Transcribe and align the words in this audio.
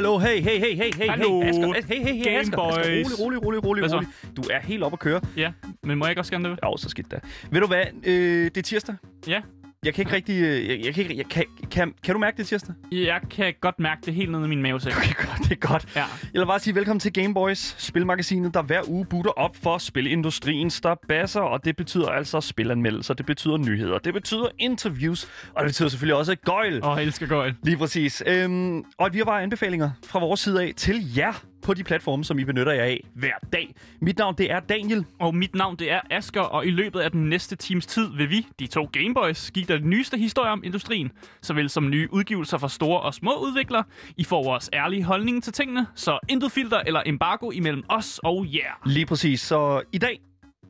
Hallo, 0.00 0.18
hey, 0.18 0.40
hey, 0.40 0.58
hey, 0.58 0.74
hey, 0.74 0.90
hey, 0.96 1.08
Hallo. 1.08 1.42
hey, 1.42 1.48
Asger, 1.50 1.76
As- 1.76 1.84
hey, 1.84 2.02
hey, 2.02 2.16
hey, 2.16 2.36
Asger. 2.36 2.58
Asger, 2.58 3.18
rolig, 3.20 3.20
rolig, 3.20 3.44
rolig, 3.44 3.64
rolig, 3.64 3.90
så? 3.90 3.96
rolig. 3.96 4.08
Du 4.36 4.42
er 4.50 4.60
helt 4.60 4.82
oppe 4.82 4.94
at 4.94 4.98
køre. 4.98 5.20
Ja, 5.36 5.52
men 5.82 5.98
må 5.98 6.04
jeg 6.04 6.10
ikke 6.10 6.20
også 6.20 6.32
gerne 6.32 6.50
det? 6.50 6.58
Jo, 6.64 6.76
så 6.76 6.88
skidt 6.88 7.10
da. 7.10 7.16
Ved 7.50 7.60
du 7.60 7.66
hvad, 7.66 7.84
øh, 8.04 8.44
det 8.44 8.56
er 8.56 8.62
tirsdag. 8.62 8.94
Ja. 9.26 9.40
Jeg 9.84 9.94
kan 9.94 10.02
ikke 10.02 10.12
rigtig, 10.16 10.42
øh, 10.42 10.68
jeg, 10.68 10.84
jeg 10.84 10.94
kan 10.94 11.02
ikke, 11.02 11.16
jeg 11.16 11.26
kan, 11.26 11.44
kan, 11.70 11.94
kan 12.04 12.14
du 12.14 12.18
mærke 12.18 12.36
det 12.36 12.46
tirsdag? 12.46 12.74
Jeg 12.92 13.20
kan 13.30 13.54
godt 13.60 13.78
mærke 13.78 14.00
det 14.06 14.14
helt 14.14 14.30
nede 14.30 14.44
i 14.44 14.48
min 14.48 14.62
mavesæk. 14.62 14.96
Okay, 14.96 15.14
godt, 15.26 15.38
det 15.38 15.52
er 15.52 15.68
godt. 15.68 15.86
Ja. 15.96 16.04
Jeg 16.34 16.40
vil 16.40 16.46
bare 16.46 16.58
sige 16.58 16.74
velkommen 16.74 17.00
til 17.00 17.12
Game 17.12 17.34
Boys, 17.34 17.74
spilmagasinet, 17.78 18.54
der 18.54 18.62
hver 18.62 18.88
uge 18.88 19.04
butter 19.04 19.30
op 19.30 19.56
for 19.62 19.78
spilindustrien 19.78 20.70
basser, 21.08 21.40
og 21.40 21.64
det 21.64 21.76
betyder 21.76 22.08
altså 22.08 22.40
spilanmeldelser, 22.40 23.14
det 23.14 23.26
betyder 23.26 23.56
nyheder, 23.56 23.98
det 23.98 24.14
betyder 24.14 24.48
interviews, 24.58 25.28
og 25.54 25.62
det 25.62 25.68
betyder 25.68 25.88
selvfølgelig 25.88 26.16
også 26.16 26.34
gøjl. 26.34 26.84
Åh, 26.84 26.96
jeg 26.96 27.04
elsker 27.04 27.26
gøjl. 27.26 27.54
Lige 27.62 27.76
præcis. 27.76 28.22
Øhm, 28.26 28.84
og 28.98 29.12
vi 29.12 29.18
har 29.18 29.24
bare 29.24 29.42
anbefalinger 29.42 29.90
fra 30.06 30.18
vores 30.18 30.40
side 30.40 30.62
af 30.62 30.72
til 30.76 31.14
jer 31.16 31.44
på 31.62 31.74
de 31.74 31.84
platforme, 31.84 32.24
som 32.24 32.38
I 32.38 32.44
benytter 32.44 32.72
jer 32.72 32.84
af 32.84 33.06
hver 33.14 33.32
dag. 33.52 33.74
Mit 34.00 34.18
navn, 34.18 34.34
det 34.38 34.50
er 34.52 34.60
Daniel. 34.60 35.04
Og 35.18 35.34
mit 35.34 35.54
navn, 35.54 35.76
det 35.76 35.92
er 35.92 36.00
Asker, 36.10 36.40
og 36.40 36.66
i 36.66 36.70
løbet 36.70 37.00
af 37.00 37.10
den 37.10 37.28
næste 37.28 37.56
times 37.56 37.86
tid 37.86 38.08
vil 38.16 38.30
vi, 38.30 38.46
de 38.58 38.66
to 38.66 38.88
Gameboys, 38.92 39.50
give 39.50 39.66
dig 39.66 39.80
de 39.80 39.88
nyeste 39.88 40.18
historier 40.18 40.50
om 40.50 40.64
industrien, 40.64 41.12
såvel 41.42 41.70
som 41.70 41.90
nye 41.90 42.08
udgivelser 42.12 42.58
fra 42.58 42.68
store 42.68 43.00
og 43.00 43.14
små 43.14 43.32
udviklere. 43.34 43.84
I 44.16 44.24
får 44.24 44.44
vores 44.44 44.70
ærlige 44.72 45.04
holdning 45.04 45.44
til 45.44 45.52
tingene, 45.52 45.86
så 45.94 46.18
intet 46.28 46.52
filter 46.52 46.78
eller 46.86 47.02
embargo 47.06 47.50
imellem 47.50 47.82
os 47.88 48.20
og 48.24 48.46
jer. 48.46 48.58
Yeah. 48.60 48.94
Lige 48.94 49.06
præcis. 49.06 49.40
Så 49.40 49.82
i 49.92 49.98
dag, 49.98 50.20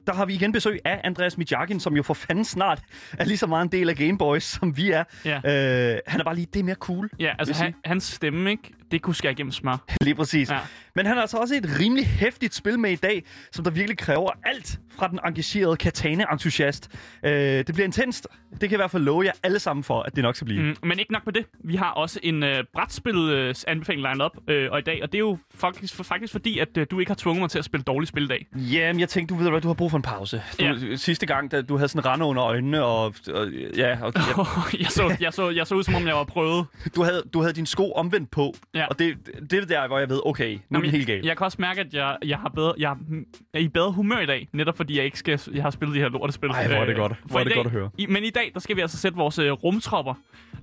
der 0.07 0.13
har 0.15 0.27
vi 0.27 0.35
igen 0.35 0.53
besøg 0.53 0.79
af 0.85 1.01
Andreas 1.05 1.39
Mijakin, 1.39 1.81
som 1.81 1.97
jo 1.97 2.03
for 2.03 2.15
fanden 2.15 2.45
snart 2.45 2.83
er 3.19 3.25
lige 3.25 3.37
så 3.37 3.47
meget 3.47 3.65
en 3.65 3.73
del 3.73 3.89
af 3.89 3.97
Game 3.97 4.19
Boys, 4.19 4.43
som 4.43 4.77
vi 4.77 4.91
er. 4.91 5.05
Ja. 5.25 5.37
Øh, 5.37 5.99
han 6.07 6.21
er 6.21 6.25
bare 6.25 6.35
lige 6.35 6.47
det 6.55 6.65
mere 6.65 6.75
cool. 6.75 7.11
Ja, 7.21 7.35
altså 7.39 7.55
sige. 7.55 7.65
han, 7.65 7.75
hans 7.85 8.05
stemme, 8.05 8.51
ikke? 8.51 8.73
Det 8.91 9.03
kunne 9.03 9.15
skære 9.15 9.33
igennem 9.33 9.53
smør. 9.53 9.77
Lige 10.05 10.15
præcis. 10.15 10.51
Ja. 10.51 10.59
Men 10.95 11.07
han 11.07 11.15
har 11.15 11.21
altså 11.23 11.37
også 11.37 11.55
et 11.55 11.81
rimelig 11.81 12.07
hæftigt 12.07 12.55
spil 12.55 12.79
med 12.79 12.91
i 12.91 12.97
dag, 12.97 13.23
som 13.53 13.65
der 13.65 13.71
virkelig 13.71 13.99
kræver 13.99 14.31
alt 14.45 14.79
fra 14.99 15.09
den 15.09 15.19
engagerede 15.27 15.77
Katana-entusiast. 15.77 16.89
Øh, 17.25 17.33
det 17.33 17.67
bliver 17.67 17.85
intenst. 17.85 18.27
Det 18.51 18.61
kan 18.61 18.71
jeg 18.71 18.73
i 18.73 18.77
hvert 18.77 18.91
fald 18.91 19.03
love 19.03 19.25
jer 19.25 19.33
alle 19.43 19.59
sammen 19.59 19.85
for, 19.85 20.03
at 20.03 20.17
det 20.17 20.23
nok 20.25 20.37
skal 20.37 20.45
blive. 20.45 20.63
Mm, 20.63 20.77
men 20.83 20.99
ikke 20.99 21.13
nok 21.13 21.27
med 21.27 21.33
det. 21.33 21.47
Vi 21.65 21.77
har 21.77 21.91
også 21.91 22.21
en 22.23 22.43
øh, 22.43 22.65
brætspil 22.75 23.17
øh, 23.17 23.55
anbefaling 23.67 24.09
line 24.09 24.25
op 24.25 24.37
øh, 24.49 24.69
og 24.73 24.79
i 24.79 24.83
dag, 24.83 25.03
og 25.03 25.13
det 25.13 25.19
er 25.19 25.23
jo 25.23 25.39
faktisk, 25.55 25.95
for, 25.95 26.03
faktisk 26.05 26.33
fordi, 26.33 26.59
at 26.59 26.77
øh, 26.77 26.87
du 26.91 27.01
ikke 27.01 27.11
har 27.11 27.15
tvunget 27.17 27.41
mig 27.41 27.51
til 27.51 27.59
at 27.59 27.65
spille 27.65 27.85
dårligt 27.85 28.09
spil 28.09 28.25
i 28.25 28.27
dag. 28.27 28.47
Jamen, 28.57 29.01
jeg 29.01 29.09
tænkte, 29.09 29.35
du 29.35 29.41
ved 29.43 29.51
hvad, 29.51 29.61
du 29.61 29.69
har 29.69 29.75
brug 29.75 29.91
for 29.91 29.97
en 29.99 30.03
pause. 30.03 30.43
Du, 30.61 30.65
Ja. 30.65 30.97
Sidste 30.97 31.27
gang, 31.27 31.51
da 31.51 31.63
du 31.63 31.77
havde 31.77 31.89
sådan 31.89 32.07
rande 32.07 32.25
under 32.25 32.45
øjnene, 32.45 32.85
og, 32.85 33.15
og 33.35 33.51
ja, 33.77 33.99
og, 34.03 34.13
ja, 34.17 34.23
jeg, 34.83 34.87
så, 34.91 35.17
jeg, 35.21 35.33
så, 35.33 35.51
jeg 35.51 35.67
så 35.67 35.75
ud, 35.75 35.83
som 35.83 35.95
om 35.95 36.07
jeg 36.07 36.15
var 36.15 36.25
prøvet. 36.25 36.67
du, 36.97 37.03
havde, 37.03 37.23
du 37.35 37.41
havde 37.41 37.53
din 37.53 37.67
sko 37.67 37.93
omvendt 37.93 38.31
på, 38.31 38.55
Ja. 38.75 38.80
Og 38.87 38.99
det, 38.99 39.17
det 39.51 39.59
er 39.59 39.67
der, 39.67 39.87
hvor 39.89 39.99
jeg 39.99 40.09
ved, 40.09 40.21
okay, 40.25 40.59
nu 40.71 40.79
er 40.79 40.83
det 40.83 40.91
helt 40.91 41.07
galt. 41.07 41.25
Jeg 41.25 41.37
kan 41.37 41.45
også 41.45 41.57
mærke, 41.61 41.81
at 41.81 41.95
jeg, 41.95 42.17
jeg, 42.25 42.39
har 42.39 42.49
bedre, 42.49 42.75
jeg 42.79 42.97
er 43.55 43.59
i 43.59 43.69
bedre 43.69 43.93
humør 43.93 44.19
i 44.19 44.27
dag, 44.27 44.49
netop 44.53 44.77
fordi 44.77 44.97
jeg 44.97 45.05
ikke 45.05 45.19
skal, 45.19 45.41
jeg 45.55 45.63
har 45.63 45.71
spillet 45.71 45.95
de 45.95 46.01
her 46.01 46.09
lortespil. 46.09 46.51
Ej, 46.51 46.67
hvor 46.69 46.77
er 46.77 46.85
det 46.85 46.91
Øh, 46.91 46.97
godt. 46.97 47.13
Hvor 47.25 47.41
er 47.41 47.45
det 47.45 47.51
dag, 47.51 47.57
godt 47.57 47.67
at 47.67 47.73
høre. 47.73 47.91
I, 47.99 48.07
men 48.07 48.25
i 48.25 48.31
dag, 48.31 48.51
der 48.55 48.61
skal 48.61 48.77
vi 48.77 48.81
altså 48.81 48.99
sætte 48.99 49.17
vores 49.17 49.39
øh, 49.39 49.53
rumtropper 49.53 50.15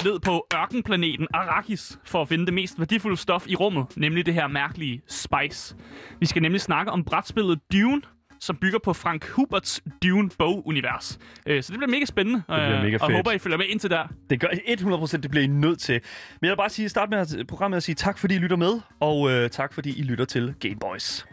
ned 0.04 0.20
på 0.20 0.48
ørkenplaneten 0.56 1.28
Arrakis 1.34 2.00
for 2.06 2.22
at 2.22 2.28
finde 2.28 2.46
det 2.46 2.54
mest 2.54 2.80
værdifulde 2.80 3.18
stof 3.18 3.48
i 3.48 3.56
rummet, 3.56 3.86
nemlig 3.96 4.26
det 4.26 4.34
her 4.34 4.48
mærkelige 4.48 5.02
spice. 5.08 5.76
Vi 6.20 6.26
skal 6.26 6.42
nemlig 6.42 6.62
snakke 6.62 6.92
om 6.92 7.04
brætspillet 7.04 7.60
Dune, 7.74 8.02
som 8.40 8.56
bygger 8.56 8.80
på 8.80 8.94
Frank 8.94 9.26
Huberts 9.28 9.82
Dune-bog-univers. 10.04 11.20
Øh, 11.46 11.64
så 11.64 11.72
det 11.72 11.80
bliver 11.80 11.92
mega 11.92 12.06
spændende, 12.06 12.44
bliver 12.48 12.78
øh, 12.78 12.84
mega 12.84 12.98
og 13.02 13.10
fedt. 13.10 13.16
håber, 13.16 13.32
I 13.32 13.38
følger 13.38 13.58
med 13.58 13.66
indtil 13.70 13.90
der. 13.90 14.08
Det 14.30 14.40
gør 14.40 14.48
100%, 14.48 15.18
det 15.18 15.32
bliver 15.32 15.44
I 15.44 15.48
nødt 15.48 15.80
til. 15.80 15.94
Men 16.42 16.48
jeg 16.48 16.50
vil 16.50 16.58
bare 16.58 16.70
sige, 16.70 16.90
start 16.90 17.10
med 17.10 17.18
at, 17.18 17.48
programmet 17.48 17.78
at 17.78 17.84
sige 17.84 17.96
tak, 17.96 18.18
fordi 18.18 18.36
I 18.36 18.38
lytter 18.38 18.58
med, 18.58 18.80
og 19.00 19.32
øh, 19.32 19.50
tak, 19.50 19.74
fordi 19.74 20.00
I 20.00 20.04
lytter 20.04 20.26
til 20.26 20.54
Game 20.60 20.76
Boys. 20.76 21.26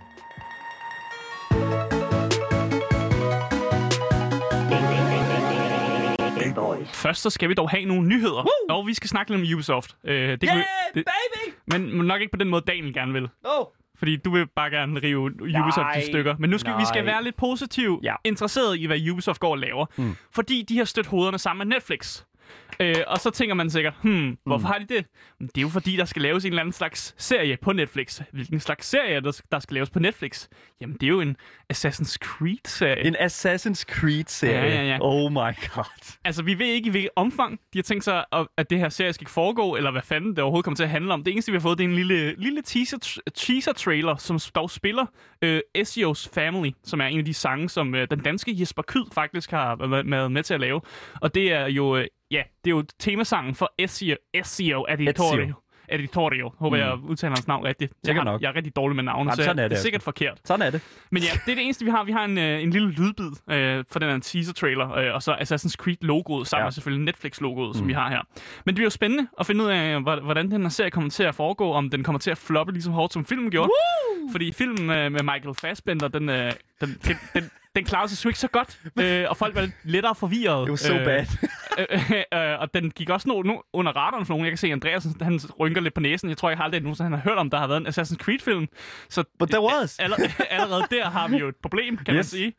Boys. 6.54 6.88
Først 6.88 7.22
så 7.22 7.30
skal 7.30 7.48
vi 7.48 7.54
dog 7.54 7.70
have 7.70 7.84
nogle 7.84 8.08
nyheder, 8.08 8.44
Woo! 8.70 8.76
og 8.76 8.86
vi 8.86 8.94
skal 8.94 9.08
snakke 9.08 9.32
lidt 9.32 9.42
om 9.48 9.54
Ubisoft. 9.54 9.96
Øh, 10.04 10.30
det 10.30 10.48
kan 10.48 10.58
vi, 10.58 10.64
det, 10.94 11.04
baby! 11.04 11.54
men, 11.66 12.06
nok 12.06 12.20
ikke 12.20 12.30
på 12.30 12.36
den 12.36 12.48
måde, 12.48 12.64
Daniel 12.66 12.94
gerne 12.94 13.12
vil. 13.12 13.28
Oh. 13.44 13.66
Fordi 13.98 14.16
du 14.16 14.30
vil 14.30 14.46
bare 14.46 14.70
gerne 14.70 15.00
rive 15.02 15.20
Ubisoft 15.42 15.76
Nej, 15.76 15.96
i 15.98 16.02
stykker. 16.06 16.34
Men 16.38 16.50
nu 16.50 16.58
skal 16.58 16.78
vi 16.78 16.84
skal 16.84 17.04
nej. 17.04 17.12
være 17.12 17.24
lidt 17.24 17.36
positiv 17.36 18.00
Ja. 18.02 18.14
interesseret 18.24 18.78
i, 18.78 18.84
hvad 18.86 19.10
Ubisoft 19.10 19.40
går 19.40 19.50
og 19.50 19.58
laver. 19.58 19.86
Mm. 19.96 20.16
Fordi 20.30 20.64
de 20.68 20.78
har 20.78 20.84
stødt 20.84 21.06
hovederne 21.06 21.38
sammen 21.38 21.68
med 21.68 21.76
Netflix. 21.76 22.22
Øh, 22.80 22.94
og 23.06 23.18
så 23.18 23.30
tænker 23.30 23.54
man 23.54 23.70
sikkert, 23.70 23.94
hmm, 24.02 24.38
hvorfor 24.46 24.66
har 24.68 24.78
de 24.78 24.94
det? 24.94 25.06
Det 25.40 25.58
er 25.58 25.62
jo 25.62 25.68
fordi, 25.68 25.96
der 25.96 26.04
skal 26.04 26.22
laves 26.22 26.44
en 26.44 26.48
eller 26.52 26.60
anden 26.62 26.72
slags 26.72 27.14
serie 27.18 27.56
på 27.62 27.72
Netflix. 27.72 28.20
Hvilken 28.32 28.60
slags 28.60 28.86
serie, 28.86 29.20
der, 29.20 29.40
der 29.52 29.58
skal 29.58 29.74
laves 29.74 29.90
på 29.90 29.98
Netflix? 29.98 30.48
Jamen, 30.80 30.96
det 31.00 31.02
er 31.02 31.08
jo 31.10 31.20
en 31.20 31.36
Assassin's 31.72 32.16
Creed-serie. 32.20 33.06
En 33.06 33.16
Assassin's 33.16 33.82
Creed-serie. 33.84 34.54
Ja, 34.60 34.74
ja, 34.74 34.82
ja. 34.88 34.98
Oh 35.00 35.32
my 35.32 35.36
god. 35.74 36.16
Altså, 36.24 36.42
vi 36.42 36.58
ved 36.58 36.66
ikke, 36.66 36.86
i 36.86 36.90
hvilket 36.90 37.10
omfang 37.16 37.60
de 37.72 37.78
har 37.78 37.82
tænkt 37.82 38.04
sig, 38.04 38.24
at- 38.58 38.70
det 38.70 38.78
her 38.78 38.88
serie 38.88 39.12
skal 39.12 39.26
foregå, 39.28 39.76
eller 39.76 39.90
hvad 39.90 40.02
fanden 40.02 40.30
det 40.30 40.38
overhovedet 40.38 40.64
kommer 40.64 40.76
til 40.76 40.84
at 40.84 40.90
handle 40.90 41.12
om. 41.14 41.24
Det 41.24 41.32
eneste, 41.32 41.52
vi 41.52 41.56
har 41.56 41.62
fået, 41.62 41.78
det 41.78 41.84
er 41.84 41.88
en 41.88 41.94
lille, 41.94 42.34
lille 42.38 42.62
teaser, 42.62 43.18
teaser-trailer, 43.34 44.16
som 44.16 44.38
dog 44.54 44.70
spiller 44.70 45.06
øh, 45.42 45.60
SEO's 45.78 46.28
Family, 46.34 46.70
som 46.84 47.00
er 47.00 47.06
en 47.06 47.18
af 47.18 47.24
de 47.24 47.34
sange, 47.34 47.68
som 47.68 47.94
øh, 47.94 48.06
den 48.10 48.18
danske 48.20 48.54
Jesper 48.60 48.82
Kyd 48.82 49.04
faktisk 49.14 49.50
har 49.50 49.76
været 49.86 50.10
været 50.10 50.32
med 50.32 50.42
til 50.42 50.54
at 50.54 50.60
lave. 50.60 50.80
Og 51.20 51.34
det 51.34 51.52
er 51.52 51.66
jo, 51.66 51.96
øh, 51.96 52.06
ja, 52.30 52.42
det 52.64 52.70
er 52.70 52.74
jo 52.76 52.84
temasangen 52.98 53.54
for 53.54 53.72
SEO, 53.86 54.16
SEO 54.42 54.86
Editorio. 54.88 55.42
Ezio. 55.42 55.54
Editorio. 55.88 56.52
Håber, 56.58 56.76
mm. 56.76 56.82
jeg 56.82 56.94
udtaler 57.10 57.30
hans 57.36 57.46
navn 57.46 57.64
rigtigt. 57.64 57.92
Jeg, 58.06 58.14
har, 58.14 58.24
nok. 58.24 58.42
jeg 58.42 58.48
er 58.48 58.54
rigtig 58.56 58.76
dårlig 58.76 58.96
med 58.96 59.04
navne, 59.04 59.18
Jamen, 59.30 59.36
så 59.36 59.42
jeg, 59.42 59.48
er 59.48 59.52
det 59.52 59.56
det 59.56 59.64
er 59.64 59.68
altså. 59.68 59.82
sikkert 59.82 60.02
forkert. 60.02 60.38
Sådan 60.44 60.66
er 60.66 60.70
det. 60.70 60.80
Men 61.10 61.22
ja, 61.22 61.28
det 61.46 61.50
er 61.50 61.54
det 61.54 61.64
eneste, 61.64 61.84
vi 61.84 61.90
har. 61.90 62.04
Vi 62.04 62.12
har 62.12 62.24
en, 62.24 62.38
øh, 62.38 62.62
en 62.62 62.70
lille 62.70 62.90
lydbid 62.90 63.30
øh, 63.50 63.84
for 63.90 63.98
den 63.98 64.10
her 64.10 64.18
teaser-trailer, 64.18 64.92
øh, 64.94 65.14
og 65.14 65.22
så 65.22 65.32
Assassin's 65.34 65.74
Creed-logoet, 65.82 66.46
sammen 66.48 66.62
Ja. 66.62 66.66
med 66.66 66.72
selvfølgelig 66.72 67.04
Netflix-logoet, 67.04 67.76
som 67.76 67.88
vi 67.88 67.92
har 67.92 68.08
her. 68.10 68.18
Men 68.64 68.66
det 68.66 68.74
bliver 68.74 68.86
jo 68.86 68.90
spændende 68.90 69.26
at 69.40 69.46
finde 69.46 69.64
ud 69.64 69.70
af, 69.70 70.00
hvor- 70.02 70.20
hvordan 70.20 70.50
den 70.50 70.62
her 70.62 70.68
serie 70.68 70.90
kommer 70.90 71.10
til 71.10 71.22
at 71.22 71.34
foregå, 71.34 71.72
om 71.72 71.90
den 71.90 72.02
kommer 72.04 72.18
til 72.18 72.30
at 72.30 72.38
floppe 72.38 72.72
lige 72.72 72.82
så 72.82 72.90
hårdt, 72.90 73.12
som 73.12 73.24
filmen 73.24 73.50
gjorde. 73.50 73.68
Woo! 73.70 74.28
Fordi 74.32 74.52
filmen 74.52 74.90
øh, 74.90 75.12
med 75.12 75.20
Michael 75.22 75.54
Fassbender, 75.60 76.08
den, 76.08 76.28
øh, 76.28 76.52
den, 76.80 76.88
den, 77.04 77.16
den, 77.34 77.50
den 77.76 77.84
klarede 77.84 78.08
sig 78.08 78.18
sgu 78.18 78.28
ikke 78.28 78.38
så 78.38 78.48
godt, 78.48 78.78
øh, 79.00 79.24
og 79.30 79.36
folk 79.36 79.54
var 79.54 79.60
lidt 79.60 79.72
lettere 79.84 80.14
forvirret. 80.14 80.62
Det 80.66 80.70
var 80.70 80.76
so 80.76 80.94
øh, 80.94 81.04
bad. 81.04 81.26
Øh, 81.78 82.10
øh, 82.34 82.58
og 82.60 82.74
den 82.74 82.90
gik 82.90 83.10
også 83.10 83.28
no, 83.28 83.42
no, 83.42 83.56
under 83.72 83.92
radaren 83.92 84.26
for 84.26 84.32
nogen. 84.34 84.44
Jeg 84.44 84.50
kan 84.50 84.58
se, 84.58 84.72
Andreas 84.72 85.08
han 85.20 85.40
rynker 85.60 85.80
lidt 85.80 85.94
på 85.94 86.00
næsen. 86.00 86.28
Jeg 86.28 86.36
tror 86.36 86.50
ikke 86.50 86.56
har 86.56 86.64
aldrig 86.64 86.80
nogensinde 86.80 87.10
han 87.10 87.18
har 87.18 87.30
hørt 87.30 87.38
om, 87.38 87.50
der 87.50 87.58
har 87.58 87.66
været 87.66 87.80
en 87.80 87.86
Assassin's 87.86 88.16
Creed-film. 88.16 88.68
Så 89.08 89.24
But 89.38 89.48
there 89.48 89.62
was. 89.62 89.98
Aller, 90.04 90.16
allerede 90.50 90.84
der 90.90 91.10
har 91.10 91.28
vi 91.28 91.36
jo 91.36 91.48
et 91.48 91.56
problem, 91.56 91.96
kan 91.96 92.14
yes. 92.14 92.16
man 92.16 92.24
sige. 92.24 92.52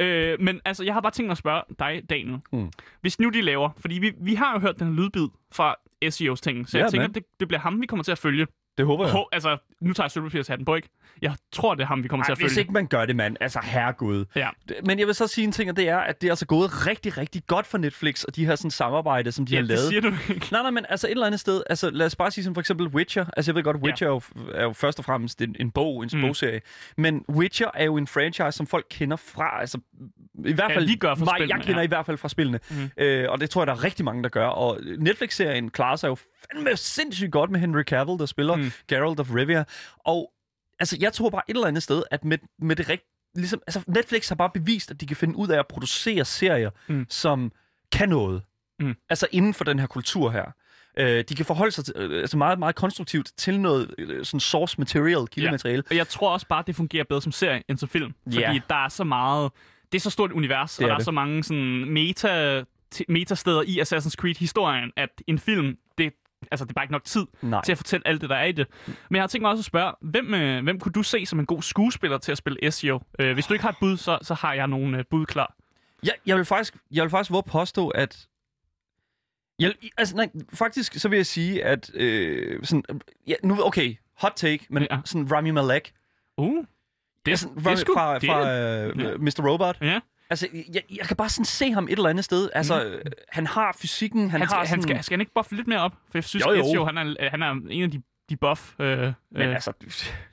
Øh, 0.00 0.40
men 0.40 0.60
altså, 0.64 0.84
jeg 0.84 0.94
har 0.94 1.00
bare 1.00 1.12
tænkt 1.12 1.26
mig 1.26 1.32
at 1.32 1.38
spørge 1.38 1.62
dig, 1.78 2.02
Daniel. 2.10 2.38
Mm. 2.52 2.70
Hvis 3.00 3.20
nu 3.20 3.28
de 3.28 3.40
laver, 3.40 3.70
fordi 3.78 3.98
vi, 3.98 4.12
vi 4.20 4.34
har 4.34 4.52
jo 4.54 4.60
hørt 4.60 4.78
den 4.78 4.96
lydbid 4.96 5.28
fra 5.52 5.76
SEO's 6.04 6.40
ting, 6.42 6.68
så 6.68 6.78
Ja, 6.78 6.84
jeg 6.84 6.90
tænker, 6.90 7.06
man. 7.08 7.14
det, 7.14 7.24
det 7.40 7.48
bliver 7.48 7.60
ham, 7.60 7.80
vi 7.80 7.86
kommer 7.86 8.04
til 8.04 8.12
at 8.12 8.18
følge. 8.18 8.46
Det 8.78 8.86
håber 8.86 9.04
jeg. 9.04 9.12
Hå, 9.12 9.28
altså, 9.32 9.56
nu 9.80 9.92
tager 9.92 10.04
jeg 10.04 10.10
sølvpapirshatten 10.10 10.64
på, 10.64 10.74
ikke? 10.74 10.88
Jeg 11.22 11.34
tror, 11.52 11.74
det 11.74 11.82
er 11.82 11.86
ham, 11.86 12.02
vi 12.02 12.08
kommer 12.08 12.24
Ej, 12.24 12.26
til 12.28 12.32
at 12.32 12.38
hvis 12.38 12.52
følge. 12.52 12.60
ikke 12.60 12.72
man 12.72 12.86
gør 12.86 13.06
det, 13.06 13.16
mand. 13.16 13.36
Altså, 13.40 13.60
herregud. 13.64 14.24
Ja. 14.36 14.48
Men 14.86 14.98
jeg 14.98 15.06
vil 15.06 15.14
så 15.14 15.26
sige 15.26 15.44
en 15.44 15.52
ting, 15.52 15.70
og 15.70 15.76
det 15.76 15.88
er, 15.88 15.98
at 15.98 16.20
det 16.20 16.26
er 16.28 16.32
altså 16.32 16.46
gået 16.46 16.86
rigtig, 16.86 17.18
rigtig 17.18 17.42
godt 17.46 17.66
for 17.66 17.78
Netflix, 17.78 18.24
og 18.24 18.36
de 18.36 18.46
her 18.46 18.56
sådan 18.56 18.70
samarbejde, 18.70 19.32
som 19.32 19.46
de 19.46 19.52
ja, 19.52 19.56
har 19.56 19.62
det 19.62 19.68
lavet. 19.68 19.88
siger 19.88 20.00
du 20.00 20.06
ikke. 20.34 20.48
Nej, 20.52 20.62
nej, 20.62 20.70
men 20.70 20.86
altså 20.88 21.06
et 21.06 21.10
eller 21.10 21.26
andet 21.26 21.40
sted, 21.40 21.62
altså 21.70 21.90
lad 21.90 22.06
os 22.06 22.16
bare 22.16 22.30
sige 22.30 22.44
som 22.44 22.54
for 22.54 22.60
eksempel 22.60 22.86
Witcher. 22.86 23.24
Altså 23.36 23.50
jeg 23.50 23.56
ved 23.56 23.62
godt, 23.62 23.76
Witcher 23.76 24.06
ja. 24.08 24.12
er, 24.14 24.20
jo, 24.46 24.50
er 24.54 24.62
jo 24.62 24.72
først 24.72 24.98
og 24.98 25.04
fremmest 25.04 25.42
en, 25.42 25.56
en 25.60 25.70
bog, 25.70 26.02
en 26.02 26.10
Mm. 26.12 26.20
bogserie. 26.20 26.60
Men 26.96 27.24
Witcher 27.28 27.68
er 27.74 27.84
jo 27.84 27.96
en 27.96 28.06
franchise, 28.06 28.52
som 28.52 28.66
folk 28.66 28.86
kender 28.90 29.16
fra, 29.16 29.60
altså 29.60 29.78
i 30.44 30.52
hvert 30.52 30.70
Ja, 30.70 30.76
fald, 30.76 30.86
vi 30.86 30.94
gør 30.94 31.14
fra 31.14 31.24
mig, 31.24 31.48
jeg 31.48 31.60
kender 31.62 31.80
ja. 31.80 31.84
i 31.84 31.88
hvert 31.88 32.06
fald 32.06 32.18
fra 32.18 32.28
spillene. 32.28 32.60
Mm. 32.70 32.90
Øh, 32.96 33.30
og 33.30 33.40
det 33.40 33.50
tror 33.50 33.62
jeg, 33.62 33.66
der 33.66 33.72
er 33.72 33.84
rigtig 33.84 34.04
mange, 34.04 34.22
der 34.22 34.28
gør. 34.28 34.46
Og 34.46 34.78
Netflix-serien 34.98 35.70
klarer 35.70 35.96
sig 35.96 36.08
jo 36.08 36.16
fandme 36.52 36.76
sindssygt 36.76 37.32
godt 37.32 37.50
med 37.50 37.60
Henry 37.60 37.82
Cavill, 37.82 38.18
der 38.18 38.26
spiller 38.26 38.56
Mm. 38.56 38.70
Geralt 38.88 39.20
of 39.20 39.34
Rivia. 39.34 39.64
Og 39.98 40.32
altså 40.80 40.96
jeg 41.00 41.12
tror 41.12 41.30
bare 41.30 41.42
et 41.48 41.54
eller 41.54 41.66
andet 41.68 41.82
sted, 41.82 42.02
at 42.10 42.24
med, 42.24 42.38
med 42.58 42.76
det 42.76 42.88
rigtige 42.88 43.08
Ligesom, 43.36 43.60
altså 43.66 43.82
Netflix 43.88 44.28
har 44.28 44.34
bare 44.36 44.50
bevist, 44.54 44.90
at 44.90 45.00
de 45.00 45.06
kan 45.06 45.16
finde 45.16 45.36
ud 45.36 45.48
af 45.48 45.58
at 45.58 45.66
producere 45.68 46.24
serier, 46.24 46.70
Mm. 46.88 47.06
som 47.08 47.52
kan 47.92 48.08
noget. 48.08 48.42
Mm. 48.80 48.94
Altså 49.10 49.26
inden 49.32 49.54
for 49.54 49.64
den 49.64 49.78
her 49.78 49.86
kultur 49.86 50.30
her. 50.30 50.44
Øh, 50.98 51.24
de 51.28 51.34
kan 51.34 51.44
forholde 51.44 51.72
sig 51.72 51.84
til, 51.84 51.94
øh, 51.96 52.20
altså 52.20 52.36
meget, 52.36 52.58
meget 52.58 52.74
konstruktivt 52.74 53.30
til 53.36 53.60
noget 53.60 53.94
øh, 53.98 54.24
sådan 54.24 54.40
source 54.40 54.74
material, 54.78 55.26
kildemateriale. 55.26 55.82
Og 55.90 55.96
jeg 55.96 56.08
tror 56.08 56.30
også 56.32 56.46
bare, 56.48 56.64
det 56.66 56.76
fungerer 56.76 57.04
bedre 57.04 57.22
som 57.22 57.32
serie 57.32 57.62
end 57.68 57.78
som 57.78 57.88
film. 57.88 58.14
Fordi 58.24 58.38
Ja. 58.40 58.60
der 58.68 58.84
er 58.84 58.88
så 58.88 59.04
meget... 59.04 59.50
Det 59.92 59.98
er 59.98 60.02
så 60.02 60.10
stort 60.10 60.30
et 60.30 60.34
univers, 60.34 60.76
Det 60.76 60.78
og 60.78 60.84
er 60.84 60.88
der 60.88 60.94
er 60.94 60.98
det. 60.98 61.04
så 61.04 61.10
mange 61.10 61.44
sådan 61.44 61.90
meta 61.92 62.64
te- 62.90 63.04
metasteder 63.08 63.62
i 63.62 63.80
Assassin's 63.80 64.14
Creed-historien, 64.16 64.90
at 64.96 65.08
en 65.26 65.38
film, 65.38 65.76
det, 65.98 66.12
altså, 66.50 66.64
det 66.64 66.70
er 66.70 66.74
bare 66.74 66.84
ikke 66.84 66.92
nok 66.92 67.04
tid 67.04 67.26
Nej. 67.42 67.62
til 67.64 67.72
at 67.72 67.78
fortælle 67.78 68.08
alt 68.08 68.20
det, 68.20 68.30
der 68.30 68.36
er 68.36 68.44
i 68.44 68.52
det. 68.52 68.66
Men 68.86 69.16
jeg 69.16 69.22
har 69.22 69.26
tænkt 69.28 69.42
mig 69.42 69.50
også 69.50 69.60
at 69.60 69.64
spørge, 69.64 69.92
hvem, 70.00 70.34
øh, 70.34 70.62
hvem 70.62 70.80
kunne 70.80 70.92
du 70.92 71.02
se 71.02 71.26
som 71.26 71.38
en 71.40 71.46
god 71.46 71.62
skuespiller 71.62 72.18
til 72.18 72.32
at 72.32 72.38
spille 72.38 72.70
SEO? 72.70 73.00
Øh, 73.18 73.32
hvis 73.34 73.46
du 73.46 73.52
ikke 73.54 73.62
har 73.62 73.70
et 73.70 73.76
bud, 73.80 73.96
så, 73.96 74.18
så 74.22 74.34
har 74.34 74.54
jeg 74.54 74.66
nogle 74.66 74.98
øh, 74.98 75.04
bud 75.10 75.26
klar. 75.26 75.54
Jeg, 76.02 76.12
jeg 76.26 76.36
vil 76.36 76.44
faktisk, 76.44 76.76
jeg 76.90 77.02
vil 77.02 77.10
faktisk 77.10 77.30
våge 77.30 77.42
påstå, 77.42 77.88
at... 77.88 78.26
Jeg, 79.58 79.74
altså, 79.98 80.16
nej, 80.16 80.28
faktisk 80.54 80.94
så 80.94 81.08
vil 81.08 81.16
jeg 81.16 81.26
sige, 81.26 81.64
at... 81.64 81.90
Øh, 81.94 82.64
sådan, 82.64 83.00
ja, 83.26 83.34
nu, 83.42 83.64
okay, 83.66 83.94
hot 84.20 84.32
take, 84.36 84.66
men 84.70 84.86
Ja. 84.90 84.98
sådan 85.04 85.32
Rami 85.32 85.50
Malek. 85.50 85.92
Uh, 86.36 86.64
det, 87.26 87.32
altså, 87.32 87.48
det 87.58 87.66
er 87.66 87.74
sgu... 87.76 87.94
fra, 87.94 88.18
det 88.18 88.28
fra 88.28 88.48
er- 88.48 88.88
øh, 88.96 89.00
ja. 89.02 89.16
Mr. 89.16 89.48
Robot. 89.50 89.76
Ja, 89.80 90.00
Altså, 90.30 90.48
jeg, 90.74 90.82
jeg 90.96 91.06
kan 91.06 91.16
bare 91.16 91.28
sådan 91.28 91.44
se 91.44 91.72
ham 91.72 91.84
et 91.84 91.92
eller 91.92 92.08
andet 92.08 92.24
sted. 92.24 92.50
Altså, 92.54 93.00
mm. 93.04 93.10
han 93.28 93.46
har 93.46 93.76
fysikken, 93.80 94.20
han, 94.20 94.30
han, 94.30 94.40
har 94.40 94.46
skal, 94.48 94.66
sådan... 94.68 94.78
han, 94.78 94.82
skal, 94.82 95.04
skal 95.04 95.14
han 95.14 95.20
ikke 95.20 95.32
buffe 95.34 95.54
lidt 95.56 95.66
mere 95.68 95.80
op? 95.80 95.92
For 95.92 96.18
jeg 96.18 96.24
synes, 96.24 96.44
Jo, 96.46 96.52
jo. 96.52 96.60
Ezio, 96.66 96.84
han 96.84 96.98
er, 96.98 97.30
han 97.30 97.42
er 97.42 97.50
en 97.70 97.82
af 97.82 97.90
de, 97.90 98.02
de 98.30 98.36
buff 98.36 98.80
øh, 98.80 98.98
Men 98.98 99.12
øh, 99.42 99.54
altså, 99.54 99.72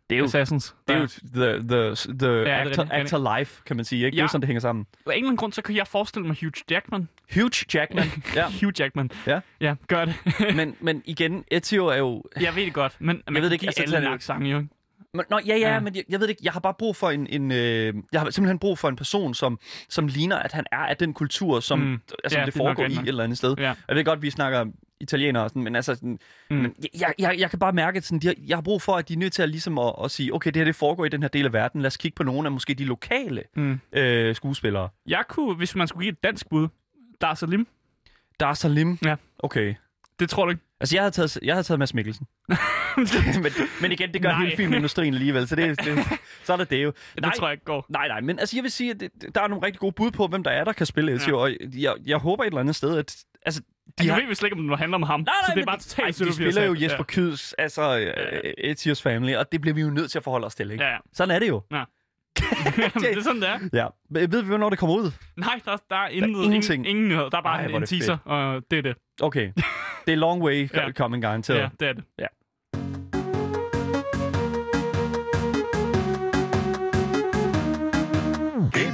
det 0.10 0.16
er 0.16 0.20
jo, 0.20 0.24
assassins. 0.26 0.76
det 0.88 0.96
er 0.96 1.00
jo 1.00 1.08
the, 1.08 1.44
the, 1.54 1.96
the 2.20 2.40
det 2.40 2.50
er 2.50 2.58
actor, 2.58 2.84
rigtigt, 2.84 2.92
actor 2.92 3.38
life, 3.40 3.62
kan 3.66 3.76
man 3.76 3.86
sige. 3.86 4.06
Ikke? 4.06 4.16
Det 4.16 4.20
er 4.20 4.24
Ja. 4.24 4.28
sådan, 4.28 4.42
det 4.42 4.48
hænger 4.48 4.62
sammen. 4.62 4.86
Af 4.92 5.00
en 5.12 5.12
eller 5.14 5.18
anden 5.28 5.38
grund, 5.38 5.54
så 5.54 5.62
kan 5.62 5.76
jeg 5.76 5.88
forestille 5.88 6.28
mig 6.28 6.38
Hugh 6.42 6.54
Jackman. 6.72 7.10
Hugh 7.34 7.52
Jackman. 7.76 8.06
ja. 8.36 8.46
Hugh 8.62 8.80
Jackman. 8.80 9.12
Ja. 9.28 9.40
Ja, 9.62 9.76
gør 9.88 10.06
det. 10.06 10.16
men, 10.56 10.76
men 10.80 11.02
igen, 11.06 11.44
Ezio 11.52 11.86
er 11.88 11.98
jo... 11.98 12.24
jeg 12.42 12.56
ved 12.56 12.66
det 12.66 12.74
godt, 12.74 12.96
men 13.00 13.22
man 13.30 13.42
ved 13.42 13.50
det 13.50 13.52
ikke, 13.54 13.62
give 13.62 13.68
altså, 13.70 13.82
alle 13.82 13.92
sådan 13.92 14.04
er 14.04 14.08
en 14.08 14.14
det- 14.14 14.18
accent, 14.20 14.44
jo. 14.46 14.66
Men, 15.14 15.26
nå, 15.30 15.40
ja, 15.46 15.56
ja, 15.58 15.74
Ja. 15.74 15.80
men 15.80 15.96
jeg, 15.96 16.04
jeg 16.10 16.20
ved 16.20 16.28
det 16.28 16.32
ikke. 16.32 16.42
Jeg 16.46 16.54
har 16.54 16.60
bare 16.60 16.74
brug 16.74 16.96
for 16.96 17.10
en... 17.10 17.28
en 17.28 17.52
øh, 17.52 17.94
jeg 18.12 18.22
har 18.22 18.30
simpelthen 18.30 18.60
brug 18.60 18.78
for 18.80 18.90
en 18.90 18.96
person, 18.96 19.34
som, 19.34 19.60
som 19.90 20.08
ligner, 20.08 20.36
at 20.40 20.52
han 20.52 20.66
er 20.72 20.78
af 20.78 20.98
den 20.98 21.14
kultur, 21.14 21.60
som, 21.60 21.80
Mm. 21.80 22.00
altså, 22.24 22.40
Ja, 22.40 22.46
det 22.46 22.54
det 22.54 22.58
foregår 22.58 22.84
i 22.84 22.94
et 22.94 23.08
eller 23.08 23.24
andet 23.24 23.38
sted. 23.38 23.56
Ja. 23.58 23.74
Jeg 23.88 23.96
ved 23.96 24.06
godt, 24.06 24.22
vi 24.22 24.30
snakker 24.30 24.66
italienere 25.02 25.44
og 25.44 25.50
sådan, 25.50 25.64
men 25.64 25.76
altså... 25.76 25.96
Sådan, 25.96 26.20
mm. 26.50 26.56
men 26.58 26.76
jeg, 27.00 27.14
jeg, 27.20 27.36
jeg 27.40 27.50
kan 27.50 27.60
bare 27.60 27.74
mærke, 27.74 27.98
at 27.98 28.04
sådan, 28.04 28.20
de 28.20 28.28
har, 28.28 28.36
jeg 28.48 28.58
har 28.58 28.62
brug 28.62 28.82
for, 28.82 28.96
at 28.96 29.08
de 29.10 29.14
er 29.14 29.18
nødt 29.18 29.34
til 29.34 29.42
at, 29.42 29.50
ligesom 29.50 29.78
at, 29.78 29.94
at 30.04 30.12
sige, 30.12 30.34
okay, 30.34 30.50
det 30.52 30.56
her 30.60 30.66
det 30.66 30.76
foregår 30.76 31.06
i 31.06 31.10
den 31.10 31.22
her 31.22 31.30
del 31.30 31.46
af 31.46 31.54
verden. 31.54 31.82
Lad 31.82 31.88
os 31.88 31.98
kigge 31.98 32.16
på 32.16 32.24
nogle 32.24 32.48
af 32.48 32.52
måske 32.52 32.74
de 32.74 32.86
lokale 32.86 33.44
Mm. 33.56 33.80
øh, 33.94 34.36
skuespillere. 34.36 34.90
Jeg 35.08 35.24
kunne, 35.30 35.56
hvis 35.56 35.76
man 35.76 35.88
skulle 35.88 36.04
give 36.06 36.12
et 36.12 36.24
dansk 36.24 36.50
bud, 36.50 36.68
Dar 37.22 37.34
Salim, 37.34 37.68
Dar 38.40 38.54
Salim. 38.54 38.98
Ja. 39.06 39.16
Okay. 39.40 39.74
det 40.20 40.30
tror 40.30 40.46
du 40.46 40.52
ikke? 40.52 40.62
Altså, 40.82 40.96
jeg 40.96 41.02
havde 41.04 41.12
taget, 41.12 41.40
jeg 41.44 41.54
havde 41.56 41.64
taget 41.64 41.80
Mads 41.80 41.94
Mikkelsen. 41.94 42.28
men, 43.44 43.52
men 43.82 43.92
igen, 43.92 44.14
det 44.14 44.22
gør 44.22 44.30
Nej. 44.30 44.44
hele 44.44 44.56
filmindustrien 44.58 45.14
alligevel, 45.14 45.48
så, 45.48 45.56
det, 45.56 45.80
det, 45.86 45.98
så 46.46 46.54
er 46.54 46.58
det 46.58 46.70
det 46.70 46.84
jo. 46.84 46.94
Det 47.16 47.34
tror 47.38 47.48
jeg 47.48 47.54
ikke 47.54 47.66
går. 47.66 47.86
Nej, 47.90 48.08
nej, 48.08 48.22
men 48.22 48.40
altså, 48.40 48.58
jeg 48.58 48.64
vil 48.64 48.72
sige, 48.72 48.92
at 48.92 49.00
det, 49.00 49.12
der 49.36 49.42
er 49.42 49.48
nogle 49.48 49.66
rigtig 49.66 49.80
gode 49.80 49.92
bud 49.92 50.12
på, 50.12 50.28
hvem 50.28 50.44
der 50.44 50.52
er, 50.52 50.64
der 50.64 50.74
kan 50.74 50.86
spille 50.86 51.14
Ezio, 51.14 51.36
ja. 51.38 51.42
og 51.44 51.52
jeg, 51.76 51.96
jeg 52.06 52.18
håber 52.18 52.44
et 52.44 52.48
eller 52.48 52.60
andet 52.60 52.76
sted, 52.76 52.98
at... 52.98 53.18
Altså, 53.46 53.62
De 53.62 54.04
de 54.04 54.08
du 54.08 54.14
har, 54.14 54.20
ved 54.20 54.28
vist 54.28 54.44
ikke, 54.44 54.56
om 54.56 54.68
det 54.68 54.80
handler 54.80 54.96
om 54.96 55.04
ham. 55.04 55.20
nej, 55.20 55.26
nej, 55.42 55.50
så 55.50 55.56
det 55.56 55.62
er 55.62 55.66
bare 55.66 55.80
totalt 55.80 56.22
ej, 56.22 56.26
de 56.28 56.34
spiller 56.34 56.64
jo. 56.64 56.76
Jesper 56.80 57.04
Kyds, 57.04 57.54
altså 57.54 58.00
øh, 58.00 58.72
Ezio's 58.72 59.02
Family, 59.02 59.36
og 59.36 59.52
det 59.52 59.62
bliver 59.62 59.76
vi 59.76 59.82
jo 59.82 59.90
nødt 59.90 60.12
til 60.12 60.18
at 60.20 60.24
forholde 60.24 60.46
os 60.46 60.56
til, 60.56 60.72
ikke? 60.72 60.84
Ja, 60.84 60.90
ja. 60.92 60.98
Sådan 61.14 61.36
er 61.36 61.40
det 61.40 61.48
jo. 61.48 61.62
ja. 61.72 61.84
det 63.02 63.18
er 63.18 63.22
sådan, 63.24 63.42
det 63.42 63.50
er. 63.50 63.60
Ja. 63.74 63.88
Men 64.10 64.32
Ved 64.32 64.42
vi, 64.42 64.48
hvornår 64.48 64.70
det 64.70 64.80
kommer 64.80 64.96
ud? 64.96 65.12
Nej, 65.38 65.60
der, 65.66 65.78
der 65.90 65.96
er 65.96 66.08
intet, 66.08 66.34
Der 66.36 66.40
er 66.40 66.44
ingenting. 66.44 66.88
Ingen, 66.88 67.06
ingen. 67.06 67.20
Der 67.20 67.38
er 67.38 67.42
bare 67.42 67.60
Ej, 67.60 67.66
en 67.66 67.82
det 67.82 67.90
teaser, 67.90 68.18
og 68.26 68.62
det 68.72 68.78
er 68.78 68.82
det. 68.82 68.96
Okay. 69.22 69.52
Det 70.06 70.12
er 70.14 70.16
long 70.16 70.42
way 70.42 70.70
Ja. 70.74 70.92
coming, 70.92 71.24
garanteret. 71.24 71.58
Ja, 71.60 71.70
det 71.80 71.88
er 71.88 71.94
det. 71.94 72.04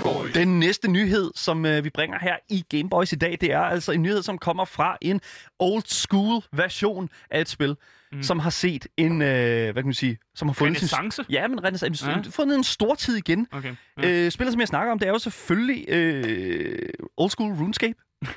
Boys. 0.04 0.34
Den 0.34 0.60
næste 0.60 0.92
nyhed, 0.92 1.32
som 1.36 1.66
øh, 1.66 1.84
vi 1.84 1.90
bringer 1.90 2.20
her 2.22 2.36
i 2.50 2.64
Game 2.70 2.90
Boys 2.90 3.12
i 3.12 3.16
dag, 3.16 3.38
det 3.42 3.52
er 3.54 3.60
altså 3.60 3.92
en 3.92 4.02
nyhed, 4.02 4.22
som 4.24 4.38
kommer 4.38 4.66
fra 4.66 4.98
en 5.02 5.22
old 5.60 5.84
school 5.86 6.42
version 6.52 7.10
af 7.32 7.42
et 7.42 7.50
spil, 7.50 7.76
mm. 8.16 8.24
som 8.24 8.40
har 8.40 8.50
set 8.50 8.88
en, 8.98 9.22
øh, 9.22 9.28
hvad 9.64 9.74
kan 9.74 9.86
man 9.86 9.94
sige, 9.94 10.18
som 10.36 10.48
har 10.48 10.54
fundet 10.54 10.78
sin... 10.80 10.98
Renaissance? 10.98 11.26
Ja, 11.30 11.48
men 11.48 11.64
renaissance. 11.64 12.10
Ja. 12.10 12.22
Fundet 12.30 12.58
en 12.58 12.64
stor 12.64 12.96
tid 12.96 13.16
igen. 13.16 13.48
Okay. 13.52 13.76
Ja. 14.04 14.10
Øh, 14.10 14.32
spillet, 14.32 14.54
som 14.54 14.60
jeg 14.60 14.68
snakker 14.68 14.92
om, 14.92 15.00
det 15.00 15.08
er 15.08 15.12
jo 15.12 15.20
selvfølgelig 15.20 15.86
øh, 15.90 16.90
old 17.18 17.30
school 17.30 17.54
RuneScape. 17.54 17.96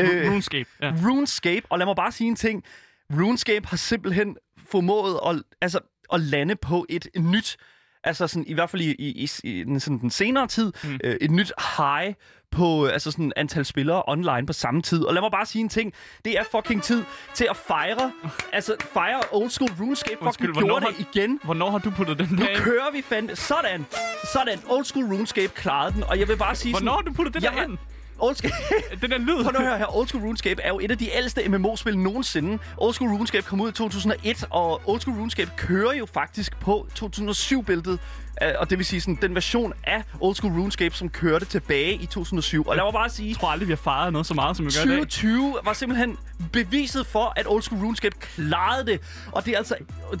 Øh, 0.00 0.30
RuneScape. 0.30 0.70
Ja. 0.82 0.94
RuneScape, 1.04 1.66
og 1.68 1.78
lad 1.78 1.86
mig 1.86 1.96
bare 1.96 2.12
sige 2.12 2.28
en 2.28 2.36
ting. 2.36 2.64
RuneScape 3.12 3.68
har 3.68 3.76
simpelthen 3.76 4.36
formået 4.70 5.20
at, 5.26 5.42
altså, 5.60 5.78
at 6.12 6.20
lande 6.20 6.56
på 6.56 6.86
et 6.88 7.08
nyt, 7.18 7.56
altså 8.04 8.26
sådan, 8.26 8.46
i 8.46 8.54
hvert 8.54 8.70
fald 8.70 8.82
i, 8.82 8.90
i, 8.90 9.10
i, 9.24 9.30
i 9.42 9.64
den, 9.64 9.80
sådan, 9.80 9.98
den 9.98 10.10
senere 10.10 10.46
tid, 10.46 10.72
mm. 10.84 10.98
øh, 11.04 11.16
et 11.20 11.30
nyt 11.30 11.52
high 11.76 12.14
på 12.52 12.86
øh, 12.86 12.92
altså 12.92 13.10
sådan 13.10 13.32
antal 13.36 13.64
spillere 13.64 14.02
online 14.06 14.46
på 14.46 14.52
samme 14.52 14.82
tid. 14.82 15.02
Og 15.04 15.14
lad 15.14 15.22
mig 15.22 15.30
bare 15.30 15.46
sige 15.46 15.62
en 15.62 15.68
ting. 15.68 15.92
Det 16.24 16.38
er 16.38 16.42
fucking 16.50 16.82
tid 16.82 17.04
til 17.34 17.46
at 17.50 17.56
fejre, 17.56 18.12
altså 18.52 18.74
fejre 18.92 19.20
old 19.32 19.50
school 19.50 19.70
RuneScape. 19.80 20.16
Fucking 20.22 20.54
gjorde 20.54 20.80
har- 20.86 20.92
det 20.98 21.06
igen. 21.14 21.40
Hvornår 21.44 21.70
har 21.70 21.78
du 21.78 21.90
puttet 21.90 22.18
den 22.18 22.28
Nu 22.30 22.36
der 22.42 22.48
ind? 22.48 22.58
kører 22.58 22.90
vi 22.92 23.02
fandme. 23.02 23.36
Sådan. 23.36 23.86
Sådan. 24.32 24.58
Old 24.68 24.84
school 24.84 25.04
RuneScape 25.06 25.48
klarede 25.54 25.92
den. 25.94 26.04
Og 26.04 26.18
jeg 26.20 26.28
vil 26.28 26.36
bare 26.36 26.54
sige 26.54 26.72
Hvornår 26.72 26.92
har 26.92 26.98
sådan... 26.98 27.12
du 27.12 27.16
puttet 27.16 27.34
det 27.34 27.42
Ja, 27.42 27.50
der 27.56 27.62
ind? 27.62 27.78
Old 28.18 28.34
school... 28.36 28.52
Den 29.02 29.10
der 29.10 29.18
lyd. 29.18 29.42
Prøv 29.44 29.52
nu 29.52 29.58
at 29.58 29.64
høre 29.66 29.78
her. 29.78 29.96
Old 29.96 30.08
School 30.08 30.24
RuneScape 30.24 30.62
er 30.62 30.68
jo 30.68 30.78
et 30.82 30.90
af 30.90 30.98
de 30.98 31.08
ældste 31.16 31.48
MMO-spil 31.48 31.98
nogensinde. 31.98 32.58
Old 32.78 32.94
School 32.94 33.10
RuneScape 33.10 33.46
kom 33.46 33.60
ud 33.60 33.68
i 33.68 33.72
2001, 33.72 34.44
og 34.50 34.80
Old 34.86 35.00
School 35.00 35.16
RuneScape 35.18 35.50
kører 35.56 35.92
jo 35.92 36.06
faktisk 36.06 36.60
på 36.60 36.86
2007-billedet. 36.98 37.98
Øh, 38.42 38.52
Og 38.58 38.70
det 38.70 38.78
vil 38.78 38.86
sige 38.86 39.00
sådan, 39.00 39.18
den 39.22 39.34
version 39.34 39.72
af 39.84 40.02
Old 40.20 40.34
School 40.34 40.52
RuneScape, 40.52 40.94
som 40.94 41.08
kørte 41.08 41.44
tilbage 41.44 41.94
i 41.94 42.06
2007. 42.06 42.64
Og 42.66 42.76
lad 42.76 42.84
mig 42.84 42.92
bare 42.92 43.08
sige, 43.10 43.28
Jeg 43.28 43.36
tror 43.36 43.48
aldrig, 43.48 43.68
vi 43.68 43.72
har 43.72 43.76
fejret 43.76 44.12
noget 44.12 44.26
så 44.26 44.34
meget, 44.34 44.56
som 44.56 44.66
vi 44.66 44.70
gør 44.70 44.84
i 44.84 44.88
dag. 44.88 44.96
2020 44.96 45.56
var 45.64 45.72
simpelthen 45.72 46.18
beviset 46.52 47.06
for, 47.06 47.32
at 47.36 47.46
Old 47.48 47.62
School 47.62 47.82
RuneScape 47.82 48.16
klarede 48.20 48.86
det. 48.86 49.00
Og 49.32 49.44
det 49.44 49.52
er 49.54 49.58
altså... 49.58 49.76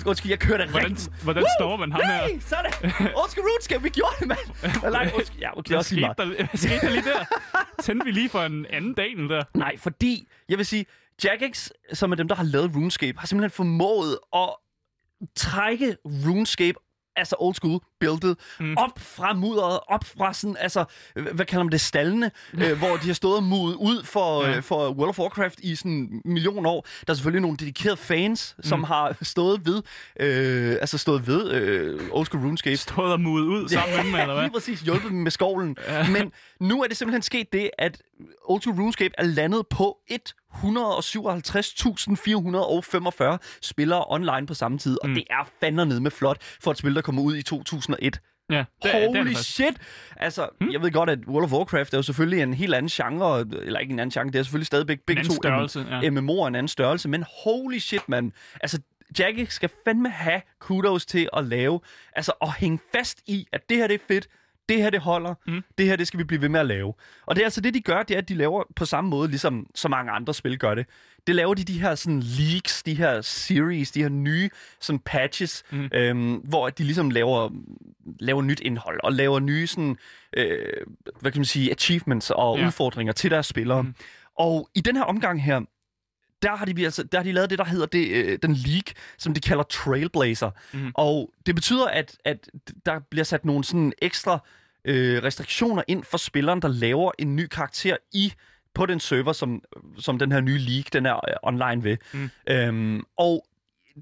Undskyld, 0.06 0.30
jeg 0.30 0.38
kører 0.38 0.58
det 0.58 0.68
Hvordan, 0.70 0.90
rigtigt. 0.90 1.22
hvordan 1.22 1.44
står 1.60 1.76
man 1.76 1.92
ham 1.92 2.00
her? 2.04 2.22
Hey, 2.26 2.40
sådan. 2.40 2.72
Old 3.16 3.30
School 3.30 3.46
RuneScape, 3.48 3.82
vi 3.82 3.88
gjorde 3.88 4.14
det, 4.20 4.26
mand. 4.28 4.38
Undskyld, 5.14 5.38
ja, 5.40 5.58
okay, 5.58 5.68
det 5.68 5.74
er 5.74 5.78
også 5.78 5.90
skete, 5.90 6.02
der, 6.18 6.46
skete 6.54 6.80
der 6.80 6.90
lige 6.90 7.04
der? 7.04 7.24
Tændte 7.82 8.04
vi 8.04 8.10
lige 8.10 8.28
for 8.28 8.42
en 8.42 8.66
anden 8.70 8.94
dag 8.94 9.10
end 9.12 9.28
der? 9.28 9.42
Nej, 9.54 9.78
fordi, 9.78 10.28
jeg 10.48 10.58
vil 10.58 10.66
sige, 10.66 10.86
Jagex, 11.24 11.68
som 11.92 12.12
er 12.12 12.16
dem, 12.16 12.28
der 12.28 12.34
har 12.34 12.44
lavet 12.44 12.70
RuneScape, 12.74 13.18
har 13.18 13.26
simpelthen 13.26 13.50
formået 13.50 14.18
at 14.36 14.48
trække 15.36 15.96
RuneScape 16.04 16.78
altså 17.16 17.36
old 17.38 17.54
school 17.54 17.80
buildet, 18.00 18.36
mm. 18.60 18.74
op 18.76 18.98
fra 18.98 19.32
mudderet, 19.34 19.80
op 19.88 20.04
fra 20.04 20.34
sådan, 20.34 20.56
altså, 20.60 20.84
øh, 21.16 21.26
hvad 21.34 21.46
kalder 21.46 21.62
man 21.64 21.72
det, 21.72 21.80
stallene, 21.80 22.30
øh, 22.64 22.78
hvor 22.78 22.96
de 22.96 23.06
har 23.06 23.12
stået 23.14 23.36
og 23.36 23.42
mudet 23.42 23.74
ud 23.76 24.04
for, 24.04 24.44
Ja. 24.44 24.56
øh, 24.56 24.62
for 24.62 24.90
World 24.90 25.08
of 25.08 25.18
Warcraft 25.18 25.60
i 25.60 25.74
sådan 25.74 25.92
en 25.92 26.22
million 26.24 26.66
år. 26.66 26.86
Der 27.06 27.12
er 27.12 27.14
selvfølgelig 27.14 27.42
nogle 27.42 27.56
dedikerede 27.56 27.96
fans, 27.96 28.56
som 28.62 28.78
Mm. 28.78 28.84
har 28.84 29.16
stået 29.22 29.66
ved, 29.66 29.82
øh, 30.20 30.72
altså 30.80 30.98
stået 30.98 31.26
ved 31.26 31.50
øh, 31.52 32.00
old 32.10 32.26
school 32.26 32.44
RuneScape. 32.44 32.76
Stået 32.76 33.12
og 33.12 33.20
mudet 33.20 33.46
ud 33.46 33.68
sammen 33.68 33.96
med 33.96 34.04
dem, 34.04 34.14
eller 34.14 34.34
hvad? 34.34 34.42
Lige 34.42 34.52
præcis, 34.52 34.80
hjulpet 34.80 35.10
dem 35.10 35.18
med 35.18 35.30
skovlen. 35.30 35.76
Ja. 35.88 36.08
Men 36.08 36.32
nu 36.60 36.82
er 36.82 36.86
det 36.88 36.96
simpelthen 36.96 37.22
sket 37.22 37.52
det, 37.52 37.70
at 37.78 38.02
Old 38.44 38.60
School 38.60 38.76
RuneScape 38.80 39.14
er 39.18 39.24
landet 39.24 39.66
på 39.70 39.98
157.445 40.54 43.38
spillere 43.62 44.04
online 44.08 44.46
på 44.46 44.54
samme 44.54 44.78
tid. 44.78 44.98
Og 45.02 45.08
Mm. 45.08 45.14
det 45.14 45.24
er 45.30 45.50
fandme 45.60 45.84
ned 45.86 46.00
med 46.00 46.10
flot 46.10 46.38
for 46.60 46.70
et 46.70 46.78
spil, 46.78 46.94
der 46.94 47.02
kommer 47.02 47.22
ud 47.22 47.36
i 47.36 47.42
2001. 47.42 48.20
Ja, 48.50 48.64
det, 48.82 48.94
er 48.94 49.06
Holy 49.06 49.18
det 49.18 49.26
faktisk. 49.26 49.54
shit! 49.54 49.74
Altså, 50.16 50.48
hmm? 50.60 50.72
jeg 50.72 50.82
ved 50.82 50.90
godt, 50.90 51.10
at 51.10 51.18
World 51.28 51.44
of 51.44 51.52
Warcraft 51.52 51.94
er 51.94 51.98
jo 51.98 52.02
selvfølgelig 52.02 52.42
en 52.42 52.54
helt 52.54 52.74
anden 52.74 52.88
genre, 52.88 53.40
eller 53.40 53.78
ikke 53.80 53.92
en 53.92 53.98
anden 53.98 54.10
genre, 54.20 54.32
det 54.32 54.38
er 54.38 54.42
selvfølgelig 54.42 54.66
stadig 54.66 54.86
begge, 54.86 55.24
to 55.24 55.32
størrelse, 55.34 55.86
ja. 55.90 56.00
MMO'er 56.10 56.46
en 56.48 56.54
anden 56.54 56.68
størrelse, 56.68 57.08
men 57.08 57.24
holy 57.44 57.78
shit, 57.78 58.08
mand. 58.08 58.32
Altså, 58.60 58.78
Jagex 59.18 59.52
skal 59.52 59.70
fandme 59.84 60.10
have 60.10 60.42
kudos 60.58 61.06
til 61.06 61.28
at 61.32 61.44
lave, 61.44 61.80
altså 62.16 62.32
at 62.42 62.52
hænge 62.58 62.78
fast 62.94 63.20
i, 63.26 63.46
at 63.52 63.60
det 63.68 63.76
her 63.76 63.86
det 63.86 63.94
er 63.94 63.98
fedt, 64.08 64.28
det 64.70 64.82
her 64.82 64.90
det 64.90 65.00
holder, 65.00 65.34
mm. 65.46 65.62
det 65.78 65.86
her 65.86 65.96
det 65.96 66.06
skal 66.06 66.18
vi 66.18 66.24
blive 66.24 66.42
ved 66.42 66.48
med 66.48 66.60
at 66.60 66.66
lave. 66.66 66.94
Og 67.26 67.36
det 67.36 67.42
er 67.42 67.46
altså 67.46 67.60
det, 67.60 67.74
de 67.74 67.80
gør, 67.80 68.02
det 68.02 68.14
er, 68.14 68.18
at 68.18 68.28
de 68.28 68.34
laver 68.34 68.64
på 68.76 68.84
samme 68.84 69.10
måde, 69.10 69.28
ligesom 69.28 69.66
så 69.74 69.88
mange 69.88 70.12
andre 70.12 70.34
spil 70.34 70.58
gør 70.58 70.74
det. 70.74 70.86
Det 71.26 71.34
laver 71.34 71.54
de 71.54 71.64
de 71.64 71.80
her 71.80 71.94
sådan 71.94 72.20
leaks, 72.20 72.82
de 72.82 72.94
her 72.94 73.20
series, 73.20 73.90
de 73.90 74.02
her 74.02 74.08
nye 74.08 74.50
sådan 74.80 74.98
patches, 74.98 75.62
mm. 75.70 75.88
øhm, 75.94 76.34
hvor 76.34 76.70
de 76.70 76.82
ligesom 76.84 77.10
laver, 77.10 77.50
laver 78.20 78.42
nyt 78.42 78.60
indhold 78.60 79.00
og 79.04 79.12
laver 79.12 79.40
nye 79.40 79.66
sådan, 79.66 79.96
øh, 80.36 80.58
hvad 81.20 81.32
kan 81.32 81.38
man 81.38 81.44
sige, 81.44 81.70
achievements 81.70 82.30
og 82.30 82.58
Ja. 82.58 82.66
udfordringer 82.66 83.12
til 83.12 83.30
deres 83.30 83.46
spillere. 83.46 83.82
Mm. 83.82 83.94
Og 84.38 84.68
i 84.74 84.80
den 84.80 84.96
her 84.96 85.02
omgang 85.04 85.42
her, 85.42 85.60
der 86.42 86.56
har 86.56 86.64
de, 86.64 86.84
altså, 86.84 87.02
der 87.02 87.18
har 87.18 87.22
de 87.24 87.32
lavet 87.32 87.50
det, 87.50 87.58
der 87.58 87.64
hedder 87.64 87.86
det, 87.86 88.08
øh, 88.08 88.38
den 88.42 88.54
league, 88.54 88.94
som 89.18 89.34
de 89.34 89.40
kalder 89.40 89.62
Trailblazer. 89.62 90.50
Mm. 90.72 90.90
Og 90.94 91.30
det 91.46 91.54
betyder, 91.54 91.86
at, 91.86 92.16
at 92.24 92.48
der 92.86 92.98
bliver 93.10 93.24
sat 93.24 93.44
nogle 93.44 93.64
sådan 93.64 93.92
ekstra 94.02 94.38
øh, 94.84 95.22
restriktioner 95.22 95.82
ind 95.88 96.04
for 96.04 96.18
spilleren, 96.18 96.62
der 96.62 96.68
laver 96.68 97.12
en 97.18 97.36
ny 97.36 97.46
karakter 97.46 97.96
i 98.12 98.32
på 98.74 98.86
den 98.86 99.00
server, 99.00 99.32
som, 99.32 99.62
som 99.98 100.18
den 100.18 100.32
her 100.32 100.40
nye 100.40 100.58
league, 100.58 100.84
den 100.92 101.06
er 101.06 101.14
øh, 101.14 101.34
online 101.42 101.84
ved. 101.84 101.96
Mm. 102.12 102.30
Øhm, 102.48 103.04
og 103.16 103.44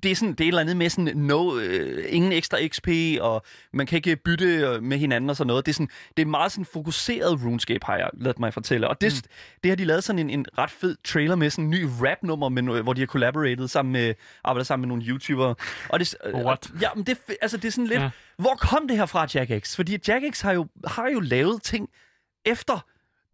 det 0.03 0.11
er 0.11 0.15
sådan, 0.15 0.33
det 0.33 0.41
er 0.41 0.45
et 0.45 0.49
eller 0.49 0.61
andet 0.61 0.77
med 0.77 0.91
sådan, 0.91 1.17
no, 1.17 1.59
øh, 1.59 2.05
ingen 2.09 2.33
ekstra 2.33 2.59
XP, 2.69 2.89
og 3.21 3.43
man 3.73 3.87
kan 3.87 3.97
ikke 3.97 4.17
bytte 4.17 4.45
øh, 4.45 4.83
med 4.83 4.99
hinanden 4.99 5.31
og 5.31 5.37
sådan 5.37 5.47
noget. 5.47 5.67
Det 5.67 5.73
er, 5.73 5.75
sådan, 5.75 5.89
det 6.17 6.23
er 6.23 6.27
meget 6.27 6.53
sådan 6.53 6.65
fokuseret 6.65 7.45
RuneScape, 7.45 7.87
har 7.87 7.97
jeg 7.97 8.11
ladet 8.13 8.39
mig 8.39 8.55
fortælle. 8.55 8.89
Og 8.89 9.01
det, 9.01 9.13
mm. 9.25 9.31
det 9.63 9.71
har 9.71 9.77
de 9.77 9.85
lavet 9.85 10.05
sådan 10.05 10.19
en, 10.19 10.31
en 10.31 10.47
ret 10.59 10.71
fed 10.71 10.97
trailer 11.05 11.35
med, 11.35 11.51
sådan 11.51 11.65
en 11.65 11.71
ny 11.71 11.87
rap-nummer, 12.01 12.49
med, 12.49 12.63
no- 12.63 12.83
hvor 12.83 12.93
de 12.93 13.01
har 13.01 13.07
collaborated 13.07 13.69
sammen 13.69 13.93
med, 13.93 14.15
arbejdet 14.45 14.67
sammen 14.67 14.89
med 14.89 14.97
nogle 14.97 15.11
YouTubere. 15.13 15.55
Og 15.89 16.01
det, 16.01 16.15
øh, 16.25 16.35
What? 16.35 16.71
Ja, 16.81 16.89
men 16.95 17.05
det, 17.05 17.19
altså, 17.43 17.57
det 17.57 17.65
er 17.65 17.73
sådan 17.73 17.87
lidt, 17.87 18.01
Ja. 18.01 18.11
Hvor 18.39 18.55
kom 18.55 18.89
det 18.89 18.97
her 18.97 19.07
fra, 19.07 19.27
Jagex? 19.35 19.77
Fordi 19.77 19.99
Jagex 20.09 20.41
har 20.41 20.53
jo, 20.53 20.67
har 20.87 21.09
jo 21.09 21.21
lavet 21.21 21.63
ting 21.63 21.89
efter 22.45 22.85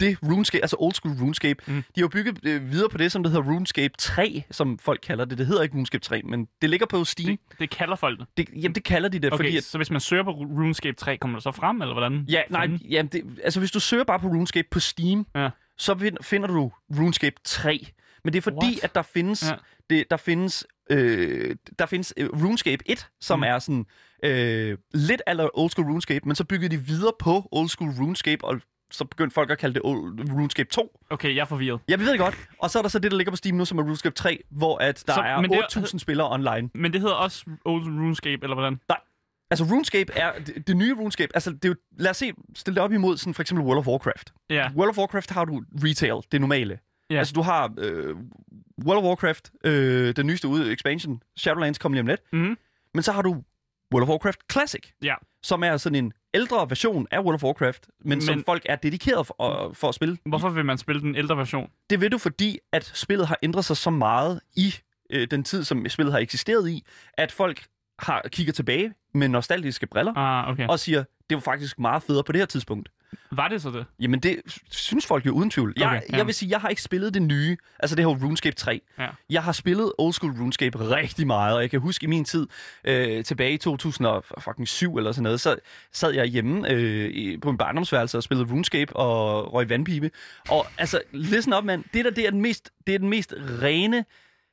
det 0.01 0.19
RuneScape, 0.23 0.63
altså 0.63 0.77
old 0.79 0.95
school 0.95 1.15
RuneScape. 1.21 1.63
Mm. 1.67 1.75
De 1.75 1.83
har 1.97 2.01
jo 2.03 2.09
bygget 2.09 2.39
øh, 2.47 2.71
videre 2.71 2.89
på 2.89 2.99
det, 2.99 3.13
som 3.13 3.23
det 3.23 3.33
hedder 3.33 3.51
RuneScape 3.53 3.95
3, 3.99 4.43
som 4.51 4.79
folk 4.79 5.01
kalder 5.03 5.25
det. 5.25 5.39
Det 5.39 5.47
hedder 5.47 5.63
ikke 5.63 5.75
RuneScape 5.77 6.03
3, 6.05 6.23
men 6.23 6.49
det 6.63 6.71
ligger 6.71 6.87
på 6.87 7.05
Steam. 7.05 7.39
Det, 7.51 7.59
det 7.59 7.71
kalder 7.71 7.97
folk 7.97 8.19
det. 8.21 8.27
Det, 8.37 8.49
jamen, 8.63 8.75
det 8.75 8.85
kalder 8.85 9.09
de 9.09 9.19
det, 9.19 9.33
Okay, 9.33 9.45
fordi... 9.45 9.57
At, 9.57 9.65
så 9.65 9.79
hvis 9.79 9.91
man 9.91 10.01
søger 10.01 10.23
på 10.25 10.31
Ru- 10.31 10.59
RuneScape 10.61 10.97
3, 10.97 11.17
kommer 11.17 11.37
det 11.39 11.43
så 11.43 11.53
frem, 11.53 11.83
eller 11.83 11.95
hvordan? 11.95 12.25
ja, 12.29 12.43
nej, 12.51 12.61
Fanden? 12.61 12.79
jamen, 12.91 13.13
det, 13.13 13.23
altså 13.45 13.61
hvis 13.61 13.71
du 13.71 13.81
søger 13.81 14.05
bare 14.05 14.21
på 14.21 14.27
RuneScape 14.29 14.69
på 14.71 14.81
Steam, 14.81 15.27
Ja. 15.35 15.51
så 15.79 15.99
find- 15.99 16.17
finder 16.23 16.49
du 16.49 16.73
RuneScape 16.99 17.37
3. 17.45 17.87
Men 18.25 18.33
det 18.33 18.39
er 18.39 18.43
fordi, 18.43 18.57
What? 18.67 18.85
at 18.85 18.95
der 18.95 19.03
findes, 19.03 19.45
Ja. 19.51 19.55
det, 19.91 20.05
der 20.11 20.17
findes, 20.17 20.67
øh, 20.91 21.57
der 21.79 21.87
findes 21.87 22.15
øh, 22.17 22.29
RuneScape 22.43 22.83
1, 22.91 23.09
som 23.21 23.39
Mm. 23.39 23.43
er 23.43 23.59
sådan 23.59 23.87
øh, 24.25 24.79
lidt 24.95 25.23
aller 25.27 25.49
old 25.59 25.71
school 25.71 25.89
RuneScape, 25.89 26.21
men 26.27 26.37
så 26.37 26.45
byggede 26.45 26.77
de 26.77 26.81
videre 26.83 27.13
på 27.19 27.49
old 27.53 27.69
school 27.69 27.91
RuneScape, 27.91 28.45
og 28.45 28.61
så 28.91 29.05
begyndte 29.05 29.35
folk 29.35 29.51
at 29.51 29.59
kalde 29.59 29.75
det 29.75 29.83
old, 29.85 30.31
RuneScape 30.33 30.69
2. 30.71 31.01
Okay, 31.11 31.35
jeg 31.35 31.41
er 31.41 31.45
forvirret. 31.45 31.81
Ja, 31.89 31.97
vi 31.97 32.05
ved 32.05 32.11
det 32.11 32.21
godt. 32.21 32.49
Og 32.59 32.71
så 32.71 32.79
er 32.79 32.83
der 32.83 32.89
så 32.89 32.99
det, 32.99 33.11
der 33.11 33.17
ligger 33.17 33.31
på 33.31 33.37
Steam 33.37 33.57
nu, 33.57 33.65
som 33.65 33.79
er 33.79 33.83
RuneScape 33.83 34.15
3, 34.15 34.43
hvor 34.51 34.79
at 34.79 35.05
der 35.07 35.13
Så- 35.15 35.21
er 35.21 35.25
er- 35.25 35.63
8.000 35.67 35.99
spillere 35.99 36.31
online. 36.31 36.71
Men 36.75 36.93
det 36.93 37.01
hedder 37.01 37.15
også 37.15 37.45
Old 37.65 37.85
RuneScape, 37.85 38.39
eller 38.43 38.55
hvordan? 38.55 38.81
Altså 39.51 39.65
RuneScape 39.65 40.13
er 40.13 40.33
det, 40.39 40.67
det 40.67 40.77
nye 40.77 40.95
RuneScape. 40.95 41.31
Altså 41.35 41.51
det 41.51 41.65
er 41.65 41.69
jo, 41.69 41.75
lad 41.99 42.11
os 42.11 42.17
se, 42.17 42.33
stille 42.55 42.75
det 42.75 42.83
op 42.83 42.93
imod 42.93 43.17
sådan 43.17 43.35
for 43.35 43.43
eksempel 43.43 43.67
World 43.67 43.79
of 43.79 43.87
Warcraft. 43.87 44.33
Ja. 44.51 44.71
World 44.77 44.91
of 44.91 44.99
Warcraft 44.99 45.31
har 45.31 45.45
du 45.45 45.63
retail, 45.85 46.15
det 46.33 46.41
normale. 46.41 46.79
Ja. 47.15 47.19
Altså 47.19 47.33
du 47.33 47.43
har 47.43 47.75
øh, 47.79 48.17
World 48.87 48.99
of 48.99 49.05
Warcraft, 49.05 49.51
øh, 49.65 50.17
den 50.17 50.27
nyeste 50.27 50.49
ude 50.49 50.73
expansion, 50.73 51.23
Shadowlands 51.37 51.79
kommer 51.79 51.95
lige 51.95 52.01
om 52.01 52.07
lidt. 52.07 52.21
Mhm. 52.33 52.59
Men 52.95 53.03
så 53.03 53.13
har 53.13 53.23
du 53.23 53.31
World 53.95 54.03
of 54.03 54.09
Warcraft 54.09 54.39
Classic, 54.53 54.83
Ja. 55.03 55.15
som 55.43 55.63
er 55.63 55.77
sådan 55.77 56.05
en 56.05 56.13
ældre 56.35 56.71
version 56.71 57.07
af 57.11 57.19
World 57.21 57.35
of 57.35 57.45
Warcraft, 57.45 57.89
men, 58.01 58.09
men 58.09 58.23
som 58.23 58.45
folk 58.45 58.63
er 58.67 58.77
dedikeret 58.77 59.27
for, 59.27 59.71
for 59.75 59.89
at 59.89 59.95
spille. 59.95 60.19
Hvorfor 60.27 60.49
vil 60.49 60.65
man 60.65 60.79
spille 60.79 61.01
den 61.03 61.15
ældre 61.17 61.37
version? 61.37 61.71
Det 61.91 62.01
ved 62.01 62.11
du, 62.11 62.19
fordi 62.19 62.59
at 62.73 62.85
spillet 62.85 63.27
har 63.29 63.39
ændret 63.43 63.65
sig 63.65 63.77
så 63.77 63.91
meget 63.91 64.41
i 64.57 64.75
øh, 65.11 65.27
den 65.31 65.45
tid, 65.45 65.65
som 65.65 65.89
spillet 65.89 66.13
har 66.13 66.19
eksisteret 66.21 66.69
i, 66.71 66.85
at 67.13 67.33
folk 67.33 67.65
har 67.99 68.23
kigger 68.33 68.53
tilbage 68.53 68.93
med 69.15 69.29
nostalgiske 69.29 69.87
briller 69.87 70.13
Ah, 70.17 70.49
okay. 70.53 70.69
og 70.69 70.79
siger, 70.81 71.05
det 71.31 71.35
var 71.35 71.41
faktisk 71.41 71.79
meget 71.79 72.03
federe 72.03 72.25
på 72.25 72.33
det 72.33 72.41
her 72.41 72.47
tidspunkt. 72.47 72.89
Var 73.31 73.49
det 73.49 73.63
så 73.63 73.71
det? 73.71 73.87
Jamen 74.01 74.21
det 74.21 74.41
synes 74.71 75.07
folk 75.07 75.27
jo 75.27 75.33
uden 75.33 75.51
tvivl. 75.51 75.75
Jeg, 75.77 75.87
Okay, 75.87 76.01
ja. 76.13 76.17
jeg 76.17 76.27
vil 76.27 76.35
sige, 76.35 76.51
jeg 76.51 76.61
har 76.61 76.69
ikke 76.69 76.83
spillet 76.83 77.15
det 77.15 77.23
nye, 77.23 77.57
altså 77.79 77.97
det 77.97 78.05
her 78.05 78.15
RuneScape 78.15 78.57
3. 78.57 78.81
Ja. 78.99 79.09
Jeg 79.31 79.43
har 79.43 79.53
spillet 79.53 79.93
old 79.99 80.13
school 80.13 80.33
RuneScape 80.33 80.79
rigtig 80.91 81.27
meget, 81.27 81.57
og 81.57 81.63
jeg 81.63 81.71
kan 81.71 81.81
huske 81.81 82.05
i 82.05 82.07
min 82.07 82.25
tid 82.25 82.47
øh, 82.85 83.25
tilbage 83.25 83.53
i 83.53 83.57
2007 83.59 84.97
eller 84.97 85.13
sådan 85.13 85.23
noget, 85.23 85.41
så 85.41 85.57
sad 85.93 86.13
jeg 86.13 86.27
hjemme 86.27 86.71
øh, 86.71 87.41
på 87.41 87.51
en 87.51 87.59
barndomsværelse 87.59 88.17
og 88.17 88.23
spillede 88.23 88.51
RuneScape 88.53 88.97
og 88.97 89.53
røg 89.55 89.69
vandpibe. 89.69 90.11
Og 90.49 90.67
altså, 90.79 91.01
listen 91.13 91.55
up, 91.55 91.65
mand. 91.65 91.85
Det 91.95 92.05
der, 92.05 92.11
det 92.11 92.27
er 92.27 92.31
den 92.31 92.41
mest, 92.41 92.71
det 92.87 92.95
er 92.95 92.99
den 92.99 93.09
mest 93.09 93.35
rene, 93.63 93.97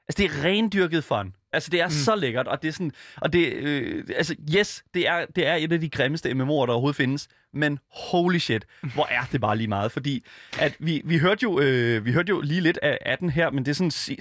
altså 0.08 0.18
det 0.18 0.26
er 0.26 0.44
rendyrket 0.44 1.04
fun. 1.04 1.34
Altså, 1.54 1.70
det 1.70 1.82
er 1.82 1.86
mm. 1.88 1.92
så 1.92 2.16
lækkert, 2.16 2.48
og 2.48 2.62
det 2.62 2.68
er 2.68 2.72
sådan, 2.72 2.92
og 3.18 3.34
det, 3.34 3.54
øh, 3.54 4.04
altså, 4.16 4.36
yes, 4.58 4.84
det 4.94 5.08
er, 5.08 5.26
det 5.36 5.48
er 5.48 5.56
et 5.56 5.72
af 5.74 5.80
de 5.80 5.90
grimmeste 5.90 6.30
MMO'er, 6.32 6.44
der 6.46 6.48
overhovedet 6.50 6.96
findes, 6.96 7.28
men 7.54 7.80
holy 7.90 8.38
shit, 8.38 8.66
hvor 8.94 9.08
er 9.12 9.22
det 9.32 9.42
bare 9.42 9.58
lige 9.58 9.68
meget, 9.68 9.92
fordi 9.92 10.26
at 10.60 10.76
vi, 10.80 11.02
vi, 11.06 11.18
hørte 11.18 11.44
jo, 11.44 11.60
øh, 11.60 12.06
vi 12.06 12.12
hørte 12.14 12.30
jo 12.30 12.42
lige 12.42 12.62
lidt 12.62 12.80
af, 12.82 12.98
af 13.06 13.18
den 13.18 13.30
her, 13.30 13.50
men 13.50 13.66
det 13.66 13.72
er 13.82 13.90
sådan, 13.90 14.16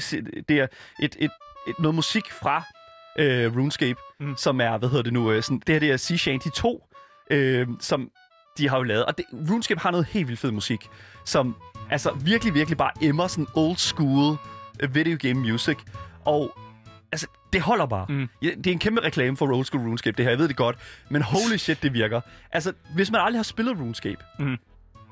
det 0.49 0.59
er 0.59 0.67
et, 1.03 1.17
et, 1.19 1.31
et, 1.69 1.75
noget 1.79 1.95
musik 1.95 2.31
fra 2.31 2.63
øh, 3.19 3.57
RuneScape, 3.57 4.01
Mm. 4.21 4.27
mm. 4.27 4.37
som 4.37 4.61
er, 4.61 4.79
hvad 4.79 4.89
hedder 4.89 5.03
det 5.03 5.13
nu, 5.13 5.33
øh, 5.33 5.43
sådan, 5.43 5.59
det 5.67 5.73
her 5.75 5.81
det 5.81 5.91
er 5.91 5.97
Sea 5.97 6.17
Shanty 6.17 6.49
2, 6.55 6.85
øh, 7.31 7.67
som 7.81 8.11
de 8.59 8.69
har 8.69 8.77
jo 8.77 8.83
lavet, 8.83 9.05
og 9.05 9.19
det, 9.19 9.25
RuneScape 9.51 9.81
har 9.81 9.91
noget 9.91 10.07
helt 10.07 10.29
vildt 10.29 10.41
fed 10.41 10.51
musik, 10.51 10.87
som 11.27 11.57
altså 11.91 12.11
virkelig, 12.25 12.55
virkelig 12.55 12.79
bare 12.79 12.91
emmer 13.03 13.27
sådan 13.27 13.47
old 13.55 13.77
school 13.77 14.37
øh, 14.81 14.95
video 14.95 15.17
game 15.21 15.35
music, 15.51 15.79
og 16.25 16.59
altså, 17.13 17.27
det 17.53 17.61
holder 17.61 17.87
bare. 17.87 18.07
Mm. 18.09 18.29
Ja, 18.43 18.49
det 18.57 18.67
er 18.67 18.73
en 18.73 18.79
kæmpe 18.79 19.01
reklame 19.01 19.37
for 19.37 19.47
old 19.57 19.65
school 19.65 19.85
RuneScape, 19.85 20.17
det 20.17 20.25
her, 20.25 20.31
jeg 20.31 20.39
ved 20.39 20.49
det 20.49 20.57
godt, 20.57 20.77
men 21.11 21.23
holy 21.23 21.57
shit, 21.57 21.83
det 21.83 21.93
virker. 21.95 22.21
Altså, 22.53 22.73
hvis 22.95 23.11
man 23.11 23.21
aldrig 23.21 23.39
har 23.39 23.43
spillet 23.43 23.79
RuneScape, 23.79 24.25
Mm. 24.39 24.57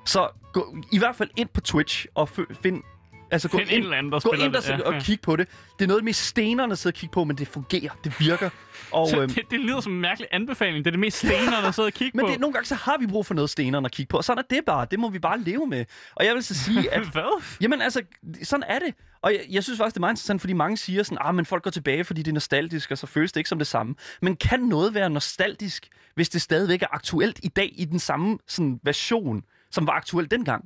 så 0.07 0.29
gå 0.53 0.77
i 0.93 0.99
hvert 0.99 1.17
fald 1.17 1.31
ind 1.37 1.49
på 1.49 1.61
Twitch 1.61 2.07
og 2.15 2.29
find... 2.63 2.83
Altså, 3.31 3.49
gå 3.49 3.59
Find 3.59 3.71
ind, 3.71 3.79
en 3.79 3.83
eller 3.85 3.97
anden, 3.97 4.13
der 4.13 4.21
gå 4.21 4.33
ind 4.33 4.57
og, 4.57 4.63
det. 4.63 4.69
ja, 4.69 4.83
og 4.83 4.95
kig 5.03 5.21
på 5.21 5.37
det. 5.37 5.49
Det 5.79 5.85
er 5.85 5.89
noget 5.89 6.05
med 6.05 6.13
stenerne 6.13 6.73
at 6.73 6.79
sidde 6.79 6.93
og 6.93 6.97
kigge 6.97 7.13
på, 7.13 7.25
men 7.25 7.39
det 7.39 7.49
fungerer. 7.49 7.91
Det 8.05 8.21
virker. 8.21 8.51
Og, 8.93 9.09
Så 9.09 9.21
øhm, 9.21 9.31
det, 9.31 9.43
det 9.51 9.61
lyder 9.61 9.81
som 9.81 9.93
en 9.93 10.01
mærkelig 10.01 10.29
anbefaling. 10.33 10.85
Det 10.85 10.87
er 10.87 10.91
det 10.91 11.01
mest 11.01 11.17
stenere, 11.19 11.63
der 11.63 11.71
sidder 11.71 11.87
og 11.89 11.93
kigge 11.93 12.17
men 12.19 12.27
på. 12.27 12.33
det, 12.33 12.41
nogle 12.41 12.53
gange 12.53 12.67
så 12.67 12.75
har 12.75 12.97
vi 13.01 13.07
brug 13.07 13.27
for 13.27 13.35
noget 13.35 13.51
stenerne 13.51 13.85
at 13.87 13.93
kigge 13.93 14.11
på, 14.11 14.17
og 14.17 14.25
sådan 14.25 14.45
er 14.51 14.55
det 14.55 14.65
bare. 14.67 14.87
Det 14.91 14.99
må 14.99 15.09
vi 15.09 15.19
bare 15.19 15.41
leve 15.41 15.67
med. 15.67 15.85
Og 16.15 16.25
jeg 16.25 16.35
vil 16.35 16.43
så 16.43 16.55
sige, 16.55 16.93
at 16.95 17.07
Hvad? 17.13 17.43
Jamen 17.61 17.83
altså, 17.83 18.03
sådan 18.43 18.65
er 18.69 18.79
det. 18.79 18.95
Og 19.23 19.33
jeg, 19.33 19.41
jeg 19.51 19.65
synes 19.65 19.79
faktisk, 19.79 19.95
det 19.95 19.99
er 19.99 20.01
meget 20.01 20.13
interessant, 20.13 20.41
fordi 20.41 20.53
mange 20.53 20.77
siger 20.77 21.03
sådan, 21.03 21.19
ah, 21.21 21.35
men 21.35 21.47
folk 21.47 21.63
går 21.63 21.71
tilbage, 21.71 22.05
fordi 22.05 22.23
det 22.23 22.31
er 22.31 22.35
nostalgisk, 22.35 22.91
og 22.91 22.99
så 22.99 23.07
føles 23.07 23.33
det 23.33 23.41
ikke 23.41 23.49
som 23.49 23.59
det 23.59 23.67
samme. 23.67 23.95
Men 24.23 24.37
kan 24.37 24.61
noget 24.61 24.95
være 24.95 25.11
nostalgisk, 25.11 25.89
hvis 26.15 26.29
det 26.29 26.43
stadigvæk 26.43 26.83
er 26.83 26.87
aktuelt 26.95 27.41
i 27.43 27.49
dag 27.49 27.73
i 27.77 27.85
den 27.85 27.99
samme 27.99 28.39
sådan, 28.49 28.81
version, 28.85 29.43
som 29.71 29.87
var 29.87 29.93
aktuelt 29.93 30.31
dengang? 30.31 30.65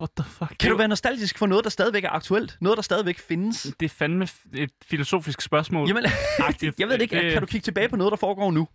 What 0.00 0.10
the 0.16 0.30
fuck? 0.30 0.58
Kan 0.60 0.70
du 0.70 0.76
være 0.76 0.88
nostalgisk 0.88 1.38
for 1.38 1.46
noget, 1.46 1.64
der 1.64 1.70
stadigvæk 1.70 2.04
er 2.04 2.10
aktuelt? 2.10 2.56
Noget, 2.60 2.76
der 2.76 2.82
stadigvæk 2.82 3.18
findes? 3.18 3.62
Det 3.80 3.86
er 3.86 3.94
fandme 3.94 4.28
et 4.54 4.70
filosofisk 4.84 5.40
spørgsmål. 5.40 5.88
Jamen, 5.88 6.02
jeg 6.78 6.88
ved 6.88 6.92
det 6.94 7.02
ikke. 7.02 7.30
Kan 7.32 7.40
du 7.40 7.46
kigge 7.46 7.64
tilbage 7.64 7.88
på 7.88 7.96
noget, 7.96 8.10
der 8.10 8.16
foregår 8.16 8.50
nu? 8.50 8.68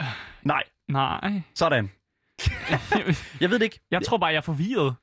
Nej, 0.42 0.62
Nej. 0.88 1.42
sådan. 1.54 1.90
Jeg 3.40 3.50
ved 3.50 3.58
det 3.58 3.62
ikke. 3.64 3.80
Jeg 3.90 4.02
tror 4.02 4.16
bare, 4.18 4.30
jeg 4.30 4.36
er 4.36 4.40
forvirret. 4.40 4.94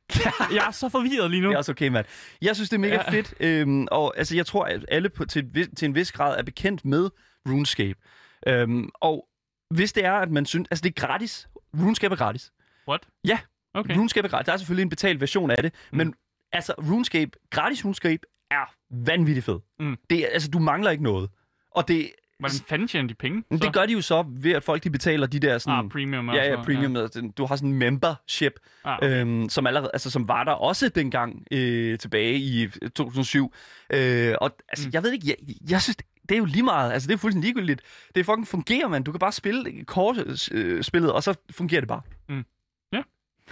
jeg 0.56 0.68
er 0.68 0.72
så 0.72 0.90
forvirret 0.90 1.32
lige 1.32 1.42
nu. 1.42 1.48
Det 1.48 1.54
er 1.54 1.58
også 1.58 1.72
okay, 1.72 1.88
mand. 1.88 2.06
Jeg 2.42 2.56
synes, 2.56 2.70
det 2.70 2.76
er 2.78 2.80
mega 2.80 2.94
Ja. 2.96 3.12
fedt, 3.12 3.34
øhm, 3.40 3.88
og 3.92 4.18
altså, 4.18 4.36
jeg 4.36 4.46
tror, 4.46 4.66
at 4.66 4.86
alle 4.88 5.10
på, 5.10 5.26
til, 5.26 5.76
til 5.76 5.86
en 5.86 5.96
vis 5.96 6.12
grad 6.12 6.40
er 6.40 6.44
bekendt 6.44 6.86
med 6.86 7.10
RuneScape. 7.50 8.00
Øhm, 8.48 8.90
og 8.96 9.28
hvis 9.74 9.94
det 9.94 10.06
er, 10.06 10.14
at 10.14 10.32
man 10.32 10.46
synes... 10.46 10.68
Altså, 10.72 10.84
det 10.84 10.90
er 10.90 11.08
gratis. 11.08 11.48
RuneScape 11.74 12.14
er 12.14 12.18
gratis. 12.18 12.52
What? 12.88 13.02
Ja. 13.28 13.40
Okay. 13.76 13.96
RuneScape 13.98 14.26
er 14.28 14.30
gratis. 14.30 14.46
Der 14.46 14.54
er 14.54 14.58
selvfølgelig 14.58 14.84
en 14.84 14.90
betalt 14.90 15.22
version 15.22 15.52
af 15.52 15.64
det, 15.64 15.74
mm. 15.92 15.98
men 15.98 16.14
altså, 16.52 16.74
RuneScape, 16.78 17.32
gratis 17.52 17.86
RuneScape 17.86 18.20
er 18.52 18.74
vanvittigt 19.06 19.46
fed. 19.46 19.60
Mm. 19.80 19.98
Det 20.10 20.20
er, 20.20 20.28
altså, 20.34 20.50
du 20.50 20.60
mangler 20.60 20.92
ikke 20.92 21.04
noget. 21.04 21.30
Og 21.72 21.88
det, 21.88 22.12
Hvordan 22.40 22.58
fanden 22.70 22.88
tjener 22.88 23.08
de 23.08 23.14
penge? 23.14 23.44
men 23.50 23.60
det 23.60 23.74
gør 23.74 23.86
de 23.86 23.94
jo 23.94 24.02
så 24.02 24.26
ved, 24.30 24.52
at 24.52 24.64
folk 24.64 24.84
de 24.84 24.90
betaler 24.90 25.28
de 25.28 25.40
der 25.40 25.58
sådan... 25.58 25.86
Ah, 25.86 25.90
premium 25.92 26.30
og 26.30 26.36
Ja, 26.36 26.50
ja, 26.50 26.64
premium. 26.64 26.96
Ja. 26.96 27.08
Du 27.38 27.46
har 27.46 27.56
sådan 27.56 27.70
en 27.70 27.76
membership, 27.78 28.54
Ah, 28.86 28.98
okay. 28.98 29.22
øhm, 29.22 29.50
som 29.50 29.68
allerede, 29.68 29.90
altså 29.94 30.12
som 30.12 30.28
var 30.28 30.44
der 30.44 30.52
også 30.52 30.90
dengang 30.90 31.44
øh, 31.52 32.00
tilbage 32.00 32.36
i 32.40 32.68
2007. 32.96 33.54
Øh, 33.94 34.36
og 34.42 34.52
altså, 34.70 34.88
Mm. 34.88 34.92
jeg 34.94 35.04
ved 35.04 35.12
ikke, 35.12 35.28
jeg, 35.28 35.36
jeg 35.70 35.82
synes, 35.82 35.98
det 36.30 36.36
er 36.36 36.38
jo 36.40 36.46
lige 36.46 36.64
meget, 36.64 36.92
altså 36.94 37.08
det 37.08 37.14
er 37.14 37.18
fuldstændig 37.18 37.48
ligegyldigt. 37.48 37.82
Det 38.16 38.26
fucking 38.26 38.48
fungerer, 38.48 38.88
man. 38.88 39.04
Du 39.04 39.12
kan 39.12 39.20
bare 39.20 39.32
spille 39.32 39.84
kort 39.86 40.18
øh, 40.52 40.84
spillet, 40.84 41.12
og 41.12 41.24
så 41.24 41.34
fungerer 41.52 41.82
det 41.82 41.88
bare. 41.88 42.02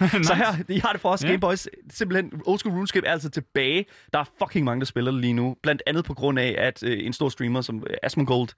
nice. 0.00 0.24
Så 0.24 0.34
her, 0.34 0.46
jeg 0.68 0.82
har 0.82 0.92
det 0.92 1.00
for 1.00 1.08
os, 1.10 1.24
Ja. 1.24 1.28
Game 1.28 1.40
Boys. 1.40 1.68
Simpelthen, 1.90 2.42
Old 2.46 2.58
School 2.58 2.74
RuneScape 2.74 3.06
er 3.06 3.12
altså 3.12 3.30
tilbage. 3.30 3.84
Der 4.12 4.18
er 4.18 4.24
fucking 4.38 4.64
mange, 4.64 4.80
der 4.80 4.86
spiller 4.86 5.10
det 5.10 5.20
lige 5.20 5.32
nu. 5.32 5.56
Blandt 5.62 5.82
andet 5.86 6.04
på 6.04 6.14
grund 6.14 6.38
af, 6.38 6.54
at 6.58 6.82
øh, 6.82 7.06
en 7.06 7.12
stor 7.12 7.28
streamer 7.28 7.60
som 7.60 7.86
øh, 7.90 7.96
Asmongold, 8.02 8.48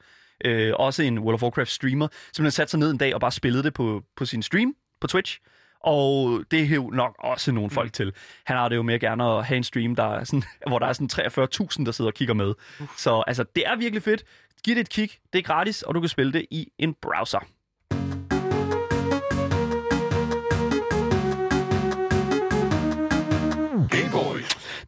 øh, 0.44 0.72
også 0.76 1.02
en 1.02 1.18
World 1.18 1.34
of 1.34 1.42
Warcraft 1.42 1.70
streamer, 1.70 2.08
simpelthen 2.32 2.50
satte 2.50 2.70
sig 2.70 2.80
ned 2.80 2.90
en 2.90 2.98
dag 2.98 3.14
og 3.14 3.20
bare 3.20 3.32
spillede 3.32 3.62
det 3.62 3.74
på, 3.74 4.02
på 4.16 4.24
sin 4.24 4.42
stream 4.42 4.74
på 5.00 5.06
Twitch. 5.06 5.38
Og 5.80 6.42
det 6.50 6.68
hæv 6.68 6.90
nok 6.92 7.16
også 7.18 7.52
nogle 7.52 7.70
folk 7.70 7.92
til. 7.92 8.12
Han 8.44 8.56
har 8.56 8.68
det 8.68 8.76
jo 8.76 8.82
mere 8.82 8.98
gerne 8.98 9.24
at 9.24 9.44
have 9.44 9.56
en 9.56 9.64
stream, 9.64 9.96
der 9.96 10.04
er 10.04 10.24
sådan, 10.24 10.42
hvor 10.68 10.78
der 10.78 10.86
er 10.86 10.92
sådan 10.92 11.10
43.000, 11.12 11.84
der 11.84 11.92
sidder 11.92 12.10
og 12.10 12.14
kigger 12.14 12.34
med. 12.34 12.54
Så 12.96 13.24
altså, 13.26 13.44
det 13.56 13.66
er 13.66 13.76
virkelig 13.76 14.02
fedt. 14.02 14.24
Giv 14.64 14.74
det 14.74 14.80
et 14.80 14.88
kig. 14.88 15.10
Det 15.32 15.38
er 15.38 15.42
gratis, 15.42 15.82
og 15.82 15.94
du 15.94 16.00
kan 16.00 16.08
spille 16.08 16.32
det 16.32 16.46
i 16.50 16.68
en 16.78 16.94
browser. 17.02 17.46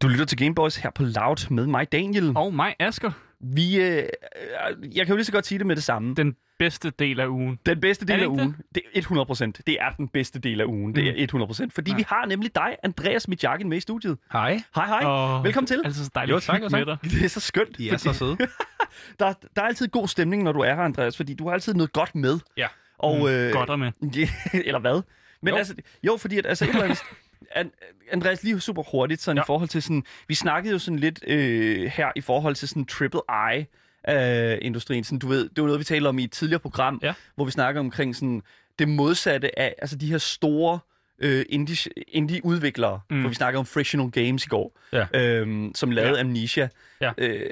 Du 0.03 0.09
lytter 0.09 0.25
til 0.25 0.39
Gameboys 0.39 0.77
her 0.77 0.91
på 0.91 1.03
Loud 1.03 1.51
med 1.51 1.67
mig, 1.67 1.93
Daniel. 1.93 2.33
Og 2.37 2.55
mig, 2.55 2.75
Asker. 2.81 3.11
Vi, 3.41 3.81
øh, 3.81 3.97
øh, 3.97 4.97
jeg 4.97 5.07
kan 5.07 5.13
jo 5.13 5.17
lige 5.17 5.25
så 5.25 5.33
godt 5.33 5.47
sige 5.47 5.59
det 5.59 5.67
med 5.67 5.77
det 5.77 5.85
samme. 5.85 6.15
Den, 6.15 6.37
bedste 6.59 6.91
del 6.91 7.21
af 7.21 7.27
ugen. 7.27 7.59
den 7.67 7.81
bedste 7.81 8.07
del 8.07 8.17
det 8.19 8.23
af 8.23 8.27
ugen, 8.27 8.57
det 8.75 8.83
er 8.95 8.99
100 8.99 9.27
procent. 9.27 9.61
Det 9.67 9.77
er 9.81 9.91
den 9.97 10.09
bedste 10.09 10.39
del 10.39 10.61
af 10.61 10.65
ugen. 10.65 10.95
Det 10.95 11.09
er 11.09 11.13
100 11.25 11.47
procent. 11.47 11.73
Fordi 11.75 11.91
Ja. 11.91 11.97
vi 11.97 12.05
har 12.09 12.27
nemlig 12.27 12.55
dig, 12.55 12.77
Andreas 12.83 13.29
Mitjakken, 13.29 13.69
med 13.69 13.77
i 13.77 13.81
studiet. 13.81 14.19
Hej. 14.33 14.63
Hej, 14.75 14.87
hej. 14.87 15.05
Og 15.05 15.45
Velkommen 15.45 15.67
til. 15.67 15.83
Altså 15.85 16.05
så 16.05 16.11
dejligt 16.15 16.35
Jo, 16.35 16.41
tak, 16.41 16.61
med 16.73 16.87
dig. 16.87 16.97
Det 17.03 17.25
er 17.25 17.29
så 17.29 17.41
skønt. 17.41 17.77
I 17.79 17.89
er 17.89 17.97
så 17.97 18.13
søde. 18.13 18.37
Der, 19.21 19.33
der 19.57 19.63
er 19.63 19.67
altid 19.67 19.89
god 19.89 20.09
stemning, 20.09 20.43
når 20.43 20.53
du 20.53 20.61
er 20.61 20.75
her, 20.75 20.83
Andreas, 20.83 21.17
fordi 21.17 21.35
du 21.35 21.47
har 21.47 21.55
altid 21.55 21.75
noget 21.75 21.93
godt 21.93 22.15
med. 22.15 22.39
Ja. 22.57 22.67
Og, 22.99 23.19
Mm, 23.19 23.27
øh, 23.27 23.53
Godt 23.53 23.79
med. 23.79 23.93
Eller 24.67 24.79
hvad? 24.81 25.03
Men 25.43 25.53
Jo. 25.55 25.57
altså, 25.59 25.75
jo, 26.03 26.17
fordi 26.17 26.39
at, 26.39 26.47
altså, 26.47 26.65
et 26.65 26.69
eller 26.69 26.83
andet, 26.85 26.99
An- 27.11 27.17
Andreas, 28.13 28.43
lige 28.45 28.61
super 28.61 28.83
hurtigt, 28.83 29.21
sådan 29.23 29.37
ja. 29.37 29.43
I 29.43 29.47
forhold 29.47 29.69
til 29.69 29.83
sådan, 29.83 30.05
vi 30.29 30.35
snakkede 30.35 30.73
jo 30.73 30.79
sådan 30.79 30.99
lidt 30.99 31.21
øh, 31.27 31.85
her 31.95 32.13
i 32.17 32.21
forhold 32.21 32.55
til 32.55 32.69
sådan 32.69 32.85
triple 32.85 33.21
I, 33.57 33.65
øh, 34.11 34.59
industrien. 34.63 35.05
Sådan, 35.05 35.19
du 35.19 35.29
ved, 35.29 35.49
det 35.49 35.61
var 35.63 35.67
noget, 35.67 35.79
vi 35.79 35.85
talte 35.85 36.09
om 36.09 36.19
i 36.19 36.25
et 36.25 36.33
tidligere 36.33 36.61
program, 36.61 37.01
Ja. 37.03 37.15
hvor 37.35 37.45
vi 37.45 37.51
snakker 37.51 37.81
omkring 37.81 38.17
sådan, 38.17 38.43
det 38.79 38.89
modsatte 38.89 39.59
af 39.59 39.75
altså 39.79 39.97
de 39.97 40.07
her 40.07 40.19
store 40.19 40.79
øh, 41.23 41.45
indie, 41.49 41.93
indie-udviklere, 42.09 43.01
mm. 43.11 43.23
for 43.23 43.29
vi 43.29 43.35
snakkede 43.35 43.59
om 43.59 43.67
Frictional 43.67 44.11
Games 44.11 44.45
i 44.45 44.49
går, 44.49 44.79
Ja. 44.93 45.07
øhm, 45.15 45.73
som 45.75 45.91
lavede 45.91 46.15
Ja. 46.15 46.21
Amnesia, 46.21 46.69
Ja. 47.01 47.13
øh, 47.19 47.51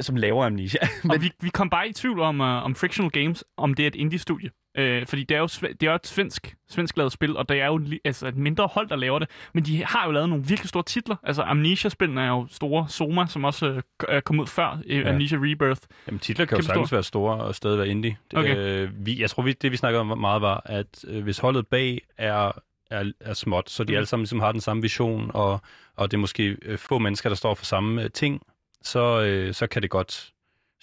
som 0.00 0.16
laver 0.16 0.44
Amnesia. 0.46 0.80
Og 1.08 1.20
vi, 1.22 1.30
vi 1.40 1.48
kom 1.48 1.70
bare 1.70 1.88
i 1.88 1.92
tvivl 1.92 2.20
om, 2.20 2.40
uh, 2.40 2.46
om 2.46 2.74
Frictional 2.74 3.10
Games, 3.10 3.44
om 3.56 3.74
det 3.74 3.82
er 3.82 3.86
et 3.86 3.94
indie-studie. 3.94 4.50
Øh, 4.78 5.06
fordi 5.06 5.24
det 5.24 5.34
er 5.34 5.38
jo, 5.38 5.46
det 5.46 5.82
er 5.82 5.86
jo 5.90 5.94
et 5.94 6.06
svensk, 6.06 6.54
svensk 6.70 6.96
lavet 6.96 7.12
spil, 7.12 7.36
og 7.36 7.48
det 7.48 7.60
er 7.60 7.66
jo 7.66 7.80
altså 8.04 8.26
et 8.28 8.36
mindre 8.36 8.66
hold, 8.66 8.88
der 8.88 8.96
laver 8.96 9.18
det. 9.18 9.28
Men 9.54 9.64
de 9.64 9.84
har 9.84 10.04
jo 10.06 10.10
lavet 10.12 10.28
nogle 10.28 10.44
virkelig 10.44 10.68
store 10.68 10.82
titler. 10.82 11.16
Altså 11.22 11.42
Amnesia-spillene 11.42 12.20
er 12.22 12.28
jo 12.28 12.46
store. 12.50 12.88
Soma, 12.88 13.26
som 13.26 13.44
også 13.44 13.66
øh, 13.66 13.82
k- 14.02 14.06
er 14.08 14.20
kommet 14.20 14.42
ud 14.42 14.46
før. 14.46 14.78
Øh, 14.86 15.00
Ja. 15.00 15.08
Amnesia 15.10 15.38
Rebirth. 15.40 15.80
Jamen, 16.06 16.18
titler 16.18 16.44
kan 16.46 16.56
jo 16.56 16.60
Kæmpe 16.60 16.66
sagtens 16.66 16.88
stor. 16.88 16.96
være 16.96 17.02
store 17.02 17.36
og 17.36 17.54
stadig 17.54 17.78
være 17.78 17.88
indie. 17.88 18.16
Okay. 18.36 18.56
Øh, 18.56 19.06
vi, 19.06 19.20
jeg 19.20 19.30
tror, 19.30 19.42
vi, 19.42 19.52
det 19.52 19.72
vi 19.72 19.76
snakkede 19.76 20.00
om 20.00 20.18
meget 20.18 20.42
var, 20.42 20.62
at 20.64 21.04
øh, 21.08 21.22
hvis 21.22 21.38
holdet 21.38 21.66
bag 21.66 22.00
er, 22.18 22.52
er, 22.90 23.12
er 23.20 23.34
småt, 23.34 23.70
så 23.70 23.84
de 23.84 23.92
Mm. 23.92 23.96
alle 23.96 24.06
sammen 24.06 24.22
ligesom 24.22 24.40
har 24.40 24.52
den 24.52 24.60
samme 24.60 24.82
vision, 24.82 25.30
og, 25.34 25.60
og 25.96 26.10
det 26.10 26.16
er 26.16 26.20
måske 26.20 26.56
øh, 26.62 26.78
få 26.78 26.98
mennesker, 26.98 27.28
der 27.30 27.36
står 27.36 27.54
for 27.54 27.64
samme 27.64 28.02
øh, 28.02 28.10
ting, 28.10 28.42
så, 28.82 29.22
øh, 29.22 29.54
så 29.54 29.66
kan 29.66 29.82
det 29.82 29.90
godt... 29.90 30.31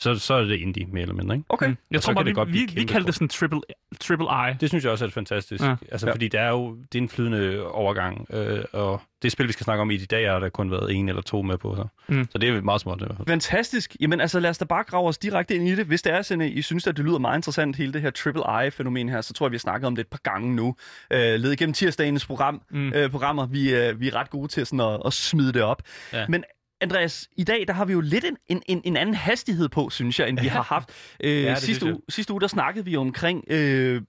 Så, 0.01 0.15
så 0.15 0.33
er 0.33 0.41
det 0.43 0.55
indie, 0.59 0.85
mere 0.85 1.01
eller 1.01 1.15
mindre, 1.15 1.35
ikke? 1.35 1.45
Okay. 1.49 1.67
Mm. 1.67 1.77
Jeg 1.91 1.97
Og 1.97 2.01
tror 2.03 2.11
kan 2.11 2.15
bare, 2.15 2.23
det 2.23 2.29
vi, 2.29 2.33
godt 2.33 2.53
vi, 2.53 2.69
vi 2.81 2.83
kaldte 2.83 3.07
det 3.07 3.15
sådan 3.15 3.27
triple, 3.27 3.61
triple 3.99 4.25
I. 4.25 4.53
Det 4.61 4.69
synes 4.69 4.83
jeg 4.83 4.91
også 4.91 5.05
er 5.05 5.09
fantastisk. 5.09 5.63
Ja. 5.63 5.75
Altså, 5.91 6.07
Ja. 6.07 6.13
fordi 6.13 6.27
det 6.27 6.39
er 6.39 6.49
jo 6.49 6.75
det 6.93 6.97
er 6.99 7.01
en 7.03 7.09
flydende 7.09 7.67
overgang, 7.71 8.27
øh, 8.33 8.63
og 8.73 9.01
det 9.21 9.31
spil, 9.31 9.47
vi 9.47 9.51
skal 9.53 9.63
snakke 9.63 9.81
om 9.81 9.91
i 9.91 9.97
de 9.97 10.05
dage, 10.05 10.29
har 10.29 10.39
der 10.39 10.49
kun 10.49 10.71
været 10.71 10.91
en 10.95 11.09
eller 11.09 11.21
to 11.21 11.41
med 11.41 11.57
på. 11.57 11.75
Så, 11.75 11.87
Mm. 12.15 12.27
så 12.31 12.37
det 12.37 12.49
er 12.49 12.61
meget 12.61 12.81
småt. 12.81 13.01
i 13.01 13.05
hvert 13.05 13.17
fald. 13.17 13.27
Fantastisk. 13.27 13.95
Jamen 14.01 14.21
altså, 14.21 14.39
lad 14.39 14.49
os 14.49 14.57
da 14.57 14.65
bare 14.65 14.83
grave 14.83 15.07
os 15.07 15.17
direkte 15.17 15.55
ind 15.55 15.67
i 15.67 15.75
det. 15.75 15.85
Hvis 15.85 16.01
det 16.01 16.13
er 16.13 16.21
sådan, 16.21 16.41
I 16.51 16.61
synes, 16.61 16.87
at 16.87 16.97
det 16.97 17.05
lyder 17.05 17.17
meget 17.19 17.37
interessant, 17.37 17.75
hele 17.75 17.93
det 17.93 18.01
her 18.01 18.09
Triple 18.09 18.65
I-fænomen 18.67 19.09
her, 19.09 19.21
så 19.21 19.33
tror 19.33 19.45
jeg, 19.47 19.51
vi 19.51 19.55
har 19.55 19.59
snakket 19.59 19.87
om 19.87 19.95
det 19.95 20.01
et 20.03 20.07
par 20.07 20.19
gange 20.23 20.55
nu. 20.55 20.75
Øh, 21.13 21.19
led 21.19 21.51
igennem 21.51 21.73
tirsdagens 21.73 22.25
program, 22.25 22.61
mm. 22.71 22.93
øh, 22.95 23.09
programmer. 23.11 23.45
Vi, 23.45 23.75
øh, 23.75 23.99
vi 23.99 24.07
er 24.07 24.15
ret 24.15 24.29
gode 24.29 24.47
til 24.47 24.65
sådan 24.65 24.79
at, 24.79 25.01
at 25.05 25.13
smide 25.13 25.53
det 25.53 25.61
op. 25.61 25.81
Ja. 26.13 26.25
Men 26.29 26.43
Andreas, 26.81 27.29
i 27.37 27.43
dag 27.43 27.67
der 27.67 27.73
har 27.73 27.85
vi 27.85 27.93
jo 27.93 28.01
lidt 28.01 28.25
en, 28.25 28.37
en, 28.47 28.61
en, 28.65 28.81
en 28.85 28.97
anden 28.97 29.15
hastighed 29.15 29.69
på, 29.69 29.89
synes 29.89 30.19
jeg, 30.19 30.29
end 30.29 30.39
vi 30.39 30.47
har 30.47 30.61
haft. 30.63 30.89
Øh, 31.23 31.31
det 31.45 31.57
sidste, 31.57 31.85
uge, 31.85 32.01
sidste 32.09 32.33
uge, 32.33 32.41
der 32.41 32.47
snakkede 32.47 32.85
vi 32.85 32.95
omkring 32.95 33.43
øh, 33.47 34.01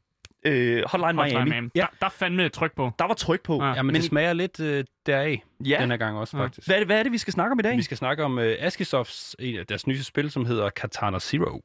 øh, 0.45 0.83
Hotline, 0.87 0.87
Hotline 0.89 1.23
Miami. 1.39 1.51
Miami. 1.51 1.69
Der, 1.75 1.87
der 2.01 2.07
er 2.07 2.11
fandme 2.11 2.45
et 2.45 2.53
tryk 2.53 2.73
på. 2.77 2.91
Der 2.99 3.05
var 3.05 3.15
tryk 3.15 3.43
på. 3.43 3.63
Ja. 3.63 3.69
Ja, 3.69 3.75
men, 3.83 3.87
Men 3.87 3.95
det 3.95 4.05
smager 4.05 4.33
lidt 4.33 4.61
øh, 4.61 4.85
deraf 5.07 5.43
Ja. 5.65 5.79
den 5.81 5.91
her 5.91 5.97
gang 5.97 6.19
også, 6.19 6.37
Ja. 6.37 6.43
faktisk. 6.45 6.69
Hvad, 6.69 6.77
er 6.77 6.81
det, 6.81 6.89
hvad 6.89 6.99
er 6.99 7.03
det, 7.03 7.13
vi 7.13 7.19
skal 7.19 7.33
snakke 7.33 7.53
om 7.53 7.59
i 7.59 7.63
dag? 7.63 7.77
Vi 7.77 7.83
skal 7.83 7.97
snakke 7.97 8.25
om 8.25 8.39
uh, 8.39 8.45
Askisofts, 8.59 9.37
en 9.39 9.59
af 9.59 9.67
deres 9.67 9.87
nye 9.87 10.03
spil, 10.03 10.31
som 10.31 10.47
hedder 10.47 10.71
Katana 10.71 11.19
Zero. 11.19 11.61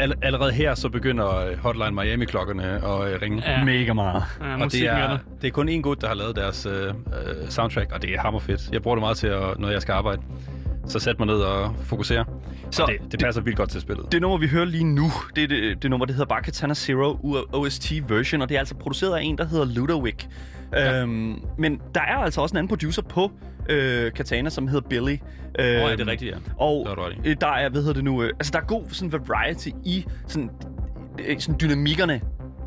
All, 0.00 0.12
all, 0.12 0.14
allerede 0.22 0.52
her 0.52 0.74
så 0.74 0.88
begynder 0.88 1.36
øh, 1.36 1.58
Hotline 1.58 1.90
Miami-klokkerne 1.90 2.64
at 2.64 3.12
øh, 3.12 3.22
ringe. 3.22 3.42
Ja. 3.46 3.64
Mega 3.64 3.92
meget. 3.92 4.22
Ja, 4.40 4.62
Og 4.64 4.72
det 4.72 4.86
er, 4.86 5.18
det 5.42 5.48
er 5.48 5.52
kun 5.52 5.68
én 5.68 5.80
gut, 5.80 6.00
der 6.00 6.08
har 6.08 6.14
lavet 6.14 6.36
deres 6.36 6.66
øh, 6.66 6.88
øh, 6.88 6.94
soundtrack, 7.48 7.92
og 7.92 8.02
det 8.02 8.14
er 8.14 8.18
hammerfedt. 8.20 8.60
Jeg 8.72 8.82
bruger 8.82 8.94
det 8.96 9.00
meget 9.02 9.16
til, 9.16 9.26
at, 9.26 9.58
når 9.58 9.70
jeg 9.70 9.82
skal 9.82 9.92
arbejde. 9.92 10.22
Så 10.90 10.98
sæt 10.98 11.18
mig 11.18 11.26
ned 11.26 11.36
og 11.36 11.74
fokusere. 11.82 12.24
Så 12.70 12.76
Så 12.76 12.86
det, 12.86 13.12
det 13.12 13.20
passer 13.20 13.42
vildt 13.42 13.58
godt 13.58 13.70
til 13.70 13.80
spillet. 13.80 14.12
Det 14.12 14.20
nummer, 14.20 14.38
vi 14.38 14.46
hører 14.46 14.64
lige 14.64 14.84
nu, 14.84 15.12
det 15.36 15.44
er 15.44 15.48
det, 15.48 15.82
det 15.82 15.90
nummer, 15.90 16.06
der 16.06 16.12
hedder 16.12 16.26
bare 16.26 16.42
Katana 16.42 16.74
Zero 16.74 17.16
OST 17.52 17.92
version, 18.08 18.42
og 18.42 18.48
det 18.48 18.54
er 18.54 18.58
altså 18.58 18.74
produceret 18.74 19.16
af 19.16 19.22
en, 19.22 19.38
der 19.38 19.46
hedder 19.46 19.64
Ludowick. 19.64 20.28
Ja. 20.72 21.02
Øhm, 21.02 21.42
men 21.58 21.80
der 21.94 22.00
er 22.00 22.16
altså 22.16 22.40
også 22.40 22.52
en 22.52 22.56
anden 22.56 22.68
producer 22.68 23.02
på 23.02 23.30
øh, 23.68 24.12
Katana, 24.12 24.50
som 24.50 24.68
hedder 24.68 24.88
Billy. 24.88 25.16
Åh, 25.58 25.64
Øhm, 25.64 25.68
ja, 25.68 25.92
det 25.92 26.00
er 26.00 26.06
rigtigt, 26.06 26.30
ja. 26.32 26.36
Og 26.56 26.86
Det 27.24 27.30
øh, 27.30 27.36
der 27.40 27.46
er, 27.46 27.68
hvad 27.68 27.80
hedder 27.80 27.94
det 27.94 28.04
nu, 28.04 28.22
øh, 28.22 28.28
altså 28.28 28.52
der 28.52 28.58
er 28.58 28.64
god 28.64 28.84
sådan 28.88 29.12
variety 29.28 29.68
i 29.84 30.06
sådan, 30.26 30.50
øh, 31.26 31.40
sådan 31.40 31.60
dynamikkerne 31.60 32.20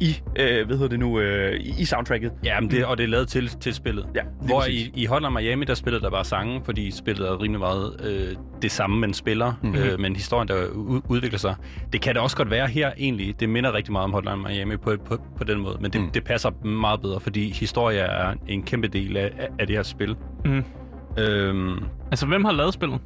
i, 0.04 0.22
øh, 0.40 0.66
hvad 0.66 0.76
hedder 0.78 0.90
det 0.90 1.00
nu, 1.00 1.20
øh, 1.20 1.60
i, 1.60 1.74
i 1.82 1.86
soundtracket. 1.86 2.32
Ja, 2.44 2.60
men 2.60 2.72
det, 2.72 2.86
og 2.86 2.98
det 2.98 3.04
er 3.04 3.08
lavet 3.08 3.28
til, 3.28 3.48
til 3.50 3.74
spillet. 3.74 4.06
Ja, 4.16 4.22
Hvor 4.42 4.60
præcis. 4.60 4.88
i, 4.88 4.92
i 5.02 5.06
Hotline 5.06 5.32
Miami, 5.32 5.66
der 5.66 5.74
spillede 5.74 6.04
der 6.04 6.10
bare 6.10 6.26
sange, 6.26 6.62
fordi 6.66 6.92
spillet 6.92 7.28
er 7.28 7.42
rimelig 7.42 7.60
meget 7.60 8.02
øh, 8.04 8.36
det 8.62 8.72
samme, 8.72 9.00
man 9.00 9.14
spiller, 9.14 9.54
Mhm. 9.62 9.72
mm-hmm. 9.72 9.90
øh, 9.90 10.00
men 10.00 10.16
historien, 10.16 10.48
der 10.48 10.64
u- 10.66 11.02
udvikler 11.10 11.40
sig. 11.40 11.56
Det 11.94 12.02
kan 12.02 12.14
det 12.16 12.22
også 12.22 12.38
godt 12.38 12.50
være 12.52 12.68
her, 12.68 12.92
egentlig. 12.98 13.40
Det 13.40 13.50
minder 13.50 13.74
rigtig 13.74 13.92
meget 13.92 14.04
om 14.04 14.14
Hotline 14.14 14.38
Miami 14.38 14.78
på, 14.78 14.96
på, 15.06 15.18
på 15.38 15.44
den 15.44 15.60
måde, 15.60 15.78
men 15.82 15.92
det, 15.92 16.02
Mm. 16.02 16.10
det 16.12 16.24
passer 16.24 16.66
meget 16.68 17.02
bedre, 17.02 17.20
fordi 17.20 17.50
historie 17.52 18.00
er 18.00 18.34
en 18.48 18.64
kæmpe 18.64 18.88
del 18.88 19.18
af, 19.18 19.32
af- 19.40 19.48
af 19.60 19.68
det 19.68 19.76
her 19.76 19.84
spil. 19.84 20.16
Mm. 20.46 20.64
Øhm, 21.20 21.84
Altså, 22.12 22.26
hvem 22.26 22.46
har 22.46 22.52
lavet 22.52 22.74
spillet? 22.74 23.00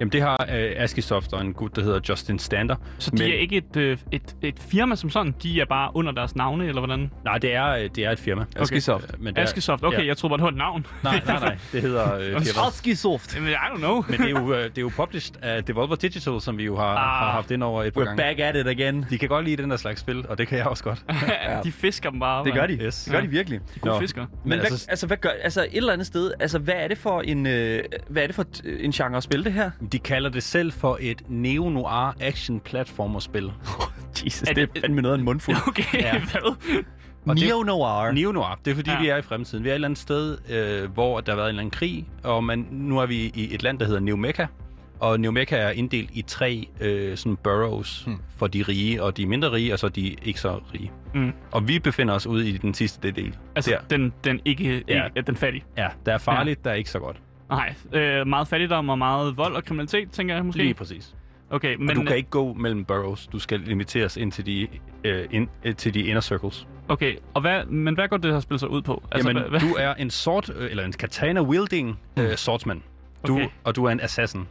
Jamen, 0.00 0.12
det 0.12 0.22
har 0.22 0.46
øh, 0.54 0.72
Askisoft 0.76 1.32
og 1.32 1.40
en 1.40 1.52
gut, 1.52 1.76
der 1.76 1.82
hedder 1.82 2.00
Justin 2.08 2.38
Stander. 2.38 2.76
Så 2.98 3.10
de 3.10 3.16
Men- 3.22 3.32
er 3.32 3.36
ikke 3.36 3.56
et, 3.56 3.76
øh, 3.76 3.98
et, 4.12 4.36
et 4.42 4.54
firma 4.58 4.96
som 4.96 5.10
sådan? 5.10 5.34
De 5.42 5.60
er 5.60 5.64
bare 5.64 5.90
under 5.94 6.12
deres 6.12 6.36
navne, 6.36 6.66
eller 6.66 6.80
hvordan? 6.80 7.10
Nej, 7.24 7.38
det 7.38 7.54
er, 7.54 7.66
øh, 7.68 7.88
det 7.94 7.98
er 7.98 8.10
et 8.10 8.18
firma. 8.18 8.44
Askisoft. 8.56 9.04
Øh, 9.14 9.24
Men 9.24 9.36
er, 9.36 9.42
Askesoft. 9.42 9.84
Okay, 9.84 9.98
ja. 9.98 10.06
jeg 10.06 10.16
troede 10.16 10.30
bare, 10.30 10.36
det 10.38 10.42
var 10.44 10.50
et 10.50 10.56
navn. 10.56 10.86
Nej, 11.04 11.20
nej, 11.26 11.40
nej. 11.40 11.56
Det 11.72 11.82
hedder 11.82 12.14
øh. 12.14 12.36
Askisoft. 12.66 13.34
Jamen, 13.36 13.48
I 13.48 13.52
don't 13.52 13.76
know. 13.78 14.04
Men 14.08 14.18
det 14.20 14.26
er, 14.26 14.40
jo, 14.40 14.54
øh, 14.54 14.64
det 14.64 14.78
er 14.78 14.82
jo 14.82 14.90
published 14.96 15.36
af 15.42 15.64
Devolver 15.64 15.96
Digital, 15.96 16.40
som 16.40 16.58
vi 16.58 16.64
jo 16.64 16.76
har, 16.76 16.84
Ah. 16.84 16.96
har 16.98 17.30
haft 17.32 17.50
ind 17.50 17.62
over 17.62 17.82
et 17.84 17.94
par 17.94 18.00
We're 18.00 18.04
gange. 18.04 18.16
back 18.22 18.38
at 18.38 18.56
it 18.56 18.66
again. 18.66 19.06
De 19.10 19.18
kan 19.18 19.28
godt 19.28 19.44
lide 19.44 19.62
den 19.62 19.70
der 19.70 19.76
slags 19.76 20.00
spil, 20.00 20.24
og 20.28 20.38
det 20.38 20.48
kan 20.48 20.58
jeg 20.58 20.66
også 20.66 20.84
godt. 20.84 21.04
de 21.64 21.72
fisker 21.72 22.10
dem 22.10 22.20
bare. 22.20 22.44
Det 22.44 22.54
gør 22.54 22.66
de. 22.66 22.72
Yes. 22.72 23.04
Det 23.04 23.12
gør 23.12 23.20
de 23.20 23.26
virkelig. 23.28 23.60
De 23.74 23.80
gode 23.80 23.94
Nå. 23.94 24.00
fiskere. 24.00 24.26
Men, 24.44 24.48
Men 24.50 24.58
altså- 24.60 24.86
hvad, 24.86 24.92
altså, 24.92 25.06
hvad 25.06 25.16
gør, 25.16 25.30
altså 25.42 25.62
et 25.62 25.68
eller 25.76 25.92
andet 25.92 26.06
sted, 26.06 26.32
altså 26.40 26.58
hvad 26.58 26.74
er 26.76 26.88
det 26.88 26.98
for 26.98 27.20
en, 27.20 27.46
øh, 27.46 27.82
hvad 28.08 28.22
er 28.22 28.26
det 28.26 28.34
for 28.36 28.44
en 28.80 28.92
genre 28.92 29.16
at 29.16 29.22
spille 29.22 29.44
det 29.44 29.52
her? 29.52 29.70
De 29.92 29.98
kalder 29.98 30.30
det 30.30 30.42
selv 30.42 30.72
for 30.72 30.98
et 31.00 31.22
neo-noir 31.28 32.14
action 32.20 32.60
platformerspil. 32.60 33.52
Jesus, 34.24 34.42
Er 34.48 34.54
det 34.54 34.62
er 34.62 34.66
det- 34.66 34.80
fandme 34.82 35.02
noget 35.02 35.14
af 35.14 35.18
en 35.18 35.24
mundfuld. 35.24 35.56
Okay, 35.68 35.98
Ja. 36.02 36.18
hvad? 36.18 36.54
Neo-noir. 37.26 38.12
Neo-noir, 38.12 38.58
det 38.64 38.70
er 38.70 38.74
fordi, 38.74 38.90
Ja. 38.90 39.00
vi 39.00 39.08
er 39.08 39.16
i 39.16 39.22
fremtiden. 39.22 39.64
Vi 39.64 39.68
er 39.68 39.72
et 39.72 39.74
eller 39.74 39.88
andet 39.88 39.98
sted, 39.98 40.38
øh, 40.50 40.90
hvor 40.92 41.20
der 41.20 41.32
har 41.32 41.36
været 41.36 41.46
en 41.46 41.50
eller 41.50 41.60
anden 41.60 41.70
krig, 41.70 42.06
og 42.24 42.44
man, 42.44 42.66
nu 42.70 42.98
er 42.98 43.06
vi 43.06 43.16
i 43.34 43.54
et 43.54 43.62
land, 43.62 43.78
der 43.78 43.86
hedder 43.86 44.00
New 44.00 44.16
Mecca. 44.16 44.46
Og 45.00 45.20
New 45.20 45.32
Mecca 45.32 45.56
er 45.56 45.70
inddelt 45.70 46.10
i 46.12 46.22
tre 46.22 46.68
øh, 46.80 47.16
sådan 47.16 47.36
boroughs 47.36 48.02
Hmm. 48.06 48.16
for 48.36 48.46
de 48.46 48.62
rige 48.62 49.02
og 49.02 49.16
de 49.16 49.26
mindre 49.26 49.52
rige, 49.52 49.72
og 49.72 49.78
så 49.78 49.88
de 49.88 50.16
ikke 50.22 50.40
så 50.40 50.60
rige. 50.74 50.92
Mm. 51.14 51.32
Og 51.50 51.68
vi 51.68 51.78
befinder 51.78 52.14
os 52.14 52.26
ude 52.26 52.48
i 52.48 52.56
den 52.56 52.74
sidste 52.74 53.10
del. 53.10 53.36
Altså, 53.56 53.70
Der. 53.70 53.78
den, 53.96 54.12
den 54.24 54.40
ikke, 54.44 54.64
ikke 54.64 54.84
ja. 54.88 55.20
den 55.26 55.36
fattige. 55.36 55.64
Ja, 55.76 55.88
der 56.06 56.14
er 56.14 56.18
farligt, 56.18 56.58
ja. 56.64 56.68
der 56.68 56.70
er 56.70 56.74
ikke 56.78 56.90
så 56.90 56.98
godt. 56.98 57.16
Nej, 57.52 57.74
øh, 57.92 58.26
meget 58.26 58.48
fattigdom 58.48 58.88
og 58.88 58.98
meget 58.98 59.36
vold 59.36 59.54
og 59.54 59.64
kriminalitet, 59.64 60.10
tænker 60.10 60.34
jeg 60.34 60.44
måske. 60.44 60.62
Lige 60.62 60.74
præcis. 60.74 61.14
Okay, 61.50 61.74
Men, 61.78 61.90
og 61.90 61.96
du 61.96 62.02
kan 62.02 62.16
ikke 62.16 62.30
gå 62.30 62.52
mellem 62.52 62.84
boroughs. 62.84 63.26
Du 63.26 63.38
skal 63.38 63.60
limiteres 63.60 64.16
ind 64.16 64.32
til 64.32 64.46
de, 64.46 64.68
øh, 65.04 65.28
ind, 65.30 65.48
øh, 65.64 65.74
til 65.76 65.94
de 65.94 66.00
inner 66.00 66.20
circles. 66.20 66.66
okay, 66.88 67.16
og 67.34 67.40
hvad, 67.40 67.64
men 67.64 67.94
hvad 67.94 68.08
går 68.08 68.16
det 68.16 68.32
her 68.32 68.40
spil 68.40 68.58
så 68.58 68.66
ud 68.66 68.82
på? 68.82 69.02
Altså, 69.12 69.28
Jamen, 69.28 69.42
hvad, 69.42 69.50
hvad? 69.60 69.68
du 69.68 69.74
er 69.78 69.94
en 69.94 70.10
sort, 70.10 70.50
øh, 70.56 70.70
eller 70.70 70.84
en 70.84 70.92
katana-wielding 71.02 71.98
øh, 72.18 72.36
swordsman. 72.36 72.82
Du, 73.26 73.34
Okay. 73.34 73.48
Og 73.64 73.76
du 73.76 73.84
er 73.84 73.90
en 73.90 74.00
assassin. 74.00 74.48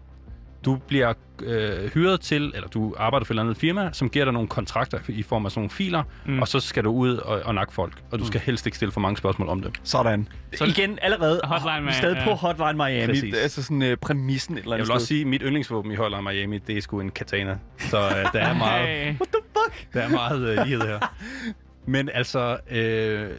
Du 0.66 0.76
bliver 0.88 1.14
øh, 1.44 1.92
hyret 1.94 2.22
til, 2.22 2.52
eller 2.56 2.68
du 2.68 2.96
arbejder 2.98 3.26
for 3.26 3.34
et 3.34 3.36
eller 3.36 3.44
andet 3.44 3.58
firma, 3.58 3.90
som 3.94 4.10
giver 4.10 4.26
dig 4.26 4.34
nogle 4.34 4.48
kontrakter 4.48 5.00
i 5.08 5.24
form 5.24 5.46
af 5.46 5.52
sådan 5.52 5.60
nogle 5.60 5.70
filer, 5.70 6.04
Mm. 6.26 6.34
mm. 6.34 6.42
og 6.42 6.48
så 6.48 6.60
skal 6.60 6.84
du 6.84 6.90
ud 6.92 7.18
og, 7.18 7.42
og 7.46 7.56
nakke 7.56 7.74
folk. 7.74 7.94
Og 8.12 8.20
du 8.20 8.26
skal 8.26 8.42
helst 8.42 8.66
ikke 8.66 8.76
stille 8.76 8.92
for 8.92 9.00
mange 9.00 9.18
spørgsmål 9.18 9.50
om 9.50 9.62
det. 9.62 9.80
Sådan. 9.84 10.28
Så- 10.56 10.66
igen, 10.66 11.00
allerede 11.02 11.42
Hotline 11.44 11.90
Ma- 11.90 11.94
stadig 11.98 12.18
ja. 12.18 12.24
på 12.24 12.32
Hotline 12.34 12.74
Miami. 12.74 13.06
Præcis. 13.06 13.22
Det 13.32 13.40
er 13.40 13.44
altså 13.44 13.64
sådan 13.64 13.82
uh, 13.82 13.94
præmissen 14.02 14.58
et 14.58 14.62
eller 14.64 14.72
Jeg 14.76 14.80
andet 14.80 14.88
vil 14.88 14.94
også 14.94 15.06
sted. 15.06 15.16
sige, 15.16 15.22
at 15.22 15.28
mit 15.28 15.42
yndlingsvåben 15.46 15.92
i 15.92 15.96
Hotline 15.96 16.22
Miami, 16.22 16.58
det 16.58 16.78
er 16.78 16.82
sgu 16.82 17.00
en 17.00 17.12
katana. 17.12 17.58
Så 17.80 17.98
øh, 17.98 18.34
der 18.34 18.40
er 18.40 18.54
meget... 18.54 18.88
Hey. 18.88 19.06
What 19.06 19.18
the 19.20 19.42
fuck? 19.58 19.94
Der 19.94 20.02
er 20.02 20.10
meget 20.10 20.40
øh, 20.50 20.66
lighed 20.68 20.82
her. 20.88 21.00
Men 21.86 22.10
altså, 22.14 22.58
øh, 22.72 23.30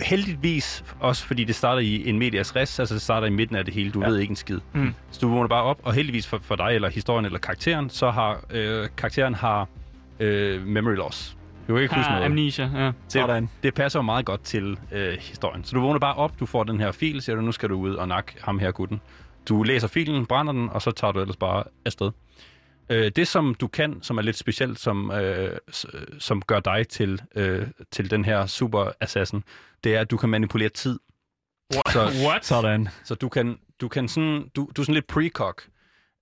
heldigvis 0.00 0.84
også, 1.00 1.26
fordi 1.26 1.44
det 1.44 1.54
starter 1.54 1.80
i 1.80 2.08
en 2.08 2.18
medias 2.18 2.56
res, 2.56 2.78
altså 2.78 2.94
det 2.94 3.02
starter 3.02 3.26
i 3.26 3.30
midten 3.30 3.56
af 3.56 3.64
det 3.64 3.74
hele, 3.74 3.90
du 3.90 4.00
Ja. 4.00 4.08
ved 4.08 4.18
ikke 4.18 4.30
en 4.32 4.36
skid. 4.36 4.60
Mm. 4.72 4.94
Så 5.10 5.20
du 5.20 5.28
vågner 5.28 5.48
bare 5.48 5.62
op, 5.62 5.80
og 5.82 5.94
heldigvis 5.94 6.26
for, 6.26 6.38
for 6.42 6.56
dig, 6.56 6.68
eller 6.74 6.88
historien, 6.90 7.24
eller 7.24 7.38
karakteren, 7.38 7.90
så 7.90 8.10
har 8.10 8.44
øh, 8.50 8.88
karakteren 8.96 9.34
har 9.34 9.68
øh, 10.20 10.66
memory 10.66 10.94
loss. 10.94 11.36
Du 11.68 11.74
kan 11.74 11.82
ikke 11.82 11.94
huske 11.94 12.08
Ah, 12.08 12.14
noget. 12.14 12.24
amnesia, 12.26 12.70
ja. 12.84 12.92
Sådan. 13.08 13.48
Det 13.62 13.74
passer 13.74 13.98
jo 13.98 14.02
meget 14.02 14.24
godt 14.26 14.42
til 14.42 14.78
øh, 14.92 15.12
historien. 15.20 15.64
Så 15.64 15.76
du 15.76 15.80
vågner 15.80 15.98
bare 16.00 16.14
op, 16.14 16.40
du 16.40 16.46
får 16.46 16.64
den 16.64 16.80
her 16.80 16.92
fil, 16.92 17.22
siger 17.22 17.36
du, 17.36 17.42
nu 17.42 17.52
skal 17.52 17.68
du 17.68 17.74
ud 17.74 17.94
og 17.94 18.08
nakke 18.08 18.34
ham 18.40 18.58
her 18.58 18.70
gutten. 18.70 19.00
Du 19.48 19.62
læser 19.62 19.88
filen, 19.88 20.26
brænder 20.26 20.52
den, 20.52 20.68
og 20.70 20.82
så 20.82 20.90
tager 20.90 21.12
du 21.12 21.20
ellers 21.20 21.36
bare 21.36 21.64
afsted. 21.84 22.10
Øh, 22.90 23.10
det, 23.16 23.28
som 23.28 23.54
du 23.54 23.66
kan, 23.66 23.98
som 24.02 24.18
er 24.18 24.22
lidt 24.22 24.36
specielt, 24.38 24.78
som, 24.80 25.10
øh, 25.10 25.50
som 26.18 26.42
gør 26.42 26.60
dig 26.60 26.88
til, 26.88 27.20
øh, 27.36 27.66
til 27.90 28.10
den 28.10 28.24
her 28.24 28.46
super 28.46 28.90
assassin, 29.00 29.44
det 29.84 29.94
er, 29.96 30.00
at 30.00 30.10
du 30.10 30.16
kan 30.16 30.28
manipulere 30.28 30.68
tid. 30.68 30.98
Så, 31.72 32.10
What? 32.26 32.44
Sådan. 32.44 32.88
så 33.04 33.14
du 33.14 33.28
kan, 33.28 33.58
du 33.80 33.88
kan 33.88 34.08
sådan, 34.08 34.48
du, 34.56 34.68
du 34.76 34.82
er 34.82 34.84
sådan 34.84 34.94
lidt 34.94 35.06
precog. 35.06 35.54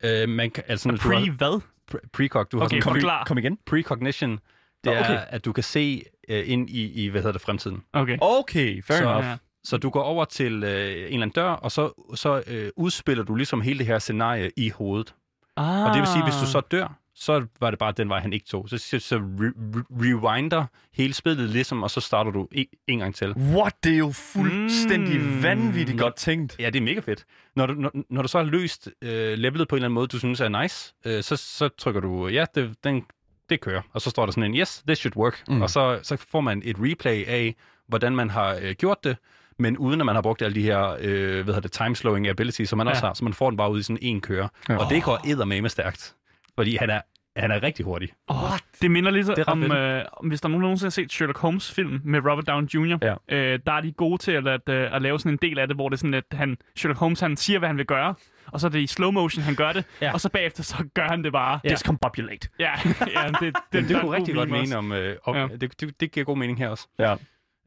Øh, 0.04 0.28
man 0.28 0.50
kan, 0.50 0.64
altså, 0.68 0.88
har- 0.90 0.96
Pre 0.96 1.30
hvad? 1.30 1.60
pre- 1.94 2.08
precog, 2.12 2.52
du 2.52 2.58
har 2.58 2.64
Okay, 2.64 2.80
sådan 2.80 2.92
forklar. 2.94 3.24
Kom 3.24 3.38
igen. 3.38 3.58
precognition, 3.66 4.30
det 4.30 4.40
Nå, 4.84 4.92
er, 4.92 5.00
okay. 5.04 5.18
at 5.28 5.44
du 5.44 5.52
kan 5.52 5.64
se 5.64 6.02
øh, 6.28 6.50
ind 6.50 6.70
i, 6.70 7.04
i, 7.04 7.08
hvad 7.08 7.20
hedder 7.20 7.32
det, 7.32 7.40
fremtiden. 7.40 7.82
Okay. 7.92 8.18
Okay, 8.20 8.82
fair 8.82 8.96
Så- 8.96 9.02
enough. 9.02 9.24
Ja. 9.24 9.36
Så 9.64 9.76
du 9.76 9.90
går 9.90 10.02
over 10.02 10.24
til 10.24 10.64
øh, 10.64 10.70
en 10.70 10.96
eller 11.04 11.12
anden 11.12 11.30
dør, 11.30 11.50
og 11.50 11.72
så, 11.72 12.14
så 12.14 12.42
øh, 12.46 12.70
udspiller 12.76 13.24
du 13.24 13.34
ligesom 13.34 13.60
hele 13.60 13.78
det 13.78 13.86
her 13.86 13.98
scenarie 13.98 14.50
i 14.56 14.68
hovedet. 14.70 15.14
Ah. 15.56 15.84
Og 15.84 15.90
det 15.94 15.98
vil 16.00 16.06
sige, 16.08 16.22
hvis 16.24 16.34
du 16.42 16.46
så 16.46 16.60
dør, 16.60 16.99
så 17.22 17.46
var 17.60 17.70
det 17.70 17.78
bare 17.78 17.92
den 17.92 18.08
vej, 18.08 18.20
han 18.20 18.32
ikke 18.32 18.46
tog. 18.46 18.68
Så, 18.68 18.78
så, 18.78 18.98
så 18.98 19.16
re, 19.16 19.20
re, 19.20 19.82
rewinder 19.90 20.64
hele 20.94 21.14
spillet 21.14 21.48
ligesom, 21.50 21.82
og 21.82 21.90
så 21.90 22.00
starter 22.00 22.30
du 22.30 22.48
en, 22.52 22.66
en 22.88 22.98
gang 22.98 23.14
til. 23.14 23.32
What? 23.36 23.74
Det 23.84 23.92
er 23.94 23.98
jo 23.98 24.12
fuldstændig 24.12 25.20
Mm. 25.20 25.42
vanvittigt 25.42 25.98
godt 25.98 26.16
tænkt. 26.16 26.56
Ja, 26.58 26.66
det 26.70 26.76
er 26.78 26.82
mega 26.84 27.00
fedt. 27.00 27.24
Når 27.56 27.66
du, 27.66 27.72
når, 27.74 27.90
når 28.10 28.22
du 28.22 28.28
så 28.28 28.38
har 28.38 28.44
løst 28.44 28.88
øh, 29.02 29.38
levelet 29.38 29.68
på 29.68 29.74
en 29.74 29.78
eller 29.78 29.86
anden 29.86 29.94
måde, 29.94 30.06
du 30.06 30.18
synes 30.18 30.40
er 30.40 30.48
nice, 30.62 30.94
øh, 31.04 31.22
så, 31.22 31.36
så 31.36 31.68
trykker 31.68 32.00
du, 32.00 32.28
ja, 32.28 32.44
det, 32.54 32.74
den, 32.84 33.02
det 33.50 33.60
kører. 33.60 33.82
Og 33.92 34.00
så 34.00 34.10
står 34.10 34.26
der 34.26 34.32
sådan 34.32 34.44
en, 34.50 34.56
yes, 34.60 34.82
this 34.86 34.98
should 34.98 35.16
work. 35.16 35.42
Mm. 35.48 35.62
Og 35.62 35.70
så, 35.70 36.00
så 36.02 36.16
får 36.30 36.40
man 36.40 36.62
et 36.64 36.76
replay 36.78 37.24
af, 37.26 37.54
hvordan 37.88 38.16
man 38.16 38.30
har 38.30 38.58
øh, 38.62 38.72
gjort 38.78 39.04
det, 39.04 39.16
men 39.58 39.78
uden 39.78 40.00
at 40.00 40.06
man 40.06 40.14
har 40.14 40.22
brugt 40.22 40.42
alle 40.42 40.54
de 40.54 40.62
her, 40.62 40.96
øh, 41.00 41.32
hvad 41.34 41.44
hedder 41.54 41.60
det, 41.60 41.72
time-slowing 41.72 42.28
abilities, 42.28 42.68
som 42.68 42.76
man 42.76 42.86
Ja. 42.86 42.90
også 42.90 43.06
har. 43.06 43.14
Så 43.14 43.24
man 43.24 43.32
får 43.34 43.50
den 43.50 43.56
bare 43.56 43.70
ud 43.72 43.80
i 43.80 43.82
sådan 43.82 43.98
en 44.02 44.20
køre. 44.20 44.48
Ja. 44.68 44.76
Og 44.76 44.90
det 44.90 45.02
går 45.02 45.20
eddermame 45.26 45.68
stærkt. 45.68 46.14
Fordi 46.60 46.76
han 46.76 46.90
er, 46.90 47.00
han 47.36 47.50
er 47.50 47.62
rigtig 47.62 47.84
hurtig. 47.84 48.08
Oh, 48.28 48.36
det 48.82 48.90
minder 48.90 49.10
lidt 49.10 49.26
Det 49.26 49.44
om, 49.46 49.72
øh, 49.72 50.04
om, 50.12 50.28
hvis 50.28 50.40
der 50.40 50.46
er 50.46 50.50
nogen, 50.50 50.62
der 50.62 50.66
nogensinde 50.66 50.86
har 50.86 50.90
set 50.90 51.12
Sherlock 51.12 51.38
Holmes-film 51.38 52.00
med 52.04 52.18
Robert 52.20 52.46
Downey 52.46 52.68
Jr., 52.68 52.98
Ja. 53.02 53.36
øh, 53.36 53.58
der 53.66 53.72
er 53.72 53.80
de 53.80 53.92
gode 53.92 54.18
til 54.18 54.32
at, 54.32 54.46
at, 54.48 54.68
øh, 54.68 54.94
at 54.94 55.02
lave 55.02 55.18
sådan 55.20 55.32
en 55.32 55.38
del 55.42 55.58
af 55.58 55.66
det, 55.68 55.76
hvor 55.76 55.88
det 55.88 55.96
er 55.96 55.98
sådan, 55.98 56.14
at 56.14 56.24
han, 56.32 56.56
Sherlock 56.76 56.98
Holmes 57.00 57.20
han 57.20 57.36
siger, 57.36 57.58
hvad 57.58 57.68
han 57.68 57.76
vil 57.78 57.86
gøre, 57.86 58.14
og 58.46 58.60
så 58.60 58.66
er 58.66 58.70
det 58.70 58.80
i 58.80 58.86
slow 58.86 59.10
motion, 59.10 59.42
han 59.44 59.54
gør 59.54 59.72
det, 59.72 59.84
Ja. 60.02 60.12
og 60.12 60.20
så 60.20 60.28
bagefter 60.28 60.62
så 60.62 60.76
gør 60.94 61.08
han 61.08 61.24
det 61.24 61.32
bare. 61.32 61.60
Ja. 61.64 61.68
Discombobulate. 61.68 62.48
Ja, 62.58 62.70
ja 63.16 63.26
det, 63.26 63.40
det, 63.40 63.54
Det, 63.72 63.88
det 63.88 63.96
er 63.96 64.00
kunne 64.00 64.16
rigtig 64.16 64.34
god 64.34 64.40
godt 64.40 64.50
mene 64.50 64.62
også. 64.62 64.76
om... 64.78 64.92
Øh, 64.92 65.16
om 65.24 65.36
ja. 65.36 65.46
det, 65.60 65.80
det, 65.80 66.00
det 66.00 66.12
giver 66.12 66.24
god 66.26 66.36
mening 66.36 66.58
her 66.58 66.68
også. 66.68 66.88
Ja. 66.98 67.14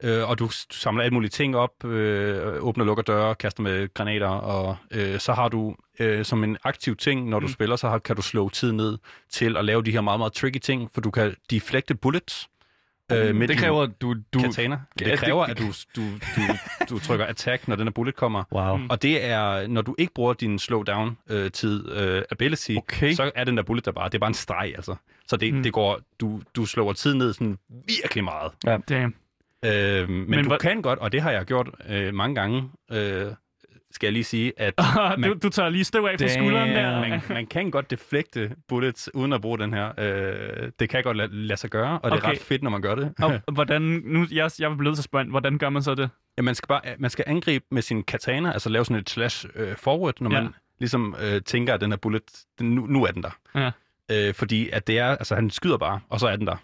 Øh, 0.04 0.30
og 0.30 0.40
du, 0.40 0.46
du 0.46 0.52
samler 0.76 1.04
alle 1.04 1.14
mulige 1.14 1.30
ting 1.30 1.56
op, 1.58 1.86
øh, 1.86 2.64
åbner 2.64 2.84
og 2.84 2.88
lukker 2.88 3.04
døre, 3.04 3.36
kaster 3.36 3.64
med 3.64 3.94
granater, 3.94 4.28
og 4.28 4.76
øh, 4.92 5.20
så 5.20 5.34
har 5.34 5.48
du 5.50 5.76
øh, 6.00 6.26
som 6.26 6.44
en 6.44 6.58
aktiv 6.64 6.96
ting, 6.96 7.30
når 7.30 7.40
du 7.40 7.48
Mm. 7.48 7.54
spiller, 7.54 7.76
så 7.76 7.90
har, 7.90 8.00
kan 8.00 8.16
du 8.16 8.22
slå 8.22 8.50
tid 8.50 8.72
ned 8.72 8.98
til 9.32 9.58
at 9.58 9.66
lave 9.66 9.84
de 9.84 9.92
her 9.92 10.02
meget, 10.02 10.20
meget 10.20 10.34
tricky 10.34 10.58
ting, 10.60 10.90
for 10.94 11.02
du 11.02 11.12
kan 11.12 11.36
deflecte 11.52 11.96
bullets. 11.96 12.50
Øh, 13.12 13.36
med 13.36 13.48
Det 13.48 13.58
kræver, 13.58 13.86
du... 13.86 14.16
du 14.34 14.40
katana. 14.40 14.80
Ja, 15.02 15.06
Det 15.12 15.20
kræver, 15.20 15.46
det- 15.46 15.52
at 15.52 15.58
du, 15.60 15.66
du, 15.96 16.02
du, 16.36 16.42
du 16.90 17.00
trykker 17.00 17.26
attack, 17.26 17.68
når 17.68 17.76
den 17.76 17.86
her 17.88 17.92
bullet 17.92 18.16
kommer. 18.16 18.44
Wow. 18.52 18.78
Mm. 18.78 18.88
Og 18.90 19.02
det 19.02 19.24
er, 19.26 19.68
når 19.68 19.82
du 19.82 19.96
ikke 19.98 20.14
bruger 20.14 20.34
din 20.34 20.60
slowdown-tid, 20.60 21.92
øh, 21.92 22.22
ability, 22.32 22.72
Okay. 22.78 23.14
så 23.14 23.32
er 23.36 23.44
den 23.44 23.58
der 23.58 23.64
bullet 23.64 23.86
der 23.86 23.92
bare, 23.92 24.10
det 24.10 24.16
er 24.16 24.20
bare 24.20 24.28
en 24.28 24.34
streg, 24.34 24.74
altså. 24.76 24.96
Så 25.28 25.38
det, 25.38 25.52
Mm. 25.54 25.58
mm. 25.58 25.64
det 25.64 25.74
går, 25.74 26.00
du, 26.20 26.42
du 26.56 26.66
slår 26.66 26.94
tid 26.94 27.14
ned 27.14 27.34
sådan 27.34 27.58
virkelig 27.88 28.24
meget. 28.24 28.52
Damn. 28.90 29.16
Øh, 29.66 30.10
men, 30.10 30.30
Men 30.30 30.40
du 30.44 30.48
hvor- 30.48 30.58
kan 30.58 30.82
godt, 30.82 31.00
og 31.00 31.12
det 31.12 31.22
har 31.22 31.32
jeg 31.32 31.46
gjort 31.46 31.70
øh, 31.90 32.14
mange 32.14 32.36
gange, 32.36 32.70
øh, 32.92 33.26
skal 33.92 34.08
jeg 34.08 34.14
lige 34.14 34.24
sige, 34.24 34.54
at 34.58 34.74
du, 34.78 34.84
Man- 35.18 35.40
du 35.40 35.50
tager 35.50 35.70
lige 35.70 35.84
støv 35.84 36.06
af 36.06 36.18
Damn. 36.18 36.30
skulderen 36.30 36.70
der. 36.70 37.00
man, 37.10 37.22
man 37.30 37.48
kan 37.48 37.72
godt 37.72 37.92
deflekte 37.92 38.56
bullets 38.68 39.10
uden 39.14 39.34
at 39.34 39.42
bruge 39.42 39.60
den 39.60 39.74
her. 39.74 39.92
Øh, 39.98 40.72
det 40.80 40.90
kan 40.90 41.04
godt 41.04 41.18
lade, 41.18 41.30
lade 41.36 41.60
sig 41.60 41.70
gøre, 41.70 42.00
og 42.00 42.12
det 42.12 42.18
Okay. 42.20 42.28
er 42.28 42.32
ret 42.32 42.40
fedt, 42.42 42.64
når 42.64 42.70
man 42.70 42.82
gør 42.82 42.96
det. 42.96 43.14
Og 43.22 43.40
hvordan, 43.54 43.82
nu, 44.06 44.26
jeg, 44.32 44.52
jeg 44.60 44.72
er 44.72 44.76
blevet 44.78 44.98
til 44.98 45.04
spørgsmål, 45.04 45.30
hvordan 45.32 45.58
gør 45.58 45.70
man 45.70 45.84
så 45.84 45.96
det? 45.96 46.10
Ja, 46.38 46.42
man, 46.42 46.56
skal 46.56 46.68
bare, 46.68 46.82
man 47.00 47.10
skal 47.10 47.26
angribe 47.28 47.66
med 47.72 47.82
sin 47.82 48.04
katana, 48.04 48.52
altså 48.54 48.70
lave 48.70 48.86
sådan 48.86 49.02
et 49.02 49.10
slash 49.10 49.46
øh, 49.56 49.76
forward, 49.78 50.14
når 50.22 50.34
Ja. 50.36 50.42
man 50.42 50.54
ligesom 50.80 51.16
øh, 51.24 51.42
tænker, 51.42 51.74
at 51.74 51.82
den 51.82 51.92
her 51.92 51.98
bullet, 51.98 52.22
den, 52.60 52.76
nu, 52.76 52.86
nu 52.86 53.04
er 53.06 53.12
den 53.12 53.24
der. 53.24 53.38
Ja. 53.56 53.72
Øh, 54.12 54.34
fordi 54.34 54.70
at 54.70 54.88
det 54.88 55.00
er, 55.00 55.08
altså 55.08 55.36
han 55.36 55.50
skyder 55.50 55.78
bare, 55.78 56.00
og 56.10 56.20
så 56.20 56.28
er 56.28 56.36
den 56.36 56.48
der. 56.48 56.56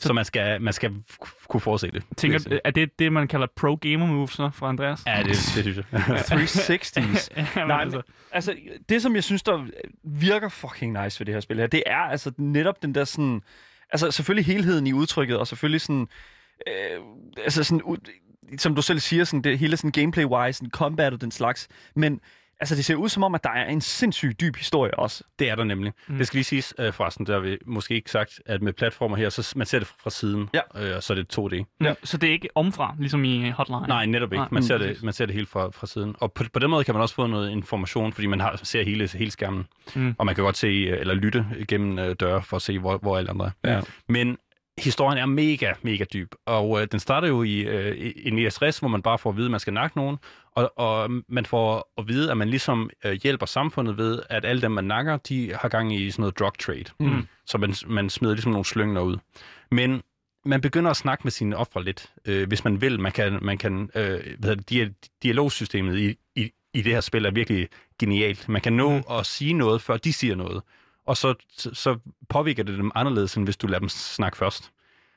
Så, 0.00 0.06
så 0.06 0.12
man, 0.12 0.24
skal, 0.24 0.62
man 0.62 0.72
skal 0.72 0.92
kunne 1.48 1.60
forudse 1.60 1.90
det. 1.90 2.02
Tænker, 2.16 2.58
er 2.64 2.70
det 2.70 2.98
det, 2.98 3.12
man 3.12 3.28
kalder 3.28 3.46
pro-gamer 3.46 4.06
moves 4.06 4.30
så, 4.30 4.50
fra 4.54 4.68
Andreas? 4.68 5.02
Ja, 5.06 5.18
det, 5.18 5.26
det 5.26 5.36
synes 5.36 5.76
jeg. 5.76 5.84
360's. 6.18 7.28
ja, 7.56 7.64
Nej, 7.64 7.80
altså, 7.80 8.02
altså, 8.32 8.56
det 8.88 9.02
som 9.02 9.14
jeg 9.14 9.24
synes, 9.24 9.42
der 9.42 9.66
virker 10.04 10.48
fucking 10.48 11.04
nice 11.04 11.20
ved 11.20 11.26
det 11.26 11.34
her 11.34 11.40
spil 11.40 11.56
her, 11.56 11.66
det 11.66 11.82
er 11.86 11.96
altså 11.96 12.32
netop 12.38 12.82
den 12.82 12.94
der 12.94 13.04
sådan... 13.04 13.42
Altså, 13.92 14.10
selvfølgelig 14.10 14.46
helheden 14.46 14.86
i 14.86 14.92
udtrykket, 14.92 15.38
og 15.38 15.46
selvfølgelig 15.46 15.80
sådan... 15.80 16.08
Øh, 16.66 17.00
altså 17.44 17.64
sådan, 17.64 17.96
som 18.58 18.74
du 18.74 18.82
selv 18.82 18.98
siger, 18.98 19.24
sådan, 19.24 19.42
det 19.42 19.58
hele 19.58 19.76
sådan 19.76 19.92
gameplay-wise, 19.98 20.52
sådan 20.52 20.70
combat 20.70 21.12
og 21.12 21.20
den 21.20 21.30
slags. 21.30 21.68
Men 21.94 22.20
altså, 22.60 22.74
det 22.74 22.84
ser 22.84 22.94
ud 22.94 23.08
som 23.08 23.22
om, 23.22 23.34
at 23.34 23.44
der 23.44 23.50
er 23.50 23.64
en 23.68 23.80
sindssygt 23.80 24.40
dyb 24.40 24.56
historie 24.56 24.94
også. 24.98 25.24
Det 25.38 25.50
er 25.50 25.54
der 25.54 25.64
nemlig. 25.64 25.92
Mm. 26.08 26.18
Det 26.18 26.26
skal 26.26 26.36
lige 26.36 26.44
siges 26.44 26.74
øh, 26.78 26.92
forresten, 26.92 27.26
der 27.26 27.32
har 27.32 27.40
vi 27.40 27.58
måske 27.66 27.94
ikke 27.94 28.10
sagt, 28.10 28.40
at 28.46 28.62
med 28.62 28.72
platformer 28.72 29.16
her, 29.16 29.28
så 29.28 29.52
man 29.56 29.66
ser 29.66 29.78
det 29.78 29.88
fra 30.02 30.10
siden, 30.10 30.48
Ja. 30.54 30.60
øh, 30.90 30.96
og 30.96 31.02
så 31.02 31.12
er 31.12 31.14
det 31.14 31.38
2D. 31.38 31.76
ja. 31.84 31.94
Så 32.04 32.16
det 32.16 32.28
er 32.28 32.32
ikke 32.32 32.48
omfra, 32.54 32.94
ligesom 32.98 33.24
i 33.24 33.50
Hotline? 33.50 33.80
Nej, 33.88 34.06
netop 34.06 34.32
ikke. 34.32 34.44
Man 34.50 34.62
ser, 34.62 34.78
mm, 34.78 34.82
det, 34.84 35.02
man 35.02 35.12
ser 35.12 35.26
det 35.26 35.34
helt 35.34 35.48
fra, 35.48 35.68
fra 35.70 35.86
siden. 35.86 36.14
Og 36.20 36.32
på, 36.32 36.44
på 36.52 36.58
den 36.58 36.70
måde 36.70 36.84
kan 36.84 36.94
man 36.94 37.02
også 37.02 37.14
få 37.14 37.26
noget 37.26 37.50
information, 37.50 38.12
fordi 38.12 38.26
man 38.26 38.40
har, 38.40 38.60
ser 38.62 38.84
hele, 38.84 39.08
hele 39.08 39.30
skærmen. 39.30 39.66
Mm. 39.94 40.14
Og 40.18 40.26
man 40.26 40.34
kan 40.34 40.44
godt 40.44 40.56
se, 40.56 40.66
øh, 40.66 41.00
eller 41.00 41.14
lytte 41.14 41.46
gennem 41.68 41.98
øh, 41.98 42.16
døre, 42.20 42.42
for 42.42 42.56
at 42.56 42.62
se, 42.62 42.78
hvor, 42.78 42.98
hvor 42.98 43.18
alle 43.18 43.30
andre 43.30 43.50
er. 43.62 43.74
Ja. 43.74 43.80
Men 44.08 44.38
historien 44.80 45.18
er 45.18 45.26
mega, 45.26 45.72
mega 45.82 46.04
dyb. 46.12 46.34
Og 46.46 46.80
øh, 46.80 46.88
den 46.92 47.00
starter 47.00 47.28
jo 47.28 47.42
i 47.42 47.60
øh, 47.60 48.12
en 48.16 48.38
IS-60, 48.38 48.80
hvor 48.80 48.88
man 48.88 49.02
bare 49.02 49.18
får 49.18 49.30
at 49.30 49.36
vide, 49.36 49.46
at 49.46 49.50
man 49.50 49.60
skal 49.60 49.72
nakke 49.72 49.96
nogen. 49.96 50.16
Og, 50.54 50.78
og 50.78 51.10
man 51.28 51.46
får 51.46 51.92
at 51.98 52.08
vide, 52.08 52.30
at 52.30 52.36
man 52.36 52.48
ligesom 52.48 52.90
øh, 53.04 53.12
hjælper 53.12 53.46
samfundet 53.46 53.96
ved, 53.96 54.22
at 54.30 54.44
alle 54.44 54.62
dem, 54.62 54.70
man 54.70 54.84
nakker, 54.84 55.16
de 55.16 55.54
har 55.60 55.68
gang 55.68 55.94
i 55.94 56.10
sådan 56.10 56.22
noget 56.22 56.38
drug 56.38 56.58
trade. 56.58 56.84
Mm. 57.00 57.26
Så 57.46 57.58
man, 57.58 57.74
man 57.86 58.10
smider 58.10 58.34
ligesom 58.34 58.52
nogle 58.52 58.64
slyngner 58.64 59.00
ud. 59.00 59.16
Men 59.70 60.02
man 60.44 60.60
begynder 60.60 60.90
at 60.90 60.96
snakke 60.96 61.22
med 61.24 61.32
sine 61.32 61.56
ofre 61.56 61.84
lidt, 61.84 62.12
øh, 62.24 62.48
hvis 62.48 62.64
man 62.64 62.80
vil. 62.80 63.00
Man 63.00 63.12
kan, 63.12 63.38
man 63.42 63.58
kan 63.58 63.90
øh, 63.94 64.20
hvad 64.38 64.48
hedder 64.48 64.54
det, 64.54 64.72
dia- 64.72 65.18
dialogsystemet 65.22 65.98
i, 65.98 66.16
i, 66.36 66.50
i 66.74 66.82
det 66.82 66.92
her 66.92 67.00
spil 67.00 67.24
er 67.24 67.30
virkelig 67.30 67.68
genialt. 67.98 68.48
Man 68.48 68.62
kan 68.62 68.72
nå 68.72 68.90
mm. 68.96 69.02
at 69.10 69.26
sige 69.26 69.52
noget, 69.52 69.82
før 69.82 69.96
de 69.96 70.12
siger 70.12 70.34
noget. 70.34 70.62
Og 71.10 71.16
så, 71.16 71.34
så, 71.56 71.98
påvirker 72.28 72.62
det 72.62 72.78
dem 72.78 72.90
anderledes, 72.94 73.34
end 73.36 73.44
hvis 73.46 73.56
du 73.56 73.66
lader 73.66 73.78
dem 73.78 73.88
snakke 73.88 74.38
først. 74.38 74.70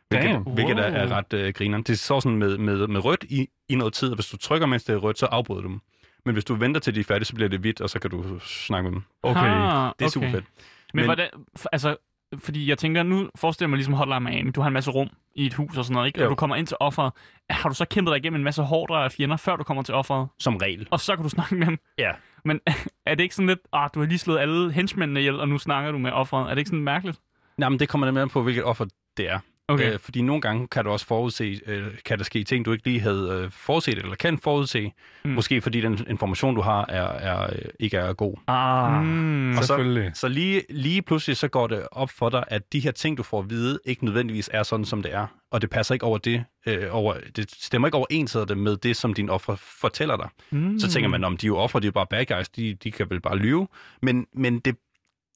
Hvilket, 0.10 0.30
Damn. 0.30 0.44
hvilket 0.44 0.80
er, 0.80 0.84
er 0.84 1.08
ret 1.12 1.34
øh, 1.34 1.54
grineren. 1.54 1.84
Det 1.84 2.00
står 2.00 2.20
sådan 2.20 2.38
med, 2.38 2.58
med, 2.58 2.88
med 2.88 3.06
rødt 3.06 3.24
i, 3.30 3.48
i 3.70 3.76
noget 3.76 3.94
tid, 3.94 4.10
og 4.10 4.16
hvis 4.16 4.28
du 4.28 4.38
trykker, 4.38 4.68
mens 4.68 4.84
det 4.84 4.94
er 4.94 4.98
rødt, 4.98 5.20
så 5.20 5.26
afbryder 5.26 5.62
du 5.62 5.68
dem. 5.68 5.82
Men 6.26 6.34
hvis 6.34 6.46
du 6.46 6.56
venter 6.56 6.82
til 6.82 6.96
de 6.96 7.00
er 7.00 7.04
færdige, 7.04 7.26
så 7.26 7.34
bliver 7.36 7.50
det 7.50 7.60
hvidt, 7.60 7.82
og 7.82 7.90
så 7.90 8.00
kan 8.00 8.10
du 8.12 8.40
snakke 8.40 8.84
med 8.84 8.92
dem. 8.92 9.04
Okay. 9.24 9.40
Ah, 9.42 9.92
Det 10.00 10.06
er 10.06 10.10
super 10.10 10.30
fedt. 10.32 10.46
Men, 10.94 10.96
Men- 11.02 11.06
hvordan, 11.06 11.30
altså, 11.72 11.96
fordi 12.38 12.70
jeg 12.70 12.78
tænker, 12.78 13.04
nu 13.04 13.30
forestiller 13.36 13.70
mig 13.70 13.78
ligesom 13.78 13.94
Hotline 13.94 14.20
Miami. 14.20 14.52
Du 14.52 14.62
har 14.62 14.68
en 14.68 14.74
masse 14.74 14.92
rum 14.92 15.10
i 15.36 15.46
et 15.46 15.54
hus 15.54 15.78
og 15.78 15.86
sådan 15.86 15.94
noget, 15.94 16.08
ikke? 16.08 16.20
Og 16.20 16.24
Jo. 16.26 16.30
du 16.30 16.36
kommer 16.36 16.56
ind 16.56 16.68
til 16.68 16.78
offeret. 16.80 17.14
Har 17.50 17.70
du 17.70 17.76
så 17.76 17.86
kæmpet 17.86 18.12
dig 18.12 18.18
igennem 18.18 18.40
en 18.40 18.44
masse 18.44 18.62
hårdere 18.62 19.10
fjender, 19.10 19.38
før 19.38 19.56
du 19.56 19.64
kommer 19.64 19.84
til 19.84 19.94
offeret? 19.96 20.28
Som 20.40 20.58
regel. 20.58 20.88
Og 20.92 21.00
så 21.00 21.16
kan 21.16 21.24
du 21.24 21.30
snakke 21.30 21.56
med 21.56 21.68
dem? 21.68 21.78
Ja. 21.98 22.12
Men 22.46 22.60
er 23.06 23.16
det 23.16 23.24
ikke 23.24 23.36
sådan 23.36 23.48
lidt, 23.48 23.60
ah, 23.74 23.90
du 23.94 24.00
har 24.00 24.08
lige 24.08 24.20
slået 24.20 24.40
alle 24.40 24.72
henchmændene 24.72 25.20
ihjel, 25.20 25.40
og 25.40 25.48
nu 25.48 25.58
snakker 25.58 25.92
du 25.92 25.98
med 25.98 26.12
offeret? 26.12 26.46
Er 26.46 26.50
det 26.50 26.58
ikke 26.58 26.70
sådan 26.70 26.84
mærkeligt? 26.84 27.20
Nej, 27.58 27.70
men 27.70 27.80
det 27.80 27.90
kommer 27.90 28.08
nemlig 28.08 28.22
an 28.22 28.30
på, 28.30 28.44
hvilket 28.44 28.64
offer 28.64 28.86
det 29.18 29.30
er. 29.30 29.40
Okay. 29.74 29.94
Øh, 29.94 30.00
fordi 30.00 30.22
nogle 30.22 30.42
gange 30.42 30.68
kan 30.68 30.84
du 30.86 30.90
også 30.92 31.06
forudse, 31.06 31.60
øh, 31.66 31.84
kan 32.06 32.18
der 32.18 32.24
ske 32.24 32.44
ting, 32.44 32.66
du 32.66 32.72
ikke 32.72 32.86
lige 32.86 33.00
havde 33.00 33.42
øh, 33.46 33.52
forudset, 33.52 33.98
eller 33.98 34.16
kan 34.16 34.38
forudse. 34.38 34.92
Mm. 35.26 35.32
Måske 35.32 35.62
fordi 35.62 35.82
den 35.82 36.06
information, 36.10 36.56
du 36.56 36.62
har, 36.62 36.86
er, 36.90 37.04
er, 37.04 37.44
øh, 37.44 37.60
ikke 37.80 37.98
er 37.98 38.14
god. 38.14 38.36
Ah, 38.48 39.04
Mm. 39.04 39.50
Og 39.58 39.64
så- 39.64 39.68
selvfølgelig. 39.68 40.12
Så 40.14 40.28
lige, 40.28 40.64
lige 40.70 41.02
pludselig 41.02 41.38
så 41.38 41.48
går 41.48 41.68
det 41.68 41.88
op 41.92 42.10
for 42.10 42.30
dig, 42.30 42.44
at 42.48 42.74
de 42.74 42.80
her 42.80 42.92
ting, 42.92 43.18
du 43.18 43.24
får 43.24 43.40
at 43.40 43.50
vide, 43.50 43.80
ikke 43.86 44.06
nødvendigvis 44.06 44.50
er 44.54 44.64
sådan, 44.64 44.86
som 44.86 45.02
det 45.02 45.14
er. 45.14 45.28
Og 45.52 45.62
det 45.62 45.70
passer 45.70 45.94
ikke 45.96 46.06
over 46.06 46.18
det, 46.18 46.44
øh, 46.66 46.88
over, 46.92 47.14
det 47.36 47.52
stemmer 47.52 47.88
ikke 47.88 47.98
overens 47.98 48.32
det 48.48 48.58
med 48.58 48.78
det, 48.78 48.96
som 48.98 49.14
din 49.14 49.30
offer 49.30 49.56
fortæller 49.56 50.18
dig. 50.18 50.30
Mm. 50.52 50.80
Så 50.80 50.90
tænker 50.92 51.10
man, 51.10 51.24
om 51.24 51.38
de 51.38 51.46
er 51.46 51.48
jo 51.48 51.58
offer, 51.58 51.80
de 51.80 51.88
er 51.88 51.92
bare 51.92 52.08
bad 52.10 52.26
guys, 52.26 52.50
de, 52.50 52.74
de 52.84 52.92
kan 52.92 53.10
vel 53.10 53.22
bare 53.22 53.38
lyve. 53.38 53.68
Men, 54.02 54.26
men 54.36 54.60
det, 54.60 54.76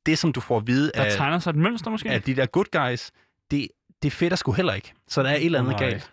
det, 0.06 0.18
som 0.18 0.34
du 0.34 0.40
får 0.40 0.58
at 0.58 0.68
vide 0.68 0.92
Der 0.96 1.04
af, 1.04 1.12
tegner 1.12 1.40
sig 1.40 1.50
et 1.50 1.56
mønster 1.56 1.92
måske? 1.92 2.10
af 2.10 2.22
de 2.22 2.36
der 2.36 2.46
good 2.46 2.66
guys, 2.90 3.12
det, 3.52 3.68
det 4.04 4.12
fedt 4.12 4.34
er 4.34 4.38
sgu 4.38 4.52
heller 4.52 4.74
ikke. 4.74 4.94
Så 5.08 5.24
der 5.24 5.30
er 5.30 5.36
et 5.36 5.46
eller 5.46 5.60
andet 5.60 5.80
Nej. 5.80 5.90
galt. 5.90 6.12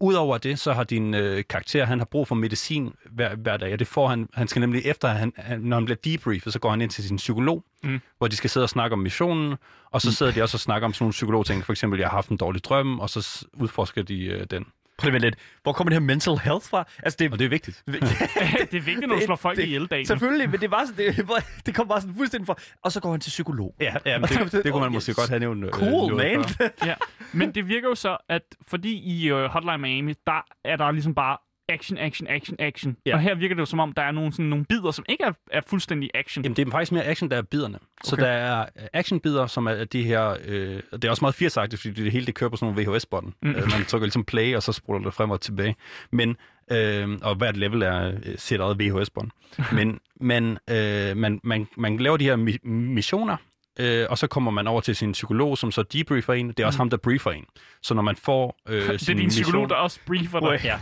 Udover 0.00 0.38
det, 0.38 0.58
så 0.58 0.72
har 0.72 0.84
din 0.84 1.14
øh, 1.14 1.44
karakter, 1.48 1.84
han 1.84 1.98
har 1.98 2.04
brug 2.04 2.28
for 2.28 2.34
medicin 2.34 2.92
hver, 3.10 3.34
hver 3.34 3.56
dag, 3.56 3.72
og 3.72 3.78
det 3.78 3.86
får 3.86 4.08
han, 4.08 4.28
han 4.34 4.48
skal 4.48 4.60
nemlig 4.60 4.82
efter, 4.86 5.08
han, 5.08 5.32
han, 5.36 5.60
når 5.60 5.76
han 5.76 5.84
bliver 5.84 5.96
debriefet, 6.04 6.52
så 6.52 6.58
går 6.58 6.70
han 6.70 6.80
ind 6.80 6.90
til 6.90 7.04
sin 7.04 7.16
psykolog, 7.16 7.64
Mm. 7.84 8.00
hvor 8.18 8.28
de 8.28 8.36
skal 8.36 8.50
sidde 8.50 8.64
og 8.64 8.70
snakke 8.70 8.94
om 8.94 8.98
missionen, 8.98 9.54
og 9.90 10.00
så 10.00 10.12
sidder 10.12 10.32
de 10.32 10.42
også 10.42 10.56
og 10.56 10.60
snakker 10.60 10.86
om 10.86 10.92
sådan 10.92 11.04
nogle 11.04 11.10
psykologting, 11.12 11.64
for 11.64 11.72
eksempel, 11.72 11.98
jeg 12.00 12.08
har 12.08 12.16
haft 12.16 12.28
en 12.28 12.36
dårlig 12.36 12.64
drøm, 12.64 13.00
og 13.00 13.10
så 13.10 13.46
udforsker 13.52 14.02
de 14.02 14.24
øh, 14.24 14.46
den. 14.50 14.66
Prøv 14.98 15.12
lidt. 15.12 15.34
Hvor 15.62 15.72
kommer 15.72 15.88
det 15.90 15.94
her 16.00 16.06
mental 16.06 16.38
health 16.38 16.66
fra? 16.70 16.84
Altså, 17.02 17.16
det, 17.20 17.32
Og 17.32 17.38
det 17.38 17.44
er 17.44 17.48
vigtigt. 17.48 17.82
det 17.86 17.94
er 17.94 18.66
vigtigt, 18.72 19.00
når 19.00 19.06
du 19.08 19.14
Det- 19.14 19.24
slår 19.24 19.36
folk 19.36 19.56
det- 19.56 19.64
ihjel 19.64 19.86
dagen. 19.86 20.06
Selvfølgelig, 20.06 20.50
men 20.50 20.60
det, 20.60 20.70
var 20.70 20.84
sådan, 20.86 21.16
det, 21.16 21.26
det 21.66 21.74
kom 21.74 21.88
bare 21.88 22.00
sådan 22.00 22.16
fuldstændig 22.16 22.46
for. 22.46 22.58
Og 22.84 22.92
så 22.92 23.00
går 23.00 23.10
han 23.10 23.20
til 23.20 23.30
psykolog. 23.30 23.74
Ja, 23.80 23.94
ja 24.06 24.18
men 24.18 24.28
det, 24.28 24.52
det 24.64 24.72
kunne 24.72 24.82
man 24.82 24.92
måske 24.92 25.14
godt 25.14 25.28
have 25.28 25.38
nævnt. 25.40 25.64
øh, 25.64 25.70
Cool, 25.70 26.16
noget 26.16 26.56
man. 26.60 26.70
ja. 26.86 26.94
Men 27.32 27.54
det 27.54 27.68
virker 27.68 27.88
jo 27.88 27.94
så, 27.94 28.16
at 28.28 28.42
fordi 28.68 29.02
i 29.04 29.32
uh, 29.32 29.38
Hotline 29.44 29.78
Miami, 29.78 30.14
der 30.26 30.44
er 30.64 30.76
der 30.76 30.90
ligesom 30.90 31.14
bare 31.14 31.36
action, 31.72 31.98
action, 31.98 32.26
action, 32.30 32.56
action. 32.58 32.96
Ja. 33.06 33.14
Og 33.14 33.20
her 33.20 33.34
virker 33.34 33.54
det 33.54 33.60
jo 33.60 33.66
som 33.66 33.80
om, 33.80 33.92
der 33.92 34.02
er 34.02 34.10
nogle, 34.12 34.32
sådan, 34.32 34.44
nogle 34.44 34.64
bidder, 34.64 34.90
som 34.90 35.04
ikke 35.08 35.24
er, 35.24 35.32
er 35.50 35.60
fuldstændig 35.66 36.10
action. 36.14 36.44
Jamen, 36.44 36.56
det 36.56 36.66
er 36.66 36.70
faktisk 36.70 36.92
mere 36.92 37.04
action, 37.04 37.30
der 37.30 37.36
er 37.36 37.42
biderne. 37.42 37.78
Så 38.04 38.14
Okay. 38.14 38.22
der 38.24 38.30
er 38.30 38.60
øh, 38.60 38.86
actionbider, 38.92 39.46
som 39.46 39.66
er 39.66 39.84
de 39.84 40.02
her... 40.02 40.36
Øh, 40.44 40.80
det 40.92 41.04
er 41.04 41.10
også 41.10 41.24
meget 41.24 41.34
80 41.34 41.54
fordi 41.54 41.90
det 41.90 42.12
hele 42.12 42.26
det 42.26 42.34
kører 42.34 42.50
på 42.50 42.56
sådan 42.56 42.74
nogle 42.74 42.92
VHS-bånd. 42.92 43.32
Mm. 43.42 43.50
Øh, 43.50 43.56
man 43.56 43.84
trykker 43.88 44.06
ligesom 44.06 44.24
play, 44.24 44.56
og 44.56 44.62
så 44.62 44.72
sprutter 44.72 45.04
det 45.04 45.14
frem 45.14 45.30
og 45.30 45.40
tilbage. 45.40 45.76
Men, 46.12 46.36
øh, 46.72 47.08
og 47.22 47.34
hvert 47.34 47.56
level 47.56 47.82
er 47.82 48.08
øh, 48.08 48.38
sit 48.38 48.60
eget 48.60 48.80
VHS-bånd. 48.80 49.30
Men 49.78 49.98
man, 50.20 50.58
øh, 50.70 51.16
man, 51.16 51.40
man, 51.44 51.68
man 51.76 51.96
laver 51.98 52.16
de 52.16 52.24
her 52.24 52.36
mi- 52.36 52.68
missioner, 52.68 53.36
øh, 53.78 54.06
og 54.10 54.18
så 54.18 54.26
kommer 54.26 54.50
man 54.50 54.66
over 54.66 54.80
til 54.80 54.96
sin 54.96 55.12
psykolog, 55.12 55.58
som 55.58 55.72
så 55.72 55.82
debriefer 55.82 56.32
en. 56.32 56.48
Det 56.48 56.60
er 56.60 56.66
også 56.66 56.78
ham, 56.78 56.90
der 56.90 56.96
briefer 56.96 57.30
en. 57.30 57.44
Så 57.82 57.94
når 57.94 58.02
man 58.02 58.16
får 58.16 58.56
øh, 58.68 58.82
det 58.88 58.94
er 58.94 58.98
sin 58.98 59.16
din 59.16 59.28
psykolog, 59.28 59.62
mission, 59.62 59.68
der 59.68 59.76
også 59.76 59.98
briefer 60.06 60.40
dig. 60.40 60.60
Ja. 60.64 60.78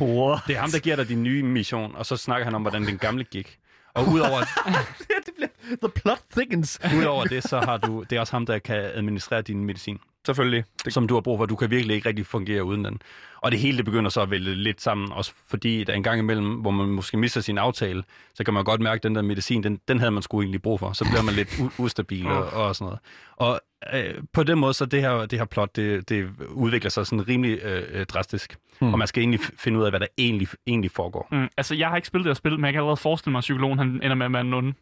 Det 0.46 0.57
er 0.57 0.61
ham, 0.61 0.70
der 0.70 0.79
giver 0.79 0.96
dig 0.96 1.09
din 1.09 1.22
nye 1.22 1.42
mission, 1.42 1.94
og 1.94 2.07
så 2.07 2.16
snakker 2.16 2.44
han 2.44 2.55
om, 2.55 2.62
hvordan 2.62 2.87
den 2.87 2.98
gamle 2.98 3.24
gik. 3.24 3.59
Og 3.94 4.09
udover, 4.09 4.40
det 5.26 5.35
bliver, 5.37 5.48
the 5.83 5.88
plot 5.94 6.20
thickens. 6.33 6.81
udover 6.98 7.24
det, 7.24 7.42
så 7.42 7.61
har 7.61 7.76
du, 7.76 8.05
det 8.11 8.16
er 8.16 8.20
også 8.20 8.33
ham, 8.33 8.46
der 8.46 8.59
kan 8.59 8.76
administrere 8.76 9.42
din 9.42 9.64
medicin, 9.64 9.98
Selvfølgelig. 10.26 10.64
Det, 10.85 10.92
som 10.94 11.09
du 11.09 11.14
har 11.14 11.20
brug 11.20 11.38
for. 11.38 11.46
Du 11.46 11.57
kan 11.57 11.70
virkelig 11.70 11.96
ikke 11.96 12.09
rigtig 12.09 12.26
fungere 12.26 12.64
uden 12.64 12.85
den. 12.85 13.03
Og 13.37 13.50
det 13.50 13.61
hele 13.61 13.76
det 13.76 13.85
begynder 13.85 14.11
så 14.11 14.20
at 14.20 14.31
vælge 14.31 14.55
lidt 14.55 14.81
sammen, 14.83 15.12
også 15.12 15.33
fordi 15.48 15.85
der 15.85 15.92
er 15.92 15.96
en 15.96 16.03
gang 16.03 16.18
imellem, 16.18 16.55
hvor 16.55 16.70
man 16.70 16.88
måske 16.88 17.16
mister 17.16 17.40
sin 17.40 17.59
aftale, 17.59 18.03
så 18.35 18.44
kan 18.44 18.55
man 18.55 18.64
godt 18.64 18.81
mærke, 18.81 18.96
at 18.98 19.03
den 19.03 19.14
der 19.14 19.22
medicin, 19.22 19.62
den, 19.62 19.81
den 19.88 19.98
havde 19.98 20.11
man 20.11 20.22
sgu 20.22 20.40
egentlig 20.42 20.62
brug 20.62 20.81
for. 20.81 20.92
Så 20.92 21.05
bliver 21.05 21.22
man 21.22 21.35
lidt 21.35 21.48
u- 21.48 21.70
ustabil 21.79 22.26
og, 22.26 22.44
og 22.50 22.76
sådan 22.76 22.85
noget. 22.85 22.98
Og 23.37 23.61
øh, 23.95 24.14
på 24.33 24.43
den 24.43 24.59
måde, 24.59 24.75
så 24.75 24.87
det 24.87 25.01
her, 25.01 25.27
det 25.27 25.38
her 25.38 25.47
plot, 25.47 25.77
det, 25.77 26.09
det 26.09 26.29
udvikler 26.49 26.90
sig 26.90 27.07
sådan 27.07 27.29
rimelig 27.29 27.59
øh, 27.62 27.83
øh, 27.93 28.07
drastisk. 28.07 28.57
Hmm. 28.81 28.93
Og 28.93 28.99
man 28.99 29.09
skal 29.09 29.21
egentlig 29.21 29.40
finde 29.59 29.79
ud 29.79 29.85
af, 29.85 29.90
hvad 29.93 30.01
der 30.01 30.07
egentlig, 30.19 30.49
egentlig 30.66 30.90
foregår. 30.90 31.29
Mm, 31.33 31.49
altså, 31.57 31.75
jeg 31.75 31.88
har 31.88 31.97
ikke 31.97 32.09
spillet 32.09 32.25
det 32.25 32.31
her 32.31 32.35
spil, 32.35 32.53
men 32.53 32.64
jeg 32.64 32.73
kan 32.73 32.79
allerede 32.81 32.97
forestille 32.97 33.33
mig, 33.33 33.38
at 33.38 33.43
psykologen 33.43 33.79
han 33.79 33.88
ender 33.88 34.14
med 34.14 34.27
at 34.27 34.33
være 34.33 34.59
en. 34.59 34.75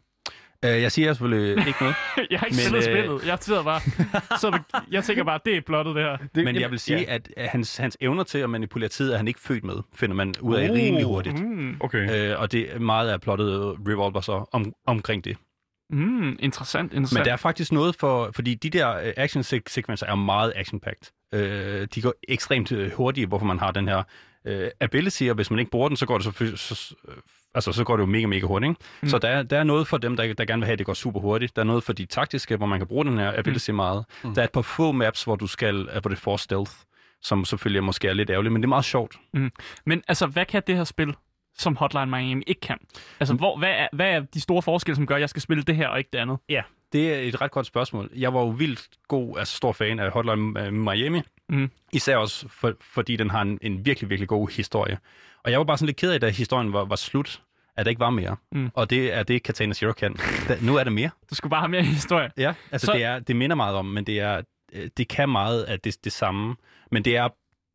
Øh, 0.65 0.81
jeg 0.81 0.91
siger 0.91 1.13
selvfølgelig 1.13 1.67
ikke 1.67 1.79
noget. 1.81 1.95
jeg 2.31 2.39
har 2.39 2.45
ikke 2.45 2.55
Men, 2.57 2.65
spillet 2.65 2.89
øh, 2.89 2.95
spillet. 3.03 3.27
Jeg 3.27 3.37
sidder 3.41 3.63
bare... 3.63 3.81
så 4.41 4.59
jeg 4.91 5.03
tænker 5.03 5.23
bare, 5.23 5.39
det 5.45 5.57
er 5.57 5.61
plottet, 5.61 5.95
det 5.95 6.03
her. 6.03 6.17
det, 6.35 6.43
Men 6.43 6.55
jeg 6.55 6.71
vil 6.71 6.79
sige, 6.79 6.99
ja. 6.99 7.15
at 7.15 7.29
at 7.37 7.47
hans, 7.49 7.77
hans 7.77 7.97
evner 8.01 8.23
til 8.23 8.37
at 8.37 8.49
manipulere 8.49 8.89
tid 8.89 9.11
er 9.11 9.17
han 9.17 9.27
ikke 9.27 9.39
født 9.39 9.63
med, 9.63 9.75
finder 9.95 10.15
man 10.15 10.33
ud 10.41 10.55
af 10.55 10.69
Uh. 10.69 10.75
rimelig 10.75 11.05
hurtigt. 11.05 11.39
Mm, 11.43 11.77
Okay. 11.79 12.31
Øh, 12.31 12.39
og 12.41 12.51
det 12.51 12.75
er 12.75 12.79
meget 12.79 13.09
af 13.09 13.21
plottet 13.21 13.75
revolver 13.87 14.21
så 14.21 14.49
om, 14.51 14.73
omkring 14.87 15.25
det. 15.25 15.37
Mm, 15.89 16.37
interessant, 16.39 16.93
interessant. 16.93 17.19
Men 17.19 17.25
der 17.25 17.31
er 17.33 17.37
faktisk 17.37 17.71
noget 17.71 17.95
for, 17.95 18.31
fordi 18.35 18.55
de 18.55 18.69
der 18.69 18.97
øh, 18.97 19.13
action 19.17 19.43
sekvenser 19.43 20.05
er 20.07 20.15
meget 20.15 20.53
action-packed. 20.55 21.11
Øh, 21.33 21.87
de 21.95 22.01
går 22.01 22.13
ekstremt 22.27 22.71
øh, 22.71 22.91
hurtigt, 22.91 23.27
hvorfor 23.27 23.45
man 23.45 23.59
har 23.59 23.71
den 23.71 23.87
her 23.87 24.03
øh, 24.45 24.69
ability, 24.79 25.23
og 25.23 25.35
hvis 25.35 25.49
man 25.51 25.59
ikke 25.59 25.71
bruger 25.71 25.87
den, 25.87 25.97
så 25.97 26.05
går 26.05 26.17
det 26.17 26.23
selvfølgelig, 26.23 26.59
så, 26.59 26.95
øh, 27.07 27.15
altså, 27.55 27.71
så 27.71 27.83
går 27.83 27.95
det 27.97 28.01
jo 28.01 28.07
mega, 28.07 28.25
mega 28.27 28.45
hurtigt. 28.45 28.69
Ikke? 28.69 28.81
Mm. 29.01 29.09
Så 29.09 29.17
der, 29.17 29.27
er- 29.29 29.43
der 29.43 29.59
er 29.59 29.63
noget 29.63 29.87
for 29.87 29.97
dem, 29.97 30.15
der, 30.17 30.33
der 30.33 30.45
gerne 30.45 30.59
vil 30.59 30.65
have, 30.65 30.73
at 30.73 30.79
det 30.79 30.85
går 30.85 30.93
super 30.93 31.19
hurtigt. 31.19 31.55
Der 31.55 31.61
er 31.61 31.65
noget 31.65 31.83
for 31.83 31.93
de 31.93 32.05
taktiske, 32.05 32.55
hvor 32.57 32.65
man 32.65 32.79
kan 32.79 32.87
bruge 32.87 33.05
den 33.05 33.17
her 33.17 33.39
ability 33.39 33.69
mm. 33.71 33.75
meget. 33.75 34.05
Mm. 34.23 34.33
Der 34.33 34.41
er 34.41 34.45
et 34.45 34.51
par 34.51 34.61
få 34.61 34.91
maps, 34.91 35.23
hvor 35.23 35.35
du 35.35 35.47
skal, 35.47 35.89
hvor 36.01 36.09
det 36.09 36.17
får 36.17 36.37
stealth, 36.37 36.71
som 37.21 37.45
selvfølgelig 37.45 37.83
måske 37.83 38.07
er 38.07 38.13
lidt 38.13 38.29
ærgerligt, 38.29 38.53
men 38.53 38.61
det 38.61 38.65
er 38.65 38.69
meget 38.69 38.85
sjovt. 38.85 39.15
Men 39.85 40.03
altså, 40.07 40.25
hvad 40.27 40.45
kan 40.45 40.63
det 40.67 40.75
her 40.75 40.83
spil, 40.83 41.15
som 41.59 41.75
Hotline 41.75 42.05
Miami 42.05 42.43
ikke 42.47 42.61
kan? 42.61 42.77
Altså, 43.19 43.35
hvor, 43.35 43.57
hvad, 43.57 43.69
er, 43.69 43.87
hvad 43.93 44.09
er 44.11 44.19
de 44.19 44.41
store 44.41 44.61
forskelle, 44.61 44.95
som 44.95 45.05
gør, 45.07 45.15
at 45.15 45.21
jeg 45.21 45.29
skal 45.29 45.41
spille 45.41 45.63
det 45.63 45.75
her 45.75 45.87
og 45.87 45.97
ikke 45.97 46.09
det 46.13 46.19
andet? 46.19 46.37
Ja, 46.49 46.61
det 46.93 47.13
er 47.13 47.19
et 47.19 47.41
ret 47.41 47.51
godt 47.51 47.65
spørgsmål. 47.65 48.09
Jeg 48.15 48.33
var 48.33 48.39
jo 48.39 48.47
vildt 48.47 48.87
god, 49.07 49.37
altså 49.39 49.57
stor 49.57 49.71
fan 49.71 49.99
af 49.99 50.11
Hotline 50.11 50.65
øh, 50.65 50.73
Miami. 50.73 51.21
Mm. 51.49 51.71
Især 51.93 52.17
også 52.17 52.47
for, 52.49 52.73
fordi 52.81 53.15
den 53.15 53.29
har 53.29 53.41
en, 53.41 53.59
en 53.61 53.85
virkelig, 53.85 54.09
virkelig 54.09 54.27
god 54.27 54.49
historie. 54.55 54.97
Og 55.43 55.51
jeg 55.51 55.59
var 55.59 55.65
bare 55.65 55.77
sådan 55.77 55.85
lidt 55.85 55.97
ked 55.97 56.11
af, 56.11 56.19
da 56.21 56.29
historien 56.29 56.73
var, 56.73 56.85
var 56.85 56.95
slut, 56.95 57.41
at 57.77 57.85
der 57.85 57.89
ikke 57.89 57.99
var 57.99 58.09
mere. 58.09 58.35
Mm. 58.51 58.69
Og 58.73 58.89
det 58.89 59.13
er 59.13 59.23
det, 59.23 59.43
Katana 59.43 59.73
Zero 59.73 59.91
kan. 59.91 60.15
Da, 60.47 60.57
nu 60.61 60.75
er 60.75 60.83
der 60.83 60.91
mere. 60.91 61.09
Du 61.29 61.35
skulle 61.35 61.49
bare 61.49 61.61
have 61.61 61.69
mere 61.69 61.83
historie. 61.83 62.29
Ja, 62.37 62.53
altså 62.71 62.85
Så- 62.85 62.91
så... 62.91 62.97
det, 62.97 63.03
er, 63.03 63.19
det 63.19 63.35
minder 63.35 63.55
meget 63.55 63.75
om, 63.75 63.85
men 63.85 64.03
det, 64.03 64.19
er, 64.19 64.41
øh, 64.73 64.89
det 64.97 65.07
kan 65.07 65.29
meget 65.29 65.63
af 65.63 65.79
det, 65.79 65.95
det 66.03 66.11
samme. 66.11 66.55
Men 66.91 67.05
det 67.05 67.17
er, 67.17 67.27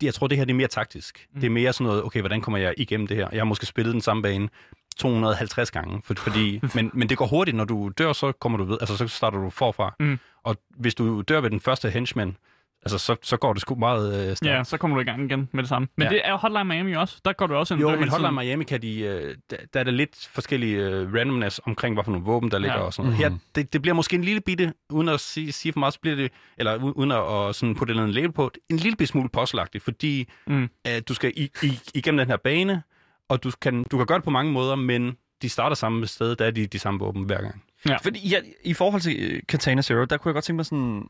jeg 0.02 0.14
tror, 0.14 0.26
det 0.26 0.38
her 0.38 0.44
det 0.44 0.52
er 0.52 0.56
mere 0.56 0.68
taktisk. 0.68 1.26
Mm. 1.34 1.40
Det 1.40 1.46
er 1.46 1.50
mere 1.50 1.72
sådan 1.72 1.86
noget, 1.86 2.02
okay, 2.02 2.20
hvordan 2.20 2.40
kommer 2.40 2.58
jeg 2.58 2.74
igennem 2.76 3.06
det 3.06 3.16
her? 3.16 3.28
Jeg 3.32 3.40
har 3.40 3.44
måske 3.44 3.66
spillet 3.66 3.92
den 3.92 4.00
samme 4.00 4.22
bane 4.22 4.48
250 4.96 5.70
gange, 5.70 6.02
for, 6.04 6.14
fordi, 6.18 6.60
men, 6.74 6.90
men 6.94 7.08
det 7.08 7.18
går 7.18 7.26
hurtigt, 7.26 7.56
når 7.56 7.64
du 7.64 7.90
dør, 7.98 8.12
så 8.12 8.32
kommer 8.32 8.58
du 8.58 8.64
ved, 8.64 8.78
altså 8.80 8.96
så 8.96 9.08
starter 9.08 9.38
du 9.38 9.50
forfra. 9.50 9.94
Mm. 10.00 10.18
Og 10.42 10.56
hvis 10.70 10.94
du 10.94 11.20
dør 11.20 11.40
ved 11.40 11.50
den 11.50 11.60
første 11.60 11.90
henchman, 11.90 12.36
altså 12.84 12.98
så, 12.98 13.16
så 13.22 13.36
går 13.36 13.52
det 13.52 13.62
sgu 13.62 13.74
meget 13.74 14.28
øh, 14.30 14.36
stærkt. 14.36 14.58
Ja, 14.58 14.64
så 14.64 14.76
kommer 14.76 14.96
du 14.96 15.00
i 15.00 15.04
gang 15.04 15.24
igen 15.24 15.48
med 15.52 15.62
det 15.62 15.68
samme. 15.68 15.88
Men 15.96 16.04
Ja. 16.04 16.10
det 16.10 16.20
er 16.24 16.30
jo 16.30 16.36
Hotline 16.36 16.64
Miami 16.64 16.94
også. 16.94 17.20
Der 17.24 17.32
går 17.32 17.46
du 17.46 17.54
også 17.54 17.74
ind 17.74 17.80
Jo, 17.80 17.88
og 17.90 17.98
men 17.98 18.08
Hotline 18.08 18.28
tiden. 18.28 18.34
Miami 18.46 18.64
kan 18.64 18.82
de, 18.82 19.00
øh, 19.00 19.36
der, 19.50 19.56
der 19.74 19.80
er 19.80 19.84
der 19.84 19.90
lidt 19.90 20.28
forskellige 20.32 20.76
øh, 20.76 21.14
randomness 21.14 21.60
omkring, 21.66 21.94
hvad 21.94 22.04
for 22.04 22.10
nogle 22.12 22.26
våben, 22.26 22.50
der 22.50 22.58
ligger 22.58 22.76
Ja. 22.76 22.82
og 22.82 22.92
sådan 22.94 23.10
noget. 23.10 23.30
Her, 23.30 23.38
det, 23.54 23.72
det 23.72 23.82
bliver 23.82 23.94
måske 23.94 24.16
en 24.16 24.24
lille 24.24 24.40
bitte, 24.40 24.72
uden 24.90 25.08
at 25.08 25.20
sige, 25.20 25.52
sige 25.52 25.72
for 25.72 25.78
meget, 25.78 25.94
så 25.94 26.00
bliver 26.00 26.16
det, 26.16 26.32
eller 26.58 26.76
uden 26.76 27.12
at, 27.12 27.48
at 27.48 27.54
sådan 27.54 27.74
putte 27.74 27.94
en 27.94 28.10
label 28.10 28.32
på, 28.32 28.50
en 28.70 28.76
lille 28.76 28.96
bitte 28.96 29.10
smule 29.10 29.28
puzzleagtigt, 29.28 29.84
fordi 29.84 30.28
Mm. 30.46 30.62
øh, 30.62 31.02
du 31.08 31.14
skal 31.14 31.32
i, 31.36 31.50
i, 31.62 31.78
igennem 31.94 32.18
den 32.18 32.28
her 32.28 32.36
bane, 32.36 32.82
og 33.28 33.44
du 33.44 33.50
kan, 33.62 33.84
du 33.90 33.96
kan 33.96 34.06
gøre 34.06 34.18
det 34.18 34.24
på 34.24 34.30
mange 34.30 34.52
måder, 34.52 34.74
men 34.74 35.16
de 35.42 35.48
starter 35.48 35.76
samme 35.76 36.06
sted, 36.06 36.36
der 36.36 36.44
er 36.46 36.50
de 36.50 36.66
de 36.66 36.78
samme 36.78 37.00
våben 37.00 37.22
hver 37.24 37.40
gang. 37.40 37.62
Fordi 38.02 38.28
ja, 38.28 38.38
i 38.64 38.74
forhold 38.74 39.00
til 39.02 39.16
øh, 39.32 39.40
Katana 39.48 39.82
Zero, 39.82 40.04
der 40.04 40.16
kunne 40.16 40.28
jeg 40.30 40.34
godt 40.34 40.44
tænke 40.44 40.56
mig 40.56 40.66
sådan 40.66 41.08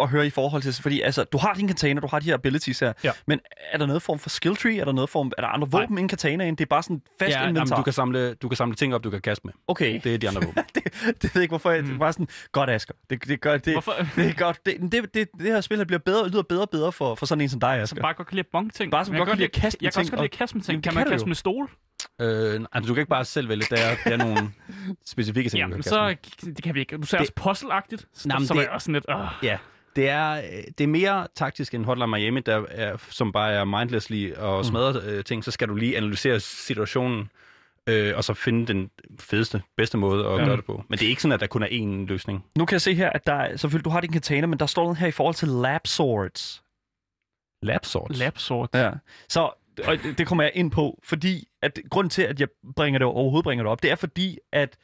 at, 0.00 0.08
høre 0.08 0.26
i 0.26 0.30
forhold 0.30 0.62
til, 0.62 0.74
fordi 0.82 1.00
altså, 1.00 1.24
du 1.24 1.38
har 1.38 1.54
din 1.54 1.66
katana, 1.68 2.00
du 2.00 2.06
har 2.06 2.18
de 2.18 2.24
her 2.26 2.34
abilities 2.34 2.80
her, 2.80 2.92
Ja. 3.04 3.10
men 3.26 3.40
er 3.72 3.78
der 3.78 3.86
noget 3.86 4.02
form 4.02 4.18
for 4.18 4.28
skill 4.28 4.56
tree? 4.56 4.78
Er 4.80 4.84
der 4.84 4.92
noget 4.92 5.10
form, 5.10 5.32
er 5.38 5.42
der 5.42 5.48
andre 5.48 5.68
våben 5.70 5.98
end 5.98 6.08
katanaen? 6.08 6.54
Det 6.54 6.64
er 6.64 6.66
bare 6.68 6.82
sådan 6.82 7.02
fast 7.18 7.30
Ja, 7.30 7.42
inventar. 7.42 7.60
jamen, 7.60 7.76
du, 7.76 7.82
kan 7.82 7.92
samle, 7.92 8.34
du 8.34 8.48
kan 8.48 8.56
samle 8.56 8.74
ting 8.76 8.94
op, 8.94 9.04
du 9.04 9.10
kan 9.10 9.20
kaste 9.20 9.46
med. 9.46 9.52
Okay, 9.68 10.00
Det 10.04 10.14
er 10.14 10.18
de 10.18 10.28
andre 10.28 10.40
våben. 10.46 10.64
det, 10.74 10.84
det 10.84 11.22
ved 11.22 11.30
jeg 11.34 11.42
ikke, 11.42 11.50
hvorfor 11.52 11.70
jeg 11.70 11.84
mm. 11.84 11.98
bare 11.98 12.12
sådan, 12.12 12.28
godt 12.52 12.70
Asger, 12.70 12.94
det, 13.10 13.28
det 13.28 13.40
gør, 13.40 13.56
det, 13.56 13.72
Hvorfor? 13.74 13.92
det 14.16 14.26
er 14.26 14.32
godt, 14.32 14.66
det, 14.66 14.76
det, 14.92 15.14
det, 15.14 15.28
det 15.38 15.46
her 15.46 15.60
spil 15.60 15.76
her 15.78 15.84
bliver 15.84 15.98
bedre, 15.98 16.28
lyder 16.28 16.42
bedre 16.42 16.62
og 16.62 16.70
bedre 16.70 16.92
for, 16.92 17.14
for 17.14 17.26
sådan 17.26 17.42
en 17.42 17.48
som 17.48 17.60
dig, 17.60 17.76
Så 17.78 17.82
Asger. 17.82 18.02
bare 18.02 18.14
godt 18.14 18.28
kan 18.28 18.34
lide 18.34 18.46
at 18.46 18.52
bonke 18.52 18.72
ting. 18.74 18.90
Bare 18.92 19.04
som 19.04 19.16
godt 19.16 19.28
kan 19.28 19.38
lide 19.38 19.44
at 19.46 19.52
kaste 19.52 19.78
med 19.80 19.86
Jeg 19.86 19.92
kan 19.92 20.00
også 20.00 20.10
ting, 20.10 20.10
godt 20.10 20.20
lide 20.20 20.32
at 20.34 20.38
kaste 20.38 20.56
med 20.56 20.62
ting. 20.64 20.82
Kan 20.82 20.90
det 20.92 20.98
man 21.00 21.08
kaste 21.08 21.26
med 21.26 21.34
stol? 21.36 21.70
Øh, 22.20 22.60
altså, 22.72 22.88
du 22.88 22.94
kan 22.94 23.00
ikke 23.00 23.08
bare 23.10 23.24
selv 23.24 23.48
vælge, 23.48 23.64
der 23.70 23.76
er, 23.76 23.96
der 24.04 24.10
er 24.10 24.16
nogle 24.16 24.50
specifikke 25.04 25.50
ting, 25.50 25.58
Ja, 25.60 25.64
du 25.64 25.68
kan 25.68 25.76
men 25.76 25.82
kaste 25.82 26.00
med. 26.00 26.16
så 26.40 26.50
det 26.56 26.62
kan 26.64 26.74
vi 26.74 26.80
ikke. 26.80 26.96
Du 26.96 27.06
ser 27.06 27.18
også 27.18 27.32
puzzle-agtigt. 27.40 28.04
Så, 28.14 28.28
så 28.46 28.54
det- 28.54 28.60
jeg 28.60 28.68
også 28.70 28.84
sådan 28.84 28.92
lidt... 28.94 29.04
Øh. 29.08 29.16
Ja, 29.42 29.58
det 29.96 30.08
er, 30.08 30.30
øh, 30.32 30.42
det 30.78 30.84
er 30.84 30.88
mere 30.88 31.26
taktisk 31.34 31.74
end 31.74 31.84
Hotline 31.84 32.06
Miami, 32.06 32.40
der 32.40 32.64
er, 32.70 32.96
som 33.10 33.32
bare 33.32 33.52
er 33.52 33.64
mindlessly 33.64 34.32
og 34.34 34.64
smadrer 34.64 35.00
øh, 35.04 35.24
ting. 35.24 35.44
Så 35.44 35.50
skal 35.50 35.68
du 35.68 35.74
lige 35.74 35.96
analysere 35.96 36.40
situationen, 36.40 37.30
øh, 37.86 38.16
og 38.16 38.24
så 38.24 38.34
finde 38.34 38.66
den 38.66 38.90
fedeste, 39.20 39.62
bedste 39.76 39.98
måde 39.98 40.26
at 40.26 40.38
Ja. 40.40 40.44
gøre 40.44 40.56
det 40.56 40.64
på. 40.64 40.84
Men 40.88 40.98
det 40.98 41.04
er 41.06 41.08
ikke 41.10 41.22
sådan, 41.22 41.32
at 41.32 41.40
der 41.40 41.46
kun 41.46 41.62
er 41.62 41.66
én 41.66 42.06
løsning. 42.06 42.44
Nu 42.58 42.64
kan 42.64 42.72
jeg 42.74 42.80
se 42.80 42.94
her, 42.94 43.10
at 43.10 43.26
der 43.26 43.32
er, 43.34 43.56
selvfølgelig, 43.56 43.84
du 43.84 43.90
har 43.90 44.00
din 44.00 44.12
katana, 44.12 44.46
men 44.46 44.58
der 44.58 44.66
står 44.66 44.82
noget 44.82 44.98
her 44.98 45.06
i 45.06 45.10
forhold 45.10 45.34
til 45.34 45.48
lab 45.48 45.86
swords. 45.86 46.62
Lab 47.62 47.84
swords. 47.84 48.18
Lab 48.18 48.38
sword. 48.38 48.68
Ja. 48.74 48.90
Så 49.28 49.59
og 49.86 49.96
det- 50.02 50.18
det 50.18 50.26
kommer 50.26 50.44
jeg 50.44 50.52
ind 50.54 50.70
på, 50.70 51.00
fordi 51.04 51.48
at 51.62 51.78
grund 51.90 52.10
til, 52.10 52.22
at 52.22 52.40
jeg 52.40 52.48
bringer 52.76 52.98
det 52.98 53.04
overhovedet 53.06 53.44
bringer 53.44 53.62
det 53.64 53.70
op, 53.72 53.82
det 53.82 53.90
er 53.90 53.94
fordi, 53.96 54.38
at 54.52 54.76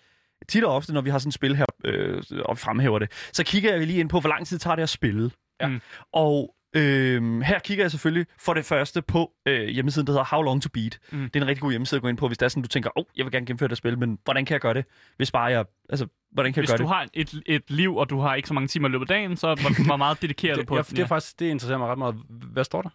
tit 0.49 0.65
og 0.65 0.75
ofte, 0.75 0.93
når 0.93 1.01
vi 1.01 1.11
har 1.11 1.19
sådan 1.19 1.29
et 1.29 1.35
spil 1.35 1.57
her 1.57 1.65
øh, 1.85 2.23
og 2.45 2.59
fremhæver 2.59 2.99
det, 2.99 3.11
så 3.33 3.45
kigger 3.45 3.71
jeg 3.77 3.87
lige 3.87 4.01
ind 4.01 4.09
på, 4.09 4.21
hvor 4.21 4.29
lang 4.29 4.47
tid 4.47 4.59
tager 4.59 4.75
det 4.77 4.83
at 4.83 4.89
spille. 4.89 5.31
Ja. 5.61 5.67
Mm. 5.69 5.81
Og 6.13 6.55
øh, 6.77 7.41
her 7.41 7.59
kigger 7.59 7.85
jeg 7.85 7.91
selvfølgelig 7.91 8.27
for 8.39 8.55
det 8.55 8.65
første 8.65 9.03
på 9.03 9.33
øh, 9.49 9.69
hjemmesiden, 9.69 10.07
der 10.07 10.13
hedder 10.13 10.25
How 10.25 10.43
Long 10.43 10.63
to 10.63 10.69
Beat. 10.75 10.99
Mm. 11.13 11.19
Det 11.31 11.37
er 11.37 11.41
en 11.43 11.49
rigtig 11.49 11.63
god 11.63 11.71
hjemmeside 11.71 11.99
at 11.99 12.03
gå 12.03 12.09
ind 12.09 12.19
på, 12.19 12.27
hvis 12.27 12.39
det 12.39 12.45
er 12.45 12.49
sådan, 12.49 12.63
du 12.63 12.69
tænker, 12.69 12.91
åh, 12.99 13.01
oh, 13.01 13.05
jeg 13.17 13.25
vil 13.25 13.33
gerne 13.33 13.47
gennemføre 13.47 13.69
det 13.69 13.77
spil, 13.79 13.99
men 13.99 14.19
hvordan 14.25 14.45
kan 14.45 14.53
jeg 14.53 14.61
gøre 14.61 14.75
det? 14.75 14.85
Hvis 15.17 15.31
bare 15.31 15.45
jeg, 15.45 15.65
altså, 15.91 16.07
hvordan 16.33 16.53
kan 16.53 16.61
Hvis 16.61 16.71
jeg 16.71 16.79
du 16.79 16.85
gøre 16.85 16.93
har 16.95 17.07
et, 17.15 17.43
et 17.47 17.71
liv, 17.71 17.97
og 17.97 18.11
du 18.11 18.19
har 18.21 18.35
ikke 18.35 18.49
så 18.49 18.55
mange 18.55 18.69
timer 18.69 18.89
i 18.89 18.93
løbet 18.93 19.11
af 19.11 19.15
dagen, 19.17 19.37
så 19.37 19.47
hvor, 19.55 19.85
hvor 19.87 19.97
meget 19.97 20.23
dedikeret 20.23 20.57
du 20.57 20.61
Det, 20.61 20.69
på 20.69 20.77
ja, 20.77 20.83
det. 20.83 20.91
det 20.91 20.99
er 20.99 21.07
faktisk, 21.07 21.39
det 21.41 21.47
interesserer 21.47 21.79
mig 21.79 21.89
ret 21.89 21.99
meget. 21.99 22.15
Hvad 22.29 22.65
står 22.65 22.83
der? 22.83 22.91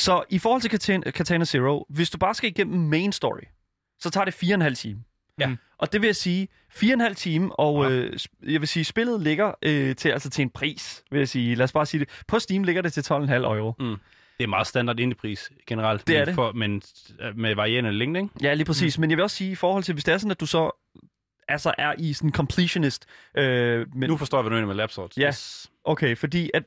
Så 0.00 0.24
i 0.30 0.38
forhold 0.38 0.60
til 0.62 0.70
Katana, 0.70 1.10
Katana 1.10 1.44
Zero, 1.44 1.86
hvis 1.88 2.10
du 2.10 2.18
bare 2.18 2.34
skal 2.34 2.50
igennem 2.50 2.80
main 2.80 3.12
story, 3.12 3.42
så 3.98 4.10
tager 4.10 4.24
det 4.24 4.34
fire 4.34 4.54
og 4.54 4.56
en 4.56 4.60
halv 4.62 4.76
time. 4.76 5.02
Ja. 5.40 5.46
Mm. 5.46 5.56
Og 5.78 5.92
det 5.92 6.00
vil 6.00 6.08
jeg 6.08 6.16
sige, 6.16 6.48
fire 6.70 6.90
og 6.90 6.94
en 6.94 7.00
halv 7.00 7.16
time, 7.16 7.60
og 7.60 7.84
Ja. 7.84 7.90
øh, 7.96 8.12
jeg 8.42 8.60
vil 8.60 8.68
sige, 8.68 8.84
spillet 8.84 9.20
ligger 9.22 9.52
øh, 9.62 9.96
til, 9.96 10.08
altså 10.08 10.30
til 10.30 10.42
en 10.42 10.50
pris, 10.50 11.04
vil 11.10 11.18
jeg 11.18 11.28
sige. 11.28 11.54
Lad 11.54 11.64
os 11.64 11.72
bare 11.72 11.86
sige 11.86 12.00
det. 12.00 12.08
På 12.28 12.38
Steam 12.38 12.62
ligger 12.64 12.82
det 12.82 12.92
til 12.92 13.00
12,5 13.00 13.32
euro. 13.32 13.72
Det 14.38 14.44
er 14.44 14.48
meget 14.48 14.66
standard 14.66 15.00
indiepris 15.00 15.50
generelt. 15.66 16.06
Det 16.06 16.16
er 16.16 16.20
men 16.20 16.26
det. 16.26 16.34
For, 16.34 16.52
men 16.52 16.82
øh, 17.20 17.38
med 17.38 17.54
varierende 17.54 17.92
længde, 17.92 18.20
ikke? 18.20 18.34
Ja, 18.42 18.54
lige 18.54 18.64
præcis. 18.64 18.98
Mm. 18.98 19.00
Men 19.00 19.10
jeg 19.10 19.16
vil 19.16 19.22
også 19.22 19.36
sige, 19.36 19.50
i 19.50 19.54
forhold 19.54 19.82
til, 19.84 19.92
hvis 19.92 20.04
det 20.04 20.14
er 20.14 20.18
sådan, 20.18 20.30
at 20.30 20.40
du 20.40 20.46
så 20.46 20.70
altså 21.48 21.74
er 21.78 21.94
i 21.98 22.12
sådan 22.12 22.32
completionist, 22.32 23.06
øh, 23.34 23.86
men, 23.94 24.10
Nu 24.10 24.16
forstår 24.16 24.38
jeg, 24.38 24.42
hvad 24.42 24.50
du 24.50 24.56
mener 24.56 24.66
med 24.66 24.74
lab 24.74 24.90
swords. 24.90 25.18
Ja. 25.18 25.28
Yes. 25.28 25.70
Okay, 25.84 26.16
fordi 26.16 26.50
at... 26.54 26.62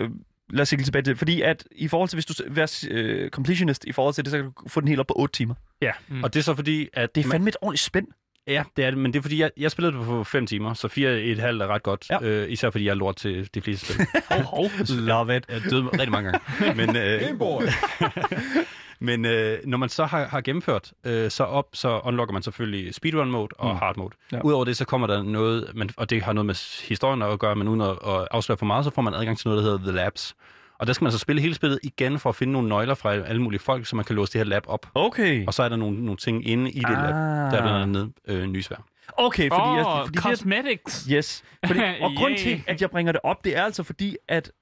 Øh, 0.00 0.10
lad 0.50 0.60
os 0.62 0.72
ikke 0.72 0.84
tilbage 0.84 1.02
til 1.02 1.10
det. 1.10 1.18
Fordi 1.18 1.42
at 1.42 1.64
i 1.72 1.88
forhold 1.88 2.08
til, 2.08 2.16
hvis 2.16 2.26
du 2.26 2.34
er 2.56 2.86
øh, 2.90 3.30
completionist 3.30 3.84
i 3.84 3.92
forhold 3.92 4.14
til 4.14 4.24
det, 4.24 4.30
så 4.30 4.36
kan 4.38 4.44
du 4.44 4.52
få 4.68 4.80
den 4.80 4.88
helt 4.88 5.00
op 5.00 5.06
på 5.06 5.14
8 5.16 5.32
timer. 5.32 5.54
Ja, 5.82 5.92
Mm. 6.08 6.24
og 6.24 6.34
det 6.34 6.40
er 6.40 6.44
så 6.44 6.54
fordi, 6.54 6.88
at... 6.92 7.14
Det 7.14 7.26
er 7.26 7.30
fandme 7.30 7.48
et 7.48 7.56
ordentligt 7.60 7.82
spænd. 7.82 8.06
Ja, 8.48 8.62
det 8.76 8.84
er 8.84 8.90
det, 8.90 8.98
men 8.98 9.12
det 9.12 9.18
er 9.18 9.22
fordi, 9.22 9.40
jeg, 9.40 9.50
jeg 9.56 9.70
spillede 9.70 9.96
det 9.98 10.06
på 10.06 10.24
5 10.24 10.46
timer, 10.46 10.74
så 10.74 10.86
4,5 10.86 11.00
er 11.02 11.66
ret 11.66 11.82
godt. 11.82 12.06
Ja. 12.10 12.22
Øh, 12.22 12.50
især 12.52 12.70
fordi 12.70 12.84
jeg 12.84 12.90
er 12.90 12.94
lort 12.94 13.16
til 13.16 13.48
de 13.54 13.60
fleste 13.60 13.92
spil. 13.94 14.06
Hov, 14.30 14.42
hov. 14.42 14.70
Love 14.98 15.36
it. 15.36 15.44
Jeg 15.48 15.62
døde 15.70 15.84
rigtig 15.84 16.10
mange 16.10 16.30
gange. 16.60 16.74
Men, 16.86 16.96
øh, 16.96 17.22
Men 19.00 19.24
øh, 19.24 19.58
når 19.64 19.78
man 19.78 19.88
så 19.88 20.04
har, 20.04 20.24
har 20.24 20.40
gennemført, 20.40 20.92
øh, 21.04 21.30
så 21.30 21.44
op, 21.44 21.68
så 21.72 22.00
unlocker 22.04 22.32
man 22.32 22.42
selvfølgelig 22.42 22.94
speedrun 22.94 23.30
mode 23.30 23.48
og 23.58 23.72
mm. 23.72 23.78
hard 23.78 23.96
mode. 23.96 24.14
Ja. 24.32 24.40
Udover 24.44 24.64
det, 24.64 24.76
så 24.76 24.84
kommer 24.84 25.06
der 25.06 25.22
noget, 25.22 25.70
men, 25.74 25.90
og 25.96 26.10
det 26.10 26.22
har 26.22 26.32
noget 26.32 26.46
med 26.46 26.86
historien 26.88 27.22
at 27.22 27.38
gøre, 27.38 27.56
men 27.56 27.68
uden 27.68 27.80
at, 27.80 27.90
at 27.90 28.28
afsløre 28.30 28.58
for 28.58 28.66
meget, 28.66 28.84
så 28.84 28.90
får 28.90 29.02
man 29.02 29.14
adgang 29.14 29.38
til 29.38 29.48
noget, 29.48 29.64
der 29.64 29.70
hedder 29.70 29.84
The 29.84 29.96
Labs. 29.96 30.36
Og 30.78 30.86
der 30.86 30.92
skal 30.92 31.04
man 31.04 31.12
så 31.12 31.18
spille 31.18 31.42
hele 31.42 31.54
spillet 31.54 31.78
igen 31.82 32.18
for 32.18 32.28
at 32.28 32.36
finde 32.36 32.52
nogle 32.52 32.68
nøgler 32.68 32.94
fra 32.94 33.14
alle 33.14 33.42
mulige 33.42 33.60
folk, 33.60 33.86
så 33.86 33.96
man 33.96 34.04
kan 34.04 34.16
låse 34.16 34.32
det 34.32 34.38
her 34.38 34.44
lab 34.44 34.62
op. 34.66 34.86
Okay. 34.94 35.46
Og 35.46 35.54
så 35.54 35.62
er 35.62 35.68
der 35.68 35.76
nogle, 35.76 36.04
nogle 36.04 36.16
ting 36.16 36.48
inde 36.48 36.70
i 36.70 36.78
det 36.78 36.90
lab. 36.90 37.14
Ah. 37.14 37.50
Der 37.50 37.56
er 37.56 37.62
blandt 37.62 37.82
andet 37.82 38.12
øh, 38.28 38.46
nysvær. 38.46 38.76
Okay, 39.18 39.48
fordi, 39.48 39.62
Åh, 39.62 39.76
jeg, 39.76 39.86
oh, 39.86 40.06
fordi 40.06 40.14
det, 40.14 40.22
cosmetics. 40.22 41.06
Yes. 41.10 41.44
Fordi, 41.66 41.80
og 42.02 42.10
grund 42.16 42.36
til, 42.38 42.62
at 42.66 42.80
jeg 42.80 42.90
bringer 42.90 43.12
det 43.12 43.20
op, 43.24 43.44
det 43.44 43.56
er 43.56 43.62
altså 43.62 43.82
fordi, 43.82 44.16
at 44.28 44.52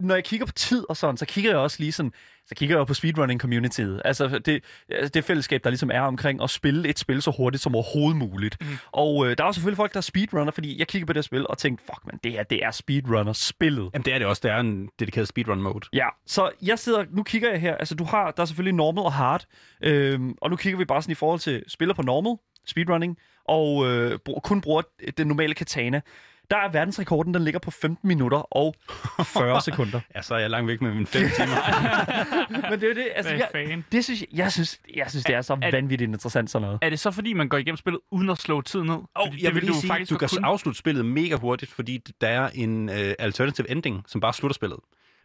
når 0.00 0.14
jeg 0.14 0.24
kigger 0.24 0.46
på 0.46 0.52
tid 0.52 0.84
og 0.88 0.96
sådan, 0.96 1.16
så 1.16 1.26
kigger 1.26 1.50
jeg 1.50 1.58
også 1.58 1.76
lige 1.80 1.92
sådan, 1.92 2.12
så 2.46 2.54
kigger 2.54 2.74
jeg 2.74 2.78
jo 2.78 2.84
på 2.84 2.94
speedrunning 2.94 3.40
communityet. 3.40 4.02
Altså 4.04 4.38
det, 4.38 4.64
altså 4.88 5.10
det 5.14 5.24
fællesskab, 5.24 5.64
der 5.64 5.70
ligesom 5.70 5.90
er 5.90 6.00
omkring 6.00 6.42
at 6.42 6.50
spille 6.50 6.88
et 6.88 6.98
spil 6.98 7.22
så 7.22 7.30
hurtigt 7.36 7.62
som 7.62 7.74
overhovedet 7.74 8.16
muligt. 8.16 8.56
Mm. 8.60 8.66
Og 8.92 9.26
øh, 9.26 9.38
der 9.38 9.44
er 9.44 9.48
jo 9.48 9.52
selvfølgelig 9.52 9.76
folk, 9.76 9.92
der 9.92 9.98
er 9.98 10.02
speedrunner, 10.02 10.52
fordi 10.52 10.78
jeg 10.78 10.88
kigger 10.88 11.06
på 11.06 11.12
det 11.12 11.24
spil 11.24 11.46
og 11.46 11.58
tænker, 11.58 11.84
fuck 11.86 12.06
man, 12.06 12.20
det 12.24 12.32
her, 12.32 12.42
det 12.42 12.64
er 12.64 12.70
speedrunner-spillet. 12.70 13.90
Jamen 13.94 14.04
det 14.04 14.14
er 14.14 14.18
det 14.18 14.26
også. 14.26 14.40
Der 14.44 14.52
er 14.52 14.60
en 14.60 14.88
dedikeret 14.98 15.28
speedrun 15.28 15.62
mode. 15.62 15.86
Ja, 15.92 16.06
så 16.26 16.50
jeg 16.62 16.78
sidder, 16.78 17.04
nu 17.10 17.22
kigger 17.22 17.50
jeg 17.50 17.60
her, 17.60 17.76
altså 17.76 17.94
du 17.94 18.04
har, 18.04 18.30
der 18.30 18.42
er 18.42 18.46
selvfølgelig 18.46 18.74
normal 18.74 19.04
og 19.04 19.12
hard, 19.12 19.44
øhm, 19.82 20.34
og 20.40 20.50
nu 20.50 20.56
kigger 20.56 20.78
vi 20.78 20.84
bare 20.84 21.02
sådan 21.02 21.12
i 21.12 21.14
forhold 21.14 21.40
til 21.40 21.64
spiller 21.68 21.94
på 21.94 22.02
normal, 22.02 22.36
speedrunning, 22.66 23.16
og 23.48 23.86
øh, 23.86 24.18
kun 24.44 24.60
bruger 24.60 24.82
den 25.18 25.26
normale 25.26 25.54
katana. 25.54 26.00
Der 26.50 26.56
er 26.56 26.68
verdensrekorden, 26.72 27.34
den 27.34 27.44
ligger 27.44 27.60
på 27.60 27.70
15 27.70 28.08
minutter 28.08 28.38
og 28.38 28.74
40 29.24 29.60
sekunder. 29.70 30.00
Ja, 30.14 30.22
så 30.22 30.34
er 30.34 30.38
jeg 30.38 30.50
langt 30.50 30.68
væk 30.68 30.82
med 30.82 30.90
mine 30.94 31.06
fem 31.06 31.22
timer. 31.36 31.56
Men 32.70 32.80
det 32.80 32.82
er 32.82 32.88
jo 32.88 32.94
det, 32.94 33.08
altså, 33.14 33.32
Hvad 33.32 33.40
jeg, 33.40 33.68
fan? 33.68 33.84
det 33.92 34.04
synes 34.04 34.20
jeg, 34.20 34.28
jeg 34.32 34.52
synes, 34.52 34.80
jeg 34.96 35.06
synes, 35.10 35.24
det 35.24 35.34
er 35.34 35.42
så 35.42 35.52
Er- 35.62 35.70
vanvittigt 35.70 36.08
interessant 36.08 36.50
sådan 36.50 36.66
noget. 36.66 36.78
Er 36.82 36.90
det 36.90 37.00
så, 37.00 37.10
fordi 37.10 37.32
man 37.32 37.48
går 37.48 37.56
igennem 37.58 37.76
spillet 37.76 38.00
uden 38.10 38.30
at 38.30 38.38
slå 38.38 38.60
tid 38.60 38.82
ned? 38.82 38.96
Fordi 39.26 39.44
jeg 39.44 39.54
vil 39.54 39.62
lige 39.62 39.72
du 39.74 39.80
sige, 39.80 40.04
du 40.04 40.16
godt 40.16 40.18
kan 40.18 40.28
kunne. 40.28 40.46
afslutte 40.46 40.78
spillet 40.78 41.04
mega 41.06 41.34
hurtigt, 41.36 41.72
fordi 41.72 41.98
der 42.20 42.28
er 42.28 42.50
en 42.54 42.88
uh, 42.88 42.94
alternative 43.18 43.70
ending, 43.70 44.04
som 44.06 44.20
bare 44.20 44.32
slutter 44.32 44.54
spillet. 44.54 44.78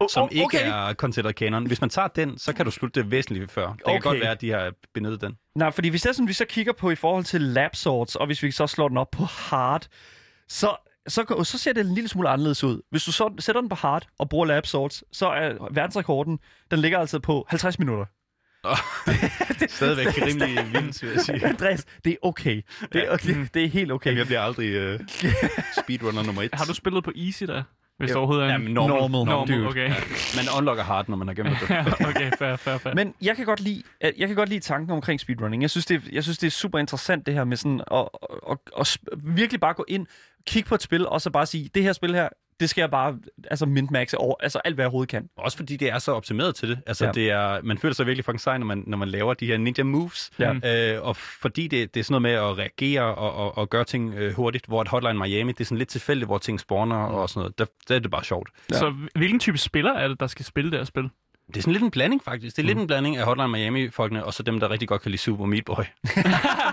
Som 0.09 0.23
oh, 0.23 0.29
ikke 0.31 0.45
okay. 0.45 0.69
er 0.71 0.93
considered 0.93 1.33
canon. 1.33 1.65
Hvis 1.67 1.81
man 1.81 1.89
tager 1.89 2.07
den, 2.07 2.37
så 2.37 2.53
kan 2.53 2.65
du 2.65 2.71
slutte 2.71 3.01
det 3.03 3.11
væsentligt 3.11 3.51
før. 3.51 3.67
Det 3.67 3.77
kan 3.85 3.93
Okay. 3.93 4.01
godt 4.01 4.19
være, 4.19 4.31
at 4.31 4.41
de 4.41 4.49
har 4.49 4.71
benyttet 4.93 5.21
den. 5.21 5.37
Nej, 5.55 5.71
fordi 5.71 5.89
hvis 5.89 6.01
det 6.01 6.09
er 6.09 6.13
sådan, 6.13 6.27
vi 6.27 6.33
så 6.33 6.45
kigger 6.45 6.73
på 6.73 6.91
i 6.91 6.95
forhold 6.95 7.23
til 7.23 7.41
lab 7.41 7.75
sorts, 7.75 8.15
og 8.15 8.25
hvis 8.25 8.43
vi 8.43 8.51
så 8.51 8.67
slår 8.67 8.87
den 8.87 8.97
op 8.97 9.11
på 9.11 9.23
hard, 9.23 9.87
så, 10.47 10.75
så, 11.07 11.41
så 11.43 11.57
ser 11.57 11.73
det 11.73 11.85
en 11.85 11.93
lille 11.93 12.07
smule 12.07 12.29
anderledes 12.29 12.63
ud. 12.63 12.81
Hvis 12.91 13.03
du 13.03 13.11
så 13.11 13.33
sætter 13.39 13.61
den 13.61 13.69
på 13.69 13.75
hard 13.75 14.07
og 14.19 14.29
bruger 14.29 14.45
lab 14.45 14.65
sorts, 14.65 15.03
så 15.11 15.27
er 15.27 15.53
verdensrekorden, 15.71 16.39
den 16.71 16.79
ligger 16.79 16.99
altså 16.99 17.19
på 17.19 17.45
50 17.49 17.79
minutter. 17.79 18.05
Stadigvæk 19.69 20.07
rimelig 20.27 20.73
vildt, 20.73 21.03
vil 21.03 21.11
jeg 21.11 21.21
sige. 21.21 21.45
Andreas, 21.49 21.85
det 22.05 22.11
er 22.11 22.15
okay. 22.21 22.61
Det 22.93 23.07
er, 23.07 23.13
okay. 23.13 23.47
det 23.53 23.63
er 23.63 23.69
helt 23.69 23.91
okay. 23.91 24.07
Jamen, 24.09 24.17
jeg 24.17 24.25
bliver 24.25 24.41
aldrig 24.41 24.93
uh, 24.93 24.99
speedrunner 25.83 26.23
nummer 26.23 26.41
et. 26.41 26.49
Har 26.53 26.65
du 26.65 26.73
spillet 26.73 27.03
på 27.03 27.11
easy 27.15 27.43
der? 27.43 27.63
Hvis 27.97 28.09
Jo. 28.09 28.13
det 28.13 28.15
overhovedet 28.17 28.43
er 28.45 28.55
en... 28.55 28.61
Jamen, 28.61 28.73
normal. 28.73 28.97
Normal. 29.11 29.25
Normal, 29.25 29.55
dude. 29.57 29.67
okay. 29.67 29.89
Man 30.35 30.45
unlocker 30.57 30.83
hard, 30.83 31.09
når 31.09 31.17
man 31.17 31.27
har 31.27 31.35
gennemført 31.35 31.69
det. 31.99 32.07
okay, 32.07 32.31
fair, 32.39 32.55
fair, 32.55 32.77
fair. 32.77 32.93
Men 32.93 33.13
jeg 33.21 33.35
kan 33.35 33.45
godt 33.45 33.59
lide, 33.59 33.83
at- 34.01 34.13
jeg 34.17 34.27
kan 34.27 34.35
godt 34.37 34.49
lide 34.49 34.59
tanken 34.59 34.91
omkring 34.91 35.19
speedrunning. 35.19 35.61
Jeg 35.61 35.69
synes, 35.69 35.85
det, 35.85 35.95
er- 35.95 36.09
jeg 36.11 36.23
synes, 36.23 36.37
det 36.37 36.47
er 36.47 36.51
super 36.51 36.79
interessant, 36.79 37.25
det 37.25 37.33
her 37.33 37.43
med 37.43 37.57
sådan 37.57 37.81
at, 37.91 38.09
at, 38.51 38.57
at, 38.79 38.97
at 39.11 39.17
virkelig 39.23 39.59
bare 39.59 39.73
gå 39.73 39.85
ind, 39.87 40.07
kigge 40.47 40.69
på 40.69 40.75
et 40.75 40.81
spil, 40.81 41.07
og 41.07 41.21
så 41.21 41.29
bare 41.29 41.45
sige, 41.45 41.69
det 41.75 41.83
her 41.83 41.93
spil 41.93 42.15
her, 42.15 42.29
det 42.59 42.69
skal 42.69 42.81
jeg 42.81 42.91
bare 42.91 43.17
altså 43.51 43.65
min-maxe 43.65 44.17
over, 44.17 44.35
altså 44.39 44.59
alt, 44.65 44.75
hvad 44.75 44.83
jeg 44.83 44.87
overhovedet 44.87 45.09
kan. 45.09 45.29
Også 45.37 45.57
fordi 45.57 45.77
det 45.77 45.89
er 45.89 45.99
så 45.99 46.11
optimeret 46.11 46.55
til 46.55 46.69
det. 46.69 46.79
Altså, 46.87 47.05
Ja. 47.05 47.07
ja. 47.07 47.13
det 47.13 47.31
er, 47.31 47.61
man 47.63 47.77
føler 47.77 47.93
sig 47.95 48.05
virkelig 48.05 48.25
fucking 48.25 48.41
sej, 48.41 48.57
når 48.57 48.65
man, 48.65 48.83
når 48.87 48.97
man 48.97 49.07
laver 49.09 49.33
de 49.33 49.45
her 49.45 49.57
ninja 49.57 49.83
moves. 49.83 50.31
Ja. 50.39 50.93
Øh, 50.95 51.03
og 51.03 51.15
fordi 51.15 51.67
det, 51.67 51.93
det 51.93 51.99
er 51.99 52.03
sådan 52.03 52.21
noget 52.21 52.21
med 52.21 52.49
at 52.49 52.57
reagere 52.57 53.15
og, 53.15 53.33
og, 53.33 53.57
og 53.57 53.69
gøre 53.69 53.83
ting 53.83 54.13
øh, 54.13 54.33
hurtigt, 54.33 54.65
hvor 54.65 54.81
et 54.81 54.87
Hotline 54.87 55.19
Miami, 55.19 55.51
det 55.51 55.61
er 55.61 55.65
sådan 55.65 55.77
lidt 55.77 55.89
tilfældigt, 55.89 56.27
hvor 56.27 56.37
ting 56.37 56.59
spawner 56.59 56.95
og 56.95 57.29
sådan 57.29 57.39
noget. 57.39 57.59
Der, 57.59 57.65
der 57.87 57.95
er 57.95 57.99
det 57.99 58.11
bare 58.11 58.23
sjovt. 58.23 58.49
Så 58.71 58.93
hvilken 59.15 59.39
type 59.39 59.57
spiller 59.57 59.91
er 59.93 60.07
det, 60.07 60.19
der 60.19 60.27
skal 60.27 60.45
spille 60.45 60.71
det 60.71 60.79
her 60.79 60.85
spil? 60.85 61.09
Det 61.47 61.57
er 61.57 61.61
sådan 61.61 61.73
lidt 61.73 61.83
en 61.83 61.91
blanding, 61.91 62.23
faktisk. 62.23 62.55
Det 62.55 62.61
er 62.61 62.63
mm. 62.63 62.67
lidt 62.67 62.77
en 62.79 62.87
blanding 62.87 63.17
af 63.17 63.25
Hotline 63.25 63.47
Miami-folkene, 63.47 64.25
og 64.25 64.33
så 64.33 64.43
dem, 64.43 64.59
der 64.59 64.69
rigtig 64.69 64.87
godt 64.87 65.01
kan 65.01 65.11
lide 65.11 65.21
Super 65.21 65.45
Meat 65.45 65.65
Boy. 65.65 65.75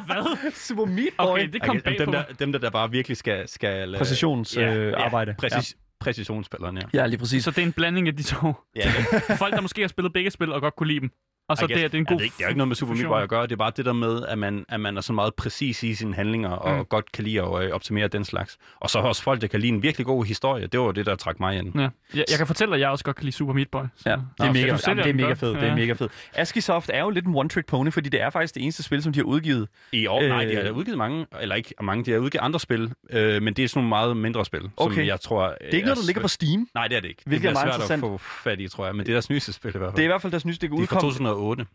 Hvad? 0.06 0.52
Super 0.52 0.84
Meat 0.84 1.12
Boy. 1.18 1.26
Okay, 1.26 1.48
det 1.48 1.62
kom 1.62 1.80
bag 1.80 1.98
dem, 1.98 2.06
på. 2.06 2.12
der, 2.12 2.24
dem, 2.38 2.52
der, 2.52 2.58
der 2.58 2.70
bare 2.70 2.90
virkelig 2.90 3.16
skal... 3.16 3.48
skal 3.48 3.94
Præcisionsarbejde. 3.98 4.80
ja, 4.80 4.86
Øh, 4.86 5.04
arbejde. 5.04 5.34
præcis, 5.38 5.76
Præcisionsspillerne, 6.00 6.80
ja. 6.80 6.86
ja. 6.94 7.00
ja, 7.02 7.06
lige 7.06 7.18
præcis. 7.18 7.44
Så 7.44 7.50
det 7.50 7.58
er 7.58 7.62
en 7.66 7.72
blanding 7.72 8.08
af 8.08 8.16
de 8.16 8.22
to. 8.22 8.52
ja 8.76 8.92
det, 9.12 9.22
Folk, 9.38 9.54
der 9.54 9.60
måske 9.60 9.80
har 9.80 9.88
spillet 9.88 10.12
begge 10.12 10.30
spil 10.30 10.52
og 10.52 10.60
godt 10.60 10.76
kunne 10.76 10.86
lide 10.86 11.00
dem. 11.00 11.10
Og 11.50 11.56
så 11.56 11.66
det, 11.66 11.76
det 11.76 11.94
er 11.94 11.98
en 11.98 12.04
god 12.04 12.18
det, 12.18 12.24
ikke, 12.24 12.34
det 12.38 12.44
er 12.44 12.48
ikke 12.48 12.58
noget 12.58 12.68
med 12.68 12.76
Super 12.76 12.94
Meat 12.94 13.06
Boy 13.06 13.22
at 13.22 13.28
gøre, 13.28 13.42
det 13.42 13.52
er 13.52 13.56
bare 13.56 13.72
det 13.76 13.84
der 13.84 13.92
med, 13.92 14.26
at 14.28 14.38
man, 14.38 14.64
at 14.68 14.80
man 14.80 14.96
er 14.96 15.00
så 15.00 15.12
meget 15.12 15.34
præcis 15.34 15.82
i 15.82 15.94
sine 15.94 16.14
handlinger, 16.14 16.50
og 16.50 16.78
mm. 16.78 16.84
godt 16.84 17.12
kan 17.12 17.24
lide 17.24 17.42
at 17.42 17.64
øh, 17.64 17.70
optimere 17.70 18.08
den 18.08 18.24
slags. 18.24 18.58
Og 18.80 18.90
så 18.90 18.98
også 18.98 19.22
folk, 19.22 19.40
der 19.40 19.46
kan 19.46 19.60
lide 19.60 19.72
en 19.72 19.82
virkelig 19.82 20.06
god 20.06 20.24
historie, 20.24 20.66
det 20.66 20.80
var 20.80 20.92
det, 20.92 21.06
der 21.06 21.14
trak 21.14 21.40
mig 21.40 21.58
ind. 21.58 21.72
Ja. 21.74 21.80
Jeg, 21.80 22.24
jeg 22.30 22.38
kan 22.38 22.46
fortælle 22.46 22.70
dig, 22.70 22.76
at 22.76 22.80
jeg 22.80 22.88
også 22.88 23.04
godt 23.04 23.16
kan 23.16 23.24
lide 23.24 23.36
Super 23.36 23.52
Meat 23.52 23.68
Boy. 23.68 23.80
Ja. 23.80 24.10
Det 24.10 24.18
er, 24.38 24.52
mega, 24.52 24.76
jamen, 24.86 25.04
det 25.04 25.10
er 25.10 25.14
mega 25.14 25.32
fedt, 25.32 25.40
det 25.40 25.62
er 25.62 25.66
ja. 25.66 25.74
mega 25.74 25.92
fedt. 25.92 26.12
Askisoft 26.34 26.90
er 26.94 27.00
jo 27.00 27.10
lidt 27.10 27.26
en 27.26 27.34
one-trick 27.34 27.64
pony, 27.66 27.92
fordi 27.92 28.08
det 28.08 28.20
er 28.20 28.30
faktisk 28.30 28.54
det 28.54 28.62
eneste 28.62 28.82
spil, 28.82 29.02
som 29.02 29.12
de 29.12 29.18
har 29.18 29.24
udgivet. 29.24 29.68
I 29.92 30.06
år? 30.06 30.22
Øh, 30.22 30.28
nej, 30.28 30.44
de 30.44 30.54
har 30.54 30.62
øh. 30.62 30.76
udgivet 30.76 30.98
mange, 30.98 31.26
eller 31.40 31.54
ikke 31.54 31.74
mange, 31.82 32.04
de 32.04 32.10
har 32.10 32.18
udgivet 32.18 32.42
andre 32.42 32.60
spil, 32.60 32.92
øh, 33.10 33.42
men 33.42 33.54
det 33.54 33.64
er 33.64 33.68
sådan 33.68 33.78
nogle 33.78 33.88
meget 33.88 34.16
mindre 34.16 34.44
spil, 34.44 34.70
okay. 34.76 34.94
som 34.94 35.04
jeg 35.04 35.20
tror... 35.20 35.46
Det 35.46 35.56
er 35.60 35.66
ikke 35.66 35.78
er 35.78 35.84
noget, 35.84 35.98
der 35.98 36.06
ligger 36.06 36.22
på 36.22 36.28
Steam? 36.28 36.68
Nej, 36.74 36.88
det 36.88 36.96
er 36.96 37.00
det 37.00 37.08
ikke. 37.08 37.22
Hvilket 37.26 37.42
det 37.42 37.56
er, 37.56 37.64
meget 37.64 37.82
svært 37.82 37.90
at 37.90 38.00
få 38.00 38.18
fat 38.18 38.60
i, 38.60 38.68
tror 38.68 38.86
jeg, 38.86 38.94
men 38.94 39.06
det 39.06 39.12
er 39.12 39.14
deres 39.14 39.30
nyeste 39.30 39.52
spil 39.52 39.72
i 39.74 39.78
hvert 39.78 39.88
fald. 39.88 39.96
Det 39.96 40.02
er 40.02 40.04
i 40.04 40.06
hvert 40.06 40.22
fald 40.22 40.30
deres 40.32 40.44
nyeste, 40.44 40.66
det 40.66 40.72
er 40.72 40.76
8. 41.40 41.66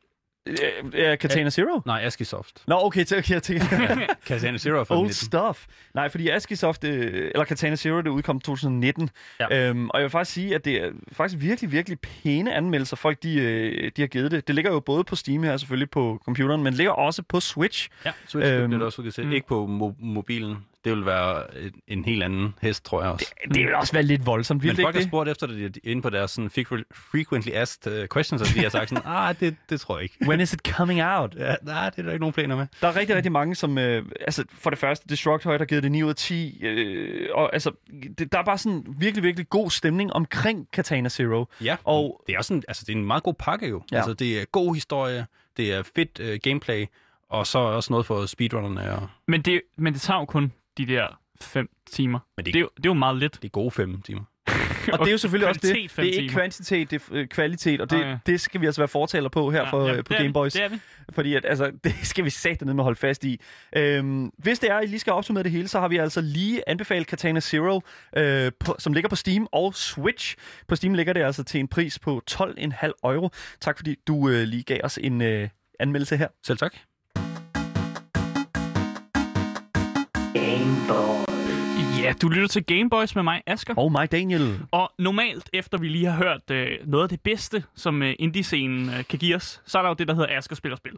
Øh, 0.48 0.56
øh, 0.84 1.00
ja, 1.00 1.16
Katana 1.16 1.50
Zero? 1.50 1.82
Nej, 1.86 2.02
Askisoft. 2.04 2.64
Nå, 2.68 2.76
okay, 2.82 3.02
okay 3.02 3.30
jeg 3.30 3.44
tænker... 3.44 3.66
Katana 4.28 4.58
Zero 4.58 4.80
er 4.80 4.84
fra 4.84 4.96
Old 4.96 5.02
19. 5.02 5.14
stuff. 5.14 5.66
Nej, 5.94 6.10
fordi 6.10 6.30
Askisoft, 6.30 6.84
øh, 6.84 7.32
eller 7.34 7.44
Katana 7.44 7.76
Zero, 7.76 7.98
det 8.02 8.08
udkom 8.08 8.40
2019. 8.40 9.10
Ja. 9.40 9.70
Øhm, 9.70 9.90
og 9.90 10.00
jeg 10.00 10.04
vil 10.04 10.10
faktisk 10.10 10.34
sige, 10.34 10.56
at 10.56 10.66
det 10.66 10.84
er 10.84 10.90
faktisk 11.12 11.42
virkelig, 11.42 11.72
virkelig 11.72 12.00
pæne 12.00 12.54
anmeldelser, 12.54 12.96
folk 12.96 13.24
de, 13.24 13.36
øh, 13.40 13.92
de 13.98 14.02
har 14.02 14.08
givet 14.08 14.32
det. 14.32 14.48
Det 14.48 14.56
ligger 14.56 14.72
jo 14.72 14.80
både 14.80 15.04
på 15.04 15.16
Steam 15.16 15.44
her 15.44 15.58
selvfølgelig 15.58 15.90
på 15.90 16.22
computeren, 16.26 16.64
men 16.64 16.74
ligger 16.74 16.92
også 16.94 17.24
på 17.30 17.40
Switch. 17.40 17.90
Ja, 18.06 18.12
Switch 18.28 18.52
øhm, 18.52 18.72
det 18.72 18.82
også, 18.82 18.96
du 18.98 19.04
kan 19.04 19.12
se. 19.12 19.24
Mm. 19.24 19.32
Ikke 19.32 19.48
på 19.48 19.66
mo- 19.66 20.06
mobilen. 20.06 20.58
Det 20.86 20.94
vil 20.96 21.06
være 21.06 21.58
et, 21.58 21.74
en 21.88 22.06
helt 22.06 22.24
anden 22.24 22.56
hest, 22.62 22.86
tror 22.86 23.02
jeg 23.02 23.12
også. 23.12 23.34
Det 23.54 23.66
vil 23.66 23.76
også 23.76 23.94
være 23.94 24.04
lidt 24.04 24.26
voldsomt, 24.26 24.62
Men 24.62 24.64
vildt 24.68 24.82
folk 24.82 24.96
ikke 24.96 24.98
har 24.98 25.02
det? 25.02 25.10
spurgt 25.10 25.30
efter 25.30 25.48
det 25.48 25.78
inde 25.84 26.02
på 26.02 26.10
deres 26.10 26.32
sådan, 26.32 26.50
frequ- 26.58 26.84
frequently 27.12 27.52
asked 27.52 28.02
uh, 28.02 28.06
questions, 28.14 28.42
og 28.42 28.48
de 28.56 28.60
har 28.60 28.70
sagt 28.70 28.90
sådan, 28.90 29.04
ah, 29.16 29.36
det, 29.40 29.56
det 29.70 29.80
tror 29.82 29.96
jeg 29.98 30.04
ikke. 30.04 30.16
When 30.28 30.40
is 30.42 30.54
it 30.54 30.60
coming 30.68 31.04
out? 31.04 31.36
Ja, 31.36 31.56
nej, 31.64 31.90
det 31.90 32.00
er 32.00 32.04
der 32.04 32.12
ikke 32.12 32.20
nogen 32.20 32.34
planer 32.34 32.56
med. 32.56 32.68
Der 32.82 32.88
er 32.88 32.96
rigtig, 32.96 33.16
rigtig 33.16 33.32
mange, 33.32 33.56
som... 33.56 33.78
Øh, 33.78 34.06
altså, 34.22 34.44
for 34.54 34.70
det 34.70 34.80
første, 34.80 35.06
Destructoid 35.10 35.58
har 35.58 35.66
givet 35.66 35.84
det 35.84 35.92
9 35.92 36.04
ud 36.04 36.10
af 36.10 36.16
10. 36.16 36.60
Øh, 36.64 37.30
og 37.34 37.54
altså, 37.54 37.72
det, 38.18 38.32
der 38.32 38.40
er 38.40 38.44
bare 38.44 38.58
sådan 38.58 38.86
virkelig, 39.00 39.24
virkelig 39.24 39.50
god 39.50 39.70
stemning 39.72 40.14
omkring 40.14 40.68
Katana 40.74 41.10
Zero. 41.10 41.46
Ja, 41.64 41.76
Og- 41.84 42.22
det 42.28 42.34
er 42.34 42.38
også 42.38 42.54
en, 42.54 42.64
altså, 42.68 42.84
det 42.88 42.94
er 42.94 42.98
en 42.98 43.06
meget 43.06 43.24
god 43.24 43.34
pakke 43.34 43.68
jo. 43.68 43.84
Ja. 43.92 43.98
Altså, 43.98 44.14
det 44.14 44.42
er 44.42 44.46
god 44.46 44.76
historie, 44.76 45.26
det 45.58 45.74
er 45.74 45.84
fedt 45.96 46.20
uh, 46.20 46.26
gameplay, 46.44 46.86
og 47.30 47.48
så 47.48 47.60
også 47.60 47.94
noget 47.94 48.06
for 48.06 48.26
speedrunnerne. 48.26 48.92
Og, 48.96 49.08
Men 49.28 49.42
det, 49.42 49.62
men 49.78 49.94
det 49.94 50.02
tager 50.02 50.20
jo 50.20 50.26
kun 50.26 50.52
de 50.78 50.86
der 50.86 51.08
fem 51.42 51.70
timer. 51.92 52.20
men 52.38 52.46
det, 52.46 52.54
Det 52.54 52.60
er, 52.60 52.62
jo, 52.62 52.70
det 52.78 52.86
er 52.86 52.90
jo 52.90 52.94
meget 52.94 53.18
lidt. 53.18 53.34
det 53.36 53.46
er 53.46 53.50
gode 53.50 53.72
fem 53.72 54.02
timer. 54.02 54.22
Og 54.94 55.00
det 55.00 55.08
er 55.08 55.12
jo 55.12 55.18
selvfølgelig 55.18 55.50
også 55.50 55.62
det. 55.64 55.76
Det 55.76 56.00
er 56.00 56.04
ikke 56.04 56.18
timer. 56.20 56.32
kvantitet, 56.32 56.92
det 56.92 57.02
er 57.02 57.06
øh, 57.12 57.28
kvalitet, 57.28 57.82
og 57.82 57.90
det, 57.90 58.00
Okay. 58.00 58.18
det 58.26 58.42
skal 58.42 58.62
vi 58.62 58.66
altså 58.66 58.82
være 58.82 58.88
fortaler 58.88 59.30
på 59.30 59.52
her 59.52 59.70
for, 59.70 59.88
ja, 59.88 59.92
øh, 59.96 59.98
på 59.98 60.02
det 60.10 60.12
er 60.16 60.18
vi, 60.18 60.24
Gameboys. 60.24 60.54
Det 60.54 60.64
er 60.64 60.68
vi. 60.70 60.80
Fordi 61.14 61.36
at, 61.36 61.46
altså, 61.46 61.72
det 61.84 61.94
skal 62.04 62.26
vi 62.26 62.30
sætte 62.30 62.66
ned 62.66 62.74
med 62.74 62.82
at 62.82 62.84
holde 62.84 63.00
fast 63.00 63.24
i. 63.24 63.40
Øhm, 63.76 64.32
hvis 64.38 64.60
det 64.60 64.70
er, 64.72 64.76
at 64.78 64.84
I 64.84 64.88
lige 64.88 65.00
skal 65.00 65.14
opsummere 65.14 65.44
det 65.44 65.52
hele, 65.52 65.68
så 65.68 65.80
har 65.80 65.88
vi 65.88 65.98
altså 65.98 66.22
lige 66.22 66.70
anbefalet 66.70 67.08
Katana 67.08 67.40
Zero, 67.40 67.82
øh, 68.18 68.52
på, 68.60 68.76
som 68.80 68.94
ligger 68.94 69.10
på 69.10 69.16
Steam 69.16 69.48
og 69.52 69.76
Switch. 69.76 70.36
På 70.68 70.76
Steam 70.76 70.94
ligger 70.94 71.14
det 71.14 71.22
altså 71.24 71.44
til 71.44 71.60
en 71.60 71.68
pris 71.68 72.00
på 72.00 72.22
12,5 72.32 72.92
euro. 73.04 73.30
Tak 73.62 73.78
fordi 73.78 73.96
du 74.08 74.30
øh, 74.30 74.44
lige 74.44 74.64
gav 74.64 74.80
os 74.84 75.00
en 75.02 75.22
øh, 75.22 75.50
anmeldelse 75.80 76.18
her. 76.18 76.28
Selv 76.44 76.58
tak. 76.58 76.76
Ja, 82.06 82.14
du 82.22 82.30
lytter 82.30 82.48
til 82.48 82.64
Gameboys 82.66 83.16
med 83.16 83.24
mig, 83.24 83.42
Asger. 83.48 83.74
Og 83.78 83.92
mig, 83.92 84.12
Daniel. 84.12 84.60
Og 84.72 84.92
normalt, 85.00 85.50
efter 85.54 85.78
vi 85.78 85.88
lige 85.88 86.06
har 86.06 86.18
hørt 86.24 86.52
øh, 86.52 86.68
noget 86.86 87.04
af 87.04 87.10
det 87.10 87.22
bedste, 87.22 87.64
som 87.76 88.04
øh, 88.04 88.14
indie-scenen 88.20 88.90
øh, 88.90 89.06
kan 89.10 89.20
give 89.20 89.36
os, 89.36 89.62
så 89.66 89.78
er 89.78 89.82
der 89.82 89.90
jo 89.90 89.96
det, 89.96 90.08
der 90.08 90.14
hedder 90.16 90.38
Asger 90.38 90.56
spiller 90.56 90.76
spil. 90.76 90.94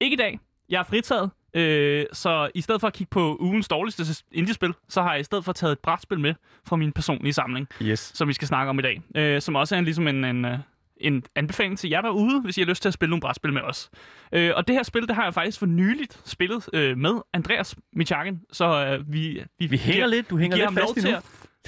Ikke 0.00 0.14
i 0.14 0.16
dag. 0.16 0.38
Jeg 0.68 0.78
er 0.80 0.84
fritaget, 0.84 1.30
øh, 1.54 2.04
så 2.12 2.50
i 2.54 2.60
stedet 2.60 2.80
for 2.80 2.88
at 2.88 2.92
kigge 2.94 3.10
på 3.10 3.36
ugens 3.40 3.68
dårligste 3.68 4.24
indie-spil, 4.32 4.74
så 4.88 5.02
har 5.02 5.12
jeg 5.12 5.20
i 5.20 5.24
stedet 5.24 5.44
for 5.44 5.52
taget 5.52 5.72
et 5.72 5.78
brætspil 5.78 6.20
med 6.20 6.34
fra 6.66 6.76
min 6.76 6.92
personlige 6.92 7.32
samling, 7.32 7.68
Yes. 7.82 8.12
som 8.14 8.28
vi 8.28 8.32
skal 8.32 8.48
snakke 8.48 8.70
om 8.70 8.78
i 8.78 8.82
dag. 8.82 9.02
Øh, 9.16 9.40
som 9.40 9.54
også 9.56 9.74
er 9.74 9.78
en, 9.78 9.84
ligesom 9.84 10.08
en, 10.08 10.24
en, 10.24 10.44
øh, 10.44 10.58
en 11.00 11.22
anbefaling 11.36 11.78
til 11.78 11.90
jer 11.90 12.00
derude, 12.00 12.40
hvis 12.40 12.58
I 12.58 12.60
har 12.60 12.66
lyst 12.66 12.82
til 12.82 12.88
at 12.88 12.94
spille 12.94 13.10
nogle 13.10 13.20
brætspil 13.20 13.52
med 13.52 13.62
os. 13.62 13.90
Øh, 14.32 14.52
og 14.56 14.68
det 14.68 14.76
her 14.76 14.82
spil, 14.82 15.06
det 15.06 15.14
har 15.14 15.24
jeg 15.24 15.34
faktisk 15.34 15.58
for 15.58 15.66
nyligt 15.66 16.20
spillet 16.24 16.68
øh, 16.72 16.98
med 16.98 17.10
Andreas 17.32 17.76
Michakin, 17.92 18.40
så 18.52 18.64
øh, 18.86 19.12
vi, 19.12 19.44
Vi 19.58 19.76
hænger 19.76 20.06
lidt. 20.06 20.30
Du 20.30 20.38
hænger 20.38 20.56
giver 20.56 20.70
lidt 20.70 20.80
fast 20.80 20.86
lov 20.86 20.94
til 20.94 21.08
at 21.08 21.22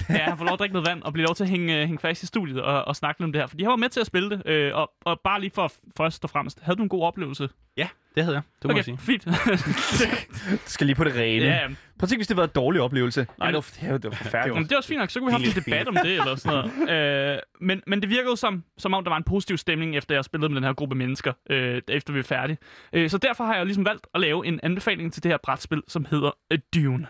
Ja, 0.09 0.13
han 0.17 0.37
får 0.37 0.45
lov 0.45 0.53
at 0.53 0.59
drikke 0.59 0.73
noget 0.73 0.87
vand 0.87 1.03
og 1.03 1.13
blive 1.13 1.25
lov 1.25 1.35
til 1.35 1.43
at 1.43 1.49
hænge, 1.49 1.85
hænge 1.85 1.99
fast 1.99 2.23
i 2.23 2.25
studiet 2.25 2.61
og, 2.61 2.85
og 2.85 2.95
snakke 2.95 3.21
lidt 3.21 3.25
om 3.25 3.31
det 3.31 3.41
her. 3.41 3.47
For 3.47 3.57
de 3.57 3.63
har 3.63 3.71
været 3.71 3.79
med 3.79 3.89
til 3.89 3.99
at 3.99 4.07
spille 4.07 4.29
det. 4.29 4.41
Øh, 4.45 4.75
og, 4.75 4.91
og 5.05 5.19
bare 5.23 5.41
lige 5.41 5.51
for 5.55 5.71
først 5.97 6.23
og 6.23 6.29
fremmest, 6.29 6.59
havde 6.61 6.77
du 6.77 6.83
en 6.83 6.89
god 6.89 7.03
oplevelse? 7.03 7.49
Ja, 7.77 7.87
det 8.15 8.23
havde 8.23 8.35
jeg. 8.35 8.43
Det 8.61 8.71
må 8.71 8.75
jeg 8.77 8.85
sige. 8.85 8.97
fint. 8.97 9.25
Det 10.51 10.61
skal 10.65 10.87
lige 10.87 10.95
på 10.95 11.03
det 11.03 11.15
rene. 11.15 11.45
ja, 11.45 11.67
Prøv 11.67 11.75
at 12.05 12.09
tænke, 12.09 12.19
hvis 12.19 12.27
det 12.27 12.37
var 12.37 12.43
en 12.43 12.49
dårlig 12.55 12.81
oplevelse. 12.81 13.27
Nej, 13.39 13.47
det 13.47 13.55
var, 13.55 13.61
det 13.81 13.91
var, 13.91 13.97
det 13.97 14.11
var 14.11 14.17
forfærdeligt. 14.17 14.55
Jamen, 14.55 14.63
det 14.63 14.71
er 14.71 14.77
også 14.77 14.89
fint 14.89 14.99
nok, 14.99 15.09
så 15.09 15.19
kunne 15.19 15.27
vi 15.27 15.43
have 15.43 15.57
en 15.57 15.63
debat 15.63 15.87
om 15.87 15.97
det, 16.03 16.11
eller 16.11 16.35
sådan 16.35 16.57
noget. 16.57 16.89
Øh, 17.33 17.37
men, 17.61 17.81
men 17.87 18.01
det 18.01 18.09
virkede 18.09 18.37
som, 18.37 18.63
som 18.77 18.93
om, 18.93 19.03
der 19.03 19.11
var 19.11 19.17
en 19.17 19.23
positiv 19.23 19.57
stemning, 19.57 19.97
efter 19.97 20.15
jeg 20.15 20.25
spillede 20.25 20.49
med 20.49 20.55
den 20.55 20.63
her 20.63 20.73
gruppe 20.73 20.95
mennesker, 20.95 21.33
øh, 21.49 21.81
efter 21.87 22.13
vi 22.13 22.19
er 22.19 22.23
færdige. 22.23 22.57
Øh, 22.93 23.09
så 23.09 23.17
derfor 23.17 23.43
har 23.43 23.55
jeg 23.55 23.65
ligesom 23.65 23.85
valgt 23.85 24.07
at 24.13 24.21
lave 24.21 24.45
en 24.47 24.59
anbefaling 24.63 25.13
til 25.13 25.23
det 25.23 25.31
her 25.31 25.37
brætspil, 25.43 25.81
som 25.87 26.05
hedder 26.05 26.31
øh, 26.51 26.59
Dune. 26.75 27.07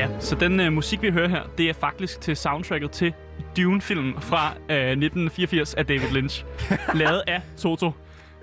Ja, 0.00 0.20
så 0.20 0.34
den 0.34 0.60
øh, 0.60 0.72
musik, 0.72 1.02
vi 1.02 1.10
hører 1.10 1.28
her, 1.28 1.42
det 1.58 1.68
er 1.68 1.72
faktisk 1.72 2.20
til 2.20 2.36
soundtracket 2.36 2.90
til 2.90 3.12
Dune-filmen 3.56 4.14
fra 4.20 4.46
øh, 4.48 4.76
1984 4.76 5.74
af 5.74 5.86
David 5.86 6.10
Lynch. 6.12 6.44
lavet 6.94 7.22
af 7.26 7.42
Toto. 7.58 7.92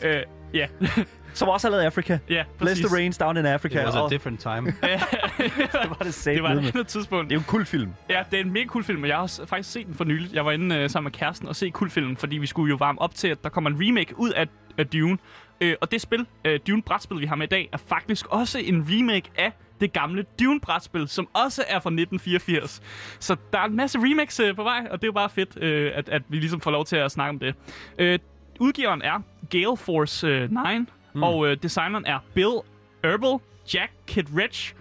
Øh, 0.02 0.22
ja, 0.54 0.68
Som 1.34 1.50
også 1.50 1.68
har 1.68 1.72
lavet 1.72 1.84
Africa. 1.84 2.20
ja, 2.30 2.44
Bless 2.58 2.72
præcis. 2.72 2.86
the 2.86 2.96
rains 2.96 3.18
down 3.18 3.38
in 3.38 3.46
Africa. 3.46 3.78
Det 3.78 3.86
var 3.86 3.92
så 3.92 4.00
og 4.00 4.12
different 4.12 4.40
time. 4.40 4.66
det 5.82 5.90
var 5.90 6.00
det 6.04 6.14
sat 6.14 6.36
Det 6.36 6.44
var 6.44 6.52
et 6.52 6.58
andet 6.58 6.88
tidspunkt. 6.88 7.30
Det 7.30 7.32
er 7.32 7.36
jo 7.36 7.40
en 7.40 7.46
kul 7.48 7.66
film. 7.66 7.94
Ja, 8.10 8.24
det 8.32 8.40
er 8.40 8.44
en 8.44 8.52
mega 8.52 8.66
cool 8.66 8.84
film, 8.84 9.02
og 9.04 9.08
jeg 9.10 9.16
har 9.16 9.24
også 9.24 9.46
faktisk 9.46 9.72
set 9.72 9.86
den 9.88 9.96
for 9.96 10.04
nyligt. 10.04 10.34
Jeg 10.34 10.46
var 10.46 10.52
inde 10.52 10.76
øh, 10.76 10.90
sammen 10.90 11.06
med 11.06 11.12
kæresten 11.20 11.48
og 11.48 11.56
se 11.56 11.70
cool 11.70 11.90
filmen, 11.90 12.18
fordi 12.18 12.38
vi 12.38 12.48
skulle 12.48 12.70
jo 12.70 12.76
varme 12.76 13.02
op 13.02 13.16
til, 13.16 13.28
at 13.28 13.44
der 13.44 13.50
kommer 13.50 13.70
en 13.70 13.78
remake 13.80 14.14
ud 14.20 14.30
af, 14.30 14.48
af 14.78 14.88
Dune. 14.88 15.18
Øh, 15.62 15.76
og 15.82 15.92
det 15.92 16.02
spil, 16.02 16.26
øh, 16.46 16.60
Dune-brætspil, 16.68 17.20
vi 17.20 17.26
har 17.26 17.36
med 17.36 17.48
i 17.48 17.50
dag, 17.50 17.70
er 17.74 17.78
faktisk 17.78 18.26
også 18.30 18.60
en 18.60 18.88
remake 18.90 19.32
af 19.38 19.52
det 19.80 19.94
gamle 19.94 20.26
Dune-brætspil, 20.40 21.08
som 21.08 21.28
også 21.34 21.64
er 21.68 21.80
fra 21.80 21.90
1984. 21.90 22.82
Så 23.20 23.36
der 23.54 23.60
er 23.60 23.64
en 23.64 23.76
masse 23.76 24.00
remakes 24.00 24.40
øh, 24.40 24.56
på 24.56 24.64
vej, 24.64 24.88
og 24.92 25.02
det 25.02 25.04
er 25.04 25.08
jo 25.08 25.12
bare 25.14 25.30
fedt, 25.30 25.64
øh, 25.64 25.92
at, 25.96 26.10
at 26.10 26.22
vi 26.30 26.38
ligesom 26.38 26.62
får 26.62 26.72
lov 26.72 26.86
til 26.86 26.96
at 26.96 27.12
snakke 27.12 27.30
om 27.30 27.40
det. 27.40 27.56
Øh, 28.00 28.20
udgiveren 28.60 29.02
er 29.02 29.22
Gale 29.50 29.78
Force 29.78 30.28
øh, 30.28 30.52
9, 30.52 30.58
mm. 31.14 31.24
og 31.24 31.48
øh, 31.48 31.58
designeren 31.64 32.06
er 32.06 32.20
Bill 32.34 32.54
Erbel, 33.04 33.40
Jack 33.74 33.92
Kittredge, 34.08 34.76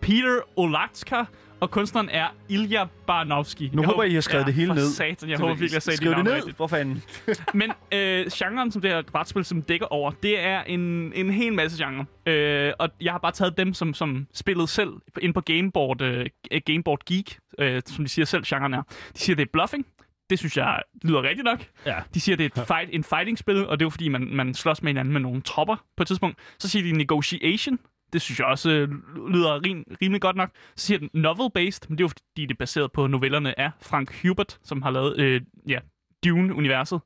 Peter 0.00 0.40
Olatska, 0.56 1.24
og 1.62 1.70
kunstneren 1.70 2.08
er 2.08 2.26
Ilja 2.48 2.84
Barnowski. 3.06 3.70
Nu 3.72 3.82
Jeg 3.82 3.88
håber, 3.90 4.02
I 4.02 4.14
har 4.14 4.20
skrevet 4.20 4.42
ja, 4.42 4.46
det 4.46 4.54
hele 4.54 4.66
for 4.68 4.74
ned. 4.74 4.90
Satan, 4.90 5.28
jeg 5.28 5.38
håber 5.38 5.52
virkelig, 5.52 5.72
jeg 5.72 5.82
sagde 5.82 5.96
Skriv 5.96 6.10
det 6.14 6.24
ned. 6.24 6.32
rigtigt. 6.32 6.56
Hvor 6.56 6.66
fanden? 6.66 7.02
Men 7.54 7.72
øh, 7.92 8.26
genren, 8.32 8.72
som 8.72 8.82
det 8.82 8.90
her 8.90 9.02
brætspil, 9.02 9.44
som 9.44 9.62
dækker 9.62 9.86
over, 9.86 10.10
det 10.10 10.40
er 10.40 10.62
en, 10.62 11.12
en 11.14 11.30
hel 11.30 11.52
masse 11.52 11.84
genre. 11.84 12.04
Øh, 12.26 12.72
og 12.78 12.88
jeg 13.00 13.12
har 13.12 13.18
bare 13.18 13.32
taget 13.32 13.56
dem, 13.56 13.74
som, 13.74 13.94
som 13.94 14.26
spillede 14.34 14.68
selv 14.68 14.90
ind 15.20 15.34
på 15.34 15.40
Gameboard, 15.40 16.02
øh, 16.02 16.26
Gameboard 16.64 17.04
Geek, 17.06 17.38
øh, 17.58 17.82
som 17.86 18.04
de 18.04 18.08
siger 18.08 18.24
selv, 18.24 18.44
genren 18.46 18.74
er. 18.74 18.82
De 19.14 19.18
siger, 19.18 19.36
det 19.36 19.42
er 19.42 19.50
bluffing. 19.52 19.86
Det 20.30 20.38
synes 20.38 20.56
jeg 20.56 20.82
lyder 21.02 21.22
rigtigt 21.22 21.44
nok. 21.44 21.66
Ja. 21.86 21.96
De 22.14 22.20
siger, 22.20 22.36
det 22.36 22.44
er 22.56 22.60
et 22.62 22.66
fight, 22.66 22.90
en 22.92 23.04
fighting-spil, 23.04 23.66
og 23.66 23.78
det 23.78 23.84
er 23.84 23.86
jo 23.86 23.90
fordi, 23.90 24.08
man, 24.08 24.28
man 24.32 24.54
slås 24.54 24.82
med 24.82 24.90
hinanden 24.90 25.12
med 25.12 25.20
nogle 25.20 25.40
tropper 25.42 25.76
på 25.96 26.02
et 26.02 26.06
tidspunkt. 26.06 26.38
Så 26.58 26.68
siger 26.68 26.82
de 26.82 26.92
negotiation. 26.92 27.78
Det 28.12 28.20
synes 28.20 28.38
jeg 28.38 28.46
også 28.46 28.70
øh, 28.70 28.88
lyder 29.28 29.64
rim, 29.66 29.84
rimelig 30.02 30.20
godt 30.20 30.36
nok. 30.36 30.50
Så 30.76 30.86
siger 30.86 30.98
den 30.98 31.10
novel-based, 31.12 31.88
men 31.88 31.98
det 31.98 32.00
er 32.00 32.04
jo 32.04 32.08
fordi, 32.08 32.46
det 32.46 32.50
er 32.50 32.58
baseret 32.58 32.92
på 32.92 33.06
novellerne 33.06 33.60
af 33.60 33.70
Frank 33.82 34.22
Hubert, 34.22 34.58
som 34.62 34.82
har 34.82 34.90
lavet 34.90 35.18
øh, 35.20 35.40
ja, 35.68 35.78
Dune-universet. 36.24 37.00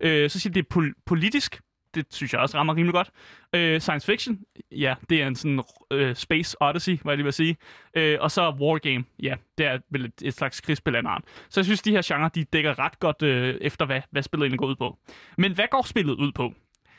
Øh, 0.00 0.30
så 0.30 0.40
siger 0.40 0.52
det 0.52 0.60
er 0.60 0.74
pol- 0.74 1.02
politisk. 1.06 1.60
Det 1.94 2.06
synes 2.10 2.32
jeg 2.32 2.40
også 2.40 2.58
rammer 2.58 2.76
rimelig 2.76 2.94
godt. 2.94 3.10
Øh, 3.54 3.80
science 3.80 4.06
fiction, 4.06 4.38
ja, 4.72 4.94
det 5.10 5.22
er 5.22 5.26
en 5.26 5.36
sådan 5.36 5.62
øh, 5.92 6.14
space 6.16 6.56
odyssey, 6.62 6.98
hvad 7.02 7.12
jeg 7.12 7.16
lige 7.16 7.24
vil 7.24 7.32
sige. 7.32 7.56
Øh, 7.94 8.18
og 8.20 8.30
så 8.30 8.50
wargame, 8.60 9.04
ja, 9.22 9.34
det 9.58 9.66
er 9.66 9.78
vel 9.90 10.04
et, 10.04 10.12
et 10.22 10.34
slags 10.34 10.60
krigsspil 10.60 10.94
af 10.94 11.00
en 11.00 11.06
art. 11.06 11.22
Så 11.48 11.60
jeg 11.60 11.64
synes, 11.64 11.82
de 11.82 11.90
her 11.90 12.02
genrer, 12.04 12.28
de 12.28 12.44
dækker 12.44 12.78
ret 12.78 12.98
godt 13.00 13.22
øh, 13.22 13.54
efter, 13.60 13.86
hvad, 13.86 14.00
hvad 14.10 14.22
spillet 14.22 14.44
egentlig 14.44 14.58
går 14.58 14.66
ud 14.66 14.76
på. 14.76 14.98
Men 15.38 15.52
hvad 15.52 15.66
går 15.70 15.82
spillet 15.86 16.14
ud 16.14 16.32
på? 16.32 16.54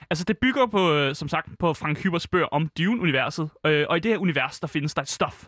Altså, 0.10 0.24
det 0.24 0.38
bygger 0.38 0.66
på, 0.68 0.94
øh, 0.94 1.16
som 1.16 1.28
sagt, 1.28 1.50
på 1.60 1.74
Frank 1.74 2.04
Huberts 2.04 2.28
bøger 2.28 2.46
om 2.46 2.70
Dune-universet. 2.78 3.50
Øh, 3.66 3.86
og 3.90 3.98
i 3.98 4.00
det 4.00 4.12
her 4.12 4.18
univers, 4.18 4.60
der 4.60 4.68
findes 4.68 4.94
der 4.94 5.02
et 5.02 5.10
stof. 5.10 5.48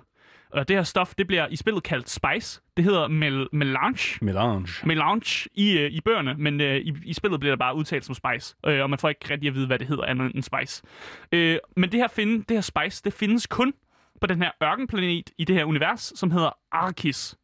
Og 0.53 0.67
det 0.67 0.75
her 0.75 0.83
stof, 0.83 1.13
det 1.17 1.27
bliver 1.27 1.47
i 1.47 1.55
spillet 1.55 1.83
kaldt 1.83 2.09
Spice. 2.09 2.61
Det 2.77 2.85
hedder 2.85 3.07
mel- 3.07 3.47
Melange. 3.51 4.25
Melange. 4.25 4.87
Melange 4.87 5.49
i, 5.53 5.77
øh, 5.77 5.91
i 5.91 6.01
bøgerne, 6.01 6.35
men 6.37 6.61
øh, 6.61 6.75
i, 6.77 6.93
i 7.05 7.13
spillet 7.13 7.39
bliver 7.39 7.51
det 7.55 7.59
bare 7.59 7.75
udtalt 7.75 8.05
som 8.05 8.15
Spice. 8.15 8.55
Øh, 8.65 8.81
og 8.81 8.89
man 8.89 8.99
får 8.99 9.09
ikke 9.09 9.29
rigtig 9.29 9.47
at 9.47 9.55
vide, 9.55 9.67
hvad 9.67 9.79
det 9.79 9.87
hedder 9.87 10.05
andet 10.05 10.35
end 10.35 10.43
Spice. 10.43 10.83
Øh, 11.31 11.57
men 11.77 11.91
det 11.91 11.99
her, 11.99 12.07
finde, 12.07 12.37
det 12.37 12.57
her 12.57 12.61
Spice, 12.61 13.01
det 13.05 13.13
findes 13.13 13.47
kun 13.47 13.73
på 14.21 14.27
den 14.27 14.41
her 14.41 14.51
ørkenplanet 14.63 15.29
i 15.37 15.43
det 15.45 15.55
her 15.55 15.65
univers, 15.65 16.13
som 16.15 16.31
hedder 16.31 16.49
Arrakis. 16.71 17.35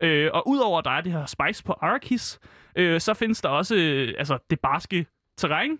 Øh, 0.00 0.30
og 0.34 0.48
udover 0.48 0.78
at 0.78 0.84
der 0.84 0.90
er 0.90 1.00
det 1.00 1.12
her 1.12 1.26
Spice 1.26 1.64
på 1.64 1.72
Arrakis, 1.72 2.38
øh, 2.76 3.00
så 3.00 3.14
findes 3.14 3.40
der 3.40 3.48
også 3.48 3.76
øh, 3.76 4.14
altså, 4.18 4.38
det 4.50 4.60
barske 4.60 5.06
terræn, 5.38 5.78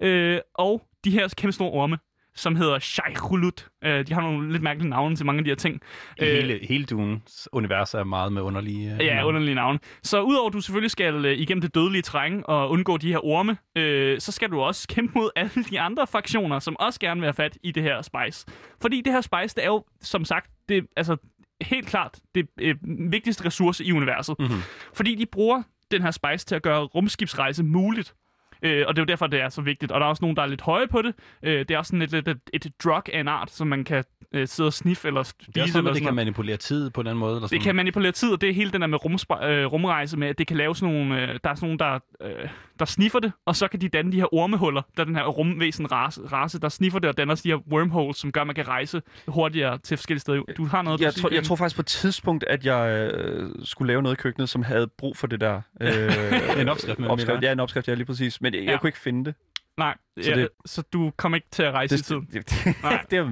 øh, 0.00 0.40
og 0.54 0.82
de 1.04 1.10
her 1.10 1.28
kæmpe 1.36 1.52
store 1.52 1.70
orme, 1.70 1.98
som 2.34 2.56
hedder 2.56 2.78
Shaihulut. 2.78 3.68
Øh, 3.84 4.06
de 4.06 4.14
har 4.14 4.20
nogle 4.20 4.52
lidt 4.52 4.62
mærkelige 4.62 4.90
navne 4.90 5.16
til 5.16 5.26
mange 5.26 5.38
af 5.38 5.44
de 5.44 5.50
her 5.50 5.56
ting. 5.56 5.80
Øh, 6.22 6.28
Hele, 6.28 6.58
hele 6.68 6.84
Dunes 6.84 7.48
univers 7.52 7.94
er 7.94 8.04
meget 8.04 8.32
med 8.32 8.42
underlige... 8.42 8.92
øh, 8.94 8.98
Ja, 9.06 9.14
navne. 9.14 9.26
underlige 9.28 9.54
navne. 9.54 9.78
Så 10.02 10.20
udover 10.22 10.46
at 10.46 10.52
du 10.52 10.60
selvfølgelig 10.60 10.90
skal 10.90 11.24
øh, 11.24 11.38
igennem 11.38 11.60
det 11.62 11.74
dødelige 11.74 12.02
terræn 12.02 12.42
og 12.44 12.70
undgå 12.70 12.96
de 12.96 13.08
her 13.08 13.24
orme, 13.24 13.56
øh, 13.76 14.20
så 14.20 14.32
skal 14.32 14.50
du 14.50 14.60
også 14.60 14.88
kæmpe 14.88 15.18
mod 15.18 15.30
alle 15.36 15.64
de 15.70 15.80
andre 15.80 16.06
fraktioner, 16.06 16.58
som 16.58 16.76
også 16.78 17.00
gerne 17.00 17.20
vil 17.20 17.26
have 17.26 17.34
fat 17.34 17.58
i 17.62 17.70
det 17.72 17.82
her 17.82 18.02
spice. 18.02 18.46
Fordi 18.82 19.00
det 19.00 19.12
her 19.12 19.20
spice, 19.20 19.54
det 19.56 19.64
er 19.64 19.68
jo, 19.68 19.84
som 20.00 20.24
sagt, 20.24 20.50
det, 20.68 20.86
altså, 20.96 21.16
helt 21.60 21.86
klart 21.86 22.18
det 22.34 22.46
øh, 22.60 22.74
vigtigste 23.12 23.44
ressource 23.46 23.84
i 23.84 23.92
universet. 23.92 24.36
Mhm. 24.38 24.48
Fordi 24.94 25.14
de 25.14 25.26
bruger 25.26 25.62
den 25.90 26.02
her 26.02 26.10
spice 26.10 26.46
til 26.46 26.54
at 26.54 26.62
gøre 26.62 26.80
rumskibsrejse 26.82 27.64
muligt. 27.64 28.14
Øh, 28.62 28.84
og 28.88 28.96
det 28.96 29.00
er 29.00 29.04
jo 29.04 29.06
derfor, 29.06 29.26
det 29.26 29.40
er 29.40 29.48
så 29.48 29.60
vigtigt. 29.62 29.92
Og 29.92 30.00
der 30.00 30.06
er 30.06 30.10
også 30.10 30.24
nogen, 30.24 30.36
der 30.36 30.42
er 30.42 30.46
lidt 30.46 30.60
høje 30.60 30.86
på 30.88 31.02
det. 31.02 31.14
Øh, 31.42 31.58
det 31.58 31.70
er 31.70 31.78
også 31.78 31.88
sådan 31.90 32.02
et, 32.02 32.14
et, 32.14 32.28
et, 32.28 32.38
et 32.52 32.72
drug 32.84 33.02
af 33.12 33.20
en 33.20 33.28
art, 33.28 33.50
som 33.50 33.66
man 33.66 33.84
kan 33.84 34.04
øh, 34.32 34.48
sidde 34.48 34.66
og 34.66 34.72
sniffe 34.72 35.08
eller 35.08 35.22
spise. 35.22 35.52
Det 35.52 35.62
er 35.62 35.66
sådan, 35.66 35.78
eller 35.78 35.90
det 35.90 35.96
sådan 35.96 36.00
kan 36.00 36.04
noget. 36.04 36.14
manipulere 36.14 36.56
tid 36.56 36.90
på 36.90 37.02
den 37.02 37.16
måde. 37.16 37.36
Eller 37.36 37.46
sådan. 37.48 37.58
Det 37.58 37.64
kan 37.64 37.76
manipulere 37.76 38.12
tid, 38.12 38.32
og 38.32 38.40
det 38.40 38.48
er 38.48 38.54
hele 38.54 38.70
den 38.72 38.80
der 38.80 38.86
med 38.86 38.98
rumspa- 39.04 39.44
øh, 39.46 39.66
rumrejse 39.66 40.16
med, 40.16 40.28
at 40.28 40.38
det 40.38 40.46
kan 40.46 40.56
lave 40.56 40.76
sådan 40.76 40.94
nogle, 40.94 41.22
øh, 41.22 41.38
der 41.44 41.50
er 41.50 41.54
sådan 41.54 41.66
nogle, 41.68 41.78
der, 41.78 41.98
øh, 42.42 42.48
der 42.78 42.84
sniffer 42.84 43.18
det, 43.18 43.32
og 43.46 43.56
så 43.56 43.68
kan 43.68 43.80
de 43.80 43.88
danne 43.88 44.12
de 44.12 44.16
her 44.16 44.34
ormehuller, 44.34 44.82
der 44.96 45.00
er 45.02 45.04
den 45.04 45.16
her 45.16 45.24
rumvæsen 45.24 45.92
race, 45.92 46.20
race, 46.32 46.60
der 46.60 46.68
sniffer 46.68 46.98
det 46.98 47.10
og 47.10 47.16
danner 47.16 47.34
de 47.34 47.48
her 47.48 47.56
wormholes, 47.72 48.16
som 48.16 48.32
gør, 48.32 48.40
at 48.40 48.46
man 48.46 48.56
kan 48.56 48.68
rejse 48.68 49.02
hurtigere 49.28 49.78
til 49.78 49.96
forskellige 49.96 50.20
steder. 50.20 50.42
Du 50.56 50.64
har 50.64 50.82
noget, 50.82 51.00
Jeg, 51.00 51.12
du 51.16 51.20
tror, 51.20 51.30
jeg 51.34 51.44
tror 51.44 51.56
faktisk 51.56 51.76
på 51.76 51.82
et 51.82 51.86
tidspunkt, 51.86 52.44
at 52.44 52.66
jeg 52.66 53.10
øh, 53.14 53.50
skulle 53.64 53.86
lave 53.92 54.02
noget 54.02 54.16
i 54.16 54.20
køkkenet, 54.22 54.48
som 54.48 54.62
havde 54.62 54.86
brug 54.98 55.16
for 55.16 55.26
det 55.26 55.40
der. 55.40 55.60
Øh, 55.80 56.12
En 56.60 56.68
opskrift 56.68 56.98
med 56.98 57.08
opskrift. 57.08 57.42
Ja, 57.42 57.52
en 57.52 57.60
opskrift, 57.60 57.88
ja, 57.88 57.94
lige 57.94 58.06
præcis. 58.06 58.40
Men 58.46 58.54
jeg, 58.54 58.62
Ja. 58.64 58.70
jeg 58.70 58.80
kunne 58.80 58.88
ikke 58.88 58.98
finde 58.98 59.24
det. 59.24 59.34
Nej, 59.78 59.94
Så 60.20 60.30
ja, 60.30 60.36
det- 60.36 60.48
så 60.66 60.82
du 60.92 61.12
kommer 61.16 61.36
ikke 61.36 61.48
til 61.50 61.62
at 61.62 61.72
rejse 61.74 61.94
i 61.94 61.98
tid. 61.98 62.16
Det, 62.16 62.32
det, 62.32 62.50
det, 62.64 62.82
Nej. 62.82 63.04
det 63.10 63.18
er 63.18 63.24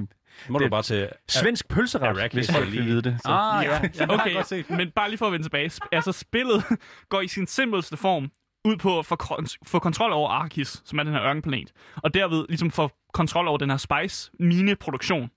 Må 0.49 0.59
det- 0.59 0.65
du 0.65 0.69
bare 0.69 0.81
til... 0.83 1.09
svensk 1.29 1.67
pølseret, 1.67 2.03
Arrakis 2.03 2.33
hvis 2.33 2.51
folk 2.51 2.65
vil 2.65 2.73
lige- 2.73 2.85
vide 2.85 3.01
det. 3.01 3.17
Så. 3.25 3.29
Ah, 3.31 3.65
ja. 3.65 3.81
ja. 3.99 4.13
Okay, 4.13 4.63
men 4.69 4.91
bare 4.91 5.09
lige 5.09 5.17
for 5.17 5.25
at 5.25 5.31
vende 5.31 5.45
tilbage. 5.45 5.67
Sp- 5.73 5.87
Altså, 5.91 6.11
spillet 6.11 6.63
går 7.09 7.21
i 7.21 7.27
sin 7.27 7.47
simpelste 7.47 7.97
form 7.97 8.31
ud 8.65 8.77
på 8.77 8.99
at 8.99 9.05
få, 9.05 9.17
kon- 9.23 9.57
få 9.65 9.79
kontrol 9.79 10.11
over 10.11 10.29
Arrakis, 10.29 10.81
som 10.85 10.99
er 10.99 11.03
den 11.03 11.13
her 11.13 11.23
ørkenplanet, 11.23 11.71
og 11.95 12.13
derved 12.13 12.45
ligesom 12.49 12.71
få 12.71 12.89
kontrol 13.13 13.47
over 13.47 13.57
den 13.57 13.69
her 13.69 13.77
spice 13.77 14.31
mineproduktion. 14.39 15.29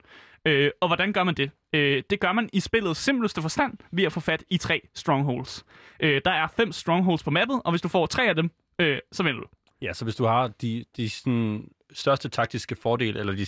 Øh, 0.46 0.70
og 0.80 0.88
hvordan 0.88 1.12
gør 1.12 1.24
man 1.24 1.34
det? 1.34 1.50
Øh, 1.72 2.02
det 2.10 2.20
gør 2.20 2.32
man 2.32 2.48
i 2.52 2.60
spillets 2.60 3.00
simpleste 3.00 3.42
forstand 3.42 3.72
ved 3.92 4.04
at 4.04 4.12
få 4.12 4.20
fat 4.20 4.44
i 4.50 4.56
tre 4.58 4.80
strongholds. 4.94 5.64
Øh, 6.00 6.20
der 6.24 6.30
er 6.30 6.46
fem 6.56 6.72
strongholds 6.72 7.22
på 7.22 7.30
mappet, 7.30 7.60
og 7.64 7.72
hvis 7.72 7.80
du 7.80 7.88
får 7.88 8.06
tre 8.06 8.28
af 8.28 8.34
dem, 8.34 8.50
øh, 8.78 8.98
så 9.12 9.22
vinder 9.22 9.40
du. 9.40 9.46
Ja, 9.82 9.92
så 9.92 10.04
hvis 10.04 10.16
du 10.16 10.24
har 10.24 10.48
de, 10.48 10.84
de 10.96 11.10
sådan, 11.10 11.68
største 11.92 12.28
taktiske 12.28 12.76
fordele, 12.76 13.20
eller 13.20 13.32
de, 13.32 13.46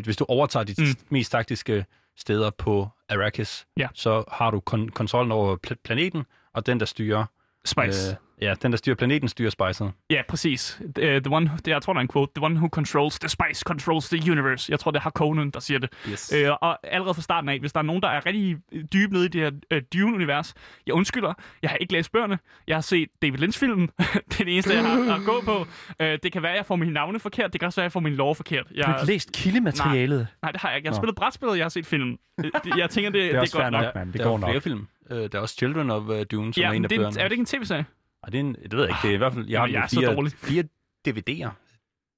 hvis 0.00 0.16
du 0.16 0.24
overtager 0.28 0.64
de 0.64 0.74
mm. 0.78 0.86
mest 1.10 1.32
taktiske 1.32 1.86
steder 2.16 2.50
på 2.50 2.88
Arrakis, 3.08 3.66
Ja. 3.76 3.88
så 3.94 4.24
har 4.32 4.50
du 4.50 4.62
kon- 4.70 4.88
kontrollen 4.90 5.32
over 5.32 5.56
pl- 5.66 5.80
planeten, 5.84 6.24
og 6.52 6.66
den, 6.66 6.80
der 6.80 6.86
styrer 6.86 7.24
Spice. 7.64 8.10
Øh, 8.10 8.16
ja, 8.42 8.54
den 8.62 8.72
der 8.72 8.78
styrer 8.78 8.96
planeten, 8.96 9.28
styrer 9.28 9.50
spicet. 9.50 9.92
Ja, 10.10 10.22
præcis. 10.28 10.80
Uh, 10.84 11.04
the 11.04 11.20
one, 11.30 11.50
det, 11.56 11.66
jeg 11.68 11.82
tror, 11.82 11.92
der 11.92 11.98
er 11.98 12.02
en 12.02 12.08
quote. 12.12 12.32
The 12.36 12.44
one 12.44 12.54
who 12.54 12.68
controls 12.68 13.18
the 13.18 13.28
spice 13.28 13.62
controls 13.66 14.08
the 14.08 14.32
universe. 14.32 14.70
Jeg 14.72 14.80
tror, 14.80 14.90
det 14.90 14.98
er 14.98 15.02
Harkonnen, 15.02 15.50
der 15.50 15.60
siger 15.60 15.78
det. 15.78 15.90
Yes. 16.10 16.32
Øh, 16.36 16.50
og 16.60 16.78
allerede 16.94 17.14
fra 17.14 17.22
starten 17.22 17.48
af, 17.48 17.60
hvis 17.60 17.72
der 17.72 17.78
er 17.78 17.82
nogen, 17.82 18.02
der 18.02 18.08
er 18.08 18.26
rigtig 18.26 18.56
dybe 18.92 19.12
nede 19.12 19.24
i 19.24 19.28
det 19.28 19.40
her 19.40 19.50
øh, 19.70 19.82
Dune-univers, 19.94 20.54
jeg 20.86 20.94
undskylder, 20.94 21.32
jeg 21.62 21.70
har 21.70 21.76
ikke 21.76 21.92
læst 21.92 22.12
bøgerne, 22.12 22.38
jeg 22.66 22.76
har 22.76 22.80
set 22.80 23.08
David 23.22 23.38
Lynch-filmen, 23.38 23.86
det 23.98 24.40
er 24.40 24.44
det 24.44 24.52
eneste, 24.52 24.74
jeg 24.74 24.84
har 24.84 25.14
at 25.18 25.20
gå 25.24 25.42
på. 25.44 25.66
Øh, 26.00 26.18
det 26.22 26.32
kan 26.32 26.42
være, 26.42 26.52
jeg 26.52 26.66
får 26.66 26.76
mine 26.76 26.92
navne 26.92 27.20
forkert, 27.20 27.52
det 27.52 27.60
kan 27.60 27.66
også 27.66 27.80
være, 27.80 27.84
jeg 27.84 27.92
får 27.92 28.00
min 28.00 28.14
lov 28.14 28.34
forkert. 28.36 28.66
Jeg, 28.74 28.84
Du 28.86 28.90
har 28.90 28.98
ikke 28.98 29.12
læst 29.12 29.32
kildematerialet. 29.32 30.26
nej, 30.42 30.52
det 30.52 30.60
har 30.60 30.68
jeg 30.68 30.76
ikke. 30.76 30.86
Jeg 30.86 30.90
har 30.90 30.96
Nå. 30.96 31.00
spillet 31.00 31.16
brætspillet, 31.16 31.56
jeg 31.56 31.64
har 31.64 31.68
set 31.70 31.86
filmen. 31.86 32.18
Øh, 32.38 32.44
det- 32.64 32.76
Jeg 32.76 32.90
tænker, 32.90 33.10
det, 33.10 33.22
det, 33.22 33.30
er 33.30 33.36
er 33.36 33.40
også 33.40 33.52
godt 33.56 33.62
fair 33.62 33.70
nok. 33.70 33.82
nok. 33.82 33.94
mand. 33.94 34.12
Det 34.12 34.18
der 34.20 34.24
går 34.26 34.34
er 34.34 34.38
nok. 34.38 34.50
flere 34.50 34.60
film. 34.60 34.86
Øh, 35.10 35.32
der 35.32 35.38
er 35.38 35.42
også 35.42 35.54
Children 35.54 35.90
of 35.90 36.02
uh, 36.02 36.22
Dune, 36.30 36.54
som 36.54 36.60
Ja, 36.60 36.68
er 36.68 36.72
en 36.72 36.84
af 36.84 36.88
det, 36.88 36.96
er, 36.96 37.00
bøgerne. 37.00 37.20
er 37.20 37.24
det 37.24 37.32
ikke 37.32 37.40
en 37.42 37.46
tv-serie? 37.46 37.84
Ej, 38.24 38.30
det, 38.30 38.34
er 38.34 38.40
en, 38.40 38.54
det 38.54 38.72
ved 38.72 38.80
jeg 38.80 38.90
ikke. 38.90 38.98
Det 39.02 39.10
er 39.10 39.14
i 39.14 39.16
hvert 39.18 39.34
fald... 39.34 39.46
Jeg 39.48 39.60
har, 39.60 39.66
jeg 39.66 39.82
er 39.82 39.86
så 39.86 40.00
fire, 40.00 40.14
dårlig. 40.14 40.32
fire 40.32 40.64
DVD'er 41.08 41.50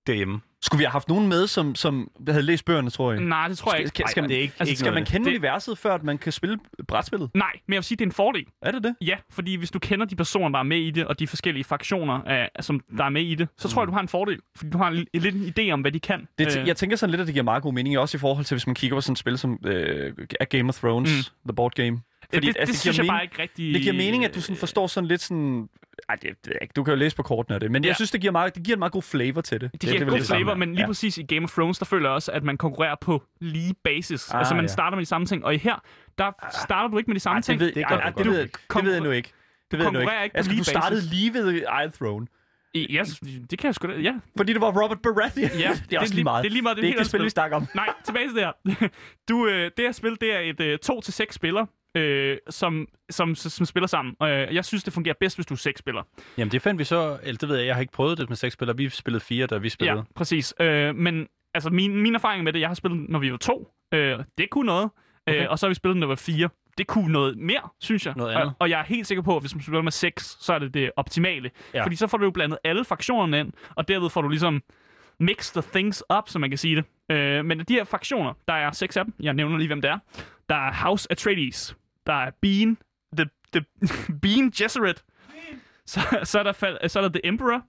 derhjemme. 0.07 0.41
Skulle 0.65 0.79
vi 0.79 0.85
have 0.85 0.91
haft 0.93 1.09
nogen 1.09 1.29
med, 1.29 1.47
som, 1.47 1.75
som 1.75 2.11
havde 2.29 2.43
læst 2.43 2.65
bøgerne, 2.65 2.91
tror 2.91 3.13
jeg? 3.13 3.21
Nej, 3.23 3.49
det 3.49 3.59
tror 3.59 3.73
jeg 3.73 3.81
ikke. 3.81 4.03
Skal, 4.09 4.23
man, 4.23 4.31
det 4.31 4.37
er 4.37 4.41
ikke- 4.41 4.55
altså, 4.59 4.71
ikke 4.73 4.79
skal 4.79 4.93
man 4.93 5.03
det. 5.03 5.13
kende 5.13 5.25
Det- 5.25 5.31
universet, 5.31 5.79
før 5.79 5.95
at 5.95 6.03
man 6.03 6.19
kan 6.19 6.33
spille 6.33 6.59
brætspillet? 6.89 7.31
Nej, 7.35 7.51
men 7.67 7.73
jeg 7.75 7.79
vil 7.79 7.85
sige, 7.85 7.97
det 7.97 8.05
er 8.05 8.09
en 8.09 8.13
fordel. 8.13 8.45
Er 8.63 8.71
det 8.71 8.83
det? 8.85 8.95
Ja, 9.01 9.17
fordi 9.31 9.55
hvis 9.57 9.71
du 9.71 9.79
kender 9.79 10.07
de 10.07 10.17
personer, 10.17 10.49
der 10.49 10.59
er 10.59 10.63
med 10.63 10.79
i 10.79 10.91
det, 10.91 11.05
og 11.07 11.19
de 11.19 11.27
forskellige 11.27 11.65
fraktioner, 11.65 12.15
af, 12.23 12.51
som 12.61 12.81
der 12.99 13.05
er 13.05 13.09
med 13.09 13.23
i 13.23 13.35
det, 13.35 13.49
så 13.59 13.69
tror 13.69 13.83
jeg, 13.83 13.87
du 13.89 13.93
har 13.93 14.01
en 14.01 14.09
fordel. 14.09 14.39
Fordi 14.57 14.71
du 14.71 14.79
har 14.79 14.89
en, 14.91 14.95
li- 14.97 15.19
lidt 15.21 15.35
en 15.35 15.55
idé 15.59 15.73
om, 15.73 15.81
hvad 15.81 15.93
de 15.93 16.01
kan. 16.01 16.29
det 16.39 16.57
Øh, 16.61 16.67
jeg 16.69 16.77
tænker 16.77 16.97
sådan 16.97 17.11
lidt, 17.11 17.21
at 17.21 17.27
det 17.27 17.35
giver 17.35 17.45
meget 17.45 17.63
god 17.63 17.73
mening, 17.73 17.99
også 17.99 18.17
i 18.17 18.21
forhold 18.21 18.45
til, 18.45 18.55
hvis 18.55 18.67
man 18.67 18.75
kigger 18.75 18.97
på 18.97 19.01
sådan 19.01 19.13
et 19.13 19.19
spil 19.19 19.39
som 19.39 19.59
øh, 19.67 20.13
af 20.41 20.49
Game 20.49 20.69
of 20.69 20.79
Thrones, 20.79 21.11
mm. 21.11 21.49
The 21.49 21.55
Board 21.57 21.73
Game. 21.75 22.01
Fordi, 22.35 22.47
det, 22.47 22.55
det, 22.55 22.61
altså, 22.61 22.73
det 22.73 22.81
synes 22.81 22.97
giver 22.97 23.05
jeg 23.05 23.11
bare 23.11 23.19
mening- 23.19 23.23
ikke 23.33 23.43
rigtig... 23.43 23.75
Det 23.75 23.83
giver 23.83 23.95
mening, 23.95 24.25
at 24.25 24.35
du 24.35 24.41
sådan 24.41 24.57
forstår 24.57 24.87
sådan 24.87 25.09
lidt 25.09 25.21
sådan... 25.21 25.69
Ej, 26.13 26.17
det, 26.17 26.23
det 26.31 26.37
ved 26.47 26.53
jeg 26.55 26.63
ikke. 26.63 26.73
Du 26.77 26.85
kan 26.85 26.93
jo 26.93 26.99
læse 26.99 27.17
på 27.17 27.23
kortene 27.23 27.55
af 27.55 27.61
det. 27.61 27.71
Men 27.71 27.85
ja. 27.85 27.89
Jeg 27.89 27.97
synes, 27.97 28.11
det 28.11 28.21
giver, 28.21 28.33
meget, 28.33 28.55
det 28.55 28.63
giver 28.65 28.77
en 28.77 28.79
meget 28.79 28.93
god 28.93 29.03
flavor 29.03 29.41
til 29.41 29.61
det. 29.61 29.73
Det 29.73 29.81
giver 29.81 29.95
er 29.95 29.99
god 29.99 30.11
vel 30.11 30.21
det 30.21 30.27
flavor, 30.29 30.55
men 30.55 30.69
lige 30.75 30.81
Ja. 30.81 30.87
præcis 30.87 31.19
i 31.19 31.23
Game 31.23 31.45
of 31.45 31.51
Thrones, 31.53 31.79
der 31.79 31.85
føler 31.85 32.09
jeg 32.09 32.15
også, 32.15 32.33
at 32.33 32.43
man 32.45 32.57
konkurrerer 32.57 32.95
på 33.01 33.23
lige 33.41 33.75
basis. 33.85 34.31
Ah, 34.31 34.39
altså 34.39 34.55
man 34.55 34.65
ja. 34.65 34.69
starter 34.69 34.97
med 34.97 35.05
de 35.05 35.09
samme 35.09 35.27
ting, 35.27 35.45
og 35.45 35.55
i 35.55 35.59
her, 35.59 35.83
der 36.19 36.33
starter 36.65 36.89
du 36.89 36.99
ikke 36.99 37.11
med 37.11 37.15
de 37.15 37.21
samme 37.21 37.43
ting. 37.43 37.61
det 37.61 37.67
ved, 37.67 37.73
Det 37.75 38.15
du 38.17 38.23
det, 38.23 38.31
ved, 38.31 38.49
det 38.75 38.85
ved 38.85 38.93
jeg 38.93 39.03
nu 39.03 39.11
ikke. 39.11 39.33
Det 39.71 39.79
ved 39.79 39.85
jeg 39.87 39.93
nu 39.93 39.99
ikke. 39.99 40.07
konkurrerer 40.07 40.23
ikke 40.25 40.33
på 40.35 40.37
Altså, 40.37 40.51
lige 40.53 40.59
du 40.61 40.65
startede 40.65 41.01
basis. 41.01 41.13
lige 41.13 41.35
ved 41.35 41.53
Iron 41.55 41.93
Throne. 41.93 42.27
Ja, 42.75 43.05
det 43.51 43.59
kan 43.59 43.67
jeg 43.67 43.75
sgu 43.75 43.89
da, 43.89 43.93
ja. 43.93 44.15
Fordi 44.37 44.53
det 44.53 44.61
var 44.61 44.83
Robert 44.83 44.99
Baratheon. 45.03 45.51
ja 45.61 45.71
det 45.91 45.97
er 45.97 46.01
også 46.01 46.15
lige 46.15 46.25
meget. 46.25 46.43
Det 46.45 46.49
er 46.49 46.53
lige 46.53 46.63
meget, 46.63 46.77
det 46.77 46.83
er 46.85 46.87
ikke 46.87 46.99
det 46.99 47.07
spil, 47.07 47.25
vi 47.25 47.29
snakker 47.31 47.57
om. 47.57 47.67
Nej, 47.75 47.89
tilbage 48.05 48.29
til 48.29 48.37
det 48.37 48.45
her. 48.45 48.89
Du, 49.29 49.47
øh, 49.47 49.65
det 49.77 49.85
her 49.85 49.93
spil, 49.93 50.17
det 50.21 50.35
er 50.35 50.39
et 50.41 50.61
øh, 50.61 50.79
2-6 50.91 51.27
spiller, 51.31 51.67
øh, 51.95 52.37
som, 52.51 52.89
som, 53.11 53.35
som 53.35 53.67
spiller 53.67 53.87
sammen. 53.87 54.15
Og 54.19 54.31
øh, 54.31 54.55
jeg 54.55 54.65
synes, 54.65 54.85
det 54.85 54.93
fungerer 54.93 55.15
bedst, 55.21 55.37
hvis 55.37 55.47
du 55.47 55.55
er 55.55 55.59
6 55.59 55.79
spillere. 55.79 56.05
Jamen, 56.39 56.53
det 56.53 56.63
fandt 56.63 56.79
vi 56.79 56.85
så... 56.85 57.19
Eller 57.23 57.39
det 57.39 57.49
ved 57.49 57.57
jeg, 57.57 57.67
jeg 57.67 57.75
har 57.75 57.81
ikke 57.81 57.93
prøvet 57.93 58.19
det 58.19 58.29
med 58.29 58.37
seks 58.37 58.53
spillere. 58.53 58.77
Vi 58.77 58.89
spillede 58.89 59.25
fire, 59.25 59.47
da 59.47 59.57
vi 59.57 59.69
spillede. 59.69 59.99
Ja, 59.99 60.05
præcis. 60.15 60.55
Øh, 60.61 60.95
men 60.97 61.27
altså, 61.55 61.71
min, 61.71 61.97
min 62.03 62.15
erfaring 62.15 62.45
med 62.45 62.53
det, 62.53 62.61
jeg 62.61 62.69
har 62.69 62.75
spillet, 62.75 63.09
når 63.09 63.19
vi 63.19 63.31
var 63.31 63.37
to. 63.37 63.73
Øh, 63.95 64.19
det 64.39 64.51
kunne 64.51 64.67
noget. 64.67 64.85
Okay. 64.85 65.37
Okay. 65.37 65.45
Øh, 65.45 65.51
og 65.51 65.59
så 65.59 65.67
har 65.67 65.69
vi 65.69 65.75
spillet, 65.75 65.97
når 65.97 66.07
vi 66.07 66.09
var 66.09 66.17
fire. 66.17 66.49
Det 66.79 66.87
kunne 66.87 67.13
noget 67.13 67.39
mere, 67.39 67.69
synes 67.81 68.07
jeg. 68.07 68.15
Noget 68.17 68.35
og, 68.35 68.41
andet. 68.41 68.55
og 68.59 68.71
jeg 68.71 68.81
er 68.81 68.85
helt 68.85 69.07
sikker 69.07 69.23
på, 69.23 69.37
at 69.37 69.43
hvis 69.43 69.55
man 69.55 69.63
spiller 69.63 69.83
med 69.83 69.93
seks, 69.93 70.37
så 70.41 70.53
er 70.53 70.59
det 70.59 70.75
det 70.75 70.91
optimale. 70.97 71.51
Ja. 71.75 71.85
Fordi 71.85 71.97
så 71.97 72.07
får 72.07 72.19
du 72.19 72.25
jo 72.25 72.31
blandet 72.31 72.59
alle 72.65 72.85
fraktionerne 72.85 73.41
ind, 73.41 73.53
og 73.75 73.89
derved 73.89 74.11
får 74.11 74.23
du 74.23 74.29
ligesom 74.29 74.63
mix 75.21 75.53
the 75.53 75.63
things 75.73 76.03
up, 76.19 76.29
som 76.29 76.41
man 76.41 76.51
kan 76.51 76.59
sige 76.59 76.77
det. 76.77 77.15
Øh, 77.17 77.45
men 77.45 77.59
de 77.59 77.75
her 77.75 77.85
fraktioner, 77.85 78.33
der 78.49 78.55
er 78.55 78.71
seks 78.73 78.97
af 78.97 79.05
dem. 79.05 79.15
Jeg 79.21 79.35
nævner 79.35 79.57
lige, 79.59 79.67
hvem 79.67 79.81
det 79.81 79.91
er. 79.91 79.99
Der 80.49 80.55
er 80.55 80.73
House 80.73 81.09
Atreides. 81.11 81.77
Der 82.07 82.13
er 82.13 82.31
Bean. 82.43 82.79
The, 83.17 83.27
the 83.53 83.65
Bean 84.23 84.51
Gesserit. 84.51 85.05
Så, 85.87 86.01
så, 86.25 86.39
er 86.39 86.43
der, 86.43 86.53
fal- 86.53 86.89
så 86.89 86.99
er 86.99 87.03
der 87.03 87.09
The 87.11 87.27
Emperor. 87.27 87.63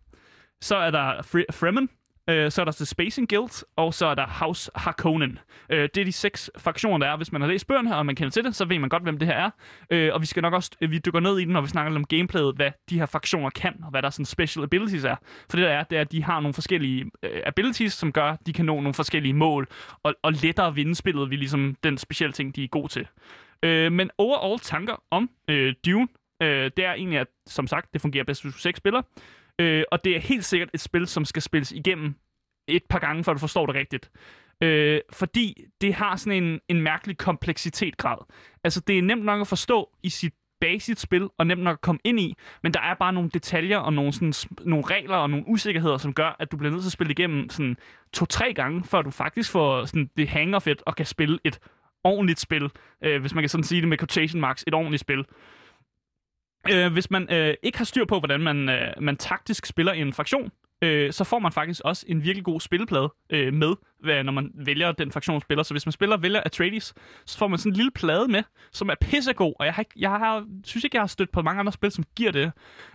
Så 0.62 0.76
er 0.76 0.92
der 0.92 1.14
Fre- 1.22 1.52
Fremen. 1.52 1.90
Øh, 2.30 2.52
så 2.52 2.62
er 2.62 2.66
der 2.66 2.72
The 2.72 2.86
Spacing 2.86 3.30
Guild, 3.30 3.66
og 3.76 3.94
så 3.94 4.06
er 4.06 4.16
der 4.16 4.28
House 4.28 4.72
Harkonnen. 4.76 5.40
Øh, 5.70 5.90
det 5.96 6.02
er 6.02 6.06
de 6.06 6.12
seks 6.12 6.52
fraktioner, 6.58 6.98
der 6.98 7.14
er. 7.14 7.18
Hvis 7.18 7.32
man 7.32 7.42
har 7.42 7.48
læst 7.48 7.68
bøgerne 7.68 7.90
her, 7.90 7.96
og 7.96 8.06
man 8.06 8.16
kender 8.16 8.32
til 8.32 8.44
det, 8.44 8.56
så 8.56 8.66
ved 8.66 8.80
man 8.80 8.90
godt, 8.90 9.04
hvem 9.04 9.18
det 9.18 9.28
her 9.28 9.36
er. 9.36 9.50
Øh, 9.90 10.14
og 10.14 10.22
vi 10.22 10.26
skal 10.26 10.42
nok 10.42 10.54
også, 10.54 10.72
vi 10.80 10.98
dykker 10.98 11.20
ned 11.20 11.40
i 11.40 11.44
den, 11.46 11.54
når 11.54 11.62
vi 11.62 11.68
snakker 11.68 11.96
om 11.96 12.06
gameplayet, 12.06 12.56
hvad 12.56 12.72
de 12.90 13.00
her 13.00 13.06
fraktioner 13.06 13.50
kan, 13.50 13.74
og 13.84 13.90
hvad 13.90 14.02
der 14.02 14.10
sådan 14.10 14.26
special 14.26 14.64
abilities 14.64 15.04
er. 15.04 15.16
For 15.50 15.58
det 15.58 15.64
der 15.66 15.70
er, 15.72 15.84
det 15.84 15.98
er, 15.98 16.02
at 16.02 16.12
de 16.12 16.24
har 16.24 16.40
nogle 16.40 16.54
forskellige 16.54 17.12
øh, 17.24 17.42
abilities, 17.46 17.94
som 17.94 18.12
gør, 18.12 18.32
at 18.32 18.40
de 18.46 18.54
kan 18.54 18.66
nå 18.66 18.76
nogle 18.76 18.94
forskellige 18.94 19.34
mål, 19.34 19.68
og, 20.04 20.14
og 20.22 20.32
lettere 20.34 20.76
vinde 20.76 20.96
spillet, 20.96 21.30
vi 21.30 21.36
ligesom 21.36 21.76
den 21.84 21.98
specielle 21.98 22.34
ting, 22.34 22.56
de 22.56 22.64
er 22.64 22.68
gode 22.68 22.88
til. 22.88 23.08
Øh, 23.64 23.92
men 23.92 24.10
overall 24.18 24.60
tanker 24.60 25.04
om 25.12 25.30
øh, 25.50 25.74
Dune, 25.86 26.08
øh, 26.42 26.72
det 26.78 26.86
er 26.86 26.94
egentlig, 26.94 27.20
at 27.20 27.28
som 27.48 27.68
sagt, 27.68 27.94
det 27.94 28.02
fungerer 28.02 28.24
bedst, 28.24 28.44
hvis 28.44 28.54
du 28.54 28.60
seks 28.60 28.78
spillere. 28.78 29.04
Øh, 29.60 29.84
og 29.92 30.04
det 30.04 30.16
er 30.16 30.20
helt 30.20 30.46
sikkert 30.46 30.70
et 30.74 30.82
spil, 30.82 31.08
som 31.08 31.26
skal 31.26 31.42
spilles 31.42 31.72
igennem 31.72 32.16
et 32.68 32.84
par 32.90 33.00
gange, 33.00 33.24
før 33.24 33.34
du 33.34 33.40
forstår 33.40 33.66
det 33.66 33.76
rigtigt. 33.76 34.12
Øh, 34.62 35.02
fordi 35.12 35.66
det 35.82 35.94
har 35.94 36.16
sådan 36.16 36.44
en, 36.44 36.60
en 36.70 36.82
mærkelig 36.82 37.18
kompleksitetgrad. 37.18 38.18
Altså, 38.64 38.80
det 38.88 38.98
er 38.98 39.02
nemt 39.02 39.26
nok 39.26 39.42
at 39.42 39.48
forstå 39.48 39.90
i 40.04 40.10
sit 40.10 40.34
basisspil, 40.62 41.30
og 41.38 41.48
nemt 41.48 41.62
nok 41.62 41.74
at 41.74 41.82
komme 41.82 42.00
ind 42.04 42.20
i, 42.20 42.36
men 42.64 42.74
der 42.74 42.80
er 42.80 42.94
bare 42.94 43.14
nogle 43.14 43.30
detaljer 43.30 43.78
og 43.78 43.94
nogle, 43.94 44.14
sådan, 44.14 44.34
nogle 44.62 44.86
regler 44.86 45.16
og 45.16 45.30
nogle 45.30 45.48
usikkerheder, 45.48 45.98
som 45.98 46.14
gør, 46.14 46.36
at 46.40 46.52
du 46.52 46.58
bliver 46.58 46.72
nødt 46.72 46.84
til 46.84 46.88
at 46.88 46.92
spille 46.92 47.12
igennem 47.12 47.50
sådan 47.50 47.78
to-tre 48.14 48.54
gange, 48.54 48.84
før 48.84 49.02
du 49.02 49.10
faktisk 49.10 49.52
får 49.52 49.86
sådan, 49.86 50.10
det 50.18 50.28
hænger 50.28 50.60
fedt 50.60 50.84
og 50.86 50.96
kan 50.96 51.06
spille 51.06 51.40
et 51.44 51.60
ordentligt 52.04 52.40
spil, 52.40 52.70
øh, 53.04 53.22
hvis 53.22 53.34
man 53.34 53.42
kan 53.42 53.50
sådan 53.50 53.64
sige 53.64 53.82
det 53.82 53.90
med 53.90 53.98
quotation 53.98 54.42
marks, 54.42 54.64
et 54.68 54.74
ordentligt 54.74 55.02
spil. 55.02 55.26
Øh, 56.72 56.94
hvis 56.94 57.12
man 57.12 57.34
øh, 57.34 57.54
ikke 57.64 57.78
har 57.78 57.86
styr 57.86 58.06
på, 58.06 58.20
hvordan 58.20 58.40
man, 58.40 58.70
øh, 58.70 58.94
man 59.02 59.18
taktisk 59.18 59.66
spiller 59.66 59.94
i 59.94 60.02
en 60.02 60.14
fraktion, 60.14 60.52
øh, 60.82 61.14
så 61.14 61.24
får 61.24 61.40
man 61.40 61.52
faktisk 61.52 61.82
også 61.86 62.06
en 62.08 62.24
virkelig 62.24 62.44
god 62.46 62.60
spilleplade 62.62 63.14
øh, 63.30 63.54
med, 63.54 63.74
hvad, 64.00 64.24
når 64.24 64.32
man 64.32 64.52
vælger 64.56 64.92
den 64.92 65.12
fraktion 65.12 65.42
spiller. 65.42 65.64
Så 65.64 65.74
hvis 65.74 65.86
man 65.86 65.92
spiller 65.92 66.18
vælger 66.18 66.42
Atreides, 66.46 66.94
så 67.26 67.38
får 67.38 67.48
man 67.48 67.60
sådan 67.60 67.72
en 67.72 67.76
lille 67.76 67.92
plade 67.92 68.28
med, 68.28 68.44
som 68.72 68.90
er 68.90 68.96
pissegod, 69.02 69.54
og 69.60 69.66
jeg, 69.66 69.74
har, 69.74 69.86
jeg 69.96 70.10
har, 70.10 70.46
synes 70.66 70.84
ikke, 70.84 70.96
jeg 70.96 71.02
har 71.02 71.08
stødt 71.08 71.32
på 71.32 71.42
mange 71.42 71.60
andre 71.60 71.72
spil, 71.72 71.92
som 71.92 72.04
giver 72.16 72.32
det. 72.32 72.52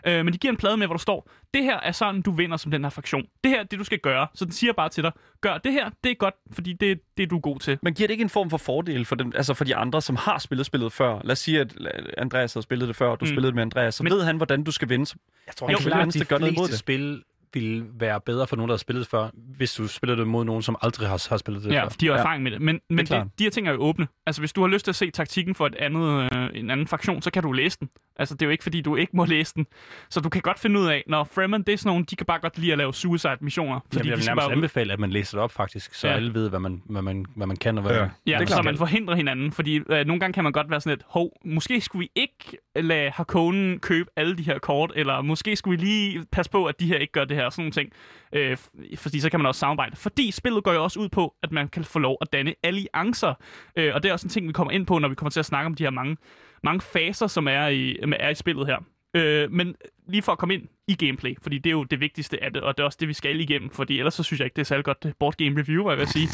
Øh, 0.07 0.25
men 0.25 0.33
de 0.33 0.39
giver 0.39 0.53
en 0.53 0.57
plade 0.59 0.77
med, 0.77 0.87
hvor 0.87 0.95
der 0.95 0.99
står, 1.01 1.31
det 1.55 1.63
her 1.65 1.81
er 1.81 1.93
sådan, 1.93 2.23
du 2.23 2.31
vinder 2.33 2.57
som 2.57 2.71
den 2.71 2.85
her 2.85 2.91
fraktion. 2.91 3.23
Det 3.45 3.51
her 3.51 3.59
er 3.61 3.65
det, 3.65 3.79
du 3.79 3.85
skal 3.85 3.99
gøre. 3.99 4.27
Så 4.35 4.45
den 4.45 4.53
siger 4.53 4.73
bare 4.73 4.89
til 4.89 5.03
dig, 5.05 5.13
gør 5.41 5.59
det 5.59 5.73
her, 5.73 5.91
det 6.05 6.11
er 6.11 6.15
godt, 6.15 6.35
fordi 6.53 6.73
det 6.73 6.91
er 6.91 6.97
det, 7.17 7.31
du 7.31 7.37
er 7.37 7.41
god 7.41 7.59
til. 7.61 7.79
Men 7.83 7.95
giver 7.95 8.07
det 8.07 8.13
ikke 8.15 8.23
en 8.23 8.29
form 8.31 8.51
for 8.51 8.57
fordel 8.57 9.05
for, 9.05 9.15
dem, 9.17 9.33
altså 9.37 9.55
for 9.55 9.65
de 9.65 9.77
andre, 9.77 10.03
som 10.03 10.17
har 10.17 10.39
spillet 10.39 10.67
spillet 10.67 10.93
før? 10.93 11.21
Lad 11.25 11.33
os 11.33 11.39
sige, 11.39 11.61
at 11.61 11.73
Andreas 12.19 12.55
har 12.55 12.61
spillet 12.61 12.89
det 12.89 12.97
før, 12.97 13.09
og 13.09 13.21
du 13.21 13.25
Mm. 13.25 13.29
spillede 13.29 13.47
det 13.47 13.55
med 13.55 13.63
Andreas. 13.63 13.95
Så 13.95 14.03
Men- 14.03 14.13
ved 14.13 14.25
han, 14.25 14.37
hvordan 14.37 14.65
du 14.65 14.71
skal 14.73 14.89
vinde. 14.89 15.11
Jeg 15.47 15.57
tror 15.57 15.71
Jo, 15.71 15.77
helt 15.79 15.89
klart, 15.89 16.15
de 16.15 16.25
gør 16.25 16.39
noget 16.39 16.57
det. 16.71 16.79
spil 16.79 17.23
ville 17.53 17.85
være 18.01 18.21
bedre 18.21 18.47
for 18.47 18.57
nogen, 18.57 18.69
der 18.69 18.75
har 18.75 18.79
spillet 18.79 19.01
det 19.05 19.11
før, 19.11 19.29
hvis 19.57 19.75
du 19.75 19.87
spiller 19.89 20.17
det 20.17 20.27
mod 20.27 20.45
nogen, 20.45 20.63
som 20.63 20.77
aldrig 20.83 21.09
har, 21.09 21.27
har 21.31 21.37
spillet 21.37 21.65
det 21.65 21.73
Ja, 21.73 21.85
før. 21.85 21.89
de 21.89 22.07
har 22.07 22.13
Ja. 22.15 22.19
erfaring 22.19 22.43
med 22.43 22.51
det. 22.51 22.61
Men, 22.63 22.81
men 22.91 23.07
klart. 23.07 23.25
det, 23.27 23.39
de 23.39 23.45
her 23.45 23.51
ting 23.51 23.69
er 23.69 23.73
jo 23.73 23.79
åbne. 23.81 24.09
Altså, 24.27 24.43
hvis 24.43 24.53
du 24.53 24.61
har 24.61 24.69
lyst 24.69 24.85
til 24.85 24.91
at 24.93 24.97
se 24.97 25.11
taktikken 25.11 25.55
for 25.55 25.67
et 25.67 25.75
andet, 25.75 26.29
øh, 26.37 26.49
en 26.55 26.71
anden 26.71 26.87
fraktion, 26.87 27.23
så 27.23 27.31
kan 27.31 27.43
du 27.43 27.53
læse 27.53 27.79
den. 27.81 27.89
Altså, 28.17 28.35
det 28.35 28.43
er 28.43 28.47
jo 28.47 28.51
ikke, 28.51 28.63
fordi 28.63 28.81
du 28.81 28.97
ikke 28.97 29.17
må 29.17 29.25
læse 29.25 29.55
den. 29.55 29.67
Så 30.11 30.21
du 30.21 30.29
kan 30.29 30.41
godt 30.43 30.59
finde 30.59 30.81
ud 30.81 30.87
af, 30.87 31.05
når 31.07 31.25
Fremen, 31.25 31.63
det 31.63 31.73
er 31.73 31.77
sådan 31.79 31.91
nogle, 31.91 32.05
de 32.11 32.17
kan 32.17 32.27
bare 32.27 32.39
godt 32.41 32.59
lide 32.59 32.73
at 32.73 32.79
lave 32.79 32.95
suicide-missioner. 32.95 33.81
Fordi 33.81 33.97
Fordi 33.97 34.09
jeg 34.09 34.19
vil 34.19 34.25
nærmest 34.27 34.43
bare 34.47 34.53
anbefale, 34.53 34.93
at 34.93 34.99
man 35.01 35.11
læser 35.11 35.39
det 35.39 35.43
op 35.45 35.53
faktisk, 35.53 35.95
så 35.95 36.07
Ja. 36.07 36.13
ja. 36.13 36.17
alle 36.17 36.35
ved, 36.35 36.49
hvad 36.49 36.61
man, 36.61 36.83
hvad, 36.87 37.03
man, 37.03 37.27
hvad 37.37 37.47
man 37.47 37.57
kan 37.57 37.79
og 37.79 37.83
hvad 37.83 37.95
Ja. 37.95 38.01
man 38.01 38.11
Ja, 38.27 38.39
Det 38.39 38.51
er 38.51 38.55
så 38.57 38.63
man 38.63 38.77
forhindrer 38.77 39.15
hinanden, 39.17 39.53
fordi 39.53 39.77
øh, 39.91 40.07
nogle 40.07 40.21
gange 40.21 40.33
kan 40.33 40.45
man 40.45 40.53
godt 40.53 40.71
være 40.71 40.81
sådan 40.81 40.97
lidt, 40.97 41.07
hov, 41.09 41.33
måske 41.45 41.81
skulle 41.81 42.01
vi 42.01 42.11
ikke 42.21 42.59
lade 42.77 43.11
Harkonnen 43.11 43.79
købe 43.81 44.11
alle 44.17 44.37
de 44.37 44.43
her 44.43 44.59
kort, 44.59 44.93
eller 44.97 45.23
måske 45.23 45.57
skulle 45.57 45.79
vi 45.81 45.85
lige 45.85 46.25
passe 46.33 46.51
på, 46.51 46.65
at 46.65 46.81
de 46.81 46.87
her 46.87 46.97
ikke 46.99 47.13
gør 47.13 47.25
det 47.25 47.37
her, 47.39 47.51
sådan 47.51 47.63
nogle 47.63 47.73
ting. 47.73 47.93
Øh, 48.33 48.57
fordi 48.97 49.21
så 49.21 49.31
kan 49.31 49.41
man 49.41 49.47
også 49.47 49.59
samarbejde. 49.59 49.97
Fordi 49.97 50.31
spillet 50.31 50.65
går 50.65 50.73
jo 50.73 50.83
også 50.83 51.01
ud 51.01 51.09
på, 51.09 51.35
at 51.43 51.53
man 51.53 51.69
kan 51.69 51.85
få 51.85 51.99
lov 51.99 52.19
at 52.21 52.33
danne 52.33 52.55
alliancer, 52.63 53.35
øh, 53.77 53.95
og 53.95 54.03
det 54.03 54.09
er 54.09 54.13
også 54.13 54.27
en 54.27 54.31
ting, 54.31 54.49
vi 54.49 54.53
kommer 54.53 54.73
ind 54.73 54.87
på, 54.87 54.99
når 54.99 55.09
vi 55.09 55.15
kommer 55.15 55.31
til 55.31 55.41
at 55.41 55.47
snakke 55.47 55.67
om 55.67 55.75
de 55.75 55.83
her 55.83 55.91
mange, 55.91 56.17
mange 56.63 56.81
faser, 56.81 57.27
som 57.27 57.49
er 57.49 57.67
i, 57.67 57.97
er 58.19 58.29
i 58.29 58.35
spillet 58.35 58.67
her. 58.67 58.79
Øh, 59.15 59.53
men 59.53 59.75
lige 60.09 60.23
for 60.23 60.33
at 60.33 60.39
komme 60.39 60.55
ind 60.55 60.63
i 60.89 60.95
gameplay, 60.95 61.35
fordi 61.43 61.59
det 61.59 61.71
er 61.71 61.73
jo 61.73 61.85
det 61.85 62.01
vigtigste 62.01 62.45
af 62.45 62.53
det, 62.53 62.63
og 62.63 62.77
det 62.77 62.83
er 62.83 62.85
også 62.85 62.99
det, 63.01 63.09
vi 63.09 63.13
skal 63.13 63.41
igennem, 63.41 63.71
fordi 63.71 63.99
ellers 63.99 64.15
så 64.15 64.23
synes 64.23 64.41
jeg 64.41 64.47
ikke, 64.47 64.55
det 64.55 64.63
er 64.63 64.67
særlig 64.67 64.85
godt 64.85 64.99
øh, 65.07 65.13
board 65.19 65.35
game 65.37 65.61
review, 65.61 65.83
hvad 65.83 65.93
jeg 65.93 65.99
vil 65.99 66.09
sige. 66.09 66.29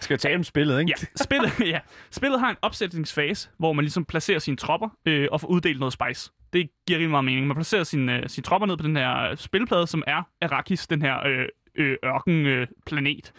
Skal 0.00 0.14
jeg 0.14 0.20
tale 0.20 0.36
om 0.36 0.44
spillet, 0.44 0.80
ikke? 0.80 0.94
Ja, 1.00 1.06
spillet, 1.24 1.60
ja. 1.74 1.80
spillet 2.10 2.40
har 2.40 2.50
en 2.50 2.56
opsætningsfase, 2.62 3.48
hvor 3.58 3.72
man 3.72 3.84
ligesom 3.84 4.04
placerer 4.04 4.38
sine 4.38 4.56
tropper 4.56 4.88
øh, 5.06 5.28
og 5.32 5.40
får 5.40 5.48
uddelt 5.48 5.78
noget 5.78 5.92
spice. 5.92 6.32
Det 6.52 6.70
giver 6.86 6.98
rimelig 6.98 7.10
meget 7.10 7.24
mening. 7.24 7.46
Man 7.46 7.56
placerer 7.56 7.84
sine, 7.84 8.16
øh, 8.16 8.28
sine 8.28 8.44
tropper 8.44 8.66
ned 8.66 8.76
på 8.76 8.82
den 8.82 8.96
her 8.96 9.34
spilplade, 9.34 9.86
som 9.86 10.02
er 10.06 10.22
Arrakis, 10.42 10.86
den 10.86 11.02
her 11.02 11.26
øh, 11.26 11.46
øh, 11.74 11.96
ørkenplanet. 12.04 13.32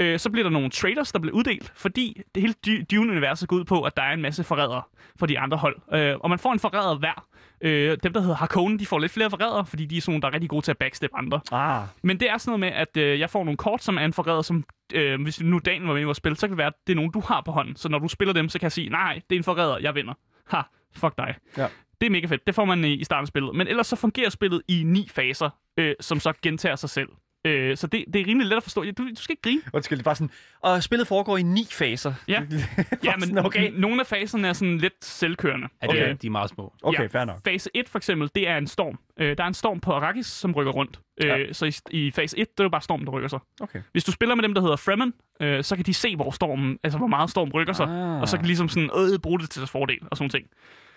Øh, 0.00 0.12
øh, 0.12 0.18
så 0.18 0.30
bliver 0.30 0.42
der 0.42 0.50
nogle 0.50 0.70
traders, 0.70 1.12
der 1.12 1.18
bliver 1.18 1.34
uddelt, 1.34 1.72
fordi 1.74 2.20
det 2.34 2.42
hele 2.42 2.84
Dune-universet 2.90 3.48
går 3.48 3.56
ud 3.56 3.64
på, 3.64 3.82
at 3.82 3.96
der 3.96 4.02
er 4.02 4.12
en 4.12 4.22
masse 4.22 4.44
forrædere 4.44 4.82
for 5.18 5.26
de 5.26 5.38
andre 5.38 5.56
hold. 5.56 5.76
Øh, 5.92 6.16
og 6.20 6.30
man 6.30 6.38
får 6.38 6.52
en 6.52 6.58
forræder 6.58 6.98
hver. 6.98 7.26
Øh, 7.60 7.98
dem, 8.02 8.12
der 8.12 8.20
hedder 8.20 8.34
Harkonnen, 8.34 8.78
de 8.78 8.86
får 8.86 8.98
lidt 8.98 9.12
flere 9.12 9.30
forrædere, 9.30 9.66
fordi 9.66 9.84
de 9.86 9.96
er 9.96 10.00
sådan 10.00 10.12
nogle, 10.12 10.22
der 10.22 10.28
er 10.28 10.32
rigtig 10.32 10.50
gode 10.50 10.64
til 10.64 10.70
at 10.70 10.78
backstep 10.78 11.10
andre. 11.14 11.40
Ah, 11.52 11.82
Men 12.02 12.20
det 12.20 12.30
er 12.30 12.38
sådan 12.38 12.60
noget 12.60 12.60
med, 12.60 12.80
at 12.80 12.96
øh, 12.96 13.20
jeg 13.20 13.30
får 13.30 13.44
nogle 13.44 13.56
kort, 13.56 13.82
som 13.82 13.96
er 13.96 14.04
en 14.04 14.12
forræder, 14.12 14.42
som 14.42 14.64
øh, 14.94 15.22
hvis 15.22 15.40
nu 15.42 15.58
Daniel 15.58 15.86
var 15.86 15.92
med 15.92 16.02
i 16.02 16.04
vores 16.04 16.18
spil, 16.18 16.36
så 16.36 16.46
kan 16.46 16.50
det 16.50 16.58
være, 16.58 16.66
at 16.66 16.86
det 16.86 16.92
er 16.92 16.96
nogen, 16.96 17.10
du 17.12 17.20
har 17.20 17.40
på 17.40 17.52
hånden. 17.52 17.76
Så 17.76 17.88
når 17.88 17.98
du 17.98 18.08
spiller 18.08 18.32
dem, 18.32 18.48
så 18.48 18.58
kan 18.58 18.64
jeg 18.64 18.72
sige, 18.72 18.88
nej, 18.88 19.20
det 19.30 19.36
er 19.36 19.40
en 19.40 19.44
forræder, 19.44 19.78
jeg 19.78 19.94
vinder. 19.94 20.14
Ha, 20.48 20.60
fuck 20.96 21.18
dig. 21.18 21.34
Ja. 21.56 21.66
Det 22.00 22.06
er 22.06 22.10
mega 22.10 22.26
fedt. 22.26 22.46
Det 22.46 22.54
får 22.54 22.64
man 22.64 22.84
i, 22.84 23.04
starten 23.04 23.22
af 23.22 23.28
spillet. 23.28 23.54
Men 23.54 23.66
ellers 23.66 23.86
så 23.86 23.96
fungerer 23.96 24.30
spillet 24.30 24.62
i 24.68 24.82
ni 24.86 25.08
faser, 25.10 25.50
øh, 25.78 25.94
som 26.00 26.20
så 26.20 26.32
gentager 26.42 26.76
sig 26.76 26.90
selv. 26.90 27.08
Øh, 27.46 27.76
så 27.76 27.86
det, 27.86 28.04
det 28.12 28.20
er 28.20 28.26
rimelig 28.26 28.48
let 28.48 28.56
at 28.56 28.62
forstå. 28.62 28.82
Ja, 28.82 28.90
Du, 28.90 29.02
du 29.02 29.22
skal 29.22 29.32
ikke 29.32 29.42
grine. 29.42 29.60
Undskyld, 29.72 29.98
det 29.98 30.02
er 30.02 30.04
bare 30.04 30.14
sådan... 30.14 30.30
Og 30.60 30.82
spillet 30.82 31.06
foregår 31.08 31.36
i 31.36 31.42
ni 31.42 31.66
faser. 31.70 32.14
Ja. 32.28 32.42
Ja, 33.04 33.16
men 33.16 33.20
sådan, 33.20 33.46
okay. 33.46 33.72
nogle 33.74 34.00
af 34.00 34.06
faserne 34.06 34.48
er 34.48 34.52
sådan 34.52 34.78
lidt 34.78 35.04
selvkørende. 35.04 35.68
Det, 35.82 35.90
Okay. 35.90 36.16
De 36.22 36.26
er 36.26 36.30
meget 36.30 36.50
små. 36.50 36.72
Okay, 36.82 37.02
ja, 37.02 37.06
fair 37.06 37.24
nok. 37.24 37.38
Fase 37.44 37.70
1 37.74 37.88
for 37.88 37.98
eksempel, 37.98 38.30
det 38.34 38.48
er 38.48 38.58
en 38.58 38.66
storm. 38.66 38.98
Øh, 39.20 39.36
der 39.38 39.44
er 39.44 39.48
en 39.48 39.54
storm 39.54 39.80
på 39.80 39.92
Arrakis, 39.92 40.26
som 40.26 40.52
rykker 40.52 40.72
rundt. 40.72 41.00
Ja. 41.22 41.38
Øh, 41.38 41.54
så 41.54 41.66
i, 41.66 41.72
i 42.06 42.10
fase 42.10 42.38
1, 42.38 42.58
der 42.58 42.64
er 42.64 42.68
det 42.68 42.72
bare 42.72 42.82
storm, 42.82 43.04
der 43.04 43.12
rykker 43.12 43.28
sig. 43.28 43.38
Okay. 43.60 43.82
Hvis 43.92 44.04
du 44.04 44.12
spiller 44.12 44.34
med 44.34 44.42
dem, 44.42 44.54
der 44.54 44.60
hedder 44.60 44.76
Fremen, 44.76 45.12
øh, 45.40 45.64
så 45.64 45.76
kan 45.76 45.84
de 45.84 45.94
se, 45.94 46.16
hvor 46.16 46.30
stormen, 46.30 46.78
altså 46.84 46.98
hvor 46.98 47.06
meget 47.06 47.30
storm 47.30 47.48
rykker 47.50 47.72
sig. 47.72 47.86
Ah. 47.86 48.20
Og 48.20 48.28
så 48.28 48.36
kan 48.36 48.42
de 48.42 48.48
ligesom 48.48 48.68
sådan, 48.68 48.90
øh, 49.14 49.18
bruge 49.18 49.40
det 49.40 49.50
til 49.50 49.60
deres 49.60 49.70
fordel 49.70 49.98
og 50.10 50.16
sådan 50.16 50.30
ting. 50.30 50.46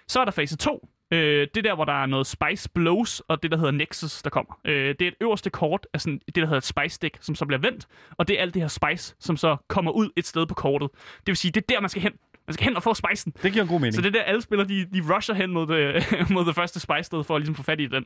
Så 0.10 0.20
er 0.20 0.26
der 0.26 0.32
fase 0.32 0.58
2. 0.58 0.88
Øh, 1.14 1.48
det 1.56 1.58
er 1.58 1.62
der, 1.62 1.76
hvor 1.76 1.86
der 1.86 2.02
er 2.02 2.06
noget 2.06 2.28
Spice 2.28 2.70
Blows, 2.70 3.20
og 3.20 3.44
det, 3.44 3.52
der 3.52 3.58
hedder 3.58 3.72
Nexus, 3.72 4.22
der 4.22 4.30
kommer. 4.30 4.60
Øh, 4.66 4.96
det 5.00 5.02
er 5.02 5.08
et 5.08 5.16
øverste 5.22 5.50
kort 5.50 5.88
af 5.94 6.02
sådan, 6.02 6.20
det, 6.26 6.36
der 6.36 6.46
hedder 6.46 6.58
et 6.58 6.64
Spice 6.64 6.96
Stick, 6.96 7.18
som 7.22 7.36
så 7.36 7.46
bliver 7.46 7.60
vendt. 7.60 7.88
Og 8.18 8.28
det 8.28 8.38
er 8.38 8.42
alt 8.42 8.54
det 8.54 8.62
her 8.62 8.68
Spice, 8.68 9.16
som 9.20 9.38
så 9.38 9.58
kommer 9.68 9.92
ud 9.92 10.10
et 10.16 10.28
sted 10.28 10.46
på 10.46 10.54
kortet. 10.54 10.90
Det 10.94 11.28
vil 11.28 11.38
sige, 11.38 11.52
det 11.52 11.62
er 11.62 11.66
der, 11.70 11.82
man 11.82 11.90
skal 11.90 12.02
hen. 12.02 12.12
Man 12.48 12.54
skal 12.54 12.64
hen 12.64 12.76
og 12.76 12.84
få 12.84 12.94
spicen. 12.94 13.34
Det 13.44 13.52
giver 13.52 13.64
en 13.64 13.70
god 13.70 13.80
mening. 13.80 13.96
Så 13.96 14.02
det 14.02 14.08
er 14.08 14.12
der, 14.12 14.22
alle 14.22 14.42
spillere, 14.42 14.68
de, 14.68 14.86
de 14.86 15.16
rusher 15.16 15.36
hen 15.36 15.52
mod 15.52 15.68
det, 15.68 16.06
mod 16.36 16.46
det 16.46 16.56
første 16.56 16.80
spice-sted, 16.80 17.24
for 17.24 17.36
at 17.36 17.42
ligesom 17.42 17.56
få 17.56 17.64
fat 17.64 17.80
i 17.80 17.86
den. 17.86 18.06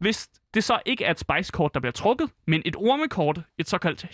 Hvis 0.00 0.28
det 0.54 0.64
så 0.64 0.78
ikke 0.86 1.04
er 1.04 1.10
et 1.10 1.18
spice-kort, 1.18 1.74
der 1.74 1.80
bliver 1.80 1.92
trukket, 1.92 2.30
men 2.46 2.62
et 2.64 2.76
ormekort, 2.76 3.40
et 3.58 3.68
såkaldt 3.68 4.06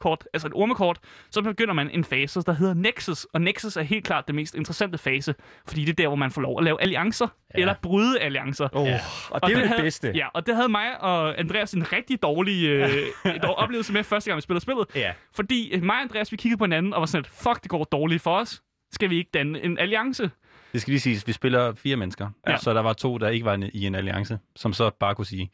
Shai-Hulut-kort, 0.00 0.24
altså 0.32 0.46
et 0.46 0.52
ormekort, 0.54 0.98
så 1.30 1.42
begynder 1.42 1.74
man 1.74 1.90
en 1.90 2.04
fase, 2.04 2.42
der 2.42 2.52
hedder 2.52 2.74
Nexus. 2.74 3.24
Og 3.24 3.40
Nexus 3.40 3.76
er 3.76 3.82
helt 3.82 4.04
klart 4.04 4.26
det 4.26 4.34
mest 4.34 4.54
interessante 4.54 4.98
fase, 4.98 5.34
fordi 5.68 5.80
det 5.84 5.90
er 5.90 5.94
der, 5.94 6.06
hvor 6.08 6.16
man 6.16 6.30
får 6.30 6.40
lov 6.40 6.58
at 6.58 6.64
lave 6.64 6.82
alliancer, 6.82 7.26
ja. 7.54 7.60
eller 7.60 7.74
bryde 7.82 8.20
alliancer. 8.20 8.68
Oh, 8.72 8.86
Ja. 8.86 9.00
Og 9.30 9.40
det 9.42 9.48
er 9.48 9.52
jo 9.52 9.60
det 9.60 9.68
havde, 9.68 9.82
bedste. 9.82 10.12
Ja, 10.14 10.26
og 10.34 10.46
det 10.46 10.54
havde 10.56 10.68
mig 10.68 11.00
og 11.00 11.38
Andreas 11.38 11.72
en 11.72 11.92
rigtig 11.92 12.22
dårlig 12.22 12.66
øh, 12.68 12.90
dog 13.42 13.54
oplevelse 13.54 13.92
med 13.92 14.04
første 14.04 14.30
gang, 14.30 14.36
vi 14.36 14.42
spillede 14.42 14.62
spillet. 14.62 14.86
Ja. 14.94 15.12
Fordi 15.34 15.70
øh, 15.74 15.82
mig 15.82 15.94
og 15.96 16.00
Andreas, 16.02 16.32
vi 16.32 16.36
kiggede 16.36 16.58
på 16.58 16.64
hinanden 16.64 16.94
og 16.94 17.00
var 17.00 17.06
sådan, 17.06 17.24
at, 17.24 17.30
fuck, 17.30 17.62
det 17.62 17.70
går 17.70 17.84
dårligt 17.84 18.22
for 18.22 18.36
os. 18.38 18.62
Skal 18.92 19.10
vi 19.10 19.16
ikke 19.18 19.30
danne 19.34 19.64
en 19.64 19.78
alliance? 19.78 20.30
Det 20.72 20.80
skal 20.80 20.92
lige 20.92 21.00
siges, 21.00 21.26
vi 21.26 21.32
spiller 21.32 21.74
fire 21.74 21.96
mennesker, 21.96 22.28
Ja. 22.48 22.56
så 22.56 22.74
der 22.74 22.80
var 22.80 22.92
to, 22.92 23.18
der 23.18 23.28
ikke 23.28 23.44
var 23.44 23.68
i 23.72 23.86
en 23.86 23.94
alliance, 23.94 24.38
som 24.56 24.72
så 24.72 24.90
bare 25.00 25.14
kunne 25.14 25.26
sige, 25.26 25.50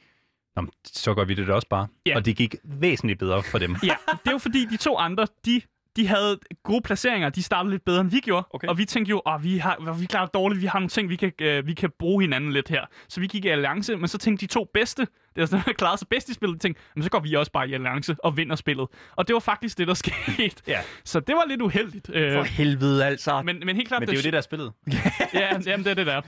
Nå, 0.57 0.66
så 0.84 1.14
gør 1.14 1.24
vi 1.24 1.34
det 1.34 1.46
da 1.46 1.52
også 1.52 1.68
bare. 1.68 1.88
Ja. 2.07 2.16
Og 2.16 2.24
det 2.24 2.36
gik 2.36 2.54
væsentligt 2.64 3.18
bedre 3.18 3.42
for 3.42 3.59
dem. 3.59 3.76
Ja, 3.82 3.96
det 4.12 4.26
er 4.26 4.32
jo 4.32 4.38
fordi, 4.38 4.66
de 4.66 4.76
to 4.76 4.96
andre, 4.96 5.26
de, 5.46 5.61
de 5.97 6.07
havde 6.07 6.38
gode 6.62 6.80
placeringer. 6.80 7.28
De 7.28 7.42
startede 7.42 7.70
lidt 7.70 7.84
bedre, 7.84 8.01
end 8.01 8.11
vi 8.11 8.20
gjorde. 8.20 8.47
Okay. 8.51 8.68
Og 8.68 8.78
vi 8.78 8.84
tænkte 8.84 9.11
jo, 9.11 9.18
at 9.18 9.44
vi, 9.44 9.59
har, 9.59 9.97
vi 10.01 10.07
klarer 10.07 10.26
dårligt. 10.26 10.62
Vi 10.62 10.66
har 10.66 10.78
nogle 10.78 10.88
ting, 10.88 11.09
vi 11.09 11.16
kan, 11.16 11.32
øh, 11.40 11.66
vi 11.66 11.74
kan 11.74 11.90
bruge 11.99 12.22
hinanden 12.22 12.53
lidt 12.53 12.68
her. 12.68 12.84
Så 13.09 13.20
vi 13.20 13.26
gik 13.26 13.44
i 13.44 13.49
alliance, 13.49 13.97
men 13.97 14.09
så 14.09 14.18
tænkte 14.18 14.47
de 14.47 14.53
to 14.53 14.70
bedste, 14.74 15.07
det 15.36 15.42
er 15.42 15.47
sådan, 15.47 15.64
der 15.66 15.72
klarede 15.82 15.99
sig 15.99 16.09
bedst 16.09 16.28
i 16.28 16.34
spillet, 16.34 16.61
tænkte, 16.61 16.82
men 16.94 17.03
så 17.03 17.11
går 17.11 17.20
vi 17.20 17.34
også 17.34 17.53
bare 17.53 17.68
i 17.68 17.74
alliance 17.74 18.16
og 18.18 18.36
vinder 18.36 18.57
spillet. 18.57 18.86
Og 19.16 19.28
det 19.28 19.34
var 19.34 19.40
faktisk 19.40 19.78
det, 19.78 19.88
der 19.88 19.94
skete. 20.05 20.62
Ja. 20.66 20.80
Så 21.05 21.20
det 21.20 21.34
var 21.34 21.44
lidt 21.49 21.62
uheldigt. 21.62 22.11
Øh, 22.14 22.32
For 22.32 22.42
helvede, 22.42 23.07
altså. 23.07 23.42
men, 23.42 23.62
men 23.64 23.76
helt 23.76 23.88
klart, 23.88 24.01
Men 24.01 24.09
det 24.09 24.14
er 24.14 24.18
jo 24.18 24.22
det, 24.22 24.32
der 24.32 24.38
er 24.38 24.42
spillet. 24.42 24.72
Ja, 25.34 25.59
jamen, 25.66 25.84
det 25.84 25.90
er 25.90 25.94
det 25.94 26.07
der. 26.07 26.20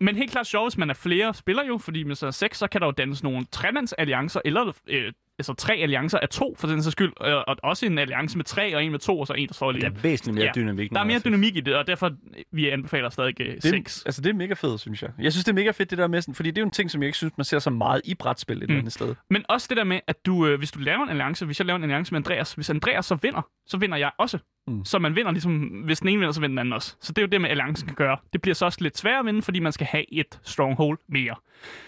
Men 0.00 0.16
helt 0.16 0.30
klart 0.30 0.46
sjovt, 0.46 0.72
hvis 0.72 0.78
man 0.78 0.90
er 0.90 0.94
flere 0.94 1.34
spillere 1.34 1.66
jo, 1.66 1.78
fordi 1.78 2.02
med 2.02 2.14
så 2.14 2.32
seks, 2.32 2.58
så 2.58 2.66
kan 2.66 2.80
der 2.80 2.86
jo 2.86 2.90
dannes 2.90 3.22
nogle 3.22 3.46
tremandsalliancer, 3.52 4.40
eller 4.44 4.72
øh, 4.88 5.12
altså 5.38 5.54
tre 5.54 5.74
alliancer 5.74 6.18
af 6.18 6.28
to, 6.28 6.54
for 6.58 6.66
den 6.66 6.82
sags 6.82 6.92
skyld, 6.92 7.12
øh, 7.24 7.34
og 7.34 7.56
også 7.62 7.86
en 7.86 7.98
alliance 7.98 8.36
med 8.38 8.44
tre, 8.44 8.76
og 8.76 8.84
en 8.84 8.90
med 8.90 8.98
to, 8.98 9.20
og 9.20 9.26
så 9.26 9.32
en, 9.32 9.48
der 9.48 9.54
står 9.54 9.72
Der 9.72 9.78
lige. 9.78 9.86
er 9.86 9.90
væsentligt 9.90 10.34
mere 10.34 10.44
Ja. 10.44 10.52
dynamik. 10.56 10.90
Der 10.90 11.00
er 11.00 11.04
mere 11.04 11.16
er 11.16 11.20
dynamik 11.20 11.56
i 11.56 11.60
det, 11.60 11.74
og 11.74 11.86
derfor 11.86 12.10
vi 12.52 12.68
anbefaler 12.68 13.10
stadig 13.10 13.40
øh, 13.40 13.54
det, 13.54 13.62
seks. 13.62 14.02
altså, 14.06 14.20
det 14.22 14.30
er 14.30 14.34
mega 14.34 14.54
fedt, 14.54 14.80
synes 14.80 15.02
jeg. 15.02 15.10
Jeg 15.18 15.32
synes, 15.32 15.44
det 15.44 15.52
er 15.52 15.54
mega 15.54 15.70
fedt, 15.70 15.90
det 15.90 15.98
der 15.98 16.06
med, 16.06 16.22
sådan- 16.22 16.34
fordi 16.34 16.50
det 16.50 16.58
er 16.58 16.62
jo 16.62 16.66
en 16.66 16.70
ting, 16.70 16.90
som 16.90 17.02
jeg 17.02 17.06
ikke 17.06 17.18
synes, 17.18 17.32
man 17.36 17.44
ser 17.44 17.58
så 17.58 17.70
meget 17.70 18.00
i 18.04 18.14
brætspil 18.14 18.56
et 18.56 18.62
eller 18.62 18.74
Mm. 18.74 18.78
andet 18.78 18.92
sted. 18.92 19.14
Men 19.30 19.44
også 19.48 19.66
det 19.70 19.76
der 19.76 19.84
med, 19.84 20.00
at 20.06 20.26
du, 20.26 20.46
øh, 20.46 20.58
hvis 20.58 20.70
du 20.70 20.78
laver 20.80 21.02
en 21.02 21.08
alliance, 21.08 21.46
hvis 21.46 21.60
jeg 21.60 21.66
laver 21.66 21.76
en 21.76 21.82
alliance 21.82 22.12
med 22.14 22.18
Andreas, 22.18 22.52
hvis 22.54 22.70
Andreas 22.70 23.06
så 23.06 23.14
vinder, 23.22 23.42
så 23.66 23.76
vinder 23.78 23.96
jeg 23.96 24.10
også. 24.18 24.38
Mm. 24.66 24.72
Mm. 24.74 24.84
Så 24.84 24.98
man 24.98 25.16
vinder 25.16 25.30
ligesom, 25.30 25.56
hvis 25.58 26.00
den 26.00 26.08
ene 26.08 26.18
vinder, 26.18 26.32
så 26.32 26.40
vinder 26.40 26.52
den 26.52 26.58
anden 26.58 26.72
også. 26.72 26.96
Så 27.00 27.12
det 27.12 27.18
er 27.18 27.26
jo 27.26 27.28
det 27.30 27.40
med 27.40 27.50
alliancen 27.50 27.86
kan 27.88 27.94
gøre. 27.96 28.16
Det 28.32 28.42
bliver 28.42 28.54
så 28.54 28.64
også 28.64 28.78
lidt 28.80 28.98
sværere 28.98 29.18
at 29.18 29.26
vinde, 29.26 29.42
fordi 29.42 29.58
man 29.60 29.72
skal 29.72 29.86
have 29.86 30.04
et 30.14 30.38
stronghold 30.42 30.98
mere. 31.08 31.34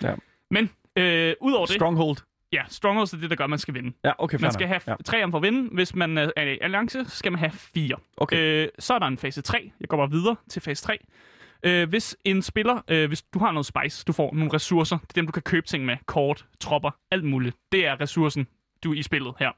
Ja. 0.03 0.15
Men 0.51 0.71
øh, 0.97 1.35
udover 1.41 1.67
det, 1.67 1.75
Stronghold. 1.75 2.17
Ja, 2.53 2.63
strongholds 2.69 3.13
er 3.13 3.17
det, 3.19 3.31
der 3.31 3.37
gør, 3.37 3.45
at 3.45 3.51
man 3.51 3.59
skal 3.59 3.75
vinde. 3.75 3.93
Ja, 4.05 4.13
okay, 4.19 4.39
Man 4.41 4.53
skal 4.53 4.67
have 4.69 4.81
f- 4.89 4.97
tre 5.05 5.25
om 5.25 5.31
for 5.31 5.39
at 5.39 5.43
vinde. 5.43 5.69
Hvis 5.75 5.95
man 5.95 6.19
er 6.19 6.43
i 6.43 6.59
alliance, 6.61 7.05
så 7.05 7.17
skal 7.17 7.33
man 7.33 7.39
have 7.39 7.51
fire. 7.53 7.97
Okay. 8.17 8.37
Øh, 8.65 8.69
så 8.79 8.95
er 8.95 8.99
der 8.99 9.07
en 9.07 9.19
fase 9.19 9.43
3. 9.43 9.73
Jeg 9.81 9.89
går 9.89 9.97
bare 9.97 10.11
videre 10.11 10.37
til 10.51 10.63
fase 10.63 10.83
3. 10.85 10.99
Øh, 11.63 11.89
hvis 11.89 12.17
en 12.25 12.43
spiller, 12.43 12.83
øh, 12.89 13.09
hvis 13.09 13.23
du 13.23 13.39
har 13.39 13.53
noget 13.53 13.67
spice, 13.67 14.05
du 14.05 14.13
får 14.13 14.35
nogle 14.35 14.53
ressourcer, 14.55 14.99
det 14.99 15.09
er 15.09 15.15
dem, 15.15 15.27
du 15.27 15.33
kan 15.33 15.43
købe 15.43 15.67
ting 15.67 15.85
med, 15.85 15.97
kort, 16.07 16.47
tropper, 16.61 16.91
alt 17.11 17.25
muligt. 17.25 17.57
Det 17.73 17.87
er 17.87 18.01
ressourcen, 18.01 18.47
du 18.85 18.93
er 18.93 18.99
i 18.99 19.03
spillet 19.03 19.35
her. 19.39 19.51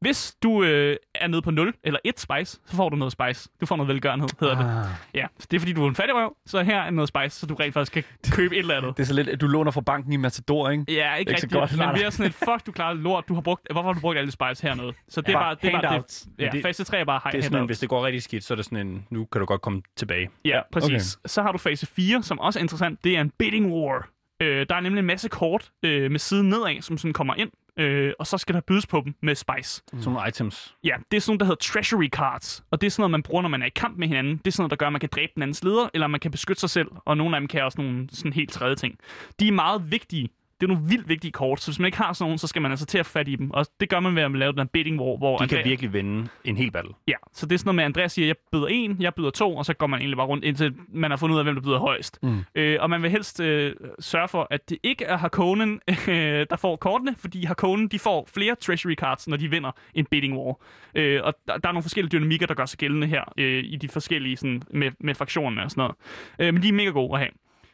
Hvis 0.00 0.36
du 0.42 0.62
øh, 0.62 0.96
er 1.14 1.26
nede 1.28 1.42
på 1.42 1.50
0 1.50 1.74
eller 1.84 2.00
1 2.04 2.20
spice, 2.20 2.60
så 2.66 2.76
får 2.76 2.88
du 2.88 2.96
noget 2.96 3.12
spice. 3.12 3.48
Du 3.60 3.66
får 3.66 3.76
noget 3.76 3.88
velgørenhed, 3.88 4.28
hedder 4.40 4.54
det. 4.58 4.64
Ah. 4.80 4.86
Ja, 5.14 5.26
det 5.50 5.54
er 5.56 5.58
fordi, 5.60 5.72
du 5.72 5.84
er 5.84 5.88
en 5.88 5.94
fattigrøv, 5.94 6.36
så 6.46 6.62
her 6.62 6.80
er 6.80 6.90
noget 6.90 7.08
spice, 7.08 7.30
så 7.40 7.46
du 7.46 7.54
rent 7.54 7.74
faktisk 7.74 7.92
kan 7.92 8.04
købe 8.32 8.54
et 8.54 8.58
eller 8.58 8.76
andet. 8.76 8.96
Det 8.96 9.02
er 9.02 9.06
så 9.06 9.14
lidt, 9.14 9.28
at 9.28 9.40
du 9.40 9.46
låner 9.46 9.70
fra 9.70 9.80
banken 9.80 10.12
i 10.12 10.16
Matador, 10.16 10.70
ikke? 10.70 10.84
Ja, 10.88 11.14
ikke, 11.14 11.30
Ikke 11.30 11.40
så 11.40 11.44
rigtig. 11.46 11.58
godt, 11.58 11.76
nej, 11.76 11.86
men 11.86 11.98
vi 11.98 12.02
er 12.04 12.10
sådan 12.10 12.26
et, 12.26 12.34
fuck, 12.34 12.66
du 12.66 12.72
klarer 12.72 12.94
lort, 12.94 13.28
du 13.28 13.34
har 13.34 13.40
brugt, 13.40 13.66
hvorfor 13.72 13.88
har 13.88 13.94
du 13.94 14.00
brugt 14.00 14.18
alle 14.18 14.30
spice 14.30 14.62
hernede? 14.62 14.92
Så 15.08 15.20
det 15.20 15.28
er 15.28 15.32
Bare 15.38 15.56
det 15.62 15.74
er 15.74 15.80
bare 15.82 15.96
det. 15.98 16.24
Ja, 16.38 16.48
det- 16.52 16.62
fase 16.62 16.84
3 16.84 16.98
er 16.98 17.04
bare 17.04 17.20
Det 17.32 17.38
er 17.38 17.42
sådan, 17.42 17.58
en, 17.60 17.66
hvis 17.66 17.78
det 17.78 17.88
går 17.88 18.06
rigtig 18.06 18.22
skidt, 18.22 18.44
så 18.44 18.54
er 18.54 18.56
det 18.56 18.64
sådan 18.64 18.86
en, 18.86 19.06
nu 19.10 19.24
kan 19.32 19.38
du 19.40 19.44
godt 19.46 19.60
komme 19.60 19.82
tilbage. 19.96 20.30
Ja, 20.44 20.60
præcis. 20.72 21.16
okay. 21.16 21.28
Så 21.28 21.42
har 21.42 21.52
du 21.52 21.58
fase 21.58 21.86
4, 21.86 22.22
som 22.22 22.38
også 22.38 22.58
er 22.58 22.60
interessant. 22.60 23.04
Det 23.04 23.16
er 23.16 23.20
en 23.20 23.30
bidding 23.38 23.72
war. 23.72 24.08
Øh, 24.42 24.66
der 24.68 24.74
er 24.74 24.80
nemlig 24.80 24.98
en 25.00 25.06
masse 25.06 25.28
kort 25.28 25.70
øh, 25.82 26.10
med 26.10 26.18
siden 26.18 26.48
nedad, 26.48 26.82
som 26.82 26.98
sådan 26.98 27.12
kommer 27.12 27.34
ind. 27.34 27.50
Øh, 27.78 28.12
og 28.18 28.26
så 28.26 28.38
skal 28.38 28.54
der 28.54 28.60
bydes 28.60 28.86
på 28.86 29.02
dem 29.04 29.14
med 29.22 29.34
spice. 29.34 29.82
Mm. 29.92 29.98
Sådan 29.98 30.12
nogle 30.12 30.28
items. 30.28 30.74
Ja, 30.84 30.94
det 31.10 31.16
er 31.16 31.20
sådan 31.20 31.30
noget, 31.32 31.40
der 31.40 31.46
hedder 31.46 31.60
treasury 31.60 32.08
cards. 32.08 32.64
Og 32.70 32.80
det 32.80 32.86
er 32.86 32.90
sådan 32.90 33.00
noget, 33.00 33.10
man 33.10 33.22
bruger, 33.22 33.42
når 33.42 33.48
man 33.48 33.62
er 33.62 33.66
i 33.66 33.72
kamp 33.76 33.98
med 33.98 34.08
hinanden. 34.08 34.36
Det 34.36 34.46
er 34.46 34.50
sådan 34.50 34.62
noget, 34.62 34.70
der 34.70 34.76
gør, 34.76 34.86
at 34.86 34.92
man 34.92 35.00
kan 35.00 35.08
dræbe 35.12 35.32
den 35.34 35.42
andens 35.42 35.64
leder, 35.64 35.88
eller 35.94 36.06
man 36.06 36.20
kan 36.20 36.30
beskytte 36.30 36.60
sig 36.60 36.70
selv. 36.70 36.88
Og 37.04 37.16
nogle 37.16 37.36
af 37.36 37.40
dem 37.40 37.48
kan 37.48 37.64
også 37.64 37.80
nogle 37.80 38.08
sådan 38.12 38.32
helt 38.32 38.50
tredje 38.52 38.74
ting. 38.76 38.98
De 39.40 39.48
er 39.48 39.52
meget 39.52 39.90
vigtige. 39.90 40.28
Det 40.62 40.70
er 40.70 40.74
nogle 40.74 40.88
vildt 40.88 41.08
vigtige 41.08 41.32
kort, 41.32 41.60
så 41.60 41.70
hvis 41.70 41.78
man 41.78 41.86
ikke 41.86 41.98
har 41.98 42.12
sådan 42.12 42.24
nogen, 42.24 42.38
så 42.38 42.46
skal 42.46 42.62
man 42.62 42.70
altså 42.70 42.86
til 42.86 42.98
at 42.98 43.06
fat 43.06 43.28
i 43.28 43.36
dem. 43.36 43.50
Og 43.50 43.66
det 43.80 43.88
gør 43.88 44.00
man 44.00 44.16
ved 44.16 44.22
at 44.22 44.30
lave 44.32 44.52
den 44.52 44.58
her 44.58 44.64
bidding 44.64 45.00
war, 45.00 45.16
hvor 45.16 45.38
De 45.38 45.48
kan 45.48 45.58
Andrea- 45.58 45.68
virkelig 45.68 45.92
vinde 45.92 46.28
en 46.44 46.56
hel 46.56 46.70
battle. 46.70 46.92
Ja, 47.08 47.14
så 47.32 47.46
det 47.46 47.54
er 47.54 47.58
sådan 47.58 47.66
noget 47.68 47.74
med, 47.76 47.84
at 47.84 47.86
Andreas 47.86 48.12
siger, 48.12 48.26
jeg 48.26 48.36
byder 48.52 48.66
en, 48.70 48.96
jeg 49.00 49.14
byder 49.14 49.30
to, 49.30 49.56
og 49.56 49.64
så 49.64 49.74
går 49.74 49.86
man 49.86 50.00
egentlig 50.00 50.16
bare 50.16 50.26
rundt, 50.26 50.44
indtil 50.44 50.74
man 50.88 51.10
har 51.10 51.16
fundet 51.18 51.34
ud 51.34 51.38
af, 51.38 51.44
hvem 51.44 51.54
der 51.54 51.62
byder 51.62 51.78
højst. 51.78 52.18
Mm. 52.22 52.38
Øh, 52.54 52.76
og 52.80 52.90
man 52.90 53.02
vil 53.02 53.10
helst 53.10 53.40
øh, 53.40 53.74
sørge 54.00 54.28
for, 54.28 54.46
at 54.50 54.70
det 54.70 54.78
ikke 54.82 55.04
er 55.04 55.16
Harkonnen, 55.16 55.80
øh, 56.08 56.46
der 56.50 56.56
får 56.56 56.76
kortene, 56.76 57.14
fordi 57.18 57.44
Harkonnen, 57.44 57.88
de 57.88 57.98
får 57.98 58.28
flere 58.34 58.54
treasury 58.54 58.94
cards, 58.94 59.28
når 59.28 59.36
de 59.36 59.50
vinder 59.50 59.70
en 59.94 60.04
bidding 60.10 60.36
war. 60.36 60.56
Øh, 60.94 61.20
og 61.24 61.34
der, 61.48 61.58
der 61.58 61.68
er 61.68 61.72
nogle 61.72 61.82
forskellige 61.82 62.10
dynamikker, 62.18 62.46
der 62.46 62.54
gør 62.54 62.66
sig 62.66 62.78
gældende 62.78 63.06
her, 63.06 63.24
øh, 63.38 63.64
i 63.64 63.76
de 63.76 63.88
forskellige, 63.88 64.36
sådan, 64.36 64.62
med, 64.70 64.90
med 65.00 65.14
fraktionerne 65.14 65.62
og 65.64 65.70
sådan 65.70 65.80
noget. 65.82 65.94
Øh, 66.38 66.54
men 66.54 66.62
de 66.62 66.68
er 66.68 66.72
mega 66.72 66.90
gode 66.90 67.12
at 67.14 67.18
have. 67.18 67.30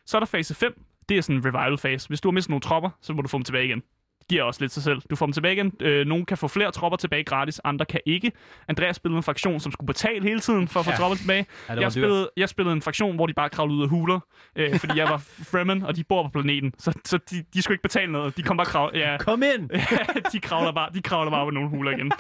Så 0.07 0.17
er 0.17 0.21
der 0.21 0.27
fase 0.27 0.55
5, 0.55 0.83
det 1.09 1.19
er 1.19 1.23
sådan 1.23 1.37
en 1.37 1.45
revival 1.45 1.79
fase. 1.79 2.09
Hvis 2.09 2.21
du 2.21 2.29
har 2.29 2.33
mistet 2.33 2.51
nogle 2.51 2.61
tropper, 2.61 2.91
så 3.01 3.13
må 3.13 3.23
du 3.23 3.29
få 3.29 3.39
dem 3.39 3.45
tilbage 3.45 3.65
igen 3.65 3.83
giver 4.29 4.43
også 4.43 4.61
lidt 4.61 4.73
sig 4.73 4.83
selv. 4.83 5.01
Du 5.11 5.17
får 5.17 5.27
dem 5.27 5.33
tilbage 5.33 5.55
igen. 5.55 5.73
Øh, 5.81 6.07
nogle 6.07 6.25
kan 6.27 6.37
få 6.39 6.49
flere 6.49 6.71
tropper 6.73 6.97
tilbage 6.97 7.25
gratis, 7.25 7.61
andre 7.65 7.87
kan 7.87 8.01
ikke. 8.07 8.33
Andreas 8.69 8.97
spillede 8.97 9.17
en 9.17 9.23
fraktion, 9.23 9.61
som 9.61 9.73
skulle 9.73 9.87
betale 9.87 10.23
hele 10.23 10.41
tiden 10.41 10.69
for 10.69 10.81
at 10.81 10.87
få 10.87 10.91
Ja. 10.93 10.97
tropper 10.97 11.17
tilbage. 11.17 11.47
Ja, 11.69 11.75
jeg, 11.81 11.93
spillede, 11.93 12.31
jeg 12.37 12.49
spillede 12.49 12.73
en 12.73 12.83
fraktion, 12.83 13.17
hvor 13.17 13.27
de 13.27 13.35
bare 13.35 13.49
kravlede 13.49 13.79
ud 13.79 13.83
af 13.83 13.89
huler, 13.89 14.21
øh, 14.57 14.79
fordi 14.79 14.99
jeg 14.99 15.09
var 15.09 15.17
Fremen, 15.53 15.83
og 15.83 15.97
de 15.97 16.05
bor 16.05 16.23
på 16.23 16.29
planeten. 16.29 16.73
Så, 16.79 16.93
så 17.05 17.19
de, 17.31 17.45
de 17.55 17.63
skulle 17.63 17.75
ikke 17.75 17.83
betale 17.83 18.13
noget. 18.13 18.37
De 18.37 18.43
kom 18.43 18.57
bare 18.57 18.67
krav... 18.67 18.91
Ja, 18.95 19.17
Kom 19.29 19.43
ind! 19.43 19.71
de 20.33 20.41
kravler 20.41 20.73
bare, 20.73 20.89
de 20.95 21.03
kravler 21.03 21.31
bare 21.31 21.47
på 21.47 21.51
nogle 21.51 21.69
huler 21.69 21.91
igen. 21.91 22.13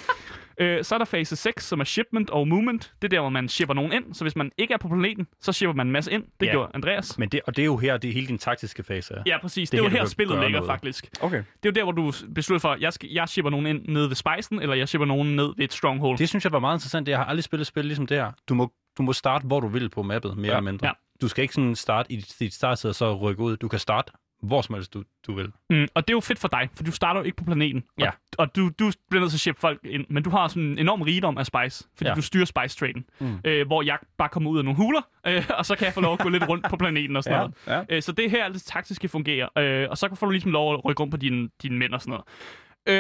Øh, 0.60 0.84
så 0.84 0.94
er 0.94 0.98
der 0.98 1.04
fase 1.04 1.36
6, 1.36 1.64
som 1.66 1.80
er 1.80 1.84
shipment 1.84 2.30
og 2.30 2.48
movement. 2.48 2.92
Det 3.02 3.04
er 3.04 3.08
der, 3.08 3.20
hvor 3.20 3.28
man 3.28 3.48
shipper 3.48 3.74
nogen 3.74 3.92
ind. 3.92 4.14
Så 4.14 4.24
hvis 4.24 4.36
man 4.36 4.50
ikke 4.58 4.74
er 4.74 4.78
på 4.78 4.88
planeten, 4.88 5.26
så 5.40 5.52
shipper 5.52 5.74
man 5.74 5.86
en 5.86 5.92
masse 5.92 6.12
ind. 6.12 6.24
Det 6.40 6.46
Ja. 6.46 6.50
gjorde 6.52 6.70
Andreas. 6.74 7.18
Men 7.18 7.28
det, 7.28 7.40
og 7.46 7.56
det 7.56 7.62
er 7.62 7.66
jo 7.66 7.76
her, 7.76 7.96
det 7.96 8.08
er 8.08 8.12
hele 8.14 8.26
din 8.26 8.38
taktiske 8.38 8.82
fase 8.82 9.14
er. 9.14 9.22
Ja, 9.26 9.38
præcis. 9.40 9.70
Det 9.70 9.78
Det, 9.78 9.78
er 9.78 9.88
her, 9.88 9.90
jo 9.90 9.92
her, 9.92 9.98
kan 10.04 10.08
spillet 10.08 10.38
ligger, 10.40 10.50
noget. 10.60 10.70
faktisk. 10.70 11.08
Okay. 11.20 11.36
Det 11.36 11.44
er 11.44 11.46
jo 11.66 11.70
der, 11.70 11.82
hvor 11.82 11.92
du 11.98 12.12
beslutter 12.34 12.60
for, 12.60 12.76
jeg, 12.80 12.92
skal, 12.92 13.10
jeg 13.10 13.28
shipper 13.28 13.50
nogen 13.50 13.66
ind 13.66 13.84
nede 13.88 14.08
ved 14.08 14.16
spejsen, 14.16 14.62
eller 14.62 14.74
jeg 14.76 14.88
shipper 14.88 15.06
nogen 15.06 15.36
ned 15.36 15.52
ved 15.56 15.64
et 15.64 15.72
stronghold. 15.72 16.18
Det 16.18 16.28
synes 16.28 16.44
jeg 16.44 16.52
var 16.52 16.58
meget 16.58 16.76
interessant. 16.76 17.08
Jeg 17.08 17.18
har 17.18 17.24
aldrig 17.24 17.44
spillet 17.44 17.66
spil 17.66 17.84
ligesom 17.84 18.06
det 18.06 18.16
her. 18.16 18.32
Du 18.48 18.54
må, 18.54 18.72
du 18.98 19.02
må 19.02 19.12
starte, 19.12 19.46
hvor 19.46 19.60
du 19.60 19.68
vil 19.68 19.88
på 19.88 20.02
mappet, 20.02 20.36
mere 20.36 20.46
Ja. 20.46 20.52
eller 20.52 20.70
mindre. 20.70 20.86
Ja. 20.86 20.92
Du 21.20 21.28
skal 21.28 21.42
ikke 21.42 21.54
sådan 21.54 21.74
starte 21.76 22.12
i 22.12 22.16
dit, 22.16 22.34
dit 22.40 22.54
startsted 22.54 22.90
og 22.90 22.94
så 22.94 23.16
rykke 23.16 23.42
ud. 23.42 23.56
Du 23.56 23.68
kan 23.68 23.78
starte 23.78 24.12
hvor 24.42 24.62
som 24.62 24.74
helst, 24.74 24.94
du, 24.94 25.02
du 25.26 25.34
vil. 25.34 25.52
Mm, 25.70 25.86
og 25.94 26.08
det 26.08 26.12
er 26.12 26.16
jo 26.16 26.20
fedt 26.20 26.38
for 26.38 26.48
dig, 26.48 26.68
for 26.74 26.82
du 26.84 26.92
starter 26.92 27.20
jo 27.20 27.24
ikke 27.24 27.36
på 27.36 27.44
planeten. 27.44 27.82
Og, 27.96 28.02
Ja. 28.04 28.10
og 28.38 28.56
du, 28.56 28.70
du 28.78 28.90
bliver 29.10 29.20
nødt 29.20 29.30
til 29.30 29.36
at 29.36 29.40
shippe 29.40 29.60
folk 29.60 29.80
ind, 29.84 30.06
men 30.10 30.22
du 30.22 30.30
har 30.30 30.48
sådan 30.48 30.62
en 30.62 30.78
enorm 30.78 31.02
rigdom 31.02 31.38
af 31.38 31.46
spice, 31.46 31.84
fordi 31.96 32.08
Ja. 32.08 32.14
du 32.14 32.22
styrer 32.22 32.44
spice-traden. 32.44 33.04
Mm. 33.20 33.38
Øh, 33.44 33.66
hvor 33.66 33.82
jeg 33.82 33.98
bare 34.18 34.28
kommer 34.28 34.50
ud 34.50 34.58
af 34.58 34.64
nogle 34.64 34.76
huler, 34.76 35.00
øh, 35.26 35.44
og 35.58 35.66
så 35.66 35.76
kan 35.76 35.84
jeg 35.84 35.94
få 35.94 36.00
lov 36.00 36.12
at 36.12 36.18
gå 36.18 36.28
lidt 36.28 36.48
rundt 36.48 36.66
på 36.70 36.76
planeten 36.76 37.16
og 37.16 37.24
sådan 37.24 37.40
Ja, 37.40 37.46
noget. 37.66 37.86
ja. 37.90 37.96
Øh, 37.96 38.02
så 38.02 38.12
det 38.12 38.24
er 38.24 38.30
her, 38.30 38.48
det 38.48 38.62
taktiske 38.62 39.08
fungerer. 39.08 39.48
Øh, 39.58 39.86
og 39.90 39.98
så 39.98 40.14
får 40.14 40.26
du 40.26 40.30
ligesom 40.30 40.50
lov 40.52 40.74
at 40.74 40.84
rykke 40.84 41.00
rundt 41.00 41.10
på 41.10 41.16
dine, 41.16 41.48
dine 41.62 41.78
mænd 41.78 41.94
og 41.94 42.00
sådan 42.00 42.10
noget. 42.10 42.24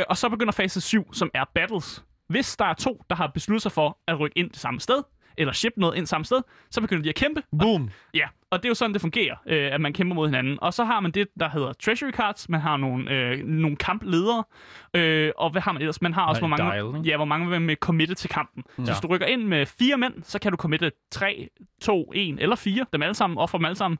Øh, 0.00 0.04
og 0.08 0.16
så 0.16 0.28
begynder 0.28 0.52
fase 0.52 0.80
7, 0.80 1.14
som 1.14 1.30
er 1.34 1.44
battles. 1.54 2.04
Hvis 2.28 2.56
der 2.56 2.64
er 2.64 2.74
to, 2.74 3.02
der 3.10 3.16
har 3.16 3.26
besluttet 3.26 3.62
sig 3.62 3.72
for 3.72 3.98
at 4.06 4.20
rykke 4.20 4.38
ind 4.38 4.50
det 4.50 4.58
samme 4.58 4.80
sted, 4.80 5.02
eller 5.38 5.52
shippe 5.52 5.80
noget 5.80 5.96
ind 5.96 6.06
samme 6.06 6.24
sted, 6.24 6.42
så 6.70 6.80
begynder 6.80 7.02
de 7.02 7.08
at 7.08 7.14
kæmpe. 7.14 7.42
Boom. 7.58 7.90
Ja, 8.14 8.26
og 8.50 8.58
det 8.58 8.64
er 8.64 8.68
jo 8.68 8.74
sådan, 8.74 8.92
det 8.92 9.00
fungerer, 9.00 9.36
øh, 9.46 9.72
at 9.72 9.80
man 9.80 9.92
kæmper 9.92 10.14
mod 10.14 10.28
hinanden. 10.28 10.58
Og 10.62 10.74
så 10.74 10.84
har 10.84 11.00
man 11.00 11.10
det, 11.10 11.28
der 11.40 11.48
hedder 11.48 11.72
treasury 11.72 12.10
cards. 12.10 12.48
Man 12.48 12.60
har 12.60 12.76
nogle, 12.76 13.10
øh, 13.10 13.44
nogle 13.44 13.76
kampledere. 13.76 14.44
Øh, 14.94 15.32
og 15.36 15.50
hvad 15.50 15.62
har 15.62 15.72
man 15.72 15.82
ellers? 15.82 16.02
Man 16.02 16.14
har 16.14 16.26
også, 16.26 16.40
hvor 16.40 16.48
mange, 16.48 16.72
dial, 16.72 17.06
ja, 17.06 17.16
hvor 17.16 17.24
mange 17.24 17.50
vil 17.50 17.60
med 17.60 17.76
committe 17.76 18.14
til 18.14 18.30
kampen. 18.30 18.64
Så 18.76 18.82
hvis 18.82 19.00
du 19.00 19.06
rykker 19.08 19.26
ind 19.26 19.42
med 19.42 19.66
fire 19.66 19.96
mænd, 19.96 20.14
så 20.22 20.38
kan 20.38 20.52
du 20.52 20.56
committe 20.56 20.90
3, 21.10 21.48
2, 21.82 22.12
1 22.14 22.36
eller 22.40 22.56
4, 22.56 22.86
dem 22.92 23.02
alle 23.02 23.14
sammen, 23.14 23.38
ofre 23.38 23.58
dem 23.58 23.64
alle 23.64 23.76
sammen. 23.76 23.98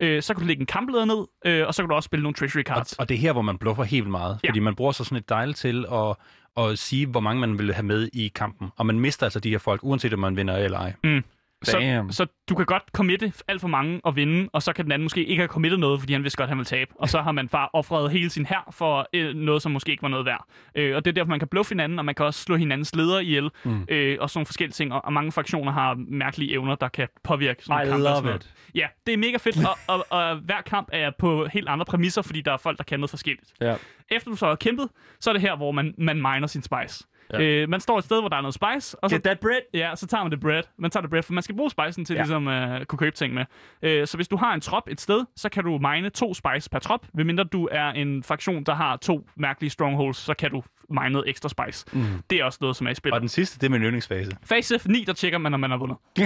Øh, 0.00 0.22
så 0.22 0.34
kan 0.34 0.40
du 0.40 0.46
lægge 0.46 0.60
en 0.60 0.66
kampleder 0.66 1.04
ned, 1.04 1.26
øh, 1.46 1.66
og 1.66 1.74
så 1.74 1.82
kan 1.82 1.88
du 1.88 1.94
også 1.94 2.06
spille 2.06 2.22
nogle 2.22 2.34
treasury 2.34 2.62
cards. 2.62 2.92
Og 2.92 3.08
det 3.08 3.14
er 3.14 3.18
her, 3.18 3.32
hvor 3.32 3.42
man 3.42 3.58
bluffer 3.58 3.84
helt 3.84 4.08
meget. 4.08 4.38
Ja. 4.44 4.48
Fordi 4.48 4.60
man 4.60 4.74
bruger 4.74 4.92
så 4.92 5.04
sådan 5.04 5.18
et 5.18 5.28
dial 5.28 5.54
til 5.54 5.86
at, 5.92 6.16
og 6.56 6.78
sige, 6.78 7.06
hvor 7.06 7.20
mange 7.20 7.40
man 7.40 7.58
vil 7.58 7.74
have 7.74 7.86
med 7.86 8.08
i 8.12 8.28
kampen. 8.28 8.68
Og 8.76 8.86
man 8.86 9.00
mister 9.00 9.26
altså 9.26 9.40
de 9.40 9.50
her 9.50 9.58
folk, 9.58 9.80
uanset 9.84 10.12
om 10.12 10.18
man 10.18 10.36
vinder 10.36 10.56
eller 10.56 10.78
ej. 10.78 10.92
Mm. 11.04 11.22
Damn. 11.66 12.12
så 12.12 12.26
du 12.48 12.54
kan 12.54 12.66
godt 12.66 12.82
committe 12.92 13.32
alt 13.48 13.60
for 13.60 13.68
mange 13.68 14.00
og 14.04 14.16
vinde, 14.16 14.48
og 14.52 14.62
så 14.62 14.72
kan 14.72 14.84
den 14.84 14.92
anden 14.92 15.04
måske 15.04 15.24
ikke 15.24 15.40
have 15.40 15.48
committet 15.48 15.80
noget, 15.80 16.00
fordi 16.00 16.12
han 16.12 16.22
vidste 16.22 16.36
godt, 16.36 16.44
at 16.44 16.48
han 16.48 16.58
vil 16.58 16.66
tabe. 16.66 16.90
Og 16.94 17.08
så 17.08 17.22
har 17.22 17.32
man 17.32 17.48
bare 17.48 17.68
offret 17.72 18.10
hele 18.10 18.30
sin 18.30 18.46
hær 18.46 18.68
for 18.72 19.08
øh, 19.14 19.34
noget, 19.34 19.62
som 19.62 19.72
måske 19.72 19.90
ikke 19.90 20.02
var 20.02 20.08
noget 20.08 20.26
værd. 20.26 20.44
Øh, 20.74 20.96
og 20.96 21.04
det 21.04 21.10
er 21.10 21.14
derfor, 21.14 21.28
man 21.28 21.38
kan 21.38 21.48
bluffe 21.48 21.70
hinanden, 21.70 21.98
og 21.98 22.04
man 22.04 22.14
kan 22.14 22.26
også 22.26 22.42
slå 22.42 22.56
hinandens 22.56 22.94
ledere 22.94 23.24
ihjel, 23.24 23.50
mm. 23.64 23.86
øh, 23.88 24.16
og 24.20 24.30
sådan 24.30 24.38
nogle 24.38 24.46
forskellige 24.46 24.72
ting. 24.72 24.92
Og, 24.92 25.04
og 25.04 25.12
mange 25.12 25.32
fraktioner 25.32 25.72
har 25.72 25.94
mærkelige 26.08 26.52
evner, 26.52 26.74
der 26.74 26.88
kan 26.88 27.08
påvirke 27.24 27.64
sådan 27.64 27.86
I 27.86 27.90
nogle 27.90 28.04
kampe. 28.04 28.08
og 28.08 28.10
love 28.10 28.16
sådan 28.16 28.26
noget. 28.26 28.44
it. 28.44 28.74
Ja, 28.74 28.86
det 29.06 29.14
er 29.14 29.18
mega 29.18 29.36
fedt, 29.36 29.56
og, 29.66 29.78
og, 29.86 30.06
og 30.10 30.36
hver 30.36 30.60
kamp 30.60 30.88
er 30.92 31.10
på 31.18 31.46
helt 31.52 31.68
andre 31.68 31.84
præmisser, 31.84 32.22
fordi 32.22 32.40
der 32.40 32.52
er 32.52 32.56
folk, 32.56 32.78
der 32.78 32.84
kan 32.84 33.00
noget 33.00 33.10
forskelligt. 33.10 33.52
Ja. 33.60 33.74
Efter 34.10 34.30
du 34.30 34.36
så 34.36 34.46
har 34.46 34.54
kæmpet, 34.54 34.88
så 35.20 35.30
er 35.30 35.34
det 35.34 35.42
her, 35.42 35.56
hvor 35.56 35.72
man, 35.72 35.94
man 35.98 36.16
miner 36.16 36.46
sin 36.46 36.62
spice. 36.62 37.04
Ja. 37.32 37.40
Øh, 37.40 37.68
man 37.68 37.80
står 37.80 37.98
et 37.98 38.04
sted, 38.04 38.20
hvor 38.20 38.28
der 38.28 38.36
er 38.36 38.40
noget 38.40 38.54
spice, 38.54 38.98
og 38.98 39.10
så 39.10 39.16
Get 39.16 39.24
that 39.24 39.40
bread. 39.40 39.60
Ja, 39.74 39.92
så 39.96 40.06
tager 40.06 40.24
man 40.24 40.30
det 40.30 40.40
bread. 40.40 40.62
Man 40.78 40.90
tager 40.90 41.00
det 41.00 41.10
bread, 41.10 41.22
for 41.22 41.32
man 41.32 41.42
skal 41.42 41.56
bruge 41.56 41.70
spicen 41.70 42.04
til 42.04 42.14
Ja. 42.14 42.20
ligesom 42.20 42.48
at 42.48 42.80
uh, 42.80 42.84
kunne 42.86 42.98
købe 42.98 43.16
ting 43.16 43.34
med. 43.34 43.44
Uh, 43.86 44.06
så 44.06 44.16
hvis 44.16 44.28
du 44.28 44.36
har 44.36 44.54
en 44.54 44.60
trop 44.60 44.82
et 44.88 45.00
sted, 45.00 45.24
så 45.36 45.48
kan 45.48 45.64
du 45.64 45.78
mine 45.78 46.10
to 46.10 46.34
spice 46.34 46.70
per 46.70 46.78
trop. 46.78 47.06
Medmindre 47.14 47.44
du 47.44 47.68
er 47.72 47.88
en 47.90 48.22
fraktion, 48.22 48.64
der 48.64 48.74
har 48.74 48.96
to 48.96 49.26
mærkelige 49.36 49.70
strongholds, 49.70 50.16
så 50.16 50.34
kan 50.34 50.50
du 50.50 50.62
mine 50.90 51.10
noget 51.10 51.28
ekstra 51.28 51.48
spice. 51.48 51.86
Mm. 51.92 52.04
Det 52.30 52.40
er 52.40 52.44
også 52.44 52.58
noget, 52.60 52.76
som 52.76 52.86
er 52.86 52.90
i 52.90 52.94
spil. 52.94 53.12
Og 53.12 53.20
den 53.20 53.28
sidste, 53.28 53.58
det 53.60 53.66
er 53.66 53.70
min 53.70 53.82
yndlingsfase. 53.82 54.30
Phase 54.48 54.80
9, 54.86 55.04
der 55.04 55.12
tjekker 55.12 55.38
man, 55.38 55.54
om 55.54 55.60
man 55.60 55.70
har 55.70 55.78
vundet. 55.78 55.96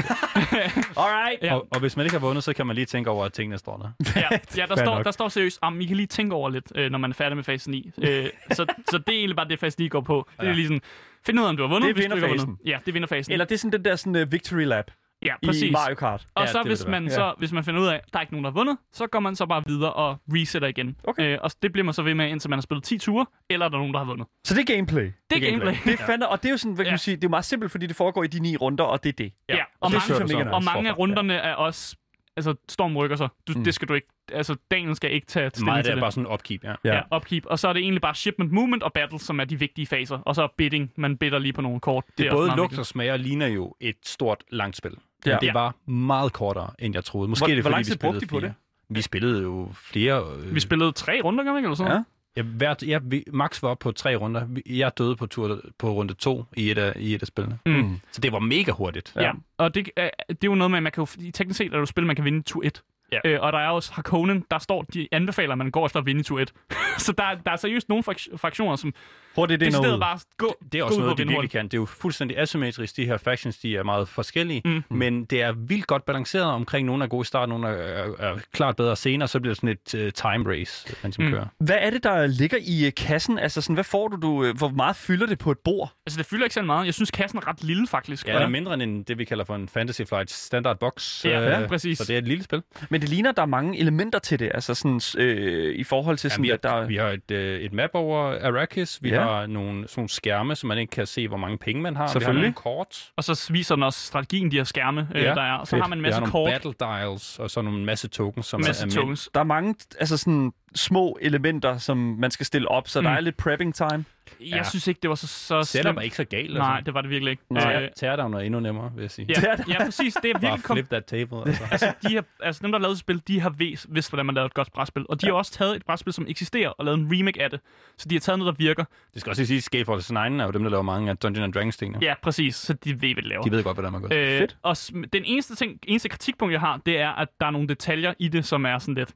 Alright. 0.97 1.43
Ja. 1.43 1.55
Og, 1.55 1.67
og 1.71 1.81
hvis 1.81 1.97
man 1.97 2.07
ikke 2.07 2.19
har 2.19 2.27
vundet, 2.27 2.45
så 2.45 2.53
kan 2.53 2.67
man 2.67 2.75
lige 2.77 2.87
tænke 2.87 3.11
over, 3.11 3.25
at 3.25 3.33
tingene 3.33 3.59
står 3.59 3.77
der. 3.77 4.11
Ja, 4.21 4.39
ja 4.57 4.67
der, 4.75 4.77
står, 4.77 5.03
der 5.03 5.11
står 5.11 5.29
seriøst, 5.29 5.59
om 5.63 5.81
I 5.81 5.85
kan 5.85 5.97
lige 5.97 6.07
tænke 6.07 6.35
over 6.35 6.51
lidt, 6.51 6.73
øh, 6.75 6.91
når 6.91 6.99
man 6.99 7.11
er 7.11 7.15
færdig 7.15 7.37
med 7.37 7.45
fase 7.45 7.71
9. 7.71 7.91
Øh, 7.99 8.27
så, 8.53 8.67
så 8.91 8.99
det 8.99 9.09
er 9.09 9.19
egentlig 9.19 9.37
bare 9.37 9.49
det, 9.49 9.59
fase 9.61 9.81
9 9.81 9.89
går 9.89 10.01
på. 10.01 10.29
Det 10.41 10.45
er 10.47 10.49
Ja. 10.51 10.55
lige 10.55 10.67
sådan, 10.67 10.81
find 11.27 11.41
ud 11.41 11.45
af, 11.45 11.49
om 11.49 11.57
du 11.57 11.63
har 11.63 11.69
vundet, 11.71 11.97
Det 11.97 12.05
er 12.05 12.09
vinderfasen. 12.09 12.59
Ja, 12.67 12.79
det 12.85 12.89
er 12.89 12.93
vinderfasen. 12.93 13.33
Eller 13.33 13.45
det 13.45 13.55
er 13.55 13.59
sådan 13.59 13.73
den 13.73 13.85
der 13.85 13.97
sådan, 13.97 14.23
uh, 14.23 14.33
victory 14.33 14.65
lap 14.65 14.91
ja, 15.25 15.35
i 15.43 15.47
præcis. 15.47 15.73
Mario 15.73 15.95
Kart. 15.95 16.27
Og 16.35 16.43
Ja, 16.43 16.53
så 16.53 16.59
det 16.59 16.67
hvis 16.67 16.79
det 16.81 16.89
man, 16.89 17.11
så 17.11 17.35
hvis 17.39 17.53
man 17.53 17.65
finder 17.65 17.81
ud 17.81 17.87
af, 17.87 17.95
at 17.95 18.01
der 18.13 18.19
er 18.19 18.21
ikke 18.21 18.33
nogen, 18.33 18.45
der 18.45 18.51
har 18.51 18.55
vundet, 18.55 18.77
så 18.93 19.07
går 19.07 19.21
man 19.21 19.37
så 19.37 19.47
bare 19.47 19.63
videre 19.67 19.93
og 19.93 20.17
resetter 20.33 20.69
igen. 20.69 20.97
Okay. 21.05 21.33
Øh, 21.33 21.39
og 21.43 21.51
det 21.63 21.73
bliver 21.73 21.85
man 21.85 21.95
så 21.95 22.03
ved 22.03 22.15
med, 22.15 22.29
indtil 22.29 22.51
man 22.51 22.57
har 22.57 22.63
spillet 22.63 22.85
10 22.85 22.99
ture, 22.99 23.27
eller 23.51 23.67
er 23.67 23.71
der 23.71 23.79
nogen, 23.79 23.93
der 23.93 23.99
har 23.99 24.07
vundet. 24.07 24.27
Så 24.47 24.55
det 24.55 24.71
er 24.71 24.75
gameplay. 24.77 25.03
Det 25.31 25.37
er 25.37 25.51
gameplay. 25.51 25.73
gameplay. 25.73 25.93
Det 25.93 26.01
er 26.01 26.07
fandme, 26.07 26.29
og 26.29 26.43
det 26.43 26.49
er 26.49 26.53
jo 26.53 26.57
sådan, 26.57 26.75
hvad 26.75 26.85
kan 26.85 26.91
Ja. 26.91 26.93
man 26.93 26.99
sige, 26.99 27.17
det 27.17 27.25
er 27.25 27.29
meget 27.29 27.45
simpelt, 27.45 27.71
fordi 27.73 27.87
det 27.87 27.97
foregår 27.97 28.25
i 28.25 28.27
de 28.27 28.41
ni 28.41 28.57
runder, 28.57 28.85
og 28.85 29.03
det 29.03 29.09
er 29.09 29.13
det. 29.13 29.33
Ja, 29.49 29.57
Ja, 29.57 29.63
og, 29.81 29.91
det 29.91 30.03
synes 30.03 30.33
mange, 30.33 30.53
og 30.55 30.65
mange 30.65 30.89
af 30.91 30.99
runderne 30.99 31.35
er 31.35 31.55
også... 31.55 31.97
Altså, 32.37 32.55
Storm 32.69 32.97
rykker 32.97 33.17
sig. 33.17 33.29
Du, 33.49 33.53
Mm. 33.57 33.65
Det 33.65 33.75
skal 33.75 33.89
du 33.89 33.95
ikke... 33.95 34.07
Altså, 34.33 34.57
Daniel 34.71 34.97
skal 34.97 35.13
ikke 35.13 35.27
tage 35.27 35.51
stilling 35.51 35.67
Meget 35.67 35.85
til 35.85 35.89
det 35.89 35.91
er 35.93 35.95
det. 35.95 36.03
bare 36.03 36.13
sådan 36.13 36.27
en 36.27 36.33
upkeep, 36.33 36.65
ja. 36.65 36.75
Ja. 36.85 36.95
Ja, 36.95 37.17
upkeep. 37.17 37.47
Og 37.47 37.59
så 37.59 37.69
er 37.69 37.73
det 37.73 37.81
egentlig 37.81 38.01
bare 38.03 38.15
shipment, 38.15 38.53
movement 38.53 38.83
og 38.83 38.93
battle, 38.93 39.19
som 39.21 39.41
er 39.41 39.45
de 39.45 39.59
vigtige 39.59 39.87
faser. 39.87 40.19
Og 40.19 40.35
så 40.35 40.49
bidding. 40.57 40.93
Man 40.97 41.17
bidder 41.17 41.39
lige 41.39 41.53
på 41.53 41.61
nogle 41.63 41.81
kort. 41.81 42.05
Det 42.19 42.27
er 42.27 42.31
også 42.31 42.37
både 42.41 42.49
lugt 42.49 42.61
vigtigt. 42.61 42.79
og 42.79 42.87
smager 42.87 43.17
ligner 43.17 43.47
jo 43.47 43.75
et 43.81 43.97
stort, 44.05 44.45
langt 44.51 44.77
spil. 44.77 44.91
Ja. 45.27 45.31
Men 45.31 45.41
det 45.41 45.47
Ja. 45.47 45.53
var 45.53 45.75
meget 45.91 46.33
kortere, 46.33 46.71
end 46.79 46.95
jeg 46.95 47.05
troede. 47.05 47.29
Måske 47.29 47.41
Hvor- 47.41 47.51
er 47.51 47.55
det, 47.55 47.63
hvor 47.65 47.69
fordi 47.71 47.73
lang 47.75 47.81
vi 47.87 47.91
tid 47.91 47.97
brugte 47.99 48.21
spillede 48.27 48.47
de 48.47 48.49
på 48.49 48.55
fire. 48.55 48.95
Vi 48.97 49.03
spillede 49.03 49.43
jo 49.43 49.69
flere... 49.75 50.23
Øh, 50.39 50.55
Vi 50.55 50.61
spillede 50.61 50.93
tre 50.93 51.21
runder, 51.25 51.45
gør 51.45 51.53
vi 51.53 51.59
ikke? 51.59 51.67
Eller 51.67 51.77
sådan 51.77 51.93
Ja. 51.93 52.03
Ja, 52.37 52.43
hvert, 52.43 52.83
ja, 52.83 52.99
vi, 53.03 53.25
max 53.33 53.63
var 53.63 53.75
på 53.75 53.93
tre 53.93 54.17
runder. 54.17 54.47
Jeg 54.67 54.99
døde 54.99 55.17
på, 55.17 55.27
tur, 55.27 55.61
på 55.79 55.93
runde 55.93 56.15
to 56.15 56.45
i 56.57 56.71
et 56.71 56.79
af, 56.79 56.93
i 56.97 57.15
et 57.15 57.23
af 57.23 57.27
spillene. 57.27 57.59
Mm. 57.67 58.01
Så 58.13 58.21
det 58.21 58.33
var 58.33 58.39
mega 58.39 58.73
hurtigt. 58.73 59.13
Ja. 59.17 59.23
ja. 59.23 59.33
Og 59.59 59.75
det, 59.75 59.91
er, 59.97 60.11
det 60.29 60.45
er 60.45 60.49
jo 60.49 60.55
noget 60.55 60.71
med, 60.71 60.77
at 60.77 60.83
man 60.83 60.93
kan 60.93 61.01
jo, 61.01 61.31
teknisk 61.33 61.59
set 61.59 61.67
er 61.67 61.71
det 61.71 61.79
jo 61.79 61.87
spil, 61.87 62.07
man 62.07 62.17
kan 62.17 62.25
vinde 62.25 62.43
tur 62.43 62.63
1. 62.65 62.83
Ja. 63.13 63.19
Øh, 63.25 63.43
og 63.43 63.53
der 63.53 63.59
er 63.59 63.69
også 63.69 63.93
Harkonnen, 63.93 64.45
der 64.51 64.59
står, 64.59 64.83
de 64.83 65.09
anbefaler, 65.13 65.53
at 65.53 65.59
man 65.59 65.71
går 65.71 65.87
efter 65.87 66.01
at 66.01 66.07
vinde 66.07 66.21
i 66.21 66.25
tur 66.25 66.41
1. 66.41 66.53
så 66.99 67.13
der, 67.13 67.25
der 67.45 67.51
er 67.51 67.57
seriøst 67.57 67.89
nogle 67.89 68.05
frak- 68.05 68.37
fraktioner, 68.37 68.77
som 68.77 68.95
Hurtigt 69.37 69.61
det 69.61 69.67
ind 69.67 69.75
er 69.75 69.89
og 69.89 69.95
ud. 69.95 70.01
bare 70.01 70.19
gå, 70.39 70.57
Det 70.73 70.79
er 70.79 70.83
gå 70.83 70.87
også 70.87 70.97
ud 70.97 71.01
noget, 71.01 71.13
og 71.13 71.19
de 71.19 71.29
virkelig 71.29 71.51
kan. 71.51 71.65
Det 71.65 71.75
er 71.75 71.79
jo 71.79 71.85
fuldstændig 71.87 72.39
asymmetrisk. 72.39 72.97
De 72.97 73.07
her 73.07 73.17
factions, 73.17 73.59
de 73.59 73.77
er 73.77 73.83
meget 73.83 74.09
forskellige, 74.09 74.63
Mm. 74.65 74.83
men 74.91 75.25
det 75.25 75.43
er 75.43 75.53
vildt 75.53 75.87
godt 75.87 76.05
balanceret 76.05 76.45
omkring. 76.47 76.87
Nogle 76.87 77.05
er 77.05 77.09
gode 77.09 77.23
i 77.23 77.25
starten, 77.25 77.49
nogle 77.49 77.69
er, 77.69 77.73
er, 78.19 78.31
er 78.31 78.39
klart 78.53 78.77
bedre 78.77 78.97
senere, 78.97 79.29
så 79.29 79.41
bliver 79.41 79.55
det 79.55 79.61
sådan 79.61 79.69
et 80.03 80.07
uh, 80.07 80.11
time 80.33 80.51
race, 80.53 80.97
man 81.03 81.13
som 81.13 81.25
Mm. 81.25 81.31
kører. 81.31 81.47
Hvad 81.59 81.77
er 81.81 81.91
det, 81.91 82.05
der 82.05 82.27
ligger 82.27 82.59
i 82.61 82.87
øh, 82.87 82.93
kassen? 82.97 83.39
Altså, 83.39 83.61
sådan, 83.61 83.75
hvad 83.75 83.85
får 83.85 84.09
du, 84.09 84.17
du? 84.17 84.45
øh, 84.45 84.57
Hvor 84.57 84.69
meget 84.69 84.97
fylder 84.97 85.27
det 85.27 85.39
på 85.39 85.51
et 85.51 85.59
bord? 85.59 85.93
Altså, 86.07 86.19
det 86.19 86.27
fylder 86.27 86.45
ikke 86.45 86.55
så 86.55 86.63
meget. 86.63 86.87
Jeg 86.87 86.95
synes, 86.95 87.11
kassen 87.11 87.39
er 87.39 87.49
ret 87.49 87.65
lille, 87.65 87.87
faktisk. 87.87 88.27
Ja, 88.29 88.35
det 88.35 88.43
er 88.43 88.49
mindre 88.49 88.75
end 88.75 88.83
en, 88.83 89.03
det, 89.03 89.19
vi 89.19 89.25
kalder 89.25 89.45
for 89.45 89.55
en 89.55 89.69
Fantasy 89.69 90.03
Flight 90.09 90.31
standard 90.31 90.79
box. 90.79 91.25
Ja, 91.25 91.61
øh, 91.63 91.69
præcis. 91.69 91.99
Så 91.99 92.05
det 92.05 92.15
er 92.15 92.19
et 92.19 92.29
lille 92.29 92.45
spil. 92.45 92.63
Men 92.91 93.01
det 93.01 93.09
ligner, 93.09 93.33
der 93.33 93.43
er 93.43 93.47
mange 93.47 93.79
elementer 93.79 94.19
til 94.19 94.39
det. 94.39 94.51
Altså 94.55 94.75
sådan, 94.75 95.01
øh, 95.19 95.75
i 95.75 95.85
forhold 95.85 96.17
til 96.17 96.29
Ja, 96.29 96.33
sådan, 96.33 96.43
vi, 96.43 96.49
har, 96.49 96.55
at 96.55 96.63
der... 96.63 96.87
vi 96.87 96.97
har 96.97 97.09
et, 97.09 97.31
øh, 97.31 97.61
et 97.61 97.73
map 97.73 97.91
over 97.95 98.47
Arrakis. 98.47 98.99
Vi 99.03 99.09
Ja. 99.09 99.21
har 99.21 99.24
nogle, 99.27 99.89
sådan 99.89 100.01
nogle 100.01 100.09
skærme, 100.09 100.57
så 100.57 100.67
man 100.67 100.79
ikke 100.79 100.91
kan 100.91 101.07
se, 101.07 101.29
hvor 101.29 101.37
mange 101.37 101.59
penge 101.59 101.83
man 101.83 101.97
har. 101.97 102.07
Selvfølgelig. 102.07 102.41
Vi 102.41 102.47
har 102.47 102.63
nogle 102.67 102.79
kort. 102.79 103.11
Og 103.17 103.25
så 103.25 103.49
viser 103.53 103.75
den 103.75 103.83
også 103.83 104.07
strategien, 104.07 104.51
de 104.51 104.57
her 104.57 104.65
skærme, 104.65 105.09
øh, 105.15 105.23
Ja, 105.23 105.35
der 105.35 105.43
er. 105.43 105.53
Og 105.53 105.67
så 105.67 105.71
fedt. 105.71 105.83
har 105.83 105.89
man 105.89 105.99
en 105.99 106.03
masse 106.03 106.21
nogle 106.21 106.33
kort, 106.33 106.51
battle 106.51 106.73
dials, 106.81 107.39
og 107.39 107.51
så 107.51 107.63
nogle 107.63 107.85
masse 107.85 108.09
tokens, 108.09 108.47
som 108.47 108.61
masse 108.61 108.83
er, 108.83 108.87
er 108.87 108.91
tokens. 108.91 109.31
Der 109.35 109.41
er 109.41 109.45
mange 109.45 109.75
altså 110.01 110.17
sådan, 110.17 110.53
små 110.75 111.19
elementer, 111.21 111.79
som 111.79 111.97
man 111.97 112.31
skal 112.31 112.47
stille 112.47 112.69
op, 112.69 112.89
så 112.89 113.01
mm. 113.01 113.05
der 113.05 113.11
er 113.13 113.21
lidt 113.21 113.37
prepping 113.37 113.75
time. 113.75 114.05
Jeg 114.41 114.49
Ja. 114.49 114.63
synes 114.63 114.87
ikke, 114.89 114.99
det 115.03 115.09
var 115.09 115.15
så, 115.15 115.27
så 115.27 115.63
Setup 115.63 115.83
slemt. 115.85 115.99
er 115.99 116.03
ikke 116.03 116.17
så 116.17 116.25
galt. 116.25 116.55
Nej, 116.55 116.81
det 116.81 116.95
var 116.95 117.01
det 117.01 117.11
virkelig 117.11 117.31
ikke. 117.31 117.43
Nej. 117.51 117.83
Øh, 117.83 117.89
Teardown 117.97 118.35
er 118.35 118.39
endnu 118.39 118.61
nemmere, 118.61 118.93
vil 118.95 119.03
jeg 119.03 119.11
sige. 119.11 119.27
ja, 119.29 119.57
ja, 119.73 119.85
præcis. 119.85 120.15
Det 120.15 120.31
er 120.31 120.39
virkelig 120.39 120.65
kom, 120.65 120.77
flip 120.77 120.89
that 120.91 121.05
table. 121.05 121.39
Altså. 121.47 121.63
altså, 121.73 121.93
de 122.09 122.15
har, 122.15 122.25
altså 122.41 122.63
dem, 122.63 122.73
der 122.73 122.79
har 122.79 122.83
lavet 122.83 122.99
spil, 122.99 123.23
de 123.29 123.41
har 123.41 123.51
vidst, 123.51 123.87
vidst 123.91 124.11
hvordan 124.11 124.27
man 124.27 124.35
laver 124.35 124.47
et 124.47 124.55
godt 124.55 124.73
brætspil. 124.73 125.07
Og 125.09 125.21
de 125.21 125.27
ja. 125.27 125.33
har 125.33 125.39
også 125.39 125.53
taget 125.53 125.77
et 125.77 125.85
brætspil, 125.85 126.13
som 126.13 126.27
eksisterer, 126.29 126.69
og 126.69 126.85
lavet 126.85 126.99
en 126.99 127.09
remake 127.13 127.43
af 127.43 127.51
det. 127.51 127.61
Så 127.99 128.09
de 128.09 128.15
har 128.15 128.21
taget 128.21 128.39
noget, 128.39 128.55
der 128.59 128.65
virker. 128.65 128.85
Det 129.15 129.21
skal 129.21 129.31
også 129.31 129.43
lige 129.43 129.47
sige, 129.47 129.57
at 129.59 129.63
Scaleforce 129.63 130.15
9 130.15 130.19
er 130.41 130.45
jo 130.45 130.51
dem, 130.51 130.63
der 130.63 130.71
laver 130.71 130.83
mange 130.83 131.11
af 131.11 131.17
Dungeons 131.17 131.45
and 131.45 131.53
Dragons 131.53 131.77
tingene. 131.77 131.99
Ja, 132.03 132.15
præcis. 132.23 132.57
Så 132.57 132.73
de 132.73 133.03
ved, 133.03 133.15
hvad 133.15 133.23
de 133.23 133.29
laver. 133.29 133.43
De 133.43 133.51
ved 133.51 133.63
godt, 133.65 133.77
hvordan 133.77 133.93
man 133.93 134.01
gør. 134.03 134.09
Øh, 134.13 134.39
Fedt. 134.39 134.57
og 134.63 134.77
s- 134.77 134.93
den 135.13 135.23
eneste, 135.25 135.55
ting, 135.55 135.79
eneste 135.87 136.09
kritikpunkt, 136.09 136.53
jeg 136.53 136.61
har, 136.61 136.81
det 136.87 136.99
er, 137.01 137.11
at 137.11 137.29
der 137.41 137.47
er 137.47 137.51
nogle 137.51 137.69
detaljer 137.69 138.15
i 138.19 138.29
det, 138.29 138.45
som 138.45 138.67
er 138.67 138.79
sådan 138.79 138.95
lidt... 138.95 139.13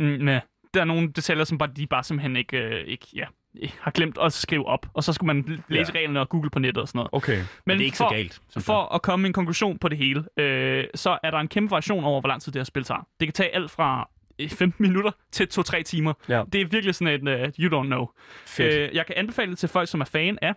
Mm, 0.00 0.06
med. 0.06 0.40
Der 0.74 0.80
er 0.80 0.84
nogle 0.84 1.08
detaljer, 1.12 1.44
som 1.44 1.58
bare, 1.58 1.70
de 1.76 1.86
bare 1.86 2.02
simpelthen 2.04 2.36
ikke, 2.36 2.56
øh, 2.56 2.84
ikke 2.86 3.06
ja, 3.14 3.24
har 3.80 3.90
glemt 3.90 4.18
at 4.22 4.32
skrive 4.32 4.66
op. 4.66 4.86
Og 4.94 5.04
så 5.04 5.12
skulle 5.12 5.34
man 5.34 5.62
læse 5.68 5.92
ja. 5.94 5.98
reglerne 5.98 6.20
og 6.20 6.28
google 6.28 6.50
på 6.50 6.58
nettet 6.58 6.82
og 6.82 6.88
sådan 6.88 6.98
noget. 6.98 7.08
Okay. 7.12 7.42
Men 7.66 7.78
det 7.78 7.82
er 7.82 7.86
ikke 7.86 7.96
for, 7.96 8.08
så 8.08 8.14
galt. 8.14 8.40
For 8.58 8.94
at 8.94 9.02
komme 9.02 9.26
en 9.26 9.32
konklusion 9.32 9.78
på 9.78 9.88
det 9.88 9.98
hele, 9.98 10.24
øh, 10.36 10.84
så 10.94 11.18
er 11.22 11.30
der 11.30 11.38
en 11.38 11.48
kæmpe 11.48 11.70
variation 11.70 12.04
over, 12.04 12.20
hvor 12.20 12.28
lang 12.28 12.42
tid 12.42 12.52
det 12.52 12.58
her 12.60 12.64
spil 12.64 12.84
tager. 12.84 13.06
Det 13.20 13.28
kan 13.28 13.32
tage 13.32 13.54
alt 13.54 13.70
fra 13.70 14.08
øh, 14.38 14.48
15 14.50 14.86
minutter 14.86 15.10
til 15.32 15.48
2-3 15.58 15.82
timer. 15.82 16.12
Ja. 16.28 16.42
Det 16.52 16.60
er 16.60 16.64
virkelig 16.66 16.94
sådan 16.94 17.28
et 17.28 17.42
uh, 17.44 17.64
you 17.64 17.80
don't 17.82 17.86
know. 17.86 18.06
Fedt. 18.46 18.74
Øh, 18.74 18.96
jeg 18.96 19.06
kan 19.06 19.14
anbefale 19.18 19.50
det 19.50 19.58
til 19.58 19.68
folk, 19.68 19.88
som 19.88 20.00
er 20.00 20.04
fan 20.04 20.38
af 20.42 20.54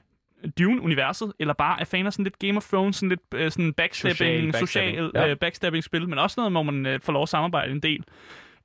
Dune-universet, 0.60 1.34
eller 1.40 1.54
bare 1.54 1.82
er 1.82 1.86
fan 1.86 2.06
af 2.06 2.14
sådan 2.14 2.24
lidt 2.24 2.40
Game 2.40 2.58
of 2.58 2.64
Thrones, 2.70 2.96
sådan 2.96 3.10
lidt 3.10 3.22
øh, 3.34 3.52
sådan 3.52 3.74
backstabbing, 3.74 4.18
Social 4.18 4.52
backstabbing. 4.52 4.98
social 4.98 5.12
Ja. 5.16 5.30
øh, 5.30 5.38
backstabbing-spil, 5.38 6.10
men 6.10 6.20
også 6.20 6.36
noget, 6.40 6.52
hvor 6.54 6.64
man 6.64 6.86
øh, 6.86 7.00
får 7.00 7.14
lov 7.14 7.24
at 7.24 7.30
samarbejde 7.30 7.72
en 7.72 7.80
del. 7.80 8.04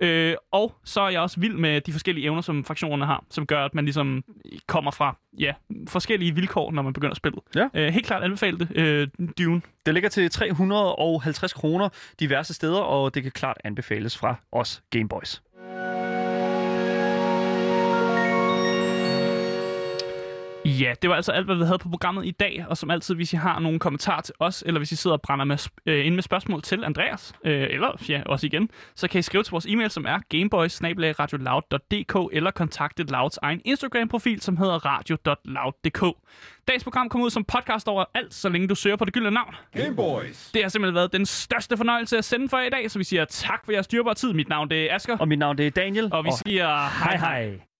Øh, 0.00 0.34
og 0.52 0.74
så 0.84 1.00
er 1.00 1.08
jeg 1.08 1.20
også 1.20 1.40
vild 1.40 1.54
med 1.54 1.80
de 1.80 1.92
forskellige 1.92 2.24
evner, 2.24 2.40
som 2.40 2.64
fraktionerne 2.64 3.06
har, 3.06 3.24
som 3.30 3.46
gør, 3.46 3.64
at 3.64 3.74
man 3.74 3.84
ligesom 3.84 4.24
kommer 4.66 4.90
fra 4.90 5.16
ja, 5.38 5.54
forskellige 5.88 6.34
vilkår, 6.34 6.72
når 6.72 6.82
man 6.82 6.92
begynder 6.92 7.14
spillet. 7.14 7.42
Ja. 7.54 7.68
Øh, 7.74 7.92
helt 7.92 8.06
klart 8.06 8.22
anbefale 8.22 8.58
det, 8.58 8.76
øh, 8.76 9.08
Dune. 9.38 9.62
Det 9.86 9.94
ligger 9.94 10.10
til 10.10 10.30
350 10.30 11.52
kroner 11.52 11.88
diverse 12.20 12.54
steder, 12.54 12.80
og 12.80 13.14
det 13.14 13.22
kan 13.22 13.32
klart 13.32 13.56
anbefales 13.64 14.18
fra 14.18 14.34
os 14.52 14.82
Gameboys. 14.90 15.42
Ja, 20.64 20.94
det 21.02 21.10
var 21.10 21.16
altså 21.16 21.32
alt, 21.32 21.46
hvad 21.46 21.56
vi 21.56 21.64
havde 21.64 21.78
på 21.78 21.88
programmet 21.88 22.26
i 22.26 22.30
dag. 22.30 22.64
Og 22.68 22.76
som 22.76 22.90
altid, 22.90 23.14
hvis 23.14 23.32
I 23.32 23.36
har 23.36 23.58
nogle 23.58 23.78
kommentarer 23.78 24.20
til 24.20 24.34
os, 24.38 24.62
eller 24.66 24.80
hvis 24.80 24.92
I 24.92 24.96
sidder 24.96 25.16
og 25.16 25.22
brænder 25.22 25.44
med, 25.44 25.68
øh, 25.86 26.06
ind 26.06 26.14
med 26.14 26.22
spørgsmål 26.22 26.62
til 26.62 26.84
Andreas, 26.84 27.32
øh, 27.44 27.66
eller 27.70 28.02
ja, 28.08 28.22
også 28.26 28.46
igen, 28.46 28.68
så 28.94 29.08
kan 29.08 29.18
I 29.18 29.22
skrive 29.22 29.42
til 29.42 29.50
vores 29.50 29.66
e-mail, 29.66 29.90
som 29.90 30.04
er 30.04 30.18
gameboys 30.28 30.80
eller 32.32 32.50
kontakte 32.50 33.02
Louds 33.02 33.38
egen 33.42 33.60
Instagram-profil, 33.64 34.40
som 34.40 34.56
hedder 34.56 34.86
radio.loud.dk. 34.86 36.16
Dagens 36.68 36.84
program 36.84 37.08
kommer 37.08 37.24
ud 37.24 37.30
som 37.30 37.44
podcast 37.44 37.88
over 37.88 38.04
alt, 38.14 38.34
så 38.34 38.48
længe 38.48 38.68
du 38.68 38.74
søger 38.74 38.96
på 38.96 39.04
det 39.04 39.14
gyldne 39.14 39.30
navn. 39.30 39.54
Gameboys. 39.76 40.50
Det 40.54 40.62
har 40.62 40.68
simpelthen 40.68 40.94
været 40.94 41.12
den 41.12 41.26
største 41.26 41.76
fornøjelse 41.76 42.18
at 42.18 42.24
sende 42.24 42.48
for 42.48 42.58
jer 42.58 42.66
i 42.66 42.70
dag, 42.70 42.90
så 42.90 42.98
vi 42.98 43.04
siger 43.04 43.24
tak 43.24 43.64
for 43.64 43.72
jeres 43.72 43.86
dyrbare 43.88 44.14
tid. 44.14 44.32
Mit 44.32 44.48
navn 44.48 44.70
det 44.70 44.90
er 44.90 44.94
Asger, 44.94 45.18
Og 45.18 45.28
mit 45.28 45.38
navn 45.38 45.58
det 45.58 45.66
er 45.66 45.70
Daniel. 45.70 46.08
og 46.12 46.24
vi 46.24 46.30
siger 46.46 46.66
hej 47.04 47.16
hej. 47.16 47.40
hej. 47.42 47.60